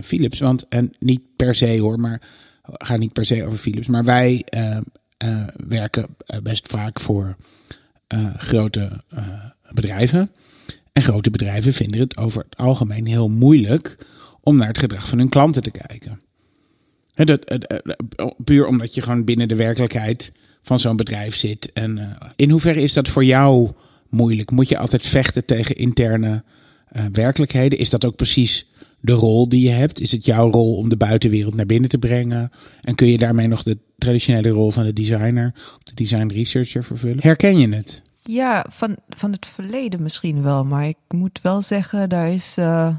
Philips. 0.04 0.40
Want, 0.40 0.68
en 0.68 0.94
niet 1.00 1.22
per 1.36 1.56
se 1.56 1.80
hoor, 1.80 2.00
maar 2.00 2.22
gaat 2.64 3.00
niet 3.00 3.14
per 3.14 3.26
se 3.26 3.46
over 3.46 3.58
Philips. 3.58 3.88
Maar 3.88 4.04
wij 4.04 4.46
werken 5.68 6.16
best 6.44 6.68
vaak 6.68 7.00
voor 7.00 7.36
grote 8.38 9.04
bedrijven. 9.74 10.32
En 10.94 11.02
grote 11.02 11.30
bedrijven 11.30 11.74
vinden 11.74 12.00
het 12.00 12.18
over 12.18 12.44
het 12.44 12.58
algemeen 12.58 13.06
heel 13.06 13.30
moeilijk 13.30 13.98
om 14.42 14.58
naar 14.58 14.68
het 14.68 14.78
gedrag 14.78 15.08
van 15.08 15.18
hun 15.18 15.30
klanten 15.30 15.64
te 15.64 15.72
kijken. 15.72 16.22
Hè, 17.20 17.26
dat, 17.26 17.42
het, 17.46 17.68
eh, 17.68 18.28
puur 18.44 18.68
omdat 18.68 18.94
je 18.94 19.02
gewoon 19.02 19.24
binnen 19.24 19.48
de 19.48 19.56
werkelijkheid 19.56 20.32
van 20.62 20.80
zo'n 20.80 20.96
bedrijf 20.96 21.36
zit. 21.36 21.72
En 21.74 21.98
eh, 21.98 22.30
in 22.36 22.50
hoeverre 22.50 22.82
is 22.82 22.94
dat 22.94 23.08
voor 23.08 23.26
jou 23.26 23.72
moeilijk? 24.10 24.52
Moet 24.52 24.70
je 24.70 24.78
altijd 24.78 25.06
vechten 25.06 25.46
tegen 25.46 25.76
interne 25.76 26.44
eh, 26.88 27.06
werkelijkheden? 27.12 27.80
Is 27.80 27.90
dat 27.90 28.06
ook 28.06 28.16
precies 28.16 28.68
de 29.00 29.12
rol 29.12 29.50
die 29.50 29.62
je 29.62 29.70
hebt? 29.70 30.00
Is 30.00 30.12
het 30.12 30.26
jouw 30.26 30.52
rol 30.52 30.76
om 30.76 30.90
de 30.90 30.98
buitenwereld 30.98 31.56
naar 31.56 31.66
binnen 31.66 31.90
te 31.90 31.98
brengen? 31.98 32.52
En 32.82 32.96
kun 32.96 33.08
je 33.08 33.18
daarmee 33.18 33.48
nog 33.48 33.64
de 33.64 33.78
traditionele 33.98 34.50
rol 34.50 34.72
van 34.72 34.84
de 34.84 34.94
designer, 34.94 35.54
de 35.84 35.94
design 35.94 36.28
researcher 36.28 36.84
vervullen? 36.84 37.20
Herken 37.22 37.58
je 37.58 37.76
het? 37.76 38.02
Ja, 38.24 38.66
van, 38.70 38.96
van 39.10 39.32
het 39.32 39.46
verleden 39.46 40.02
misschien 40.02 40.44
wel. 40.44 40.66
Maar 40.66 40.88
ik 40.88 40.98
moet 41.08 41.40
wel 41.42 41.62
zeggen, 41.62 42.10
daar 42.10 42.32
is... 42.32 42.58
eh, 42.58 42.96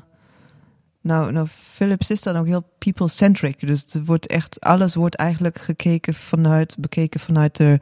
nou, 1.02 1.32
nou, 1.32 1.46
Philips 1.48 2.10
is 2.10 2.22
dan 2.22 2.36
ook 2.36 2.46
heel 2.46 2.64
people-centric. 2.78 3.66
Dus 3.66 3.80
het 3.80 4.06
wordt 4.06 4.26
echt, 4.26 4.60
alles 4.60 4.94
wordt 4.94 5.14
eigenlijk 5.14 5.58
gekeken 5.58 6.14
vanuit, 6.14 6.76
bekeken 6.78 7.20
vanuit 7.20 7.56
de, 7.56 7.80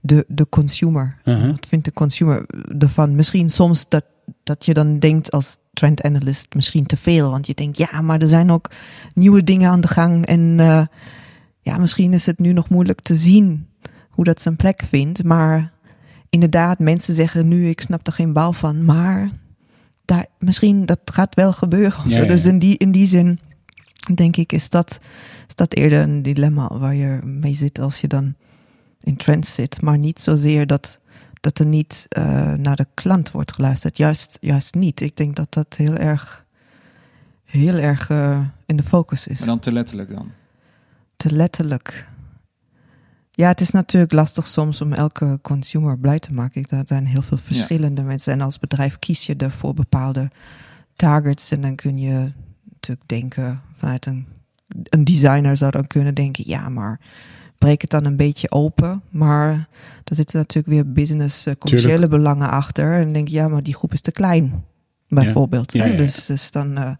de, 0.00 0.24
de 0.28 0.48
consumer. 0.48 1.16
Uh-huh. 1.24 1.50
Wat 1.50 1.66
vindt 1.66 1.84
de 1.84 1.92
consumer 1.92 2.46
ervan? 2.78 3.14
Misschien 3.14 3.48
soms 3.48 3.88
dat, 3.88 4.04
dat 4.42 4.64
je 4.64 4.74
dan 4.74 4.98
denkt 4.98 5.30
als 5.30 5.58
trend 5.72 6.02
analyst 6.02 6.54
misschien 6.54 6.86
te 6.86 6.96
veel. 6.96 7.30
Want 7.30 7.46
je 7.46 7.54
denkt, 7.54 7.78
ja, 7.78 8.00
maar 8.00 8.20
er 8.20 8.28
zijn 8.28 8.50
ook 8.50 8.70
nieuwe 9.14 9.44
dingen 9.44 9.70
aan 9.70 9.80
de 9.80 9.88
gang. 9.88 10.26
En 10.26 10.60
eh, 10.60 10.86
ja, 11.60 11.78
misschien 11.78 12.12
is 12.12 12.26
het 12.26 12.38
nu 12.38 12.52
nog 12.52 12.68
moeilijk 12.68 13.00
te 13.00 13.16
zien 13.16 13.66
hoe 14.10 14.24
dat 14.24 14.40
zijn 14.40 14.56
plek 14.56 14.82
vindt. 14.88 15.24
Maar 15.24 15.72
inderdaad, 16.30 16.78
mensen 16.78 17.14
zeggen 17.14 17.48
nu, 17.48 17.68
ik 17.68 17.80
snap 17.80 18.06
er 18.06 18.12
geen 18.12 18.32
bal 18.32 18.52
van. 18.52 18.84
Maar 18.84 19.30
daar, 20.06 20.26
misschien 20.38 20.86
dat 20.86 20.98
gaat 21.04 21.34
wel 21.34 21.52
gebeuren. 21.52 22.10
Ja, 22.10 22.20
ja, 22.20 22.26
Dus 22.26 22.44
in 22.44 22.58
die, 22.58 22.76
in 22.78 22.92
die 22.92 23.06
zin 23.06 23.40
denk 24.14 24.36
ik, 24.36 24.52
is 24.52 24.68
dat, 24.68 25.00
is 25.48 25.54
dat 25.54 25.74
eerder 25.74 26.00
een 26.00 26.22
dilemma 26.22 26.78
waar 26.78 26.94
je 26.94 27.18
mee 27.24 27.54
zit 27.54 27.78
als 27.78 28.00
je 28.00 28.08
dan 28.08 28.34
in 29.00 29.16
trends 29.16 29.54
zit. 29.54 29.80
Maar 29.82 29.98
niet 29.98 30.20
zozeer 30.20 30.66
dat, 30.66 31.00
dat 31.40 31.58
er 31.58 31.66
niet 31.66 32.06
eh, 32.08 32.52
naar 32.52 32.76
de 32.76 32.86
klant 32.94 33.30
wordt 33.30 33.52
geluisterd. 33.52 33.96
Juist, 33.96 34.38
juist 34.40 34.74
niet. 34.74 35.00
Ik 35.00 35.16
denk 35.16 35.36
dat 35.36 35.52
dat 35.52 35.74
heel 35.76 35.94
erg, 35.96 36.44
heel 37.44 37.74
erg 37.74 38.10
eh, 38.10 38.40
in 38.66 38.76
de 38.76 38.82
focus 38.82 39.26
is 39.26 39.38
Maar 39.38 39.48
dan 39.48 39.58
te 39.58 39.72
letterlijk 39.72 40.14
dan. 40.14 40.30
te 41.16 41.32
letterlijk. 41.32 42.06
Ja, 43.36 43.48
het 43.48 43.60
is 43.60 43.70
natuurlijk 43.70 44.12
lastig 44.12 44.46
soms 44.46 44.80
om 44.80 44.92
elke 44.92 45.38
consumer 45.42 45.98
blij 45.98 46.18
te 46.18 46.32
maken. 46.32 46.64
Er 46.68 46.86
zijn 46.86 47.06
heel 47.06 47.22
veel 47.22 47.36
verschillende 47.36 48.02
mensen. 48.02 48.32
En 48.32 48.40
als 48.40 48.58
bedrijf 48.58 48.98
kies 48.98 49.26
je 49.26 49.36
er 49.36 49.50
voor 49.50 49.74
bepaalde 49.74 50.30
targets. 50.94 51.50
En 51.50 51.60
dan 51.60 51.74
kun 51.74 51.98
je 51.98 52.32
natuurlijk 52.72 53.08
denken 53.08 53.60
vanuit 53.72 54.06
een, 54.06 54.26
een 54.82 55.04
designer 55.04 55.56
zou 55.56 55.70
dan 55.70 55.86
kunnen 55.86 56.14
denken, 56.14 56.44
ja, 56.46 56.68
maar 56.68 57.00
breek 57.58 57.80
het 57.80 57.90
dan 57.90 58.04
een 58.04 58.16
beetje 58.16 58.50
open. 58.50 59.02
Maar 59.10 59.68
er 60.04 60.14
zitten 60.14 60.38
natuurlijk 60.38 60.74
weer 60.74 60.92
business, 60.92 61.46
eh, 61.46 61.54
commerciële 61.58 62.08
belangen 62.08 62.50
achter. 62.50 62.92
En 62.92 63.12
denk 63.12 63.28
je, 63.28 63.36
ja, 63.36 63.48
maar 63.48 63.62
die 63.62 63.74
groep 63.74 63.92
is 63.92 64.00
te 64.00 64.12
klein, 64.12 64.64
bijvoorbeeld. 65.08 65.72
Ja, 65.72 65.82
hè? 65.82 65.86
ja, 65.86 65.92
ja. 65.92 65.98
Dus, 65.98 66.26
dus 66.26 66.50
dan, 66.50 66.76
eh, 66.76 66.90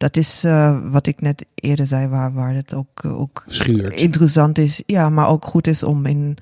dat 0.00 0.16
is 0.16 0.44
eh, 0.44 0.78
wat 0.90 1.06
ik 1.06 1.20
net 1.20 1.46
eerder 1.54 1.86
zei, 1.86 2.08
waar, 2.08 2.32
waar 2.32 2.54
het 2.54 2.74
ook, 2.74 3.04
eh, 3.04 3.20
ook 3.20 3.44
Schuurt. 3.46 3.94
interessant 3.94 4.58
is. 4.58 4.82
Ja, 4.86 5.08
maar 5.10 5.28
ook 5.28 5.44
goed 5.44 5.66
is 5.66 5.82
om 5.82 6.06
in, 6.06 6.36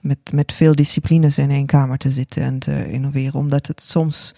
met, 0.00 0.18
met 0.32 0.52
veel 0.52 0.74
disciplines 0.74 1.38
in 1.38 1.50
één 1.50 1.66
kamer 1.66 1.98
te 1.98 2.10
zitten 2.10 2.42
en 2.42 2.58
te 2.58 2.90
innoveren. 2.90 3.40
Omdat 3.40 3.66
het 3.66 3.82
soms 3.82 4.34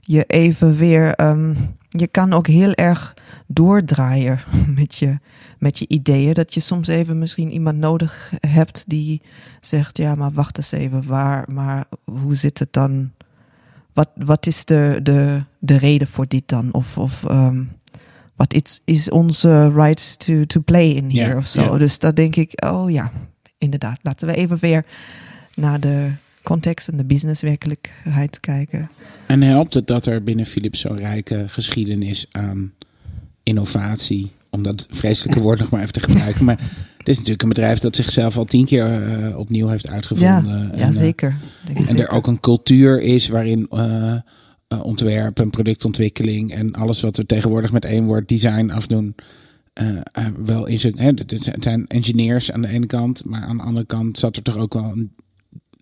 je 0.00 0.24
even 0.24 0.74
weer. 0.74 1.14
ehm, 1.14 1.54
je 1.88 2.06
kan 2.06 2.32
ook 2.32 2.46
heel 2.46 2.72
erg 2.72 3.14
doordraaien 3.46 4.40
met 4.80 4.94
je, 4.94 5.18
met 5.58 5.78
je 5.78 5.88
ideeën. 5.88 6.34
Dat 6.34 6.54
je 6.54 6.60
soms 6.60 6.88
even 6.88 7.18
misschien 7.18 7.52
iemand 7.52 7.78
nodig 7.78 8.32
hebt 8.40 8.84
die 8.86 9.22
zegt: 9.60 9.96
Ja, 9.96 10.14
maar 10.14 10.32
wacht 10.32 10.56
eens 10.56 10.72
even, 10.72 11.06
waar, 11.06 11.44
maar 11.52 11.84
hoe 12.04 12.34
zit 12.34 12.58
het 12.58 12.72
dan? 12.72 13.10
Wat, 13.92 14.10
wat 14.14 14.46
is 14.46 14.64
de, 14.64 15.00
de, 15.02 15.42
de 15.58 15.76
reden 15.76 16.08
voor 16.08 16.28
dit 16.28 16.48
dan? 16.48 16.72
Of, 16.72 16.98
of 16.98 17.24
ehm, 17.24 17.62
wat 18.38 18.54
is, 18.54 18.80
is 18.84 19.10
onze 19.10 19.70
right 19.72 20.18
to, 20.18 20.44
to 20.44 20.60
play 20.60 20.88
in 20.90 21.10
here 21.10 21.36
of 21.36 21.46
zo? 21.46 21.78
Dus 21.78 21.98
daar 21.98 22.14
denk 22.14 22.36
ik: 22.36 22.64
Oh 22.64 22.90
ja, 22.90 23.12
inderdaad, 23.58 23.98
laten 24.02 24.26
we 24.28 24.34
even 24.34 24.58
weer 24.60 24.84
naar 25.54 25.80
de 25.80 26.10
context 26.42 26.88
en 26.88 26.96
de 26.96 27.04
businesswerkelijkheid 27.04 28.40
kijken. 28.40 28.90
En 29.26 29.42
helpt 29.42 29.74
het 29.74 29.86
dat 29.86 30.06
er 30.06 30.22
binnen 30.22 30.46
Philips 30.46 30.80
zo'n 30.80 30.96
rijke 30.96 31.44
geschiedenis 31.48 32.26
aan 32.30 32.72
innovatie, 33.42 34.32
om 34.50 34.62
dat 34.62 34.86
vreselijke 34.90 35.40
woord 35.40 35.58
nog 35.58 35.70
maar 35.70 35.80
even 35.80 35.92
te 35.92 36.00
gebruiken. 36.00 36.44
Maar 36.44 36.60
het 36.98 37.08
is 37.08 37.16
natuurlijk 37.16 37.42
een 37.42 37.48
bedrijf 37.48 37.78
dat 37.78 37.96
zichzelf 37.96 38.36
al 38.36 38.44
tien 38.44 38.66
keer 38.66 39.08
uh, 39.08 39.38
opnieuw 39.38 39.68
heeft 39.68 39.88
uitgevonden. 39.88 40.56
ja 40.56 40.70
En, 40.70 40.78
eh, 40.78 40.90
zeker. 40.90 41.36
En 41.74 41.98
er 41.98 42.10
ook 42.10 42.26
een 42.26 42.40
cultuur 42.40 43.00
is 43.00 43.28
waarin 43.28 43.66
eh, 43.70 44.16
eh, 44.68 44.84
ontwerp 44.84 45.40
en 45.40 45.50
productontwikkeling 45.50 46.52
en 46.52 46.72
alles 46.72 47.00
wat 47.00 47.16
we 47.16 47.26
tegenwoordig 47.26 47.72
met 47.72 47.84
één 47.84 48.04
woord 48.04 48.28
design 48.28 48.70
afdoen. 48.70 49.14
eh, 49.72 50.00
eh, 50.12 50.26
wel 50.44 50.66
in 50.66 50.80
zijn. 50.80 50.98
Hè, 50.98 51.06
het 51.06 51.30
het 51.30 51.62
zijn 51.62 51.86
engineers 51.86 52.52
aan 52.52 52.60
de 52.60 52.68
ene 52.68 52.86
kant, 52.86 53.24
maar 53.24 53.42
aan 53.42 53.56
de 53.56 53.62
andere 53.62 53.86
kant 53.86 54.18
zat 54.18 54.36
er 54.36 54.42
toch 54.42 54.56
ook 54.56 54.74
wel 54.74 54.84
een 54.84 55.12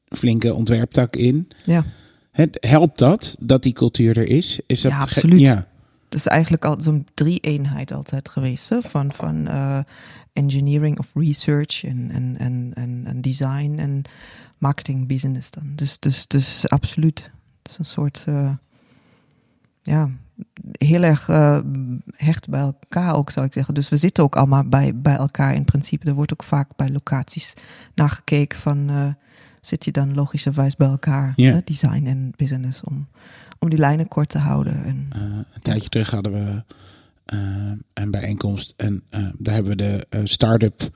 flinke 0.09 0.55
ontwerptak 0.55 1.16
in. 1.16 1.49
Ja. 1.64 1.84
Het, 2.30 2.57
helpt 2.61 2.99
dat, 2.99 3.37
dat 3.39 3.62
die 3.62 3.72
cultuur 3.72 4.18
er 4.18 4.28
is? 4.28 4.61
is 4.66 4.80
dat 4.80 4.93
Ja, 4.93 4.99
absoluut. 4.99 5.41
Ja, 5.41 5.68
Het 6.05 6.14
is 6.14 6.26
eigenlijk 6.26 6.64
al 6.64 6.80
zo'n 6.80 7.07
drie-eenheid 7.14 7.93
altijd 7.93 8.28
geweest. 8.28 8.68
Hè? 8.68 8.82
Van, 8.82 9.12
van 9.12 9.49
engineering 10.32 10.99
of 10.99 11.11
research 11.14 11.84
en, 11.84 12.11
en, 12.11 12.37
en, 12.74 13.03
en, 13.05 13.20
design 13.20 13.74
en 13.78 14.03
marketing 14.59 15.07
business 15.07 15.51
dan. 15.51 15.72
Dus, 15.74 15.99
dus, 15.99 16.26
dus 16.26 16.68
absoluut. 16.68 17.30
Het 17.62 17.72
is 17.72 17.78
een 17.78 17.84
soort, 17.84 18.24
ja, 19.87 20.11
heel 20.72 21.03
erg 21.03 21.28
eh, 21.28 21.59
hecht 22.16 22.49
bij 22.49 22.61
elkaar 22.61 23.14
ook 23.14 23.30
zou 23.30 23.47
ik 23.47 23.53
zeggen. 23.53 23.74
Dus 23.74 23.89
we 23.89 23.97
zitten 23.97 24.24
ook 24.24 24.37
allemaal 24.37 24.68
bij, 24.68 24.93
bij 24.95 25.16
elkaar 25.16 25.55
in 25.55 25.64
principe. 25.64 26.07
Er 26.07 26.14
wordt 26.14 26.32
ook 26.32 26.43
vaak 26.43 26.68
bij 26.76 26.91
locaties 26.91 27.55
nagekeken 27.95 28.59
van... 28.59 28.89
eh, 28.89 29.07
zit 29.61 29.84
je 29.84 29.93
dan 29.93 30.14
logischerwijs 30.14 30.76
bij 30.76 30.89
elkaar, 30.89 31.32
hè? 31.37 31.61
design 31.64 32.07
en 32.07 32.32
business, 32.37 32.82
om, 32.82 33.09
om 33.59 33.70
die 33.70 33.78
lijnen 33.78 34.09
kort 34.09 34.28
te 34.28 34.39
houden. 34.39 34.84
En, 34.84 35.07
Eh, 35.11 35.22
een 35.22 35.62
tijdje 35.62 35.89
terug 35.89 36.11
hadden 36.11 36.32
we 36.32 36.62
een 37.95 38.11
bijeenkomst 38.11 38.74
en 38.76 39.03
daar 39.39 39.55
hebben 39.55 39.76
we 39.76 40.07
de 40.09 40.20
start-up 40.24 40.91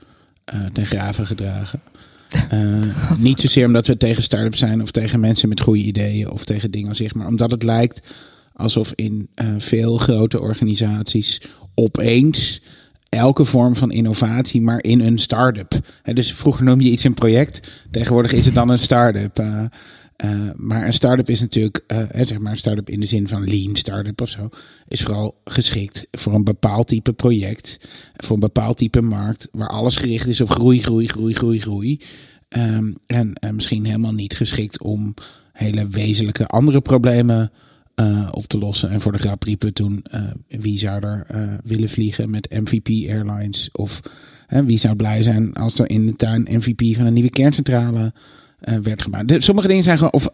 ten 0.73 0.85
graven 0.85 1.27
gedragen. 1.27 1.81
Niet 3.17 3.39
zozeer 3.39 3.65
omdat 3.65 3.87
we 3.87 3.97
tegen 3.97 4.23
start-ups 4.23 4.59
zijn 4.59 4.81
of 4.81 4.91
tegen 4.91 5.19
mensen 5.19 5.49
met 5.49 5.61
goede 5.61 5.81
ideeën 5.83 6.29
of 6.29 6.45
tegen 6.45 6.71
dingen 6.71 6.95
zich, 6.95 7.13
maar 7.13 7.27
omdat 7.27 7.51
het 7.51 7.63
lijkt 7.63 8.01
alsof 8.61 8.91
in 8.95 9.29
eh, 9.35 9.53
veel 9.57 9.97
grote 9.97 10.39
organisaties 10.39 11.41
opeens 11.75 12.61
elke 13.09 13.45
vorm 13.45 13.75
van 13.75 13.91
innovatie 13.91 14.61
maar 14.61 14.83
in 14.83 14.99
een 14.99 15.17
start-up. 15.17 15.79
Dus 16.03 16.33
vroeger 16.33 16.63
noemde 16.63 16.83
je 16.83 16.91
iets 16.91 17.03
een 17.03 17.13
project, 17.13 17.67
tegenwoordig 17.91 18.33
is 18.33 18.45
het 18.45 18.53
dan 18.53 18.69
een 18.69 18.79
start-up. 18.79 19.39
Eh, 19.39 19.63
eh, 20.15 20.29
maar 20.55 20.85
een 20.85 20.93
start-up 20.93 21.29
is 21.29 21.39
natuurlijk, 21.39 21.83
zeg 22.11 22.39
maar 22.39 22.51
een 22.51 22.57
start-up 22.57 22.89
in 22.89 22.99
de 22.99 23.05
zin 23.05 23.27
van 23.27 23.47
lean 23.47 23.75
start-up 23.75 24.21
of 24.21 24.29
zo, 24.29 24.49
is 24.87 25.01
vooral 25.01 25.41
geschikt 25.45 26.07
voor 26.11 26.33
een 26.33 26.43
bepaald 26.43 26.87
type 26.87 27.13
project, 27.13 27.79
voor 28.15 28.33
een 28.33 28.39
bepaald 28.39 28.77
type 28.77 29.01
markt, 29.01 29.47
waar 29.51 29.69
alles 29.69 29.95
gericht 29.95 30.27
is 30.27 30.41
op 30.41 30.49
groei, 30.49 30.83
groei, 30.83 31.07
groei, 31.07 31.33
groei, 31.33 31.59
groei. 31.59 32.01
Ehm, 32.49 32.91
en 33.07 33.33
misschien 33.53 33.85
helemaal 33.85 34.13
niet 34.13 34.35
geschikt 34.35 34.81
om 34.81 35.13
hele 35.53 35.87
wezenlijke 35.87 36.47
andere 36.47 36.81
problemen 36.81 37.51
eh, 38.01 38.27
op 38.31 38.45
te 38.45 38.57
lossen. 38.57 38.89
En 38.89 39.01
voor 39.01 39.11
de 39.11 39.17
grap 39.17 39.43
riepen 39.43 39.73
toen, 39.73 40.03
eh, 40.03 40.31
wie 40.47 40.79
zou 40.79 41.05
er 41.05 41.25
eh, 41.27 41.53
willen 41.63 41.89
vliegen 41.89 42.29
met 42.29 42.49
MVP 42.49 43.09
Airlines? 43.09 43.69
Of 43.71 44.01
wie 44.65 44.77
zou 44.77 44.95
blij 44.95 45.23
zijn 45.23 45.53
als 45.53 45.79
er 45.79 45.89
in 45.89 46.05
de 46.05 46.15
tuin 46.15 46.47
MVP 46.49 46.95
van 46.95 47.05
een 47.05 47.13
nieuwe 47.13 47.29
kerncentrale 47.29 48.13
werd 48.59 49.01
gemaakt. 49.01 49.27
De- 49.27 49.41
sommige 49.41 49.67
dingen 49.67 49.83
zijn 49.83 49.97
gewoon, 49.97 50.13
of, 50.13 50.29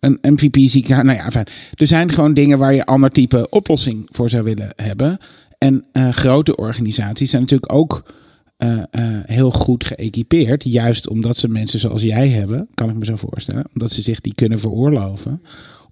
een 0.00 0.18
MVP 0.22 0.56
ziekenhuis, 0.68 1.06
nou 1.06 1.18
ja. 1.18 1.44
Er 1.74 1.86
zijn 1.86 2.12
gewoon 2.12 2.34
dingen 2.34 2.58
waar 2.58 2.74
je 2.74 2.84
ander 2.84 3.10
type 3.10 3.48
oplossing 3.48 4.08
voor 4.10 4.30
zou 4.30 4.44
willen 4.44 4.72
hebben. 4.76 5.18
En 5.58 5.84
grote 5.92 6.56
organisaties 6.56 7.30
zijn 7.30 7.42
natuurlijk 7.42 7.72
ook 7.72 8.12
heel 9.26 9.50
goed 9.50 9.84
geëquipeerd. 9.84 10.64
Juist 10.64 11.08
omdat 11.08 11.36
ze 11.36 11.48
mensen 11.48 11.78
zoals 11.78 12.02
jij 12.02 12.28
hebben, 12.28 12.68
kan 12.74 12.90
ik 12.90 12.96
me 12.96 13.04
zo 13.04 13.16
voorstellen. 13.16 13.66
Omdat 13.74 13.92
ze 13.92 14.02
zich 14.02 14.20
die 14.20 14.34
kunnen 14.34 14.58
veroorloven 14.58 15.40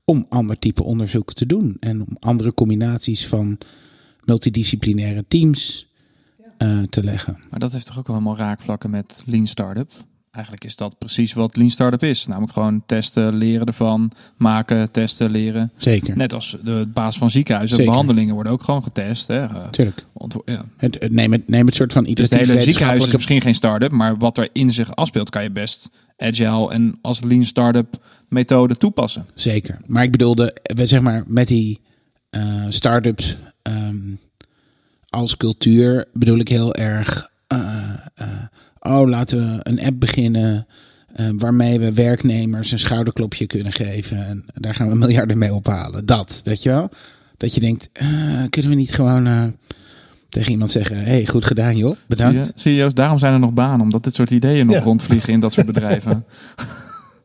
om 0.05 0.27
ander 0.29 0.59
type 0.59 0.85
onderzoek 0.85 1.33
te 1.33 1.47
doen. 1.47 1.77
En 1.81 2.01
om 2.01 2.17
andere 2.21 2.55
combinaties 2.55 3.27
van 3.27 3.59
multidisciplinaire 4.25 5.25
teams 5.29 5.89
eh, 6.57 6.83
te 6.83 7.05
leggen. 7.05 7.39
Maar 7.51 7.61
dat 7.61 7.73
heeft 7.73 7.87
toch 7.87 7.99
ook 7.99 8.07
wel 8.07 8.17
helemaal 8.17 8.37
raakvlakken 8.37 8.91
met 8.91 9.23
Lean 9.27 9.47
Startup? 9.47 9.91
Eigenlijk 10.35 10.65
is 10.65 10.77
dat 10.77 10.99
precies 10.99 11.33
wat 11.33 11.57
Lean 11.57 11.71
Startup 11.71 12.03
is. 12.03 12.27
Namelijk 12.27 12.53
gewoon 12.53 12.83
testen, 12.87 13.35
leren 13.35 13.67
ervan, 13.67 14.11
maken, 14.37 14.91
testen, 14.91 15.31
leren. 15.31 15.73
Zeker. 15.77 16.17
Net 16.17 16.33
als 16.33 16.57
de 16.63 16.89
baas 16.95 17.19
van 17.19 17.31
ziekenhuizen. 17.31 17.77
Zeker. 17.77 17.93
Behandelingen 17.93 18.35
worden 18.35 18.53
ook 18.53 18.63
gewoon 18.63 18.83
getest. 18.83 19.27
Hè? 19.27 19.41
Eh, 19.47 19.69
Tuurlijk. 19.71 20.05
ja. 20.45 20.65
Het, 20.77 20.97
het, 21.01 21.13
neem, 21.13 21.33
het, 21.33 21.49
neem 21.49 21.67
het 21.67 21.75
soort 21.75 21.93
van 21.93 22.05
Dus 22.05 22.31
het 22.31 22.39
hele 22.41 22.63
ziekenhuis 22.63 23.07
is 23.07 23.13
misschien 23.13 23.41
geen 23.41 23.55
start-up. 23.55 23.91
Maar 23.91 24.17
wat 24.17 24.39
er 24.39 24.49
in 24.53 24.71
zich 24.71 24.95
afspeelt 24.95 25.31
kan 25.31 25.43
je 25.43 25.51
best 25.51 25.91
agile 26.17 26.71
en 26.73 26.99
als 27.03 27.23
Lean 27.23 27.45
Startup 27.45 27.97
methode 28.29 28.77
toepassen. 28.77 29.27
Zeker. 29.35 29.79
Maar 29.87 30.03
ik 30.03 30.11
bedoelde, 30.11 30.57
we 30.63 30.87
zeg 30.87 31.01
maar 31.01 31.25
met 31.27 31.49
die 31.49 31.81
eh 32.31 32.65
start-ups 32.69 33.37
ehm, 33.63 34.15
als 35.09 35.37
cultuur 35.37 36.09
bedoel 36.13 36.39
ik 36.39 36.49
heel 36.49 36.75
erg. 36.75 37.31
eh, 37.47 37.91
eh, 38.15 38.29
oh, 38.85 39.09
laten 39.09 39.39
we 39.39 39.59
een 39.63 39.83
app 39.83 40.01
beginnen. 40.01 40.67
eh, 41.15 41.29
waarmee 41.37 41.79
we 41.81 41.93
werknemers 41.93 42.71
een 42.73 42.79
schouderklopje 42.79 43.47
kunnen 43.47 43.73
geven. 43.73 44.27
En 44.27 44.45
daar 44.55 44.75
gaan 44.75 44.89
we 44.89 44.95
miljarden 44.95 45.39
mee 45.39 45.55
ophalen. 45.55 46.07
Dat, 46.07 46.41
weet 46.45 46.63
je 46.63 46.69
wel? 46.69 46.91
Dat 47.37 47.55
je 47.55 47.61
denkt, 47.61 47.89
eh, 47.93 48.07
kunnen 48.51 48.71
we 48.71 48.77
niet 48.77 48.93
gewoon 48.95 49.27
eh, 49.27 49.43
tegen 50.29 50.51
iemand 50.53 50.71
zeggen: 50.71 50.97
hey, 51.05 51.27
goed 51.27 51.45
gedaan, 51.45 51.77
joh. 51.77 51.97
Bedankt. 52.09 52.53
Zie 52.55 52.75
je, 52.75 52.91
daarom 52.93 53.19
zijn 53.19 53.33
er 53.33 53.39
nog 53.39 53.53
banen. 53.53 53.81
Omdat 53.81 54.05
dit 54.05 54.15
soort 54.15 54.31
ideeën 54.31 54.67
nog 54.67 54.75
Ja. 54.77 54.83
rondvliegen 54.83 55.33
in 55.33 55.41
dat 55.41 55.53
soort 55.53 55.67
bedrijven. 55.67 56.25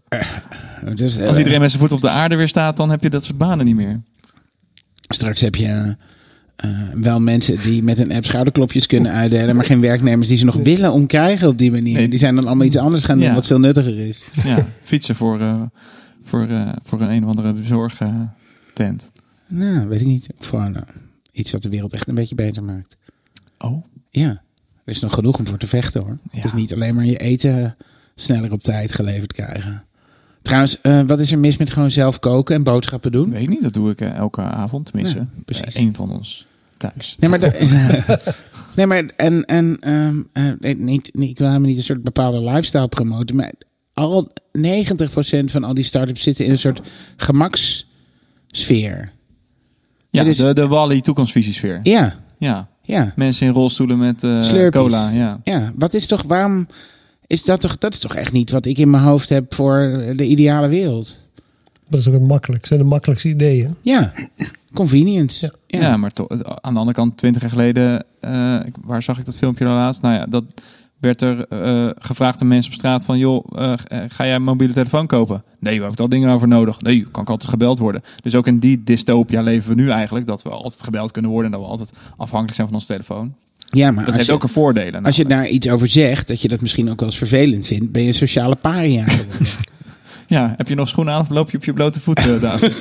Dus, 0.95 1.20
Als 1.22 1.38
iedereen 1.38 1.60
met 1.60 1.70
zijn 1.72 1.82
voet 1.82 1.91
op 1.91 2.01
de 2.01 2.10
aarde 2.10 2.36
weer 2.36 2.47
staat, 2.47 2.78
dan 2.78 2.89
heb 2.89 3.03
je 3.03 3.10
dat 3.10 3.24
soort 3.24 3.38
banen 3.38 3.66
niet 3.66 3.76
meer. 3.76 4.01
Straks 5.07 5.41
heb 5.41 5.55
je 5.55 5.95
eh, 6.60 6.70
wel 6.93 7.20
mensen 7.20 7.57
die 7.57 7.84
met 7.84 7.99
een 7.99 8.12
app 8.12 8.26
schouderklopjes 8.26 8.86
kunnen 8.86 9.12
uitdelen, 9.12 9.55
maar 9.55 9.66
geen 9.66 9.82
werknemers 9.82 10.28
die 10.28 10.38
ze 10.38 10.45
nog 10.45 10.55
willen 10.55 10.91
omkrijgen 10.93 11.47
op 11.47 11.57
die 11.57 11.72
manier. 11.72 11.93
Nee. 11.95 12.10
Die 12.10 12.20
zijn 12.20 12.36
dan 12.36 12.45
allemaal 12.47 12.66
iets 12.66 12.78
anders 12.78 13.03
gaan 13.03 13.18
doen, 13.18 13.28
Ja. 13.28 13.34
wat 13.34 13.47
veel 13.47 13.60
nuttiger 13.60 13.99
is. 13.99 14.22
Ja, 14.43 14.66
fietsen 14.82 15.16
voor, 15.16 15.39
eh, 15.39 15.62
voor, 16.24 16.47
eh, 16.47 16.70
voor 16.84 17.01
een 17.01 17.10
een 17.10 17.24
of 17.24 17.30
andere 17.30 17.53
zorgtent. 17.64 19.10
Nou, 19.47 19.88
weet 19.88 20.01
ik 20.01 20.07
niet. 20.07 20.28
Eh, 20.51 20.72
iets 21.32 21.51
wat 21.51 21.62
de 21.62 21.70
wereld 21.70 21.93
echt 21.93 22.07
een 22.07 22.16
beetje 22.16 22.36
beter 22.36 22.64
maakt. 22.64 22.97
oh, 23.57 23.84
Ja, 24.10 24.30
er 24.84 24.93
is 24.93 24.99
nog 24.99 25.14
genoeg 25.14 25.38
om 25.38 25.47
voor 25.47 25.57
te 25.57 25.68
vechten 25.68 26.01
hoor. 26.01 26.18
Ja. 26.24 26.30
Het 26.38 26.45
is 26.45 26.53
niet 26.53 26.74
alleen 26.74 26.95
maar 26.95 27.05
je 27.05 27.18
eten 27.18 27.76
sneller 28.16 28.51
op 28.51 28.64
tijd 28.64 28.93
geleverd 28.93 29.34
krijgen. 29.34 29.84
Trouwens, 30.41 30.78
wat 31.07 31.20
is 31.20 31.32
er 31.32 31.39
mis 31.39 31.57
met 31.57 31.70
gewoon 31.72 31.91
zelf 31.91 32.20
koken 32.20 32.55
en 32.55 32.64
boodschappen 32.64 33.12
doen? 33.12 33.30
weet 33.30 33.41
ik 33.41 33.49
niet. 33.49 33.62
Dat 33.62 33.74
doe 33.74 33.91
ik 33.91 34.01
elke 34.01 34.41
avond, 34.41 34.86
tenminste. 34.86 35.18
Ja, 35.18 35.28
precies. 35.45 35.76
Eén 35.76 35.95
van 35.95 36.12
ons 36.12 36.47
thuis. 36.80 37.15
Nee, 37.19 37.30
maar, 37.30 37.39
de- 37.39 38.17
nee, 38.75 38.86
maar 38.86 39.03
en, 39.15 39.45
en 39.45 39.77
nee, 40.59 40.75
niet, 40.75 41.15
niet, 41.15 41.30
ik 41.30 41.38
wil 41.38 41.47
helemaal 41.47 41.69
niet 41.69 41.77
een 41.77 41.84
soort 41.84 42.03
bepaalde 42.03 42.39
lifestyle 42.43 42.88
promoten, 42.88 43.36
maar 43.36 43.53
al 43.93 44.32
90% 44.57 44.61
van 45.45 45.63
al 45.63 45.73
die 45.73 45.84
start-ups 45.84 46.23
zitten 46.23 46.45
in 46.45 46.51
een 46.51 46.57
soort 46.57 46.82
gemakssfeer. 47.17 49.11
Ja, 50.09 50.23
dus- 50.23 50.38
de, 50.38 50.53
de 50.53 50.67
Wally 50.67 51.01
toekomstvisiesfeer. 51.01 51.80
Ja, 51.84 52.15
Ja, 52.38 52.69
ja, 52.84 53.13
mensen 53.15 53.47
in 53.47 53.53
rolstoelen 53.53 53.97
met 53.97 54.19
Slurpees. 54.19 54.82
cola. 54.82 55.09
Ja. 55.09 55.39
ja. 55.43 55.71
Wat 55.75 55.93
is 55.93 56.07
toch, 56.07 56.23
waarom 56.23 56.67
is 57.27 57.43
dat 57.43 57.61
toch, 57.61 57.77
dat 57.77 57.93
is 57.93 57.99
toch 57.99 58.15
echt 58.15 58.32
niet 58.32 58.51
wat 58.51 58.65
ik 58.65 58.77
in 58.77 58.89
mijn 58.89 59.03
hoofd 59.03 59.30
heb 59.30 59.53
voor 59.53 60.03
de 60.15 60.25
ideale 60.25 60.67
wereld? 60.67 61.17
Dat 61.89 61.99
is 61.99 62.07
ook 62.07 62.13
het 62.13 62.27
makkelijk. 62.27 62.65
zijn 62.65 62.79
de 62.79 62.85
makkelijkste 62.85 63.29
ideeën. 63.29 63.75
Ja, 63.81 64.13
convenience. 64.73 65.53
Ja. 65.67 65.79
Ja. 65.79 65.97
maar 65.97 66.11
toch, 66.11 66.27
aan 66.61 66.73
de 66.73 66.79
andere 66.79 66.97
kant, 66.97 67.17
twintig 67.17 67.41
jaar 67.41 67.51
geleden, 67.51 68.05
eh, 68.19 68.59
waar 68.85 69.03
zag 69.03 69.19
ik 69.19 69.25
dat 69.25 69.35
filmpje 69.35 69.63
nou 69.63 69.77
laatst? 69.77 70.01
Nou 70.01 70.13
ja, 70.13 70.25
dat 70.25 70.43
werd 70.99 71.21
er 71.21 71.47
eh, 71.47 71.89
gevraagd 71.99 72.41
aan 72.41 72.47
mensen 72.47 72.71
op 72.71 72.77
straat 72.77 73.05
van, 73.05 73.17
joh, 73.17 73.45
eh, 73.55 73.73
ga 74.07 74.25
jij 74.25 74.35
een 74.35 74.43
mobiele 74.43 74.73
telefoon 74.73 75.07
kopen? 75.07 75.43
Nee, 75.59 75.75
waar 75.75 75.83
heb 75.83 75.93
ik 75.93 75.99
al 75.99 76.09
dingen 76.09 76.29
over 76.29 76.47
nodig? 76.47 76.82
Nee, 76.82 77.07
kan 77.11 77.24
ik 77.24 77.29
altijd 77.29 77.49
gebeld 77.51 77.79
worden. 77.79 78.01
Dus 78.24 78.36
ook 78.36 78.47
in 78.47 78.59
die 78.59 78.83
dystopia 78.83 79.41
leven 79.41 79.75
we 79.75 79.82
nu 79.82 79.89
eigenlijk, 79.89 80.28
dat 80.28 80.41
we 80.41 80.49
altijd 80.49 80.83
gebeld 80.83 81.11
kunnen 81.11 81.32
worden 81.32 81.51
en 81.51 81.57
dat 81.57 81.66
we 81.66 81.71
altijd 81.71 81.93
afhankelijk 82.17 82.55
zijn 82.55 82.67
van 82.67 82.75
onze 82.75 82.87
telefoon. 82.87 83.33
Ja, 83.71 83.91
maar 83.91 84.05
Dat 84.05 84.13
heeft 84.13 84.25
je, 84.28 84.33
ook 84.33 84.43
een 84.43 84.49
voordelen. 84.49 85.03
als 85.03 85.16
je 85.16 85.25
daar 85.25 85.47
iets 85.47 85.70
over 85.70 85.87
zegt, 85.87 86.28
dat 86.28 86.41
je 86.41 86.47
dat 86.47 86.61
misschien 86.61 86.89
ook 86.89 86.99
wel 86.99 87.09
eens 87.09 87.17
vervelend 87.17 87.67
vindt, 87.67 87.91
ben 87.91 88.01
je 88.01 88.07
een 88.07 88.13
sociale 88.13 88.55
paria. 88.55 89.05
Ja, 90.30 90.54
heb 90.58 90.68
je 90.68 90.76
nog 90.76 90.88
schoenen 90.89 91.14
aan 91.14 91.22
of 91.22 91.30
loop 91.30 91.51
je 91.51 91.58
op 91.58 91.64
je 91.64 91.74
blote 91.74 92.00
voeten, 92.00 92.42
David? 92.42 92.78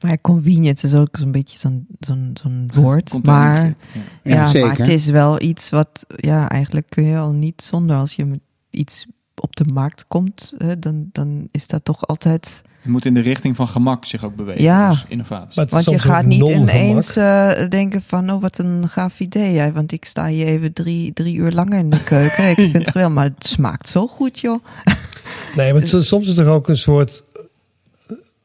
Maar 0.00 0.20
convenience 0.20 0.86
is 0.86 0.94
ook 0.94 1.16
zo'n 1.16 1.30
beetje 1.32 1.58
zo'n 1.58 1.86
zo'n 2.00 2.30
zo'n 2.42 2.70
woord. 2.74 3.24
Maar, 3.24 3.64
Ja. 3.64 3.74
Ja, 4.22 4.34
ja, 4.34 4.46
zeker. 4.46 4.68
maar 4.68 4.76
het 4.76 4.88
is 4.88 5.06
wel 5.06 5.40
iets 5.42 5.70
wat, 5.70 6.04
ja, 6.16 6.48
eigenlijk 6.48 6.86
kun 6.88 7.04
je 7.04 7.18
al 7.18 7.32
niet 7.32 7.62
zonder 7.62 7.96
als 7.96 8.14
je 8.14 8.24
met 8.24 8.40
iets 8.70 9.06
op 9.34 9.56
de 9.56 9.64
markt 9.72 10.04
komt, 10.08 10.52
hè, 10.58 10.78
dan, 10.78 11.08
dan 11.12 11.48
is 11.50 11.66
dat 11.66 11.84
toch 11.84 12.06
altijd. 12.06 12.62
Je 12.82 12.90
moet 12.90 13.04
in 13.04 13.14
de 13.14 13.20
richting 13.20 13.56
van 13.56 13.68
gemak 13.68 14.04
zich 14.04 14.24
ook 14.24 14.36
bewegen. 14.36 14.62
Ja. 14.62 14.88
Dus 14.88 15.04
innovatie. 15.08 15.60
Het 15.62 15.70
Want 15.70 15.90
je 15.90 15.98
gaat 15.98 16.24
niet 16.24 16.48
ineens 16.48 17.16
eh, 17.16 17.50
denken 17.68 18.02
van, 18.02 18.30
oh 18.30 18.40
wat 18.40 18.58
een 18.58 18.88
gaaf 18.88 19.20
idee. 19.20 19.72
Want 19.72 19.92
ik 19.92 20.04
sta 20.04 20.26
hier 20.26 20.46
even 20.46 20.72
drie, 20.72 21.12
drie 21.12 21.36
uur 21.36 21.50
langer 21.52 21.78
in 21.78 21.90
de 21.90 22.02
keuken. 22.02 22.48
Ik 22.50 22.56
vind 22.70 22.72
het 22.72 22.92
wel, 22.92 23.10
maar 23.10 23.24
het 23.24 23.46
smaakt 23.46 23.88
zo 23.88 24.06
goed, 24.06 24.40
joh. 24.40 24.64
Nee, 25.56 25.72
maar 25.72 25.82
het- 25.82 26.04
soms 26.06 26.26
is 26.28 26.36
er 26.36 26.48
ook 26.48 26.68
een 26.68 26.76
soort 26.76 27.22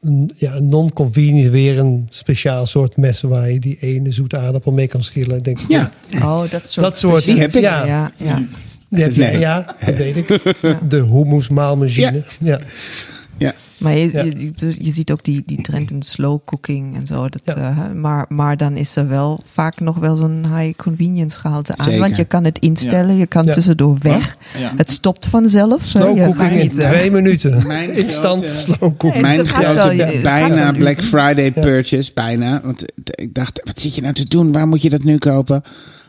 eh, 0.00 0.10
ja, 0.36 0.54
een 0.54 0.68
non-convenience 0.68 1.50
weer 1.50 1.78
een 1.78 2.06
speciaal 2.10 2.66
soort 2.66 2.96
mes 2.96 3.20
waar 3.20 3.50
je 3.50 3.58
die 3.60 3.76
ene 3.80 4.12
zoete 4.12 4.38
aardappel 4.38 4.72
mee 4.72 4.86
kan 4.86 5.02
schillen. 5.02 5.36
Ik 5.36 5.44
denk, 5.44 5.58
Ja, 5.68 5.90
Oh, 6.22 6.50
dat 6.50 6.68
soort. 6.68 6.86
Dat 6.86 6.98
soort- 6.98 7.24
Die 7.24 7.38
heb 7.38 7.54
ik. 7.54 7.60
Ja. 7.62 7.84
Ja, 7.84 8.12
ja. 8.16 8.40
die 8.88 9.02
heb 9.02 9.14
je, 9.14 9.20
Nee. 9.20 9.38
ja, 9.38 9.76
dat 9.86 9.94
weet 9.96 10.16
ik. 10.16 10.28
De 10.88 11.02
hummusmaalmachine. 11.04 12.12
Ja. 12.12 12.22
ja. 12.38 12.60
Maar 13.78 13.96
je, 13.96 14.12
Ja. 14.12 14.22
je, 14.78 14.90
ziet 14.92 15.10
ook 15.12 15.24
die, 15.24 15.42
die 15.46 15.60
trend 15.60 15.90
in 15.90 16.02
slow 16.02 16.38
cooking 16.44 16.94
en 16.94 17.06
zo. 17.06 17.28
Dat, 17.28 17.42
Ja. 17.44 17.54
eh, 17.54 17.92
maar, 17.94 18.24
maar 18.28 18.56
dan 18.56 18.76
is 18.76 18.96
er 18.96 19.08
wel 19.08 19.40
vaak 19.52 19.80
nog 19.80 19.96
wel 19.98 20.16
zo'n 20.16 20.46
high 20.56 20.76
convenience 20.76 21.38
gehalte 21.38 21.76
aan. 21.76 21.84
Zeker. 21.84 22.00
Want 22.00 22.16
je 22.16 22.24
kan 22.24 22.44
het 22.44 22.58
instellen, 22.58 23.16
je 23.16 23.26
kan 23.26 23.44
Ja. 23.44 23.52
tussendoor 23.52 23.96
weg. 24.02 24.36
Ja. 24.58 24.72
Het 24.76 24.90
stopt 24.90 25.26
vanzelf. 25.26 25.82
Slow 25.82 26.16
Je 26.16 26.24
cooking 26.24 26.50
in 26.50 26.58
niet, 26.58 26.78
eh, 26.78 26.90
twee 26.90 27.10
minuten. 27.20 27.66
Mijn 27.66 27.90
Instant 27.96 28.44
grote- 28.44 28.54
slow 28.58 28.96
cooking. 28.96 29.22
Mijn 29.22 29.46
grote 29.48 30.18
bijna 30.22 30.72
Black. 30.72 31.02
Friday 31.02 31.52
Ja. 31.54 31.62
purchase, 31.62 32.10
bijna. 32.14 32.60
Want 32.64 32.84
ik 33.04 33.34
dacht, 33.34 33.60
wat 33.64 33.80
zit 33.80 33.94
je 33.94 34.00
nou 34.00 34.14
te 34.14 34.24
doen? 34.24 34.52
Waar 34.52 34.68
moet 34.68 34.82
je 34.82 34.90
dat 34.90 35.02
nu 35.04 35.18
kopen? 35.18 35.62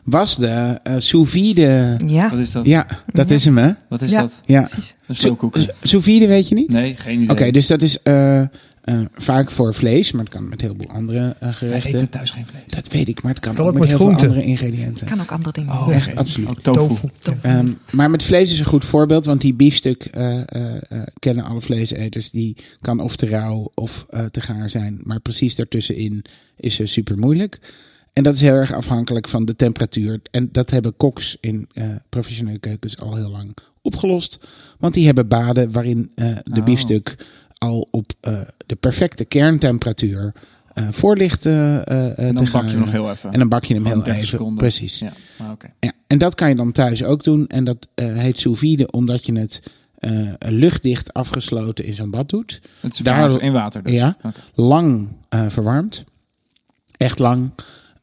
Was 0.07 0.35
de 0.37 0.79
eh 0.83 0.95
sous 0.97 1.29
vide. 1.29 1.97
Ja, 2.05 2.29
Wat 2.29 2.39
is 2.39 2.51
dat? 2.51 2.65
Ja, 2.65 2.87
dat 3.13 3.29
Ja. 3.29 3.35
is 3.35 3.45
hem 3.45 3.57
hè? 3.57 3.71
Wat 3.89 4.01
is 4.01 4.11
Ja. 4.11 4.21
dat? 4.21 4.41
Ja. 4.45 4.61
precies. 4.61 4.95
Een 5.23 5.35
cooker? 5.35 5.73
Sous 5.81 6.03
vide 6.03 6.27
weet 6.27 6.47
je 6.47 6.55
niet? 6.55 6.71
Nee, 6.71 6.95
geen 6.95 7.15
idee. 7.21 7.29
Oké, 7.29 7.51
dus 7.51 7.67
dat 7.67 7.81
is 7.81 8.01
eh, 8.01 8.41
eh, 8.41 8.47
vaak 9.15 9.51
voor 9.51 9.73
vlees, 9.73 10.11
maar 10.11 10.23
het 10.23 10.33
kan 10.33 10.49
met 10.49 10.61
heel 10.61 10.75
veel 10.77 10.89
andere 10.89 11.19
eh, 11.19 11.39
Wij 11.39 11.51
gerechten. 11.53 11.93
eten 11.93 12.09
thuis 12.09 12.31
geen 12.31 12.45
vlees. 12.45 12.61
Dat 12.67 12.87
weet 12.87 13.07
ik, 13.07 13.21
maar 13.21 13.31
het 13.31 13.41
kan, 13.41 13.53
Kan 13.55 13.63
ook, 13.65 13.67
ook 13.71 13.79
met 13.79 13.89
met 13.89 13.97
heel 13.99 14.07
veel 14.07 14.17
andere 14.27 14.43
ingrediënten. 14.43 15.07
Kan 15.07 15.21
ook 15.21 15.31
andere 15.31 15.51
dingen. 15.51 15.73
Oh, 15.73 15.95
Echt, 15.95 16.15
absoluut. 16.15 16.49
Ook 16.49 16.59
tofu. 16.61 17.07
Tofu. 17.21 17.39
Ehm, 17.41 17.67
maar 17.91 18.09
met 18.09 18.23
vlees 18.23 18.51
is 18.51 18.59
een 18.59 18.65
goed 18.65 18.85
voorbeeld, 18.85 19.25
want 19.25 19.41
die 19.41 19.53
biefstuk 19.53 20.05
eh, 20.05 20.37
eh, 20.45 20.75
eh, 20.89 21.01
kennen 21.19 21.45
alle 21.45 21.61
vleeseters. 21.61 22.31
Die 22.31 22.55
kan 22.81 22.99
of 22.99 23.15
te 23.15 23.25
rauw 23.27 23.71
of 23.73 24.05
eh, 24.09 24.25
te 24.25 24.41
gaar 24.41 24.69
zijn, 24.69 24.99
maar 25.03 25.19
precies 25.19 25.55
daartussenin 25.55 26.23
is 26.57 26.75
ze 26.75 26.85
super 26.85 27.17
moeilijk. 27.17 27.59
En 28.17 28.23
dat 28.23 28.33
is 28.33 28.41
heel 28.41 28.53
erg 28.53 28.73
afhankelijk 28.73 29.27
van 29.27 29.45
de 29.45 29.55
temperatuur. 29.55 30.19
En 30.31 30.49
dat 30.51 30.69
hebben 30.69 30.97
koks 30.97 31.37
in 31.39 31.69
eh, 31.73 31.85
professionele 32.09 32.57
keukens 32.59 32.97
al 32.99 33.15
heel 33.15 33.29
lang 33.29 33.57
opgelost. 33.81 34.39
Want 34.79 34.93
die 34.93 35.05
hebben 35.05 35.27
baden 35.27 35.71
waarin 35.71 36.11
eh, 36.15 36.35
de 36.43 36.59
Oh. 36.59 36.63
biefstuk 36.65 37.15
al 37.57 37.87
op 37.91 38.11
eh, 38.21 38.39
de 38.65 38.75
perfecte 38.75 39.25
kerntemperatuur 39.25 40.33
voor 40.91 41.17
ligt 41.17 41.45
En 41.45 41.83
te 41.85 42.31
dan 42.33 42.47
bak 42.51 42.69
je 42.69 42.77
nog 42.77 42.91
heel 42.91 43.09
even. 43.09 43.31
En 43.31 43.39
dan 43.39 43.49
bak 43.49 43.63
je 43.65 43.73
hem 43.73 43.83
Gewoon 43.83 43.97
heel 43.97 44.05
30 44.05 44.23
even. 44.23 44.37
seconden. 44.37 44.57
Precies. 44.57 44.99
Ja, 44.99 45.13
ah, 45.39 45.51
oké. 45.51 45.67
Ja, 45.79 45.91
en 46.07 46.17
dat 46.17 46.35
kan 46.35 46.49
je 46.49 46.55
dan 46.55 46.71
thuis 46.71 47.03
ook 47.03 47.23
doen. 47.23 47.47
En 47.47 47.63
dat 47.63 47.87
heet 47.95 48.39
sous 48.39 48.59
vide, 48.59 48.91
omdat 48.91 49.25
je 49.25 49.33
het 49.39 49.61
luchtdicht 50.39 51.13
afgesloten 51.13 51.85
in 51.85 51.93
zo'n 51.93 52.11
bad 52.11 52.29
doet. 52.29 52.61
Het 52.79 52.93
is 52.93 52.99
Daar- 52.99 53.41
in 53.41 53.53
water 53.53 53.83
dus. 53.83 53.93
Ja. 53.93 54.17
Lang 54.53 55.07
eh, 55.29 55.45
verwarmd. 55.49 56.03
Echt 56.97 57.19
lang. 57.19 57.49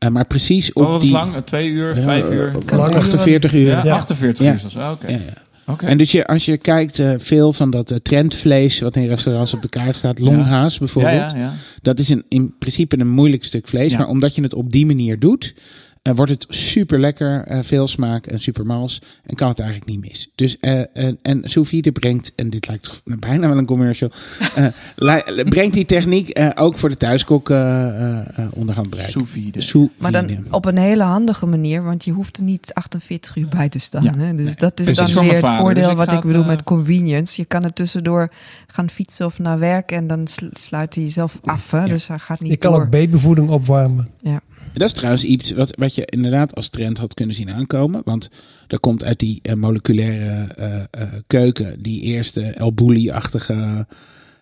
Eh, 0.04 0.10
maar 0.10 0.26
precies 0.26 0.72
op 0.72 0.82
Oh, 0.82 0.88
wat 0.88 0.98
is 0.98 1.04
die... 1.04 1.12
lang? 1.12 1.34
Twee 1.44 1.68
uur, 1.70 1.96
Ja, 1.96 2.02
vijf 2.02 2.30
uur? 2.30 2.48
eh, 2.48 2.54
Kan 2.64 2.78
langer. 2.78 2.96
48 2.96 3.54
uur. 3.54 3.66
Ja, 3.66 3.84
Ja. 3.84 3.92
48 3.94 4.44
Ja. 4.44 4.52
uur 4.52 4.58
zelfs. 4.58 4.76
Ah, 4.76 4.90
Oké. 4.90 5.06
Ja, 5.12 5.12
ja. 5.26 5.42
Oké. 5.72 5.86
En 5.86 5.98
dus 5.98 6.12
je, 6.12 6.26
als 6.26 6.44
je 6.44 6.56
kijkt, 6.58 6.98
eh, 6.98 7.14
veel 7.18 7.52
van 7.52 7.70
dat 7.70 7.90
eh, 7.90 7.98
trendvlees 7.98 8.80
wat 8.80 8.96
in 8.96 9.06
restaurants 9.06 9.54
op 9.54 9.62
de 9.62 9.68
kaart 9.68 9.96
staat, 9.96 10.18
longhaas 10.18 10.72
ja, 10.72 10.78
bijvoorbeeld, 10.78 11.30
ja, 11.32 11.36
ja. 11.38 11.52
dat 11.82 11.98
is 11.98 12.08
een, 12.08 12.24
in 12.28 12.54
principe 12.58 12.98
een 12.98 13.08
moeilijk 13.08 13.44
stuk 13.44 13.68
vlees. 13.68 13.92
Ja. 13.92 13.98
Maar 13.98 14.08
omdat 14.08 14.34
je 14.34 14.42
het 14.42 14.54
op 14.54 14.72
die 14.72 14.86
manier 14.86 15.18
doet, 15.18 15.54
eh, 16.04 16.14
wordt 16.14 16.30
het 16.30 16.46
super 16.48 17.00
lekker, 17.00 17.44
eh, 17.46 17.58
veel 17.62 17.86
smaak 17.86 18.26
en 18.26 18.40
super 18.40 18.66
mals. 18.66 19.02
En 19.26 19.34
kan 19.36 19.48
het 19.48 19.60
eigenlijk 19.60 19.90
niet 19.90 20.00
mis. 20.00 20.30
Dus, 20.34 20.58
eh, 20.60 20.96
en, 20.96 21.18
en 21.22 21.40
sous 21.44 21.68
vide 21.68 21.92
brengt, 21.92 22.32
en 22.36 22.50
dit 22.50 22.68
lijkt 22.68 23.02
bijna 23.28 23.48
wel 23.48 23.58
een 23.58 23.66
commercial, 23.66 24.10
eh, 24.54 25.14
brengt 25.48 25.74
die 25.74 25.84
techniek 25.84 26.28
eh, 26.28 26.50
ook 26.54 26.78
voor 26.78 26.88
de 26.88 26.96
thuiskok 26.96 27.50
eh, 27.50 27.86
eh, 27.88 28.38
eh, 28.38 28.46
onder 28.50 28.74
handbereik. 28.74 29.08
Sous 29.08 29.88
Maar 29.98 30.12
dan 30.12 30.46
op 30.50 30.64
een 30.64 30.78
hele 30.78 31.02
handige 31.02 31.46
manier, 31.46 31.82
want 31.82 32.04
je 32.04 32.12
hoeft 32.12 32.36
er 32.36 32.42
niet 32.42 32.74
48 32.74 33.36
uur 33.36 33.48
bij 33.48 33.68
te 33.68 33.78
staan. 33.78 34.02
Ja, 34.02 34.16
hè? 34.16 34.34
Dus 34.34 34.44
nee. 34.44 34.54
dat 34.56 34.80
is 34.80 34.96
dan 34.96 35.24
weer 35.24 35.32
het 35.32 35.56
voordeel 35.60 35.82
Dus 35.82 35.92
ik 35.92 35.96
wat 35.98 36.12
ik 36.12 36.20
bedoel 36.20 36.44
met 36.44 36.62
convenience. 36.62 37.40
Je 37.40 37.46
kan 37.46 37.64
er 37.64 37.72
tussendoor 37.72 38.30
gaan 38.66 38.90
fietsen 38.90 39.26
of 39.26 39.38
naar 39.38 39.58
werk 39.58 39.90
en 39.92 40.06
dan 40.06 40.26
sl- 40.26 40.44
sluit 40.52 40.94
hij 40.94 41.10
zelf 41.10 41.38
af. 41.44 41.70
Hè? 41.70 41.86
Dus 41.88 42.08
hij 42.08 42.18
gaat 42.18 42.40
niet 42.40 42.50
Je 42.50 42.56
kan 42.56 42.72
door. 42.72 42.82
ook 42.82 42.90
babyvoeding 42.90 43.48
opwarmen. 43.48 44.08
Dat 44.74 44.88
is 44.88 44.92
trouwens 44.94 45.24
iets 45.24 45.52
wat, 45.52 45.74
wat 45.78 45.94
je 45.94 46.04
inderdaad 46.04 46.54
als 46.54 46.68
trend 46.68 46.98
had 46.98 47.14
kunnen 47.14 47.34
zien 47.34 47.50
aankomen. 47.50 48.02
Want 48.04 48.28
dat 48.66 48.80
komt 48.80 49.04
uit 49.04 49.18
die 49.18 49.38
eh, 49.42 49.54
moleculaire 49.54 50.46
eh, 50.56 50.74
eh, 50.90 51.08
keuken, 51.26 51.82
die 51.82 52.00
eerste 52.02 52.42
El 52.42 52.72
Bulli-achtige. 52.72 53.86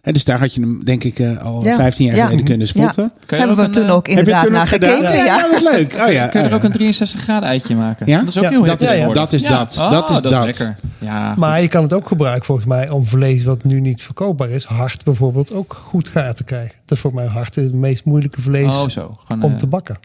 Hè, 0.03 0.13
dus 0.13 0.25
daar 0.25 0.39
had 0.39 0.55
je 0.55 0.61
hem, 0.61 0.85
denk 0.85 1.05
ik, 1.05 1.19
eh, 1.19 1.39
al 1.43 1.65
Ja. 1.65 1.77
15 1.77 2.07
jaar 2.07 2.17
Ja. 2.17 2.25
geleden 2.25 2.45
kunnen 2.45 2.67
spotten. 2.67 3.09
Kan 3.27 3.39
je 3.39 3.45
Hebben 3.47 3.57
we 3.57 3.63
een, 3.63 3.71
toen 3.71 3.89
ook 3.91 4.09
inderdaad 4.09 4.49
naar 4.51 4.67
gekeken? 4.67 5.03
Ja, 5.03 5.13
Ja. 5.13 5.25
ja, 5.25 5.51
wat 5.51 5.63
leuk. 5.73 5.95
Oh, 5.95 6.13
ja, 6.13 6.27
Kun 6.27 6.41
je 6.41 6.47
er 6.47 6.53
oh, 6.53 6.59
ook 6.59 6.63
een 6.65 6.73
63 6.73 7.21
graden 7.21 7.49
eitje 7.49 7.77
maken? 7.77 8.07
Ja? 8.07 8.19
Dat 8.19 8.29
is 8.29 8.37
ook 8.37 8.43
Ja, 8.43 8.49
heel 8.51 8.65
dat- 8.65 8.81
ja, 8.81 8.87
ja. 8.87 8.91
tegenwoordig. 8.93 9.23
Dat 9.23 9.33
is 9.33 9.43
dat. 9.43 9.77
Oh, 9.79 9.91
Dat 9.91 10.11
is 10.11 10.21
dat. 10.21 10.45
lekker. 10.45 10.77
Ja, 10.99 11.35
Maar 11.37 11.53
goed. 11.53 11.63
je 11.63 11.69
kan 11.69 11.83
het 11.83 11.93
ook 11.93 12.07
gebruiken 12.07 12.45
volgens 12.45 12.67
mij 12.67 12.91
om 12.91 13.07
vlees 13.07 13.45
wat 13.45 13.65
nu 13.65 13.81
niet 13.81 14.03
verkoopbaar 14.03 14.51
is. 14.51 14.65
Hart 14.65 15.05
bijvoorbeeld 15.05 15.53
ook 15.53 15.75
goed 15.75 16.09
gaar 16.09 16.35
te 16.35 16.45
krijgen. 16.45 16.77
Dat 16.85 16.97
is 16.97 17.01
voor 17.01 17.15
mij 17.15 17.27
hart 17.27 17.55
het 17.55 17.73
meest 17.75 18.05
moeilijke 18.05 18.41
vlees 18.43 18.67
Oh, 18.67 18.89
zo. 18.89 19.11
Gewoon 19.27 19.43
om 19.43 19.57
te 19.57 19.67
bakken. 19.67 19.99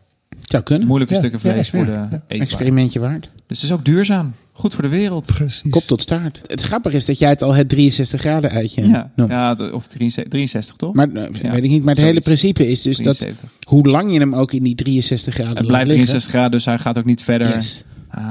Zou 0.47 0.63
kunnen. 0.63 0.87
moeilijke 0.87 1.13
Ja, 1.13 1.19
stukken 1.19 1.39
vlees 1.39 1.69
ja, 1.69 1.77
voor 1.77 1.85
de 1.85 1.91
ja. 1.91 2.03
eetbaar. 2.03 2.21
Experimentje 2.47 2.99
waard. 2.99 3.29
Dus 3.47 3.61
het 3.61 3.69
is 3.69 3.75
ook 3.75 3.85
duurzaam. 3.85 4.33
Goed 4.53 4.73
voor 4.73 4.83
de 4.83 4.89
wereld. 4.89 5.33
Precies. 5.35 5.69
Kop 5.71 5.83
tot 5.83 6.01
staart. 6.01 6.41
Het 6.45 6.61
grappige 6.61 6.95
is 6.95 7.05
dat 7.05 7.19
jij 7.19 7.29
het 7.29 7.41
al 7.43 7.53
het 7.55 7.69
63 7.69 8.19
graden 8.19 8.49
uitje 8.51 8.87
Ja, 8.87 9.11
noemt. 9.15 9.31
ja 9.31 9.51
of 9.71 9.87
63, 9.87 10.27
63 10.33 10.75
toch? 10.75 10.93
Maar 10.93 11.09
eh, 11.13 11.23
Ja, 11.41 11.51
weet 11.51 11.63
ik 11.63 11.69
niet. 11.69 11.83
Maar 11.83 11.95
het 11.95 12.03
hele 12.03 12.21
principe 12.21 12.67
is 12.67 12.81
dus 12.81 12.97
dat 12.97 13.15
73. 13.17 13.49
hoe 13.63 13.87
lang 13.87 14.13
je 14.13 14.19
hem 14.19 14.35
ook 14.35 14.51
in 14.53 14.63
die 14.63 14.75
63 14.75 15.33
graden 15.33 15.49
Het 15.53 15.59
laat 15.59 15.67
blijft 15.67 15.87
liggen. 15.87 16.05
63 16.07 16.31
graden, 16.31 16.51
dus 16.51 16.65
hij 16.65 16.79
gaat 16.79 16.97
ook 16.97 17.05
niet 17.05 17.23
verder. 17.23 17.55
Yes. 17.55 17.83
Ah, 18.09 18.21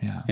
ja. 0.00 0.24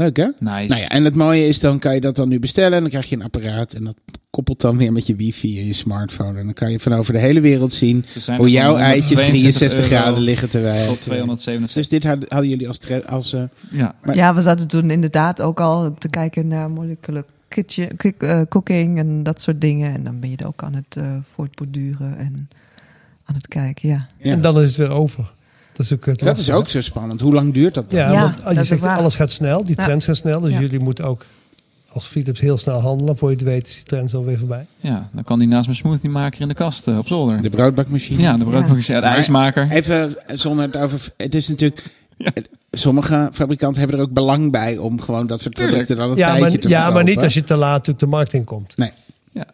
Leuk 0.00 0.16
hè? 0.16 0.24
Nice. 0.24 0.42
Nou 0.66 0.80
ja, 0.80 0.88
en 0.88 1.04
het 1.04 1.14
mooie 1.14 1.46
is, 1.46 1.58
dan 1.60 1.78
kan 1.78 1.94
je 1.94 2.00
dat 2.00 2.16
dan 2.16 2.28
nu 2.28 2.38
bestellen. 2.38 2.72
En 2.72 2.80
dan 2.80 2.90
krijg 2.90 3.08
je 3.08 3.16
een 3.16 3.22
apparaat. 3.22 3.72
En 3.72 3.84
dat 3.84 3.94
koppelt 4.30 4.60
dan 4.60 4.76
weer 4.76 4.92
met 4.92 5.06
je 5.06 5.16
wifi 5.16 5.58
en 5.60 5.66
je 5.66 5.72
smartphone. 5.72 6.38
En 6.38 6.44
dan 6.44 6.52
kan 6.54 6.70
je 6.70 6.80
van 6.80 6.92
over 6.92 7.12
de 7.12 7.18
hele 7.18 7.40
wereld 7.40 7.72
zien 7.72 8.04
hoe 8.36 8.50
jouw 8.50 8.76
eitjes 8.76 9.20
122 9.20 9.40
63 9.40 9.78
euro 9.78 9.86
graden 10.02 10.22
liggen 10.22 10.50
terwijl. 10.50 10.86
Tot 10.86 11.02
277. 11.02 11.74
Dus 11.74 11.88
dit 11.88 12.04
hadden, 12.04 12.28
hadden 12.28 12.48
jullie 12.48 12.68
als, 12.68 12.80
als 13.06 13.32
eh, 13.32 13.42
ja. 13.70 13.94
Maar- 14.02 14.14
Ja, 14.16 14.34
we 14.34 14.40
zaten 14.40 14.68
toen 14.68 14.90
inderdaad 14.90 15.42
ook 15.42 15.60
al 15.60 15.94
te 15.98 16.08
kijken 16.08 16.48
naar 16.48 16.70
molecular 16.70 17.24
kitchen, 17.48 17.96
eh, 17.96 18.40
cooking 18.48 18.98
en 18.98 19.22
dat 19.22 19.40
soort 19.40 19.60
dingen. 19.60 19.94
En 19.94 20.04
dan 20.04 20.20
ben 20.20 20.30
je 20.30 20.36
er 20.36 20.46
ook 20.46 20.62
aan 20.62 20.74
het 20.74 20.96
eh 20.96 21.16
voortborduren 21.22 22.18
en 22.18 22.48
aan 23.24 23.34
het 23.34 23.48
kijken, 23.48 23.88
ja. 23.88 24.06
ja. 24.18 24.32
En 24.32 24.40
dan 24.40 24.60
is 24.60 24.76
het 24.76 24.88
weer 24.88 24.96
over. 24.96 25.32
Dat 25.80 25.90
is 25.90 25.92
ook 25.98 26.06
het 26.06 26.18
dat 26.18 26.28
is 26.28 26.34
lastige. 26.34 26.56
ook 26.58 26.68
zo 26.68 26.80
spannend. 26.80 27.20
Hoe 27.20 27.32
lang 27.32 27.54
duurt 27.54 27.74
dat 27.74 27.90
dan? 27.90 27.98
Ja, 28.00 28.12
Ja, 28.12 28.20
want 28.20 28.34
als 28.34 28.44
dat 28.44 28.54
je 28.56 28.64
zegt 28.64 28.82
alles 28.98 29.14
gaat 29.14 29.32
snel, 29.32 29.64
die 29.64 29.74
Ja. 29.78 29.84
trends 29.84 30.06
gaan 30.06 30.14
snel. 30.16 30.40
Dus 30.40 30.52
Ja. 30.52 30.60
jullie 30.60 30.78
moeten 30.78 31.04
ook 31.04 31.26
als 31.92 32.06
Philips 32.06 32.40
heel 32.40 32.58
snel 32.58 32.80
handelen. 32.80 33.16
Voor 33.16 33.30
je 33.30 33.36
het 33.36 33.44
weet 33.44 33.66
is 33.66 33.74
die 33.74 33.84
trends 33.84 34.14
alweer 34.14 34.38
voorbij. 34.38 34.66
ja, 34.80 35.08
dan 35.12 35.24
kan 35.24 35.38
die 35.38 35.48
naast 35.48 35.66
mijn 35.66 35.78
smoothiemaker 35.78 36.40
in 36.40 36.48
de 36.48 36.54
kast 36.54 36.88
eh, 36.88 36.98
op 36.98 37.06
zolder. 37.06 37.42
De 37.42 37.50
broodbakmachine. 37.50 38.22
ja, 38.22 38.36
de 38.36 38.44
broodmaker, 38.44 38.76
ja. 38.78 39.00
de 39.00 39.06
Maar- 39.06 39.14
ijsmaker. 39.14 39.70
Even 39.70 40.26
eh, 40.28 40.36
zonder 40.38 40.64
het 40.64 40.76
over... 40.76 41.12
Het 41.16 41.34
is 41.34 41.48
natuurlijk... 41.48 41.82
Sommige 42.72 43.28
fabrikanten 43.32 43.78
hebben 43.80 43.98
er 43.98 44.04
ook 44.04 44.12
belang 44.12 44.50
bij 44.50 44.76
om 44.78 45.00
gewoon 45.00 45.26
dat 45.26 45.40
soort 45.40 45.54
producten 45.54 45.96
dan 45.96 46.10
een 46.10 46.16
Ja, 46.16 46.26
tijdje 46.26 46.50
maar, 46.50 46.58
te 46.58 46.68
ja 46.68 46.90
maar 46.90 47.04
niet 47.04 47.22
als 47.22 47.34
je 47.34 47.42
te 47.42 47.56
laat 47.56 47.70
natuurlijk 47.70 47.98
de 47.98 48.06
markt 48.06 48.32
in 48.32 48.44
komt. 48.44 48.72
Ja. 48.76 48.90
Ja, 49.32 49.46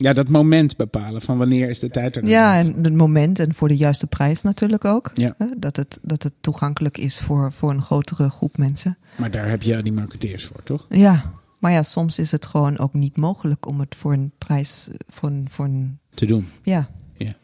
dat 0.00 0.28
moment 0.28 0.76
bepalen 0.76 1.22
van 1.22 1.38
wanneer 1.38 1.68
is 1.68 1.78
de 1.78 1.88
tijd 1.90 2.16
er. 2.16 2.26
Ja, 2.28 2.58
en 2.58 2.74
het 2.82 2.94
moment 2.94 3.38
en 3.38 3.54
voor 3.54 3.68
de 3.68 3.76
juiste 3.76 4.06
prijs 4.06 4.42
natuurlijk 4.42 4.84
ook. 4.84 5.10
Ja. 5.14 5.34
Hè, 5.38 5.46
Dat, 5.58 5.76
het, 5.76 5.98
dat 6.02 6.22
het 6.22 6.32
toegankelijk 6.40 6.98
is 6.98 7.20
voor, 7.20 7.52
voor 7.52 7.70
een 7.70 7.82
grotere 7.82 8.30
groep 8.30 8.56
mensen. 8.56 8.98
Maar 9.16 9.30
daar 9.30 9.48
heb 9.48 9.62
je 9.62 9.82
die 9.82 9.92
marketeers 9.92 10.44
voor, 10.44 10.62
toch? 10.62 10.86
Ja, 10.88 11.32
maar 11.58 11.72
ja, 11.72 11.82
soms 11.82 12.18
is 12.18 12.30
het 12.30 12.46
gewoon 12.46 12.78
ook 12.78 12.94
niet 12.94 13.16
mogelijk 13.16 13.66
om 13.66 13.80
het 13.80 13.94
voor 13.94 14.12
een 14.12 14.32
prijs, 14.38 14.88
voor 15.08 15.28
een, 15.28 15.46
voor 15.50 15.64
een 15.64 15.98
Te 16.14 16.26
doen. 16.26 16.46
ja. 16.62 16.88
Ja. 17.16 17.34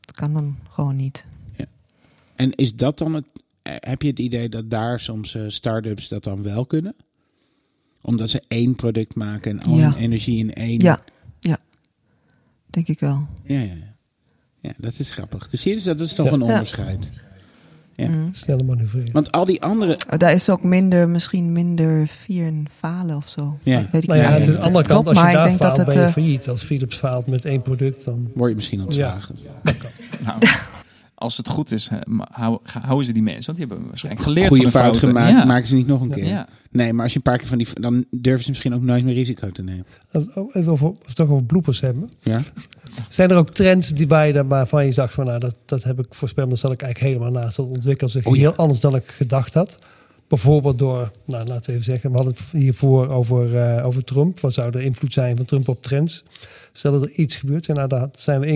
Het 0.00 0.16
kan 0.16 0.32
dan 0.32 0.56
gewoon 0.70 0.96
niet. 0.96 1.24
En 2.36 2.54
is 2.54 2.74
dat 2.76 2.98
dan 2.98 3.14
het... 3.14 3.24
eh, 3.62 3.74
Heb 3.78 4.02
je 4.02 4.08
het 4.08 4.18
idee 4.18 4.48
dat 4.48 4.70
daar 4.70 5.00
soms 5.00 5.34
eh, 5.34 5.42
start-ups 5.46 6.08
dat 6.08 6.24
dan 6.24 6.42
wel 6.42 6.66
kunnen? 6.66 6.94
Omdat 8.02 8.30
ze 8.30 8.42
één 8.48 8.74
product 8.74 9.14
maken 9.14 9.50
en 9.50 9.66
al 9.66 9.76
Ja. 9.78 9.90
hun 9.90 10.02
energie 10.02 10.38
in 10.38 10.52
één... 10.54 10.80
Ja, 10.80 11.00
ja. 11.06 11.12
Denk 12.74 12.88
ik 12.88 13.00
wel. 13.00 13.26
Ja, 13.44 13.58
ja, 13.58 13.62
ja. 13.62 13.92
Ja, 14.60 14.72
dat 14.78 14.98
is 14.98 15.10
grappig. 15.10 15.48
Dus 15.48 15.62
je, 15.62 15.74
dus 15.74 15.82
dat 15.84 16.00
is 16.00 16.14
toch 16.14 16.26
Ja. 16.26 16.32
een 16.32 16.38
Ja. 16.40 16.44
onderscheid. 16.52 17.08
Ja. 17.94 18.08
Mm. 18.08 18.28
Sneller 18.32 18.64
manoeuvreren. 18.64 19.12
Want 19.12 19.32
al 19.32 19.44
die 19.44 19.62
andere... 19.62 19.98
Oh, 20.10 20.18
Daar 20.18 20.32
is 20.32 20.50
ook 20.50 20.62
minder, 20.62 21.08
misschien 21.08 21.52
minder 21.52 22.06
vier 22.08 22.46
en 22.46 22.66
falen 22.78 23.16
of 23.16 23.28
zo. 23.28 23.58
Ja. 23.62 23.88
Weet 23.92 24.02
ik 24.02 24.08
Nou 24.08 24.20
ja, 24.20 24.38
niet. 24.38 24.46
aan 24.48 24.52
de 24.54 24.60
andere 24.60 24.84
kant, 24.86 25.06
als 25.06 25.16
je 25.20 25.22
daar 25.24 25.48
dat 25.48 25.56
faalt, 25.56 25.76
het, 25.76 25.86
ben 25.86 25.94
je 25.96 26.00
eh, 26.02 26.08
failliet. 26.12 26.48
Als 26.48 26.62
Philips 26.62 26.96
faalt 26.96 27.26
met 27.26 27.44
één 27.44 27.62
product, 27.62 28.04
dan... 28.04 28.30
Word 28.34 28.48
je 28.50 28.56
misschien 28.56 28.82
ontslagen. 28.82 29.36
Nou, 30.24 30.38
als 31.14 31.36
het 31.36 31.48
goed 31.48 31.72
is, 31.72 31.90
hou- 32.30 32.58
houden 32.80 33.06
ze 33.06 33.12
die 33.12 33.22
mensen. 33.22 33.44
Want 33.46 33.58
die 33.58 33.66
hebben 33.66 33.86
waarschijnlijk 33.88 34.24
geleerd 34.24 34.48
Goede 34.48 34.70
van 34.70 34.72
hun 34.72 34.80
fout 34.90 35.00
fouten. 35.00 35.08
gemaakt, 35.22 35.38
Ja. 35.38 35.44
maken 35.44 35.66
ze 35.68 35.74
niet 35.74 35.86
nog 35.86 36.00
een 36.00 36.10
keer. 36.10 36.24
Ja. 36.24 36.48
Nee, 36.70 36.92
maar 36.92 37.02
als 37.02 37.12
je 37.12 37.16
een 37.18 37.24
paar 37.24 37.38
keer 37.38 37.46
van 37.48 37.58
die... 37.58 37.66
Dan 37.80 38.04
durven 38.10 38.44
ze 38.44 38.50
misschien 38.50 38.74
ook 38.74 38.82
nooit 38.82 39.04
meer 39.04 39.14
risico 39.14 39.50
te 39.50 39.62
nemen. 39.62 39.86
Oh, 40.12 40.54
Even 40.54 40.72
over, 40.72 40.88
of 40.88 41.14
toch 41.14 41.28
over 41.28 41.44
bloepers 41.44 41.80
hebben. 41.80 42.10
Ja? 42.20 42.42
Zijn 43.08 43.30
er 43.30 43.36
ook 43.36 43.50
trends 43.50 43.88
die 43.90 44.08
waar 44.08 44.26
je 44.26 44.32
dan 44.32 44.48
waarvan 44.48 44.86
je 44.86 44.94
dacht 44.94 45.14
van 45.14 45.26
nou 45.26 45.38
dat, 45.38 45.54
dat 45.64 45.82
heb 45.82 45.98
ik 45.98 46.06
voorspeld, 46.10 46.46
maar 46.46 46.54
dat 46.56 46.64
zat 46.64 46.72
ik 46.72 46.82
eigenlijk 46.82 47.14
helemaal 47.14 47.42
naast. 47.42 47.56
Dat 47.56 47.66
ontwikkelt 47.66 48.10
zich 48.10 48.26
Oh 48.26 48.34
ja. 48.34 48.40
heel 48.40 48.54
anders 48.54 48.80
dan 48.80 48.94
ik 48.96 49.06
gedacht 49.06 49.54
had. 49.54 49.78
Bijvoorbeeld 50.28 50.78
door, 50.78 51.10
nou 51.26 51.46
laten 51.46 51.66
we 51.66 51.72
even 51.72 51.84
zeggen, 51.84 52.10
we 52.10 52.16
hadden 52.16 52.34
het 52.34 52.60
hiervoor 52.62 53.08
over, 53.10 53.56
eh, 53.58 53.86
over 53.86 54.04
Trump. 54.04 54.40
Wat 54.40 54.54
zou 54.54 54.70
de 54.70 54.84
invloed 54.84 55.12
zijn 55.12 55.36
van 55.36 55.44
Trump 55.44 55.68
op 55.68 55.82
trends? 55.82 56.22
Stel 56.72 56.92
dat 56.92 57.02
er 57.02 57.10
iets 57.10 57.36
gebeurt 57.36 57.66
en 57.68 57.74
nou, 57.74 57.88
daar 57.88 58.08
zijn 58.18 58.40
we 58.40 58.46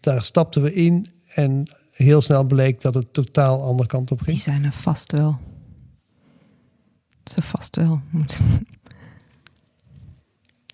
daar 0.00 0.22
stapten 0.22 0.62
we 0.62 0.74
in 0.74 1.06
en 1.34 1.64
heel 1.92 2.22
snel 2.22 2.44
bleek 2.44 2.80
dat 2.80 2.94
het 2.94 3.12
totaal 3.12 3.62
andere 3.62 3.88
kant 3.88 4.10
op 4.10 4.18
Die 4.18 4.26
ging. 4.26 4.40
zijn 4.40 4.64
er 4.64 4.72
vast 4.72 5.12
wel. 5.12 5.38
Ze 7.24 7.42
vast 7.42 7.76
wel. 7.76 8.00
Ik 8.12 8.18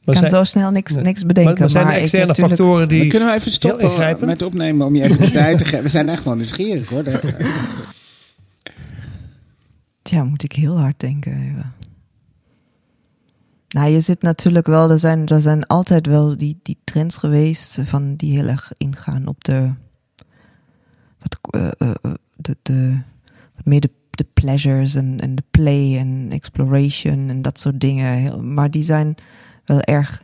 kan 0.04 0.16
zijn, 0.16 0.28
zo 0.28 0.44
snel 0.44 0.70
niks, 0.70 0.94
niks 0.94 1.26
bedenken. 1.26 1.52
maar, 1.52 1.60
maar 1.60 1.70
zijn 1.70 1.86
er 1.86 1.92
externe 1.92 2.26
natuurlijk- 2.26 2.56
factoren 2.58 2.88
die... 2.88 3.06
kunnen 3.06 3.28
we 3.28 3.34
even 3.34 3.52
stoppen 3.52 4.26
met 4.26 4.42
opnemen 4.42 4.86
om 4.86 4.94
je 4.96 5.02
even 5.02 5.18
de 5.18 5.30
tijd 5.30 5.58
te 5.58 5.64
geven. 5.64 5.82
We 5.82 5.88
zijn 5.88 6.08
echt 6.08 6.24
wel 6.24 6.34
nieuwsgierig 6.34 6.88
hoor. 6.88 7.04
Daar- 7.10 7.36
Ja, 10.02 10.24
moet 10.24 10.42
ik 10.42 10.52
heel 10.52 10.78
hard 10.78 11.00
denken 11.00 11.32
even. 11.32 11.72
Nou, 13.70 13.90
je 13.90 14.00
zit 14.00 14.22
natuurlijk 14.22 14.66
wel, 14.66 14.90
er 14.90 14.98
zijn, 14.98 15.26
er 15.26 15.40
zijn 15.40 15.66
altijd 15.66 16.06
wel 16.06 16.36
die, 16.36 16.58
die 16.62 16.78
trends 16.84 17.16
geweest 17.16 17.80
van 17.84 18.16
die 18.16 18.32
heel 18.32 18.46
erg 18.46 18.72
ingaan 18.76 19.26
op 19.26 19.44
de, 19.44 19.70
wat, 21.18 21.38
eh, 21.54 21.66
eh, 21.78 21.94
eh, 22.02 22.12
de, 22.36 22.56
de, 22.62 23.00
wat 23.54 23.64
meer 23.64 23.80
de, 23.80 23.90
de 24.10 24.26
pleasures 24.34 24.94
en, 24.94 25.20
en 25.20 25.34
de 25.34 25.42
play 25.50 25.98
en 25.98 26.26
exploration 26.30 27.28
en 27.28 27.42
dat 27.42 27.60
soort 27.60 27.80
dingen. 27.80 28.54
Maar 28.54 28.70
die 28.70 28.82
zijn 28.82 29.14
wel 29.64 29.80
erg, 29.80 30.22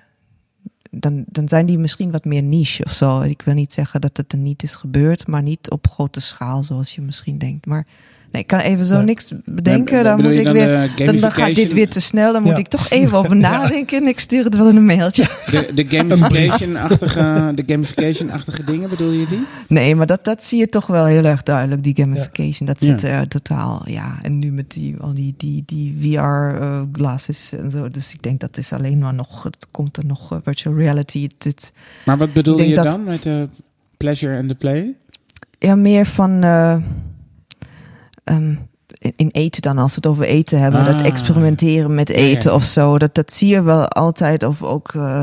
dan, 0.91 1.25
dan 1.27 1.49
zijn 1.49 1.67
die 1.67 1.79
misschien 1.79 2.11
wat 2.11 2.25
meer 2.25 2.43
niche 2.43 2.85
of 2.85 2.93
zo. 2.93 3.21
Ik 3.21 3.43
wil 3.43 3.55
niet 3.55 3.73
zeggen 3.73 4.01
dat 4.01 4.17
het 4.17 4.33
er 4.33 4.39
niet 4.39 4.63
is 4.63 4.75
gebeurd, 4.75 5.27
maar 5.27 5.43
niet 5.43 5.71
op 5.71 5.89
grote 5.89 6.21
schaal 6.21 6.63
zoals 6.63 6.95
je 6.95 7.01
misschien 7.01 7.39
denkt. 7.39 7.67
Maar 7.67 7.87
nee, 8.33 8.43
ik 8.43 8.47
kan 8.47 8.59
even 8.59 8.85
zo 8.87 9.03
niks 9.03 9.33
bedenken. 9.45 10.05
Dan 10.05 10.23
moet 10.23 10.37
ik 10.37 10.45
dan 10.45 10.53
weer 10.53 10.91
de 10.97 11.05
dan, 11.05 11.17
dan 11.17 11.31
gaat 11.33 11.55
dit 11.55 11.73
weer 11.73 11.89
te 11.89 12.01
snel. 12.01 12.33
Dan 12.33 12.43
moet 12.43 12.51
Ja. 12.53 12.59
ik 12.59 12.69
toch 12.69 12.91
even 12.91 13.19
over 13.19 13.37
nadenken. 13.51 14.01
En 14.03 14.09
ik 14.09 14.19
stuur 14.19 14.45
het 14.45 14.57
wel 14.57 14.69
in 14.69 14.77
een 14.77 14.85
mailtje. 14.87 15.23
De, 15.51 15.71
de 15.75 17.63
gamification-achtige 17.67 18.65
dingen, 18.65 18.89
bedoel 18.89 19.11
je 19.11 19.27
die? 19.27 19.45
Nee, 19.69 19.95
maar 19.95 20.07
dat, 20.07 20.25
dat 20.25 20.45
zie 20.45 20.59
je 20.59 20.67
toch 20.67 20.87
wel 20.87 21.05
heel 21.05 21.25
erg 21.25 21.43
duidelijk. 21.43 21.83
Die 21.83 21.95
gamification. 21.97 22.67
Dat 22.67 22.83
zit 22.83 23.03
er 23.03 23.29
totaal. 23.29 23.83
Ja, 23.85 24.19
en 24.23 24.39
nu 24.39 24.53
met 24.53 24.71
die, 24.71 24.97
al 25.01 25.15
die, 25.15 25.35
die, 25.37 25.63
die 25.67 25.97
VR-glasses 26.01 27.53
en 27.53 27.71
zo. 27.71 27.91
Dus 27.91 28.13
ik 28.13 28.23
denk 28.23 28.41
dat 28.41 28.57
is 28.57 28.73
alleen 28.73 28.99
maar 28.99 29.15
nog. 29.15 29.43
Het 29.43 29.67
komt 29.71 29.97
er 29.97 30.07
nog 30.07 30.33
eh, 30.33 30.39
virtual 30.45 30.75
reality. 30.77 31.29
Het- 31.39 31.73
Maar 32.05 32.17
wat 32.17 32.33
bedoel 32.33 32.61
je 32.61 32.75
dat- 32.75 32.89
dan 32.89 33.05
met 33.05 33.23
de 33.23 33.49
pleasure 33.97 34.37
en 34.37 34.49
de 34.49 34.55
play? 34.55 34.95
ja, 35.59 35.75
meer 35.77 36.07
van. 36.07 36.43
eh, 36.43 36.77
ehm, 38.35 38.55
in, 39.17 39.29
eten 39.33 39.63
dan, 39.63 39.79
als 39.79 39.91
we 39.91 39.97
het 39.97 40.07
over 40.07 40.25
eten 40.25 40.61
hebben. 40.61 40.81
Ah. 40.81 40.87
Dat 40.87 41.03
experimenteren 41.03 41.95
met 41.95 42.09
eten 42.09 42.51
ja. 42.51 42.57
of 42.57 42.65
zo. 42.65 42.99
Dat, 42.99 43.15
dat 43.15 43.33
zie 43.33 43.49
je 43.49 43.63
wel 43.63 43.89
altijd. 43.89 44.43
Of 44.43 44.63
ook 44.63 44.95
eh, 44.95 45.21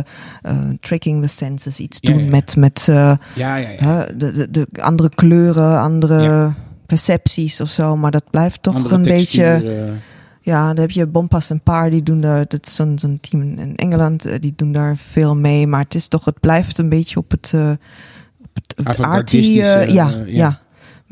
tracking 0.79 1.21
the 1.21 1.27
senses. 1.27 1.79
Iets 1.79 1.97
Ja, 2.01 2.11
doen 2.11 2.29
met. 2.29 2.55
met 2.55 2.83
Ja, 2.85 3.17
ja, 3.35 3.55
ja. 3.55 3.77
Hè, 3.77 4.17
de, 4.17 4.31
de, 4.31 4.47
de 4.49 4.67
andere 4.81 5.09
kleuren, 5.09 5.79
andere 5.79 6.53
percepties 6.85 7.61
of 7.61 7.69
zo. 7.69 7.95
Maar 7.97 8.11
dat 8.11 8.29
blijft 8.29 8.63
toch 8.63 8.75
Andere 8.75 8.95
een 8.95 9.03
beetje. 9.03 10.01
Ja, 10.41 10.67
dan 10.67 10.77
heb 10.77 10.91
je 10.91 11.07
Bompas 11.07 11.49
en 11.49 11.61
Paar, 11.61 11.89
die 11.89 12.03
doen 12.03 12.21
daar. 12.21 12.45
Dat 12.47 12.67
is 12.67 12.75
zo'n 12.75 13.17
team 13.21 13.41
in 13.41 13.75
Engeland, 13.75 14.41
die 14.41 14.53
doen 14.55 14.71
daar 14.71 14.97
veel 14.97 15.35
mee. 15.35 15.67
Maar 15.67 15.83
het 15.83 15.95
is 15.95 16.07
toch, 16.07 16.25
het 16.25 16.39
blijft 16.39 16.77
een 16.77 16.89
beetje 16.89 17.17
op 17.19 17.31
het. 17.31 17.53
op 17.53 18.53
het, 18.53 18.75
op 18.77 18.85
het 18.85 18.99
arty, 18.99 19.37
Avant-gardistische, 19.37 19.93
ja, 19.93 20.23
ja. 20.25 20.62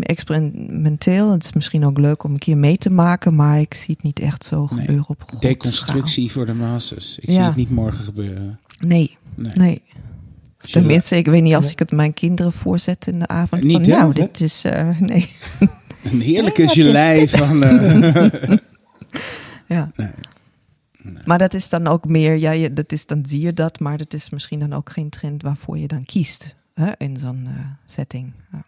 Experimenteel. 0.03 1.32
Het 1.32 1.44
is 1.44 1.53
misschien 1.53 1.86
ook 1.86 1.98
leuk 1.98 2.23
om 2.23 2.32
een 2.32 2.40
keer 2.40 2.57
mee 2.57 2.78
te 2.78 2.90
maken, 2.91 3.36
maar 3.36 3.60
ik 3.60 3.73
zie 3.73 3.94
het 3.95 4.03
niet 4.03 4.19
echt 4.19 4.45
zo 4.45 4.60
Nee. 4.60 4.68
gebeuren 4.80 5.10
op 5.10 5.23
grote 5.28 5.48
Deconstructie 5.48 6.32
voor 6.32 6.45
de 6.45 6.53
masses. 6.53 7.18
Ik 7.19 7.30
Ja. 7.30 7.36
zie 7.36 7.44
het 7.44 7.56
niet 7.56 7.69
morgen 7.72 8.03
gebeuren. 8.03 8.60
Nee, 8.86 9.18
Nee. 9.36 9.52
nee. 9.56 9.82
Tenminste, 10.57 11.15
ik 11.18 11.26
weet 11.26 11.44
niet 11.44 11.56
als 11.56 11.72
ik 11.72 11.80
het 11.80 11.91
mijn 11.91 12.14
kinderen 12.14 12.52
voorzet 12.53 13.07
in 13.07 13.19
de 13.19 13.28
avond. 13.28 13.64
Niet, 13.64 13.88
van, 13.88 13.98
nou, 13.98 14.14
dit 14.14 14.41
is. 14.41 14.64
eh, 14.64 14.99
nee. 14.99 15.30
Een 16.03 16.22
heerlijke 16.22 16.64
is 16.64 16.72
gelei 16.72 17.28
van... 17.30 17.64
eh, 17.64 18.57
Ja. 19.68 19.91
Nee. 19.95 20.10
Maar 21.26 21.38
dat 21.38 21.53
is 21.53 21.69
dan 21.69 21.88
ook 21.88 22.06
meer, 22.07 22.38
ja, 22.38 22.52
je, 22.52 22.73
dat 22.73 22.91
is, 22.91 23.06
dan 23.06 23.26
zie 23.26 23.41
je 23.41 23.53
dat, 23.53 23.80
maar 23.80 23.98
dat 23.98 24.14
is 24.14 24.30
misschien 24.30 24.60
dan 24.60 24.73
ook 24.73 24.90
geen 24.91 25.10
trend 25.10 25.41
waarvoor 25.41 25.78
je 25.78 25.88
dan 25.88 26.03
kiest 26.06 26.56
hè, 26.73 26.91
in 26.98 27.18
zo'n 27.18 27.44
eh, 27.45 27.65
setting. 27.86 28.32
Ja. 28.52 28.64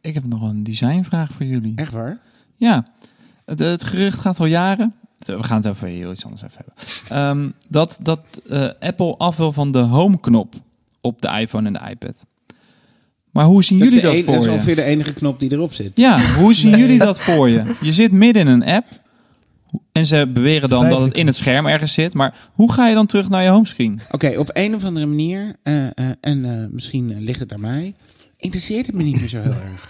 Ik, 0.00 0.14
heb 0.14 0.24
nog 0.24 0.50
een 0.50 0.62
designvraag 0.62 1.32
voor 1.32 1.46
jullie. 1.46 1.72
Echt 1.76 1.92
waar? 1.92 2.18
Ja, 2.56 2.86
het, 3.44 3.58
het 3.58 3.84
gerucht 3.84 4.20
gaat 4.20 4.40
al 4.40 4.46
jaren. 4.46 4.94
We 5.18 5.42
gaan 5.42 5.56
het 5.56 5.68
over 5.68 5.88
heel 5.88 6.10
iets 6.12 6.24
anders 6.24 6.42
even 6.42 6.64
hebben. 6.64 6.74
Ehm, 7.44 7.50
dat 7.68 7.98
dat 8.02 8.20
eh, 8.48 8.68
Apple 8.80 9.16
af 9.16 9.36
wil 9.36 9.52
van 9.52 9.72
de 9.72 9.78
home-knop 9.78 10.54
op 11.00 11.22
de 11.22 11.28
iPhone 11.28 11.66
en 11.66 11.72
de 11.72 11.90
iPad. 11.90 12.26
Maar 13.30 13.44
hoe 13.44 13.64
zien 13.64 13.78
jullie 13.78 14.00
dat 14.00 14.14
een- 14.14 14.24
voor 14.24 14.32
Dat 14.34 14.42
is 14.42 14.48
je? 14.48 14.54
ongeveer 14.54 14.74
de 14.74 14.82
enige 14.82 15.12
knop 15.12 15.40
die 15.40 15.52
erop 15.52 15.72
zit. 15.74 15.92
Ja, 15.94 16.20
hoe 16.34 16.54
zien 16.54 16.78
jullie 16.78 16.98
dat 16.98 17.20
voor 17.20 17.48
je? 17.48 17.74
Je 17.80 17.92
zit 17.92 18.12
midden 18.12 18.42
in 18.42 18.48
een 18.48 18.64
app. 18.64 18.86
En 19.92 20.06
ze 20.06 20.30
beweren 20.32 20.68
dan 20.68 20.88
dat 20.88 21.00
het 21.00 21.12
in 21.14 21.26
het 21.26 21.36
scherm 21.36 21.66
ergens 21.66 21.92
zit. 21.92 22.14
Maar 22.14 22.48
hoe 22.52 22.72
ga 22.72 22.88
je 22.88 22.94
dan 22.94 23.06
terug 23.06 23.28
naar 23.28 23.42
je 23.42 23.48
homescreen? 23.48 24.00
Oké, 24.10 24.34
op 24.38 24.50
een 24.52 24.74
of 24.74 24.84
andere 24.84 25.06
manier, 25.06 25.56
eh, 25.62 25.86
eh, 25.86 25.92
en 26.20 26.68
misschien 26.72 27.20
ligt 27.20 27.40
het 27.40 27.52
aan 27.52 27.60
mij, 27.60 27.94
interesseert 28.38 28.86
het 28.86 28.94
me 28.94 29.02
niet 29.02 29.20
meer 29.20 29.28
zo 29.28 29.40
heel 29.40 29.52
erg. 29.70 29.88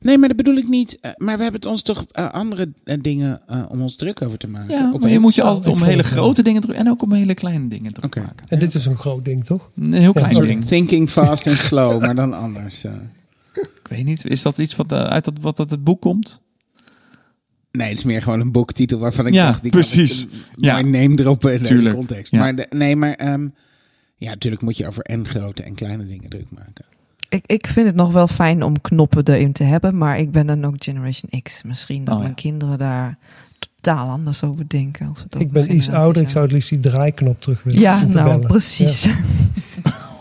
Nee, 0.00 0.18
maar 0.18 0.28
dat 0.28 0.36
bedoel 0.36 0.56
ik 0.56 0.68
niet. 0.68 0.98
eh, 1.00 1.10
maar 1.16 1.36
we 1.36 1.42
hebben 1.42 1.60
het 1.60 1.70
ons 1.70 1.82
toch 1.82 2.04
eh, 2.10 2.30
andere 2.30 2.72
eh, 2.84 2.96
dingen 3.00 3.40
eh, 3.46 3.64
om 3.68 3.80
ons 3.82 3.96
druk 3.96 4.22
over 4.22 4.38
te 4.38 4.48
maken. 4.48 4.74
Ja, 4.74 4.92
Op 4.92 5.00
maar 5.00 5.10
je 5.10 5.18
moet 5.18 5.34
je 5.34 5.42
altijd 5.42 5.74
om 5.76 5.82
hele 5.82 6.02
grote 6.02 6.42
dingen 6.42 6.60
druk 6.60 6.76
en 6.76 6.88
ook 6.88 7.02
om 7.02 7.12
hele 7.12 7.34
kleine 7.34 7.68
dingen 7.68 7.92
druk 7.92 8.04
Oké. 8.16 8.20
maken. 8.20 8.46
En 8.48 8.58
dit 8.58 8.74
is 8.74 8.86
een 8.86 8.96
groot 8.96 9.24
ding, 9.24 9.44
toch? 9.44 9.70
Een 9.76 9.92
heel 9.92 10.12
klein 10.12 10.40
ding. 10.40 10.64
Thinking 10.64 11.10
fast 11.10 11.46
and 11.46 11.56
slow, 11.68 12.00
maar 12.00 12.14
dan 12.14 12.34
anders. 12.34 12.84
Ik 13.54 13.88
weet 13.88 14.04
niet, 14.04 14.24
is 14.24 14.42
dat 14.42 14.58
iets 14.58 14.76
wat 14.76 14.92
uit 14.92 15.24
dat, 15.24 15.34
wat 15.40 15.58
uit 15.58 15.70
het 15.70 15.84
boek 15.84 16.00
komt? 16.00 16.40
Nee, 17.72 17.88
het 17.88 17.98
is 17.98 18.04
meer 18.04 18.22
gewoon 18.22 18.40
een 18.40 18.52
boektitel 18.52 18.98
waarvan 18.98 19.26
ik 19.26 19.32
Ja, 19.32 19.46
dacht... 19.46 19.62
Die 19.62 19.70
precies. 19.70 20.20
Kan 20.28 20.38
ik 20.56 20.64
Ja. 20.64 20.72
mijn 20.72 20.90
name 20.90 21.14
droppen 21.14 21.52
in 21.52 21.84
de 21.84 21.92
context. 21.94 22.32
Ja. 22.32 22.38
Maar 22.38 22.54
de- 22.56 22.66
nee, 22.70 22.96
maar... 22.96 23.12
ehm, 23.14 23.48
ja, 24.16 24.28
natuurlijk 24.30 24.62
moet 24.62 24.76
je 24.76 24.86
over 24.86 25.02
en 25.02 25.28
grote 25.28 25.62
en 25.62 25.74
kleine 25.74 26.06
dingen 26.06 26.30
druk 26.30 26.50
maken. 26.50 26.84
Ik, 27.28 27.42
ik 27.46 27.66
vind 27.66 27.86
het 27.86 27.96
nog 27.96 28.12
wel 28.12 28.26
fijn 28.28 28.62
om 28.62 28.80
knoppen 28.80 29.22
erin 29.28 29.52
te 29.52 29.64
hebben, 29.64 29.98
maar 29.98 30.18
ik 30.18 30.30
ben 30.30 30.46
dan 30.46 30.64
ook 30.64 30.74
Generation 30.78 31.42
X. 31.42 31.62
Misschien 31.62 32.04
dat 32.04 32.14
Oh, 32.14 32.20
ja. 32.20 32.22
mijn 32.26 32.34
kinderen 32.36 32.78
daar 32.78 33.18
totaal 33.58 34.08
anders 34.08 34.42
over 34.42 34.68
denken. 34.68 35.08
Als 35.08 35.24
we 35.28 35.38
Ik 35.38 35.50
ben 35.52 35.74
iets 35.74 35.90
ouder. 35.90 36.22
Ik 36.22 36.28
zou 36.28 36.44
het 36.44 36.52
liefst 36.52 36.68
die 36.68 36.80
draaiknop 36.80 37.40
terug 37.40 37.62
willen. 37.62 37.80
Ja, 37.80 38.04
nou 38.04 38.28
bellen. 38.30 38.46
precies. 38.46 39.06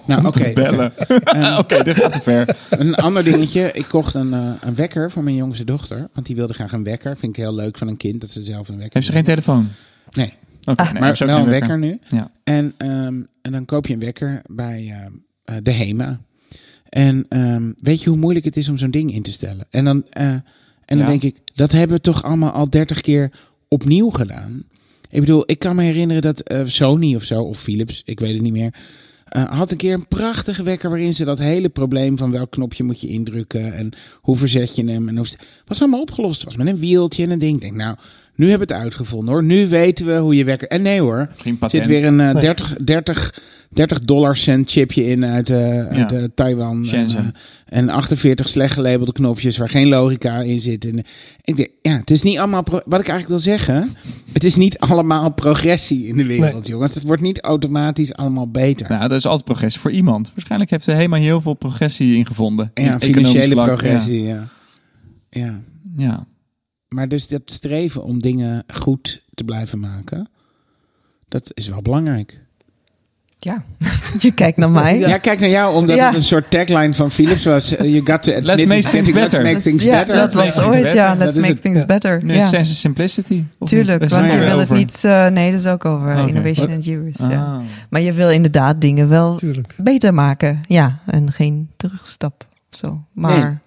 Nou, 0.07 0.19
Om 0.19 0.25
oké. 0.27 0.53
bellen. 0.53 0.93
Ehm, 1.23 1.57
Oké, 1.57 1.83
dit 1.83 1.97
gaat 1.97 2.13
te 2.13 2.21
ver. 2.21 2.55
Een 2.69 2.95
ander 2.95 3.23
dingetje. 3.23 3.71
Ik 3.73 3.85
kocht 3.89 4.13
een, 4.13 4.33
eh, 4.33 4.51
een 4.61 4.75
wekker 4.75 5.11
voor 5.11 5.23
mijn 5.23 5.35
jongste 5.35 5.63
dochter. 5.63 6.09
Want 6.13 6.25
die 6.25 6.35
wilde 6.35 6.53
graag 6.53 6.71
een 6.71 6.83
wekker. 6.83 7.17
Vind 7.17 7.37
ik 7.37 7.43
heel 7.43 7.55
leuk 7.55 7.77
van 7.77 7.87
een 7.87 7.97
kind 7.97 8.21
dat 8.21 8.29
ze 8.29 8.43
zelf 8.43 8.67
een 8.67 8.73
wekker 8.75 8.93
Heeft 8.93 9.05
ze 9.05 9.11
geen 9.11 9.23
telefoon? 9.23 9.69
Nee, 10.11 10.33
Oké, 10.65 10.83
Ah. 10.83 10.91
nee, 10.91 11.01
maar 11.01 11.15
ze 11.17 11.23
heeft 11.23 11.35
wel 11.35 11.45
geen 11.45 11.53
een 11.53 11.59
wekker 11.59 11.77
nu. 11.79 11.99
Ja. 12.07 12.31
En, 12.43 12.73
ehm, 12.77 13.15
en 13.41 13.51
dan 13.51 13.65
koop 13.65 13.87
je 13.87 13.93
een 13.93 13.99
wekker 13.99 14.41
bij 14.45 14.93
eh, 15.45 15.55
eh, 15.55 15.63
de 15.63 15.71
HEMA. 15.71 16.19
En 16.89 17.25
ehm, 17.29 17.71
weet 17.79 18.01
je 18.03 18.09
hoe 18.09 18.17
moeilijk 18.19 18.45
het 18.45 18.57
is 18.57 18.69
om 18.69 18.77
zo'n 18.77 18.91
ding 18.91 19.13
in 19.13 19.21
te 19.21 19.31
stellen? 19.31 19.65
En 19.69 19.85
dan, 19.85 20.03
eh, 20.09 20.25
en 20.25 20.43
dan 20.85 20.97
Ja. 20.97 21.05
denk 21.05 21.23
ik, 21.23 21.35
dat 21.53 21.71
hebben 21.71 21.95
we 21.97 22.01
toch 22.03 22.23
allemaal 22.23 22.51
al 22.51 22.69
dertig 22.69 23.01
keer 23.01 23.31
opnieuw 23.67 24.09
gedaan? 24.09 24.63
Ik 25.09 25.19
bedoel, 25.19 25.43
ik 25.45 25.59
kan 25.59 25.75
me 25.75 25.83
herinneren 25.83 26.21
dat 26.21 26.39
eh, 26.41 26.61
Sony 26.65 27.15
of 27.15 27.23
zo, 27.23 27.43
of 27.43 27.59
Philips, 27.61 28.01
ik 28.05 28.19
weet 28.19 28.33
het 28.33 28.41
niet 28.41 28.51
meer... 28.53 28.73
eh, 29.27 29.43
had 29.57 29.71
een 29.71 29.77
keer 29.77 29.93
een 29.93 30.07
prachtige 30.07 30.63
wekker 30.63 30.89
waarin 30.89 31.13
ze 31.13 31.25
dat 31.25 31.39
hele 31.39 31.69
probleem 31.69 32.17
van 32.17 32.31
welk 32.31 32.51
knopje 32.51 32.83
moet 32.83 33.01
je 33.01 33.07
indrukken 33.07 33.73
en 33.73 33.93
hoe 34.21 34.37
verzet 34.37 34.75
je 34.75 34.83
hem. 34.91 35.07
En 35.07 35.17
hoe, 35.17 35.25
was 35.65 35.79
allemaal 35.81 36.01
opgelost. 36.01 36.35
Het 36.35 36.43
was 36.43 36.55
met 36.55 36.67
een 36.67 36.79
wieltje 36.79 37.23
en 37.23 37.29
een 37.31 37.39
ding. 37.39 37.55
Ik 37.55 37.61
denk, 37.61 37.75
nou, 37.75 37.95
nu 38.35 38.49
hebben 38.49 38.67
we 38.67 38.73
het 38.73 38.83
uitgevonden 38.83 39.33
hoor. 39.33 39.43
Nu 39.43 39.67
weten 39.67 40.05
we 40.05 40.17
hoe 40.17 40.35
je 40.35 40.43
wekker. 40.43 40.67
En 40.67 40.81
nee 40.81 41.01
hoor, 41.01 41.27
Misschien 41.29 41.51
er 41.53 41.57
patent. 41.57 41.85
zit 41.85 41.91
weer 41.91 42.05
een 42.05 42.19
eh, 42.19 42.31
Nee. 42.33 42.41
30, 42.41 42.75
30 42.83 43.43
30 43.69 43.99
dollar 43.99 44.37
cent 44.37 44.71
chipje 44.71 45.05
in 45.05 45.25
uit, 45.25 45.49
eh, 45.49 45.85
uit 45.87 45.95
Ja. 46.11 46.11
eh, 46.11 46.23
Taiwan. 46.35 46.77
En, 46.77 46.85
Shenzhen. 46.85 47.33
eh, 47.65 47.77
en 47.77 47.89
48 47.89 48.49
slecht 48.49 48.73
gelabelde 48.73 49.11
knopjes 49.11 49.57
waar 49.57 49.69
geen 49.69 49.87
logica 49.87 50.41
in 50.41 50.61
zit. 50.61 50.85
En, 50.85 51.03
ik 51.41 51.55
denk, 51.57 51.69
ja, 51.81 51.97
het 51.97 52.11
is 52.11 52.21
niet 52.21 52.37
allemaal, 52.37 52.63
wat 52.65 52.79
ik 52.99 53.07
eigenlijk 53.07 53.27
wil 53.27 53.39
zeggen, 53.39 53.89
het 54.33 54.43
is 54.43 54.55
niet 54.55 54.79
allemaal 54.79 55.33
progressie 55.33 56.07
in 56.07 56.17
de 56.17 56.25
wereld, 56.25 56.53
Nee. 56.61 56.71
jongens. 56.71 56.93
Het 56.93 57.03
wordt 57.03 57.21
niet 57.21 57.39
automatisch 57.41 58.13
allemaal 58.13 58.51
beter. 58.51 58.89
Nou, 58.89 59.01
dat 59.07 59.17
is 59.17 59.25
altijd 59.25 59.45
progressie 59.45 59.81
voor 59.81 59.91
iemand. 59.91 60.31
Waarschijnlijk 60.33 60.71
heeft 60.71 60.85
hij 60.85 60.95
helemaal 60.95 61.19
heel 61.19 61.41
veel 61.41 61.53
progressie 61.53 62.17
in 62.17 62.25
gevonden. 62.25 62.71
In 62.73 62.83
ja, 62.83 62.95
economisch 62.99 63.15
financiële 63.31 63.51
vlak, 63.53 63.65
progressie, 63.67 64.21
ja. 64.23 64.47
ja. 65.29 65.41
Ja. 65.41 65.59
ja. 65.95 66.25
Maar 66.87 67.07
dus 67.07 67.27
dat 67.27 67.41
streven 67.45 68.03
om 68.03 68.21
dingen 68.21 68.63
goed 68.73 69.23
te 69.33 69.43
blijven 69.43 69.79
maken, 69.79 70.29
dat 71.27 71.51
is 71.53 71.67
wel 71.67 71.81
belangrijk. 71.81 72.45
Ja, 73.39 73.63
je 74.19 74.31
kijkt 74.31 74.57
naar 74.57 74.69
mij. 74.69 74.99
Ja, 74.99 75.17
kijk 75.17 75.39
naar 75.39 75.49
jou, 75.49 75.75
omdat 75.75 75.95
Ja. 75.95 76.05
het 76.05 76.15
een 76.15 76.23
soort 76.23 76.51
tagline 76.51 76.93
van 76.93 77.11
Philips 77.11 77.45
was. 77.45 77.75
eh, 77.75 77.85
You 77.93 78.01
got 78.05 78.23
to 78.23 78.31
admit 78.33 78.45
Let's 78.45 78.65
make 78.65 78.81
things 78.89 79.11
better. 79.11 79.41
Let's 79.43 79.53
make 79.53 79.61
things 79.61 79.83
ja, 79.83 79.91
better. 79.97 80.15
dat 80.15 80.33
Let's 80.33 80.55
was 80.55 80.65
make 80.65 80.67
ooit, 80.67 80.81
things 80.81 80.93
ja. 80.95 81.03
better. 81.03 81.17
Let's 81.25 81.35
Dat 81.35 81.43
is 81.43 81.49
make 81.49 81.59
things 81.61 81.85
better. 81.85 82.23
Is 82.25 82.49
Sense 82.49 82.71
of 82.71 82.77
Simplicity. 82.77 83.43
of 83.59 83.69
Tuurlijk, 83.69 84.09
want 84.09 84.31
je 84.31 84.37
wil 84.37 84.59
het 84.59 84.69
niet... 84.69 85.03
eh, 85.03 85.27
nee, 85.27 85.51
dat 85.51 85.59
is 85.59 85.67
ook 85.67 85.85
over 85.85 86.11
Oké. 86.19 86.27
innovation 86.27 86.71
and 86.71 86.87
use. 86.87 87.29
Ja. 87.31 87.43
Ah. 87.45 87.59
Maar 87.89 88.01
je 88.01 88.13
wil 88.13 88.29
inderdaad 88.29 88.81
dingen 88.81 89.09
wel 89.09 89.35
Tuurlijk. 89.35 89.73
beter 89.77 90.13
maken. 90.13 90.59
Ja, 90.67 90.99
en 91.05 91.31
geen 91.31 91.69
terugstap. 91.77 92.45
of 92.71 92.77
Zo. 92.77 93.03
Maar 93.13 93.31
Nee. 93.39 93.57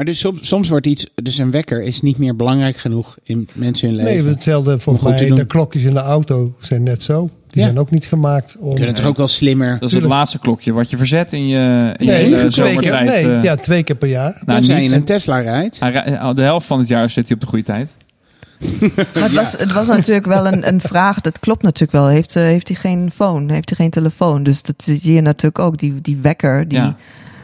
Maar 0.00 0.08
dus 0.08 0.18
soms, 0.18 0.48
soms 0.48 0.68
wordt 0.68 0.86
iets, 0.86 1.06
dus 1.14 1.38
een 1.38 1.50
wekker 1.50 1.82
is 1.82 2.00
niet 2.02 2.18
meer 2.18 2.36
belangrijk 2.36 2.76
genoeg 2.76 3.16
in 3.22 3.48
mensen 3.54 3.88
hun 3.88 3.96
leven. 3.96 4.22
Nee, 4.24 4.32
hetzelfde 4.32 4.78
volgens 4.78 5.16
te 5.16 5.26
mij. 5.26 5.36
De 5.36 5.46
klokjes 5.46 5.82
in 5.82 5.90
de 5.90 5.98
auto 5.98 6.54
zijn 6.60 6.82
net 6.82 7.02
zo. 7.02 7.30
Die 7.50 7.60
Ja. 7.60 7.66
zijn 7.66 7.78
ook 7.78 7.90
niet 7.90 8.04
gemaakt 8.04 8.56
om... 8.60 8.74
Kunnen 8.74 8.94
toch 8.94 9.06
ook 9.06 9.16
wel 9.16 9.28
slimmer. 9.28 9.78
Dat 9.78 9.88
is 9.88 9.94
het 9.94 10.04
laatste 10.04 10.38
klokje 10.38 10.72
wat 10.72 10.90
je 10.90 10.96
verzet 10.96 11.32
in 11.32 11.48
je, 11.48 11.94
in 11.98 12.06
je 12.06 12.12
nee, 12.12 12.22
hele 12.22 12.46
twee 12.46 12.76
keer, 12.78 12.82
zomertijd. 12.82 13.24
nee 13.24 13.36
eh. 13.36 13.42
ja, 13.42 13.54
twee 13.54 13.82
keer 13.82 13.96
per 13.96 14.08
jaar. 14.08 14.42
nou, 14.46 14.58
Tenzij 14.58 14.74
je 14.74 14.80
niet. 14.80 14.92
een 14.92 15.04
Tesla 15.04 15.38
rijdt. 15.40 15.80
Hij 15.80 15.90
rij- 15.90 16.34
de 16.34 16.42
helft 16.42 16.66
van 16.66 16.78
het 16.78 16.88
jaar 16.88 17.10
zit 17.10 17.26
hij 17.26 17.34
op 17.34 17.40
de 17.40 17.46
goede 17.48 17.64
tijd. 17.64 17.96
Maar 18.80 19.22
het, 19.22 19.32
was, 19.32 19.52
het 19.52 19.72
was 19.72 19.86
natuurlijk 19.86 20.26
wel 20.26 20.46
een, 20.46 20.68
een 20.68 20.80
vraag. 20.80 21.20
Dat 21.20 21.38
klopt 21.38 21.62
natuurlijk 21.62 21.92
wel. 21.92 22.08
Heeft, 22.08 22.36
eh, 22.36 22.42
heeft 22.42 22.68
hij 22.68 22.76
geen 22.76 23.10
phone? 23.14 23.52
Heeft 23.52 23.68
hij 23.68 23.78
geen 23.78 23.90
telefoon? 23.90 24.42
Dus 24.42 24.62
dat 24.62 24.74
zie 24.84 25.12
je 25.12 25.20
natuurlijk 25.20 25.58
ook. 25.58 25.78
Die, 25.78 25.94
die 26.02 26.18
wekker. 26.22 26.68
Die, 26.68 26.78
ja. 26.78 26.96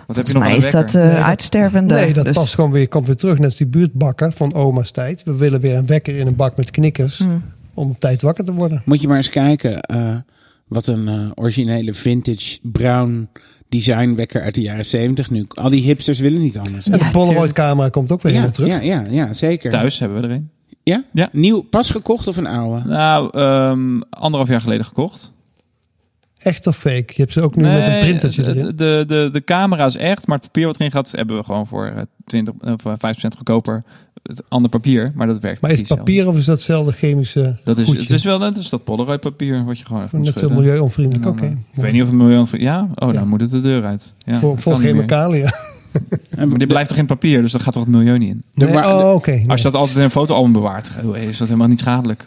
Wat 0.06 0.16
heb 0.16 0.26
je 0.26 0.32
nog 0.32 0.42
mij 0.42 0.56
is 0.56 0.70
dat 0.70 0.94
eh, 0.94 1.02
Nee, 1.04 1.14
dat- 1.14 1.22
uitstervende. 1.22 1.94
Nee, 1.94 2.12
dat 2.12 2.24
Dus- 2.24 2.36
past 2.36 2.54
gewoon 2.54 2.70
weer, 2.70 2.88
komt 2.88 3.06
weer 3.06 3.16
terug. 3.16 3.34
Net 3.36 3.44
als 3.44 3.56
die 3.56 3.66
buurtbakker 3.66 4.32
van 4.32 4.54
oma's 4.54 4.90
tijd. 4.90 5.22
We 5.22 5.34
willen 5.36 5.60
weer 5.60 5.76
een 5.76 5.86
wekker 5.86 6.16
in 6.16 6.26
een 6.26 6.36
bak 6.36 6.56
met 6.56 6.70
knikkers. 6.70 7.18
Hmm. 7.18 7.42
Om 7.74 7.90
op 7.90 8.00
tijd 8.00 8.22
wakker 8.22 8.44
te 8.44 8.52
worden. 8.54 8.82
Moet 8.84 9.00
je 9.00 9.08
maar 9.08 9.16
eens 9.16 9.28
kijken 9.28 9.80
eh, 9.80 10.14
wat 10.68 10.86
een 10.86 11.08
eh, 11.08 11.30
originele 11.34 11.94
vintage 11.94 12.58
brown 12.62 13.28
design 13.68 14.14
wekker 14.14 14.42
uit 14.42 14.54
de 14.54 14.60
jaren 14.60 14.86
70 14.86 15.30
nu. 15.30 15.44
Al 15.48 15.70
die 15.70 15.82
hipsters 15.82 16.18
willen 16.18 16.40
niet 16.40 16.58
anders. 16.58 16.86
En 16.86 16.98
Ja, 16.98 17.04
de 17.04 17.10
Polaroid 17.12 17.52
camera 17.52 17.88
komt 17.88 18.12
ook 18.12 18.22
weer 18.22 18.32
ja, 18.32 18.38
helemaal 18.38 18.56
terug. 18.56 18.70
ja, 18.70 18.80
ja, 18.80 19.04
ja, 19.10 19.32
zeker. 19.34 19.70
Thuis 19.70 19.98
hebben 19.98 20.20
we 20.20 20.28
er 20.28 20.34
een. 20.34 20.50
Ja? 20.82 21.04
Ja. 21.12 21.28
Nieuw, 21.32 21.60
pas 21.60 21.90
gekocht 21.90 22.28
of 22.28 22.36
een 22.36 22.46
oude? 22.46 22.88
Nou, 22.88 23.30
ehm, 23.32 24.00
anderhalf 24.10 24.48
jaar 24.48 24.60
geleden 24.60 24.84
gekocht. 24.84 25.34
Echt 26.47 26.66
of 26.66 26.77
fake? 26.77 27.05
Je 27.06 27.14
hebt 27.23 27.32
ze 27.32 27.43
ook 27.43 27.56
nu 27.56 27.62
met 27.62 27.86
een 27.86 27.98
printertje 27.98 28.43
de, 28.43 28.48
erin. 28.55 28.77
de, 28.77 29.05
de, 29.06 29.28
de 29.32 29.44
camera 29.44 29.85
is 29.85 29.97
echt, 29.97 30.27
maar 30.27 30.36
het 30.36 30.47
papier 30.47 30.66
wat 30.66 30.77
erin 30.78 30.90
gaat, 30.90 31.10
hebben 31.10 31.36
we 31.36 31.44
gewoon 31.44 31.66
voor 31.66 31.86
eh, 31.86 32.02
20 32.27 32.55
of 32.60 32.86
eh, 32.86 32.93
5% 32.93 32.97
goedkoper. 33.36 33.85
Het 34.23 34.43
ander 34.48 34.70
papier, 34.70 35.09
maar 35.14 35.27
dat 35.27 35.39
werkt 35.40 35.60
Maar 35.60 35.70
is 35.70 35.78
het 35.78 35.89
papier 35.89 36.28
of 36.28 36.36
is 36.39 36.44
dat 36.44 36.55
hetzelfde 36.56 36.93
chemische 36.93 37.56
Dat 37.64 37.78
is, 37.78 37.85
goedje? 37.86 38.01
het 38.02 38.10
is 38.10 38.24
wel 38.24 38.39
net 38.39 38.56
als 38.56 38.70
dat 38.70 38.85
Polaroid 38.85 39.20
papier, 39.20 39.64
wat 39.64 39.78
je 39.78 39.85
gewoon 39.85 40.02
even 40.02 40.18
moet 40.18 40.27
Net 40.27 40.39
zo 40.39 40.48
milieuonvriendelijk. 40.48 41.24
En 41.27 41.31
Oké. 41.32 41.44
eh, 41.44 41.51
Ik 41.51 41.82
weet 41.82 41.93
niet 41.93 42.02
of 42.02 42.09
het 42.09 42.16
milieu... 42.16 42.44
Ja? 42.51 42.81
Oh, 42.82 43.06
dan 43.06 43.12
Ja. 43.12 43.24
moet 43.24 43.40
het 43.40 43.51
de 43.51 43.60
deur 43.60 43.85
uit. 43.85 44.14
Ja, 44.18 44.40
niet 44.40 44.64
meer. 44.66 44.77
chemicaliën. 44.78 45.51
En 46.31 46.48
Maar 46.48 46.59
dit 46.59 46.68
blijft 46.68 46.89
toch 46.89 46.98
in 46.98 47.06
papier, 47.06 47.40
dus 47.43 47.52
dat 47.52 47.62
gaat 47.62 47.73
toch 47.73 47.82
het 47.85 47.93
milieu 47.93 48.18
niet 48.18 48.28
in? 48.31 48.43
De 48.55 48.64
Nee, 48.64 48.74
wa- 48.74 48.98
oh, 49.09 49.14
oké. 49.14 49.43
Als 49.47 49.62
je 49.62 49.70
dat 49.70 49.74
altijd 49.81 49.97
in 49.98 50.02
een 50.05 50.10
fotoalbum 50.10 50.52
bewaart, 50.52 50.97
eh, 51.14 51.23
is 51.28 51.39
dat 51.39 51.48
helemaal 51.48 51.68
niet 51.68 51.78
schadelijk. 51.81 52.27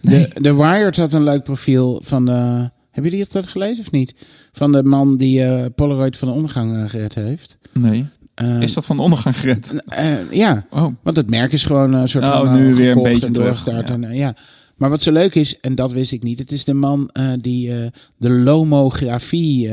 De, 0.00 0.30
de 0.40 0.54
Wired 0.54 0.96
had 0.96 1.12
een 1.12 1.22
leuk 1.22 1.44
profiel 1.44 2.02
van 2.04 2.24
de... 2.24 2.70
Hebben 2.94 3.12
jullie 3.12 3.26
dat 3.30 3.46
gelezen 3.46 3.84
of 3.84 3.90
niet? 3.90 4.14
Van 4.52 4.72
de 4.72 4.82
man 4.82 5.16
die 5.16 5.44
eh, 5.44 5.64
Polaroid 5.74 6.16
van 6.16 6.28
de 6.28 6.34
ondergang 6.34 6.76
eh, 6.76 6.88
gered 6.88 7.14
heeft. 7.14 7.58
Nee. 7.72 8.06
Eh, 8.34 8.60
Is 8.60 8.74
dat 8.74 8.86
van 8.86 8.96
de 8.96 9.02
ondergang 9.02 9.38
gered? 9.38 9.82
ja, 10.30 10.66
Oh, 10.70 10.86
want 11.02 11.16
het 11.16 11.30
merk 11.30 11.52
is 11.52 11.64
gewoon 11.64 11.92
een 11.92 12.08
soort 12.08 12.24
Oh, 12.24 12.44
van... 12.44 12.52
nu 12.52 12.74
weer 12.74 12.96
een 12.96 13.02
beetje 13.02 13.26
en 13.26 13.32
terug, 13.32 13.46
doorgestart 13.46 13.88
ja. 13.88 13.94
En, 13.94 14.14
ja. 14.14 14.36
Maar 14.76 14.90
wat 14.90 15.02
zo 15.02 15.12
leuk 15.12 15.34
is, 15.34 15.60
en 15.60 15.74
dat 15.74 15.92
wist 15.92 16.12
ik 16.12 16.22
niet... 16.22 16.38
Het 16.38 16.52
is 16.52 16.64
de 16.64 16.74
man 16.74 17.10
die 17.40 17.90
de 18.16 18.30
lomografie 18.30 19.70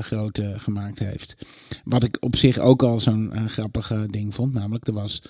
groot 0.00 0.40
gemaakt 0.56 0.98
heeft. 0.98 1.36
Wat 1.84 2.02
ik 2.02 2.16
op 2.20 2.36
zich 2.36 2.58
ook 2.58 2.82
al 2.82 3.00
zo'n 3.00 3.32
grappige 3.46 4.06
ding 4.10 4.34
vond. 4.34 4.54
Namelijk, 4.54 4.86
er 4.86 4.92
was... 4.92 5.22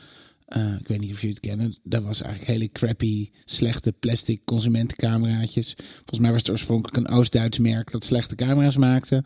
eh, 0.47 0.63
ik 0.81 0.89
weet 0.89 1.01
niet 1.01 1.11
of 1.13 1.21
jullie 1.21 1.37
het 1.41 1.47
kennen. 1.47 1.77
Dat 1.83 2.03
was 2.03 2.23
eigenlijk 2.23 2.53
hele 2.53 2.73
crappy, 2.73 3.31
slechte 3.45 3.93
plastic 4.01 4.41
consumentencameraatjes. 4.45 5.75
Volgens 5.97 6.19
mij 6.19 6.31
was 6.31 6.41
het 6.41 6.51
oorspronkelijk 6.51 6.97
een 6.97 7.17
Oost-Duits 7.17 7.59
merk 7.59 7.91
dat 7.91 8.05
slechte 8.05 8.35
camera's 8.35 8.77
maakte. 8.77 9.25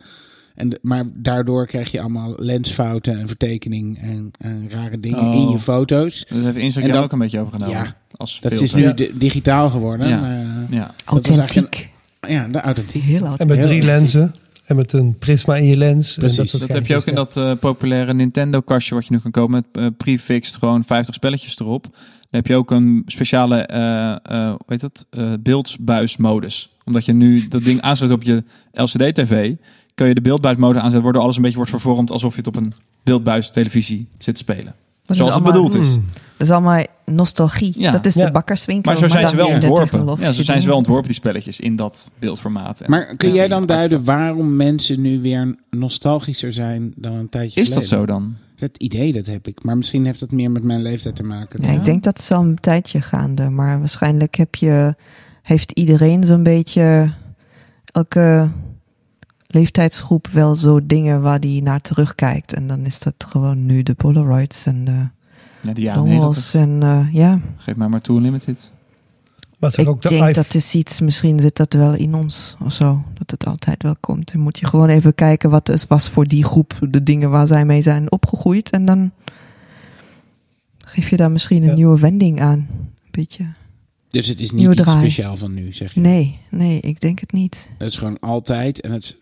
En 0.55 0.69
de- 0.69 0.79
maar 0.81 1.03
daardoor 1.13 1.67
krijg 1.67 1.91
je 1.91 1.99
allemaal 1.99 2.33
lensfouten 2.37 3.19
en 3.19 3.27
vertekening 3.27 3.97
en, 4.01 4.31
en 4.37 4.69
rare 4.69 4.99
dingen 4.99 5.19
Oh. 5.19 5.33
in 5.35 5.49
je 5.49 5.59
foto's. 5.59 6.25
daar 6.29 6.41
heeft 6.41 6.55
Instagram 6.57 6.89
En 6.89 6.95
dan- 6.95 7.05
ook 7.05 7.11
een 7.11 7.19
beetje 7.19 7.39
overgenomen. 7.39 7.75
Ja, 7.75 7.95
als 8.15 8.39
Dat 8.39 8.53
filter. 8.53 8.67
is 8.67 8.73
nu 8.73 8.81
Ja. 8.81 8.93
di- 8.93 9.11
digitaal 9.17 9.69
geworden. 9.69 10.07
Ja. 10.07 10.19
Maar, 10.21 10.39
eh, 10.39 10.45
Ja. 10.69 10.85
dat 10.85 10.93
Authentiek. 11.05 11.89
ja, 12.27 12.47
de 12.47 12.61
authentiek. 12.61 13.01
Heel 13.01 13.15
En 13.15 13.25
authentiek. 13.25 13.55
met 13.55 13.65
Heel 13.65 13.67
drie 13.67 13.83
lenzen. 13.83 14.33
En 14.71 14.77
met 14.77 14.93
een 14.93 15.17
prisma 15.17 15.55
in 15.55 15.65
je 15.65 15.77
lens. 15.77 16.13
en 16.13 16.19
Precies, 16.19 16.37
dat 16.37 16.49
soort 16.49 16.61
Dat 16.61 16.71
heb 16.71 16.87
je 16.87 16.95
ook 16.95 17.05
in 17.05 17.15
dat 17.15 17.37
eh, 17.37 17.51
populaire 17.59 18.13
Nintendo-kastje 18.13 18.95
wat 18.95 19.07
je 19.07 19.13
nu 19.13 19.19
kan 19.19 19.31
kopen 19.31 19.51
met 19.51 19.65
eh, 19.71 19.87
prefixed 19.97 20.57
gewoon 20.57 20.83
50 20.83 21.15
spelletjes 21.15 21.59
erop. 21.59 21.83
Dan 21.83 22.01
heb 22.29 22.47
je 22.47 22.55
ook 22.55 22.71
een 22.71 23.03
speciale, 23.05 23.55
eh 23.55 24.11
eh 24.11 24.49
hoe 24.49 24.65
heet 24.65 24.81
het, 24.81 25.05
beeldbuismodus. 25.43 26.75
Omdat 26.83 27.05
je 27.05 27.13
nu 27.13 27.47
dat 27.47 27.63
ding 27.63 27.81
aansluit 27.81 28.13
op 28.13 28.23
je 28.23 28.43
LCD-TV, 28.71 29.55
kun 29.95 30.07
je 30.07 30.13
de 30.13 30.21
beeldbuismodus 30.21 30.77
aanzetten, 30.77 31.03
waardoor 31.03 31.21
alles 31.21 31.35
een 31.35 31.41
beetje 31.41 31.57
wordt 31.57 31.71
vervormd 31.71 32.11
alsof 32.11 32.31
je 32.31 32.37
het 32.37 32.47
op 32.47 32.55
een 32.55 32.73
beeldbuis 33.03 33.51
televisie 33.51 34.07
zit 34.17 34.35
te 34.35 34.41
spelen. 34.41 34.75
Dat 35.17 35.27
is 35.27 35.33
Zoals 35.33 35.35
het 35.35 35.53
bedoeld 35.53 35.73
is. 35.75 35.87
Hmm. 35.93 36.05
Dat 36.37 36.47
is 36.49 36.51
allemaal 36.51 36.83
nostalgie. 37.05 37.73
Ja. 37.77 37.91
Dat 37.91 38.05
is 38.05 38.13
Ja. 38.13 38.25
de 38.25 38.31
bakkerswinkel. 38.31 38.91
Maar 38.91 39.01
zo 39.01 39.07
zijn 39.07 39.27
ze 39.27 39.35
wel 39.35 39.47
ontworpen. 39.47 40.15
Ja, 40.19 40.31
zo 40.31 40.43
zijn 40.43 40.61
ze 40.61 40.67
wel 40.67 40.77
ontworpen, 40.77 41.05
die 41.05 41.15
spelletjes, 41.15 41.59
in 41.59 41.75
dat 41.75 42.07
beeldformaat. 42.19 42.81
En 42.81 42.89
Maar 42.89 43.15
kun 43.17 43.33
jij 43.33 43.47
dan 43.47 43.65
duiden 43.65 44.03
waarom 44.03 44.55
mensen 44.55 45.01
nu 45.01 45.21
weer 45.21 45.55
nostalgischer 45.69 46.53
zijn 46.53 46.93
dan 46.95 47.13
een 47.13 47.29
tijdje 47.29 47.61
Is 47.61 47.73
dat 47.73 47.83
geleden? 47.83 47.99
zo 47.99 48.13
dan? 48.13 48.35
Dat 48.55 48.77
idee 48.77 49.13
dat 49.13 49.25
heb 49.25 49.47
ik. 49.47 49.63
Maar 49.63 49.77
misschien 49.77 50.05
heeft 50.05 50.19
dat 50.19 50.31
meer 50.31 50.51
met 50.51 50.63
mijn 50.63 50.81
leeftijd 50.81 51.15
te 51.15 51.23
maken. 51.23 51.63
Ja, 51.63 51.69
ik 51.71 51.85
denk 51.85 52.03
dat 52.03 52.13
het 52.13 52.21
is 52.23 52.31
al 52.31 52.43
een 52.43 52.55
tijdje 52.55 53.01
gaande. 53.01 53.49
Maar 53.49 53.79
waarschijnlijk 53.79 54.35
heb 54.35 54.55
je, 54.55 54.95
heeft 55.41 55.71
iedereen 55.71 56.23
zo'n 56.23 56.43
beetje... 56.43 57.13
Elke 57.85 58.49
leeftijdsgroep 59.53 60.27
wel 60.27 60.55
zo 60.55 60.85
dingen 60.85 61.21
waar 61.21 61.39
die 61.39 61.61
naar 61.63 61.81
terugkijkt. 61.81 62.53
En 62.53 62.67
dan 62.67 62.85
is 62.85 62.99
dat 62.99 63.13
gewoon 63.27 63.65
nu 63.65 63.83
de 63.83 63.93
Polaroids 63.93 64.65
en 64.65 64.85
de 64.85 64.91
Ja, 65.61 65.73
die 65.73 65.91
dongles. 65.93 66.53
en 66.53 66.77
eh, 66.83 67.13
ja, 67.13 67.39
Geef 67.57 67.75
mij 67.75 67.87
maar 67.87 68.01
toe. 68.01 68.19
Maar 69.59 69.71
zeg 69.71 69.85
ik 69.85 69.91
ook 69.91 70.01
de 70.01 70.09
denk 70.09 70.35
dat 70.35 70.53
is 70.55 70.75
iets, 70.75 70.99
misschien 70.99 71.39
zit 71.39 71.55
dat 71.55 71.73
wel 71.73 71.93
in 71.93 72.13
ons 72.15 72.55
of 72.63 72.73
zo. 72.73 73.03
Dat 73.13 73.31
het 73.31 73.45
altijd 73.45 73.83
wel 73.83 73.95
komt. 73.99 74.31
Dan 74.31 74.41
moet 74.41 74.59
je 74.59 74.65
gewoon 74.67 74.89
even 74.89 75.15
kijken 75.15 75.49
wat 75.49 75.69
is, 75.69 75.87
was 75.87 76.09
voor 76.09 76.27
die 76.27 76.43
groep 76.43 76.79
de 76.89 77.03
dingen 77.03 77.29
waar 77.29 77.47
zij 77.47 77.65
mee 77.65 77.81
zijn 77.81 78.11
opgegroeid. 78.11 78.69
En 78.69 78.85
dan 78.85 79.11
geef 80.85 81.09
je 81.09 81.17
daar 81.17 81.31
misschien 81.31 81.61
een 81.61 81.69
Ja. 81.69 81.73
nieuwe 81.75 81.99
wending 81.99 82.41
aan. 82.41 82.57
Een 82.69 82.89
beetje. 83.11 83.45
Dus 84.09 84.27
het 84.27 84.39
is 84.39 84.51
niet 84.51 84.71
iets 84.79 84.91
speciaal 84.91 85.37
van 85.37 85.53
nu, 85.53 85.73
zeg 85.73 85.93
je? 85.93 85.99
Nee, 85.99 86.39
nee, 86.49 86.79
ik 86.79 87.01
denk 87.01 87.19
het 87.19 87.31
niet. 87.31 87.69
Het 87.77 87.87
is 87.87 87.95
gewoon 87.95 88.19
altijd 88.19 88.81
en 88.81 88.91
het 88.91 89.03
is 89.03 89.15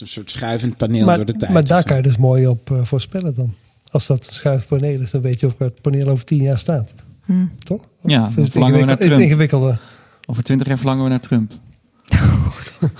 een 0.00 0.06
soort 0.06 0.30
schuivend 0.30 0.76
paneel 0.76 1.06
door 1.06 1.16
de 1.18 1.24
Maar, 1.24 1.38
tijd. 1.40 1.52
maar 1.52 1.64
daar 1.64 1.84
kan 1.84 1.96
je 1.96 2.02
dus 2.02 2.16
mooi 2.16 2.46
op 2.46 2.70
eh, 2.70 2.78
voorspellen 2.82 3.34
dan. 3.34 3.54
Als 3.90 4.06
dat 4.06 4.26
een 4.26 4.32
schuifpaneel 4.32 5.00
is, 5.00 5.10
dan 5.10 5.20
weet 5.20 5.40
je 5.40 5.46
of 5.46 5.54
het 5.58 5.80
paneel 5.80 6.08
over 6.08 6.24
tien 6.24 6.42
jaar 6.42 6.58
staat. 6.58 6.94
Hm. 7.24 7.32
Toch? 7.58 7.84
Ja, 8.02 8.22
Of 8.22 8.28
is 8.28 8.34
dan 8.34 8.42
het 8.44 8.52
verlangen 8.52 8.78
we 8.78 8.84
naar 8.84 8.90
ingewikkeld- 9.00 9.00
is 9.00 9.04
het 9.04 9.08
Trump. 9.08 9.22
ingewikkelder? 9.22 9.78
Over 10.26 10.42
twintig 10.42 10.66
jaar 10.66 10.76
verlangen 10.76 11.04
we 11.04 11.10
naar 11.10 11.20
Trump. 11.20 11.52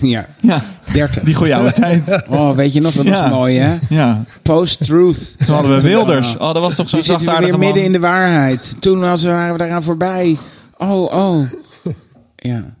Ja, 0.00 0.28
Ja, 0.40 0.62
30. 0.92 1.22
die 1.22 1.34
goede 1.34 1.54
oude 1.54 1.72
tijd. 1.72 2.22
Oh, 2.28 2.54
weet 2.54 2.72
je 2.72 2.80
nog 2.80 2.92
Ja. 2.94 3.02
was 3.20 3.30
mooi, 3.30 3.58
hè? 3.58 3.76
Ja, 3.88 4.24
Post-truth. 4.42 5.38
toen 5.46 5.54
hadden 5.54 5.74
we 5.76 5.80
Wilders. 5.80 6.34
Oh, 6.36 6.52
dat 6.52 6.58
was 6.62 6.74
toch 6.74 6.88
zo'n 6.88 7.02
zachtaardige 7.02 7.42
weer 7.42 7.50
man. 7.50 7.60
midden 7.60 7.84
in 7.84 7.92
de 7.92 7.98
waarheid. 7.98 8.76
Toen 8.80 9.00
was, 9.00 9.24
waren 9.24 9.52
we 9.52 9.58
daaraan 9.58 9.82
voorbij. 9.82 10.36
Oh, 10.78 11.02
oh. 11.12 11.50
Ja. 12.36 12.74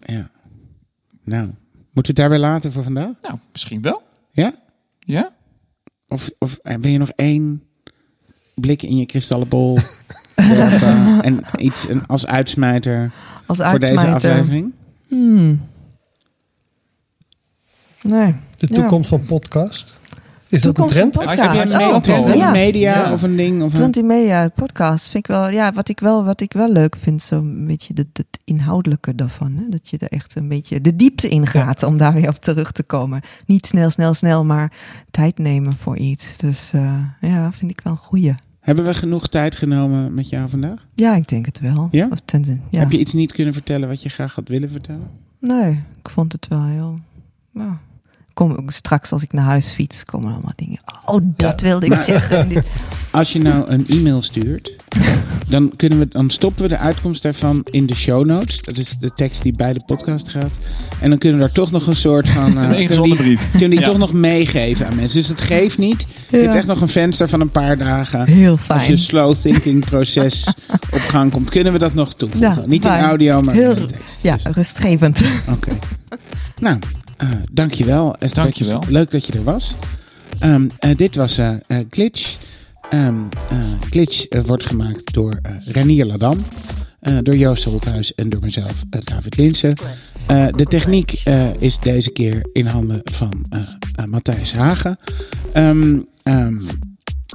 Ja. 0.00 0.30
Nou, 1.24 1.48
moeten 1.96 2.14
we 2.14 2.20
het 2.22 2.30
daar 2.30 2.30
weer 2.30 2.38
laten 2.38 2.72
voor 2.72 2.82
vandaag? 2.82 3.12
Nou, 3.22 3.34
misschien 3.52 3.82
wel. 3.82 4.02
Ja? 4.30 4.54
Ja? 4.98 5.30
Of, 6.08 6.28
of 6.38 6.58
eh, 6.62 6.76
wil 6.80 6.90
je 6.90 6.98
nog 6.98 7.10
één 7.10 7.62
blik 8.54 8.82
in 8.82 8.96
je 8.96 9.06
kristallenbol 9.06 9.78
werpen 10.34 11.22
en 11.22 11.40
iets 11.56 11.88
een, 11.88 12.06
als 12.06 12.26
uitsmijter 12.26 13.12
Als 13.46 13.58
voor 13.58 13.78
deze 13.78 14.06
aflevering? 14.06 14.72
Hmm. 15.08 15.60
Nee. 18.02 18.34
De 18.56 18.66
Ja. 18.68 18.74
toekomst 18.74 19.08
van 19.08 19.24
podcast. 19.24 20.00
Is 20.48 20.62
dat 20.62 20.78
een 20.78 20.86
trend? 20.86 21.12
podcast. 21.12 21.40
Heb 21.40 21.52
je 21.68 21.74
een 21.74 21.80
Oh, 21.80 21.92
me- 21.94 22.00
trend 22.00 22.24
in 22.24 22.36
ja. 22.36 22.50
media 22.50 22.92
Ja. 22.94 23.12
of 23.12 23.22
een 23.22 23.36
ding? 23.36 23.62
Of 23.62 23.68
een... 23.68 23.74
Twenty 23.74 24.00
Media 24.00 24.48
podcast 24.48 25.08
vind 25.08 25.28
ik 25.28 25.34
wel, 25.34 25.48
ja, 25.48 25.72
wat 25.72 25.88
ik 25.88 26.00
wel, 26.00 26.24
wat 26.24 26.40
ik 26.40 26.52
wel 26.52 26.72
leuk 26.72 26.96
vind, 26.96 27.22
zo'n 27.22 27.64
beetje 27.66 27.92
het, 27.96 28.06
het 28.12 28.38
inhoudelijke 28.44 29.14
daarvan. 29.14 29.52
Hè? 29.56 29.68
Dat 29.68 29.88
je 29.88 29.98
er 29.98 30.08
echt 30.08 30.36
een 30.36 30.48
beetje 30.48 30.80
de 30.80 30.96
diepte 30.96 31.28
in 31.28 31.46
gaat 31.46 31.82
om 31.82 31.96
daar 31.96 32.14
weer 32.14 32.28
op 32.28 32.36
terug 32.40 32.72
te 32.72 32.82
komen. 32.82 33.20
Niet 33.46 33.66
snel, 33.66 33.90
snel, 33.90 34.14
snel, 34.14 34.44
maar 34.44 34.72
tijd 35.10 35.38
nemen 35.38 35.76
voor 35.76 35.96
iets. 35.96 36.36
Dus 36.36 36.70
eh, 36.72 36.98
ja, 37.20 37.52
vind 37.52 37.70
ik 37.70 37.80
wel 37.84 37.92
een 37.92 37.98
goeie. 37.98 38.34
Hebben 38.60 38.84
we 38.84 38.94
genoeg 38.94 39.28
tijd 39.28 39.56
genomen 39.56 40.14
met 40.14 40.28
jou 40.28 40.48
vandaag? 40.48 40.86
Ja, 40.94 41.14
ik 41.14 41.28
denk 41.28 41.46
het 41.46 41.60
wel. 41.60 41.88
Ja? 41.90 42.08
Of 42.10 42.18
ten, 42.24 42.62
ja. 42.70 42.78
Heb 42.80 42.92
je 42.92 42.98
iets 42.98 43.12
niet 43.12 43.32
kunnen 43.32 43.52
vertellen 43.54 43.88
wat 43.88 44.02
je 44.02 44.08
graag 44.08 44.34
had 44.34 44.48
willen 44.48 44.70
vertellen? 44.70 45.08
Nee, 45.40 45.82
ik 46.02 46.08
vond 46.08 46.32
het 46.32 46.48
wel 46.48 46.64
heel. 46.64 46.98
Ja. 47.54 47.78
Kom 48.36 48.50
ook 48.52 48.70
straks 48.72 49.12
als 49.12 49.22
ik 49.22 49.32
naar 49.32 49.44
huis 49.44 49.70
fiets, 49.70 50.04
komen 50.04 50.28
er 50.28 50.32
allemaal 50.34 50.52
dingen. 50.56 50.78
Oh, 51.04 51.20
dat 51.36 51.60
wilde 51.60 51.86
ik 51.86 51.94
zeggen. 51.94 52.48
Als 53.10 53.32
je 53.32 53.38
nou 53.42 53.68
een 53.70 53.86
e-mail 53.88 54.22
stuurt, 54.22 54.72
dan, 55.48 55.72
kunnen 55.76 55.98
we, 55.98 56.08
dan 56.08 56.30
stoppen 56.30 56.62
we 56.62 56.68
de 56.68 56.78
uitkomst 56.78 57.22
daarvan 57.22 57.66
in 57.70 57.86
de 57.86 57.94
show 57.94 58.24
notes. 58.26 58.62
Dat 58.62 58.76
is 58.76 58.96
de 58.98 59.10
tekst 59.14 59.42
die 59.42 59.52
bij 59.52 59.72
de 59.72 59.80
podcast 59.86 60.28
gaat. 60.28 60.50
En 61.00 61.10
dan 61.10 61.18
kunnen 61.18 61.38
we 61.38 61.44
daar 61.44 61.54
toch 61.54 61.70
nog 61.70 61.86
een 61.86 61.96
soort 61.96 62.28
van... 62.28 62.44
eh, 62.46 62.48
Een 62.48 62.60
kunnen 62.60 62.78
ingezonden 62.78 63.16
die, 63.18 63.26
brief. 63.36 63.50
kunnen 63.50 63.70
die 63.70 63.78
Ja. 63.78 63.84
toch 63.86 63.98
nog 63.98 64.12
meegeven 64.12 64.86
aan 64.86 64.96
mensen. 64.96 65.18
Dus 65.20 65.28
het 65.28 65.40
geeft 65.40 65.78
niet. 65.78 66.06
Je 66.30 66.36
hebt 66.36 66.54
echt 66.54 66.66
nog 66.66 66.80
een 66.80 66.88
venster 66.88 67.28
van 67.28 67.40
een 67.40 67.50
paar 67.50 67.78
dagen. 67.78 68.26
Heel 68.26 68.50
Als 68.50 68.60
je 68.60 68.66
fijn. 68.66 68.90
een 68.90 68.98
slow 68.98 69.34
thinking 69.36 69.84
proces 69.84 70.46
op 70.90 71.00
gang 71.00 71.32
komt, 71.32 71.50
kunnen 71.50 71.72
we 71.72 71.78
dat 71.78 71.94
nog 71.94 72.14
toevoegen. 72.14 72.54
Ja, 72.54 72.60
niet 72.66 72.84
in 72.84 72.90
fijn. 72.90 73.04
audio, 73.04 73.40
maar 73.40 73.54
Heel- 73.54 73.70
in 73.70 73.74
de 73.76 73.86
tekst. 73.86 74.22
Ja, 74.22 74.36
Dus, 74.36 74.54
rustgevend. 74.54 75.22
Oké. 75.54 75.70
Nou, 76.60 76.78
eh 77.16 77.28
dankjewel. 77.52 78.14
Esther 78.14 78.42
Dankjewel. 78.42 78.78
Peters. 78.78 78.94
Leuk 78.94 79.10
dat 79.10 79.26
je 79.26 79.32
er 79.32 79.44
was. 79.44 79.74
Ehm, 80.38 80.68
eh, 80.78 80.96
dit 80.96 81.14
was 81.14 81.40
Glitch. 81.90 82.36
Ehm, 82.90 83.14
eh, 83.50 83.58
Glitch 83.90 84.24
eh, 84.26 84.40
wordt 84.40 84.66
gemaakt 84.66 85.12
door 85.12 85.40
Renier 85.64 86.06
Ladam. 86.06 86.44
door 87.22 87.36
Joost 87.36 87.64
Holthuis 87.64 88.14
en 88.14 88.28
door 88.28 88.40
mezelf, 88.40 88.84
David 88.88 89.36
Linsen. 89.38 89.74
De 90.50 90.64
techniek 90.68 91.22
is 91.58 91.78
deze 91.78 92.10
keer 92.10 92.48
in 92.52 92.66
handen 92.66 93.00
van 93.04 93.46
Matthijs 94.06 94.52
Hagen. 94.52 94.98
Ehm, 95.52 95.98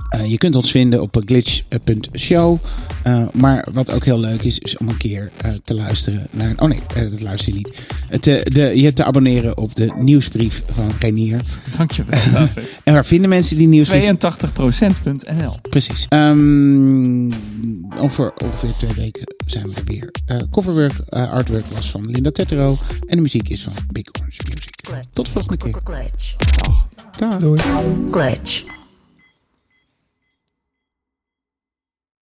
eh, 0.09 0.29
je 0.29 0.37
kunt 0.37 0.55
ons 0.55 0.71
vinden 0.71 1.01
op 1.01 1.21
glitch.show. 1.25 2.57
Eh, 3.03 3.23
maar 3.33 3.67
wat 3.73 3.91
ook 3.91 4.05
heel 4.05 4.19
leuk 4.19 4.41
is, 4.41 4.59
is 4.59 4.77
om 4.77 4.89
een 4.89 4.97
keer 4.97 5.29
eh, 5.37 5.51
te 5.63 5.73
luisteren 5.73 6.27
naar... 6.31 6.53
Oh 6.57 6.67
nee, 6.67 7.09
dat 7.09 7.21
luister 7.21 7.51
je 7.51 7.57
niet. 7.57 7.71
Eh, 8.09 8.19
te, 8.19 8.47
de, 8.53 8.79
je 8.81 8.93
te 8.93 9.03
abonneren 9.03 9.57
op 9.57 9.75
de 9.75 9.93
nieuwsbrief 9.99 10.63
van 10.71 10.91
Renier. 10.99 11.41
Dankjewel, 11.77 12.19
David. 12.33 12.81
En 12.83 12.93
waar 12.93 13.05
vinden 13.05 13.29
mensen 13.29 13.57
die 13.57 13.67
nieuwsbrief? 13.67 14.11
82%.nl. 14.11 15.55
Precies. 15.69 16.05
Ehm, 16.09 17.31
over 17.97 18.33
ongeveer 18.37 18.73
twee 18.77 18.93
weken 18.95 19.35
zijn 19.45 19.67
we 19.67 19.75
er 19.75 19.83
weer. 19.85 20.11
Eh, 20.25 20.37
coverwork, 20.51 20.93
eh, 21.09 21.31
artwork 21.31 21.65
was 21.65 21.91
van 21.91 22.09
Linda 22.09 22.31
Tetero. 22.31 22.77
En 23.05 23.15
de 23.15 23.21
muziek 23.21 23.49
is 23.49 23.63
van 23.63 23.73
Big 23.91 24.05
Orange 24.19 24.41
Music. 24.47 25.03
Tot 25.13 25.25
de 25.25 25.31
volgende 25.31 25.57
keer. 25.57 25.79
Glitch. 25.83 26.35
Dag. 27.17 27.37
Doei. 27.37 27.61
Glitch. 28.11 28.80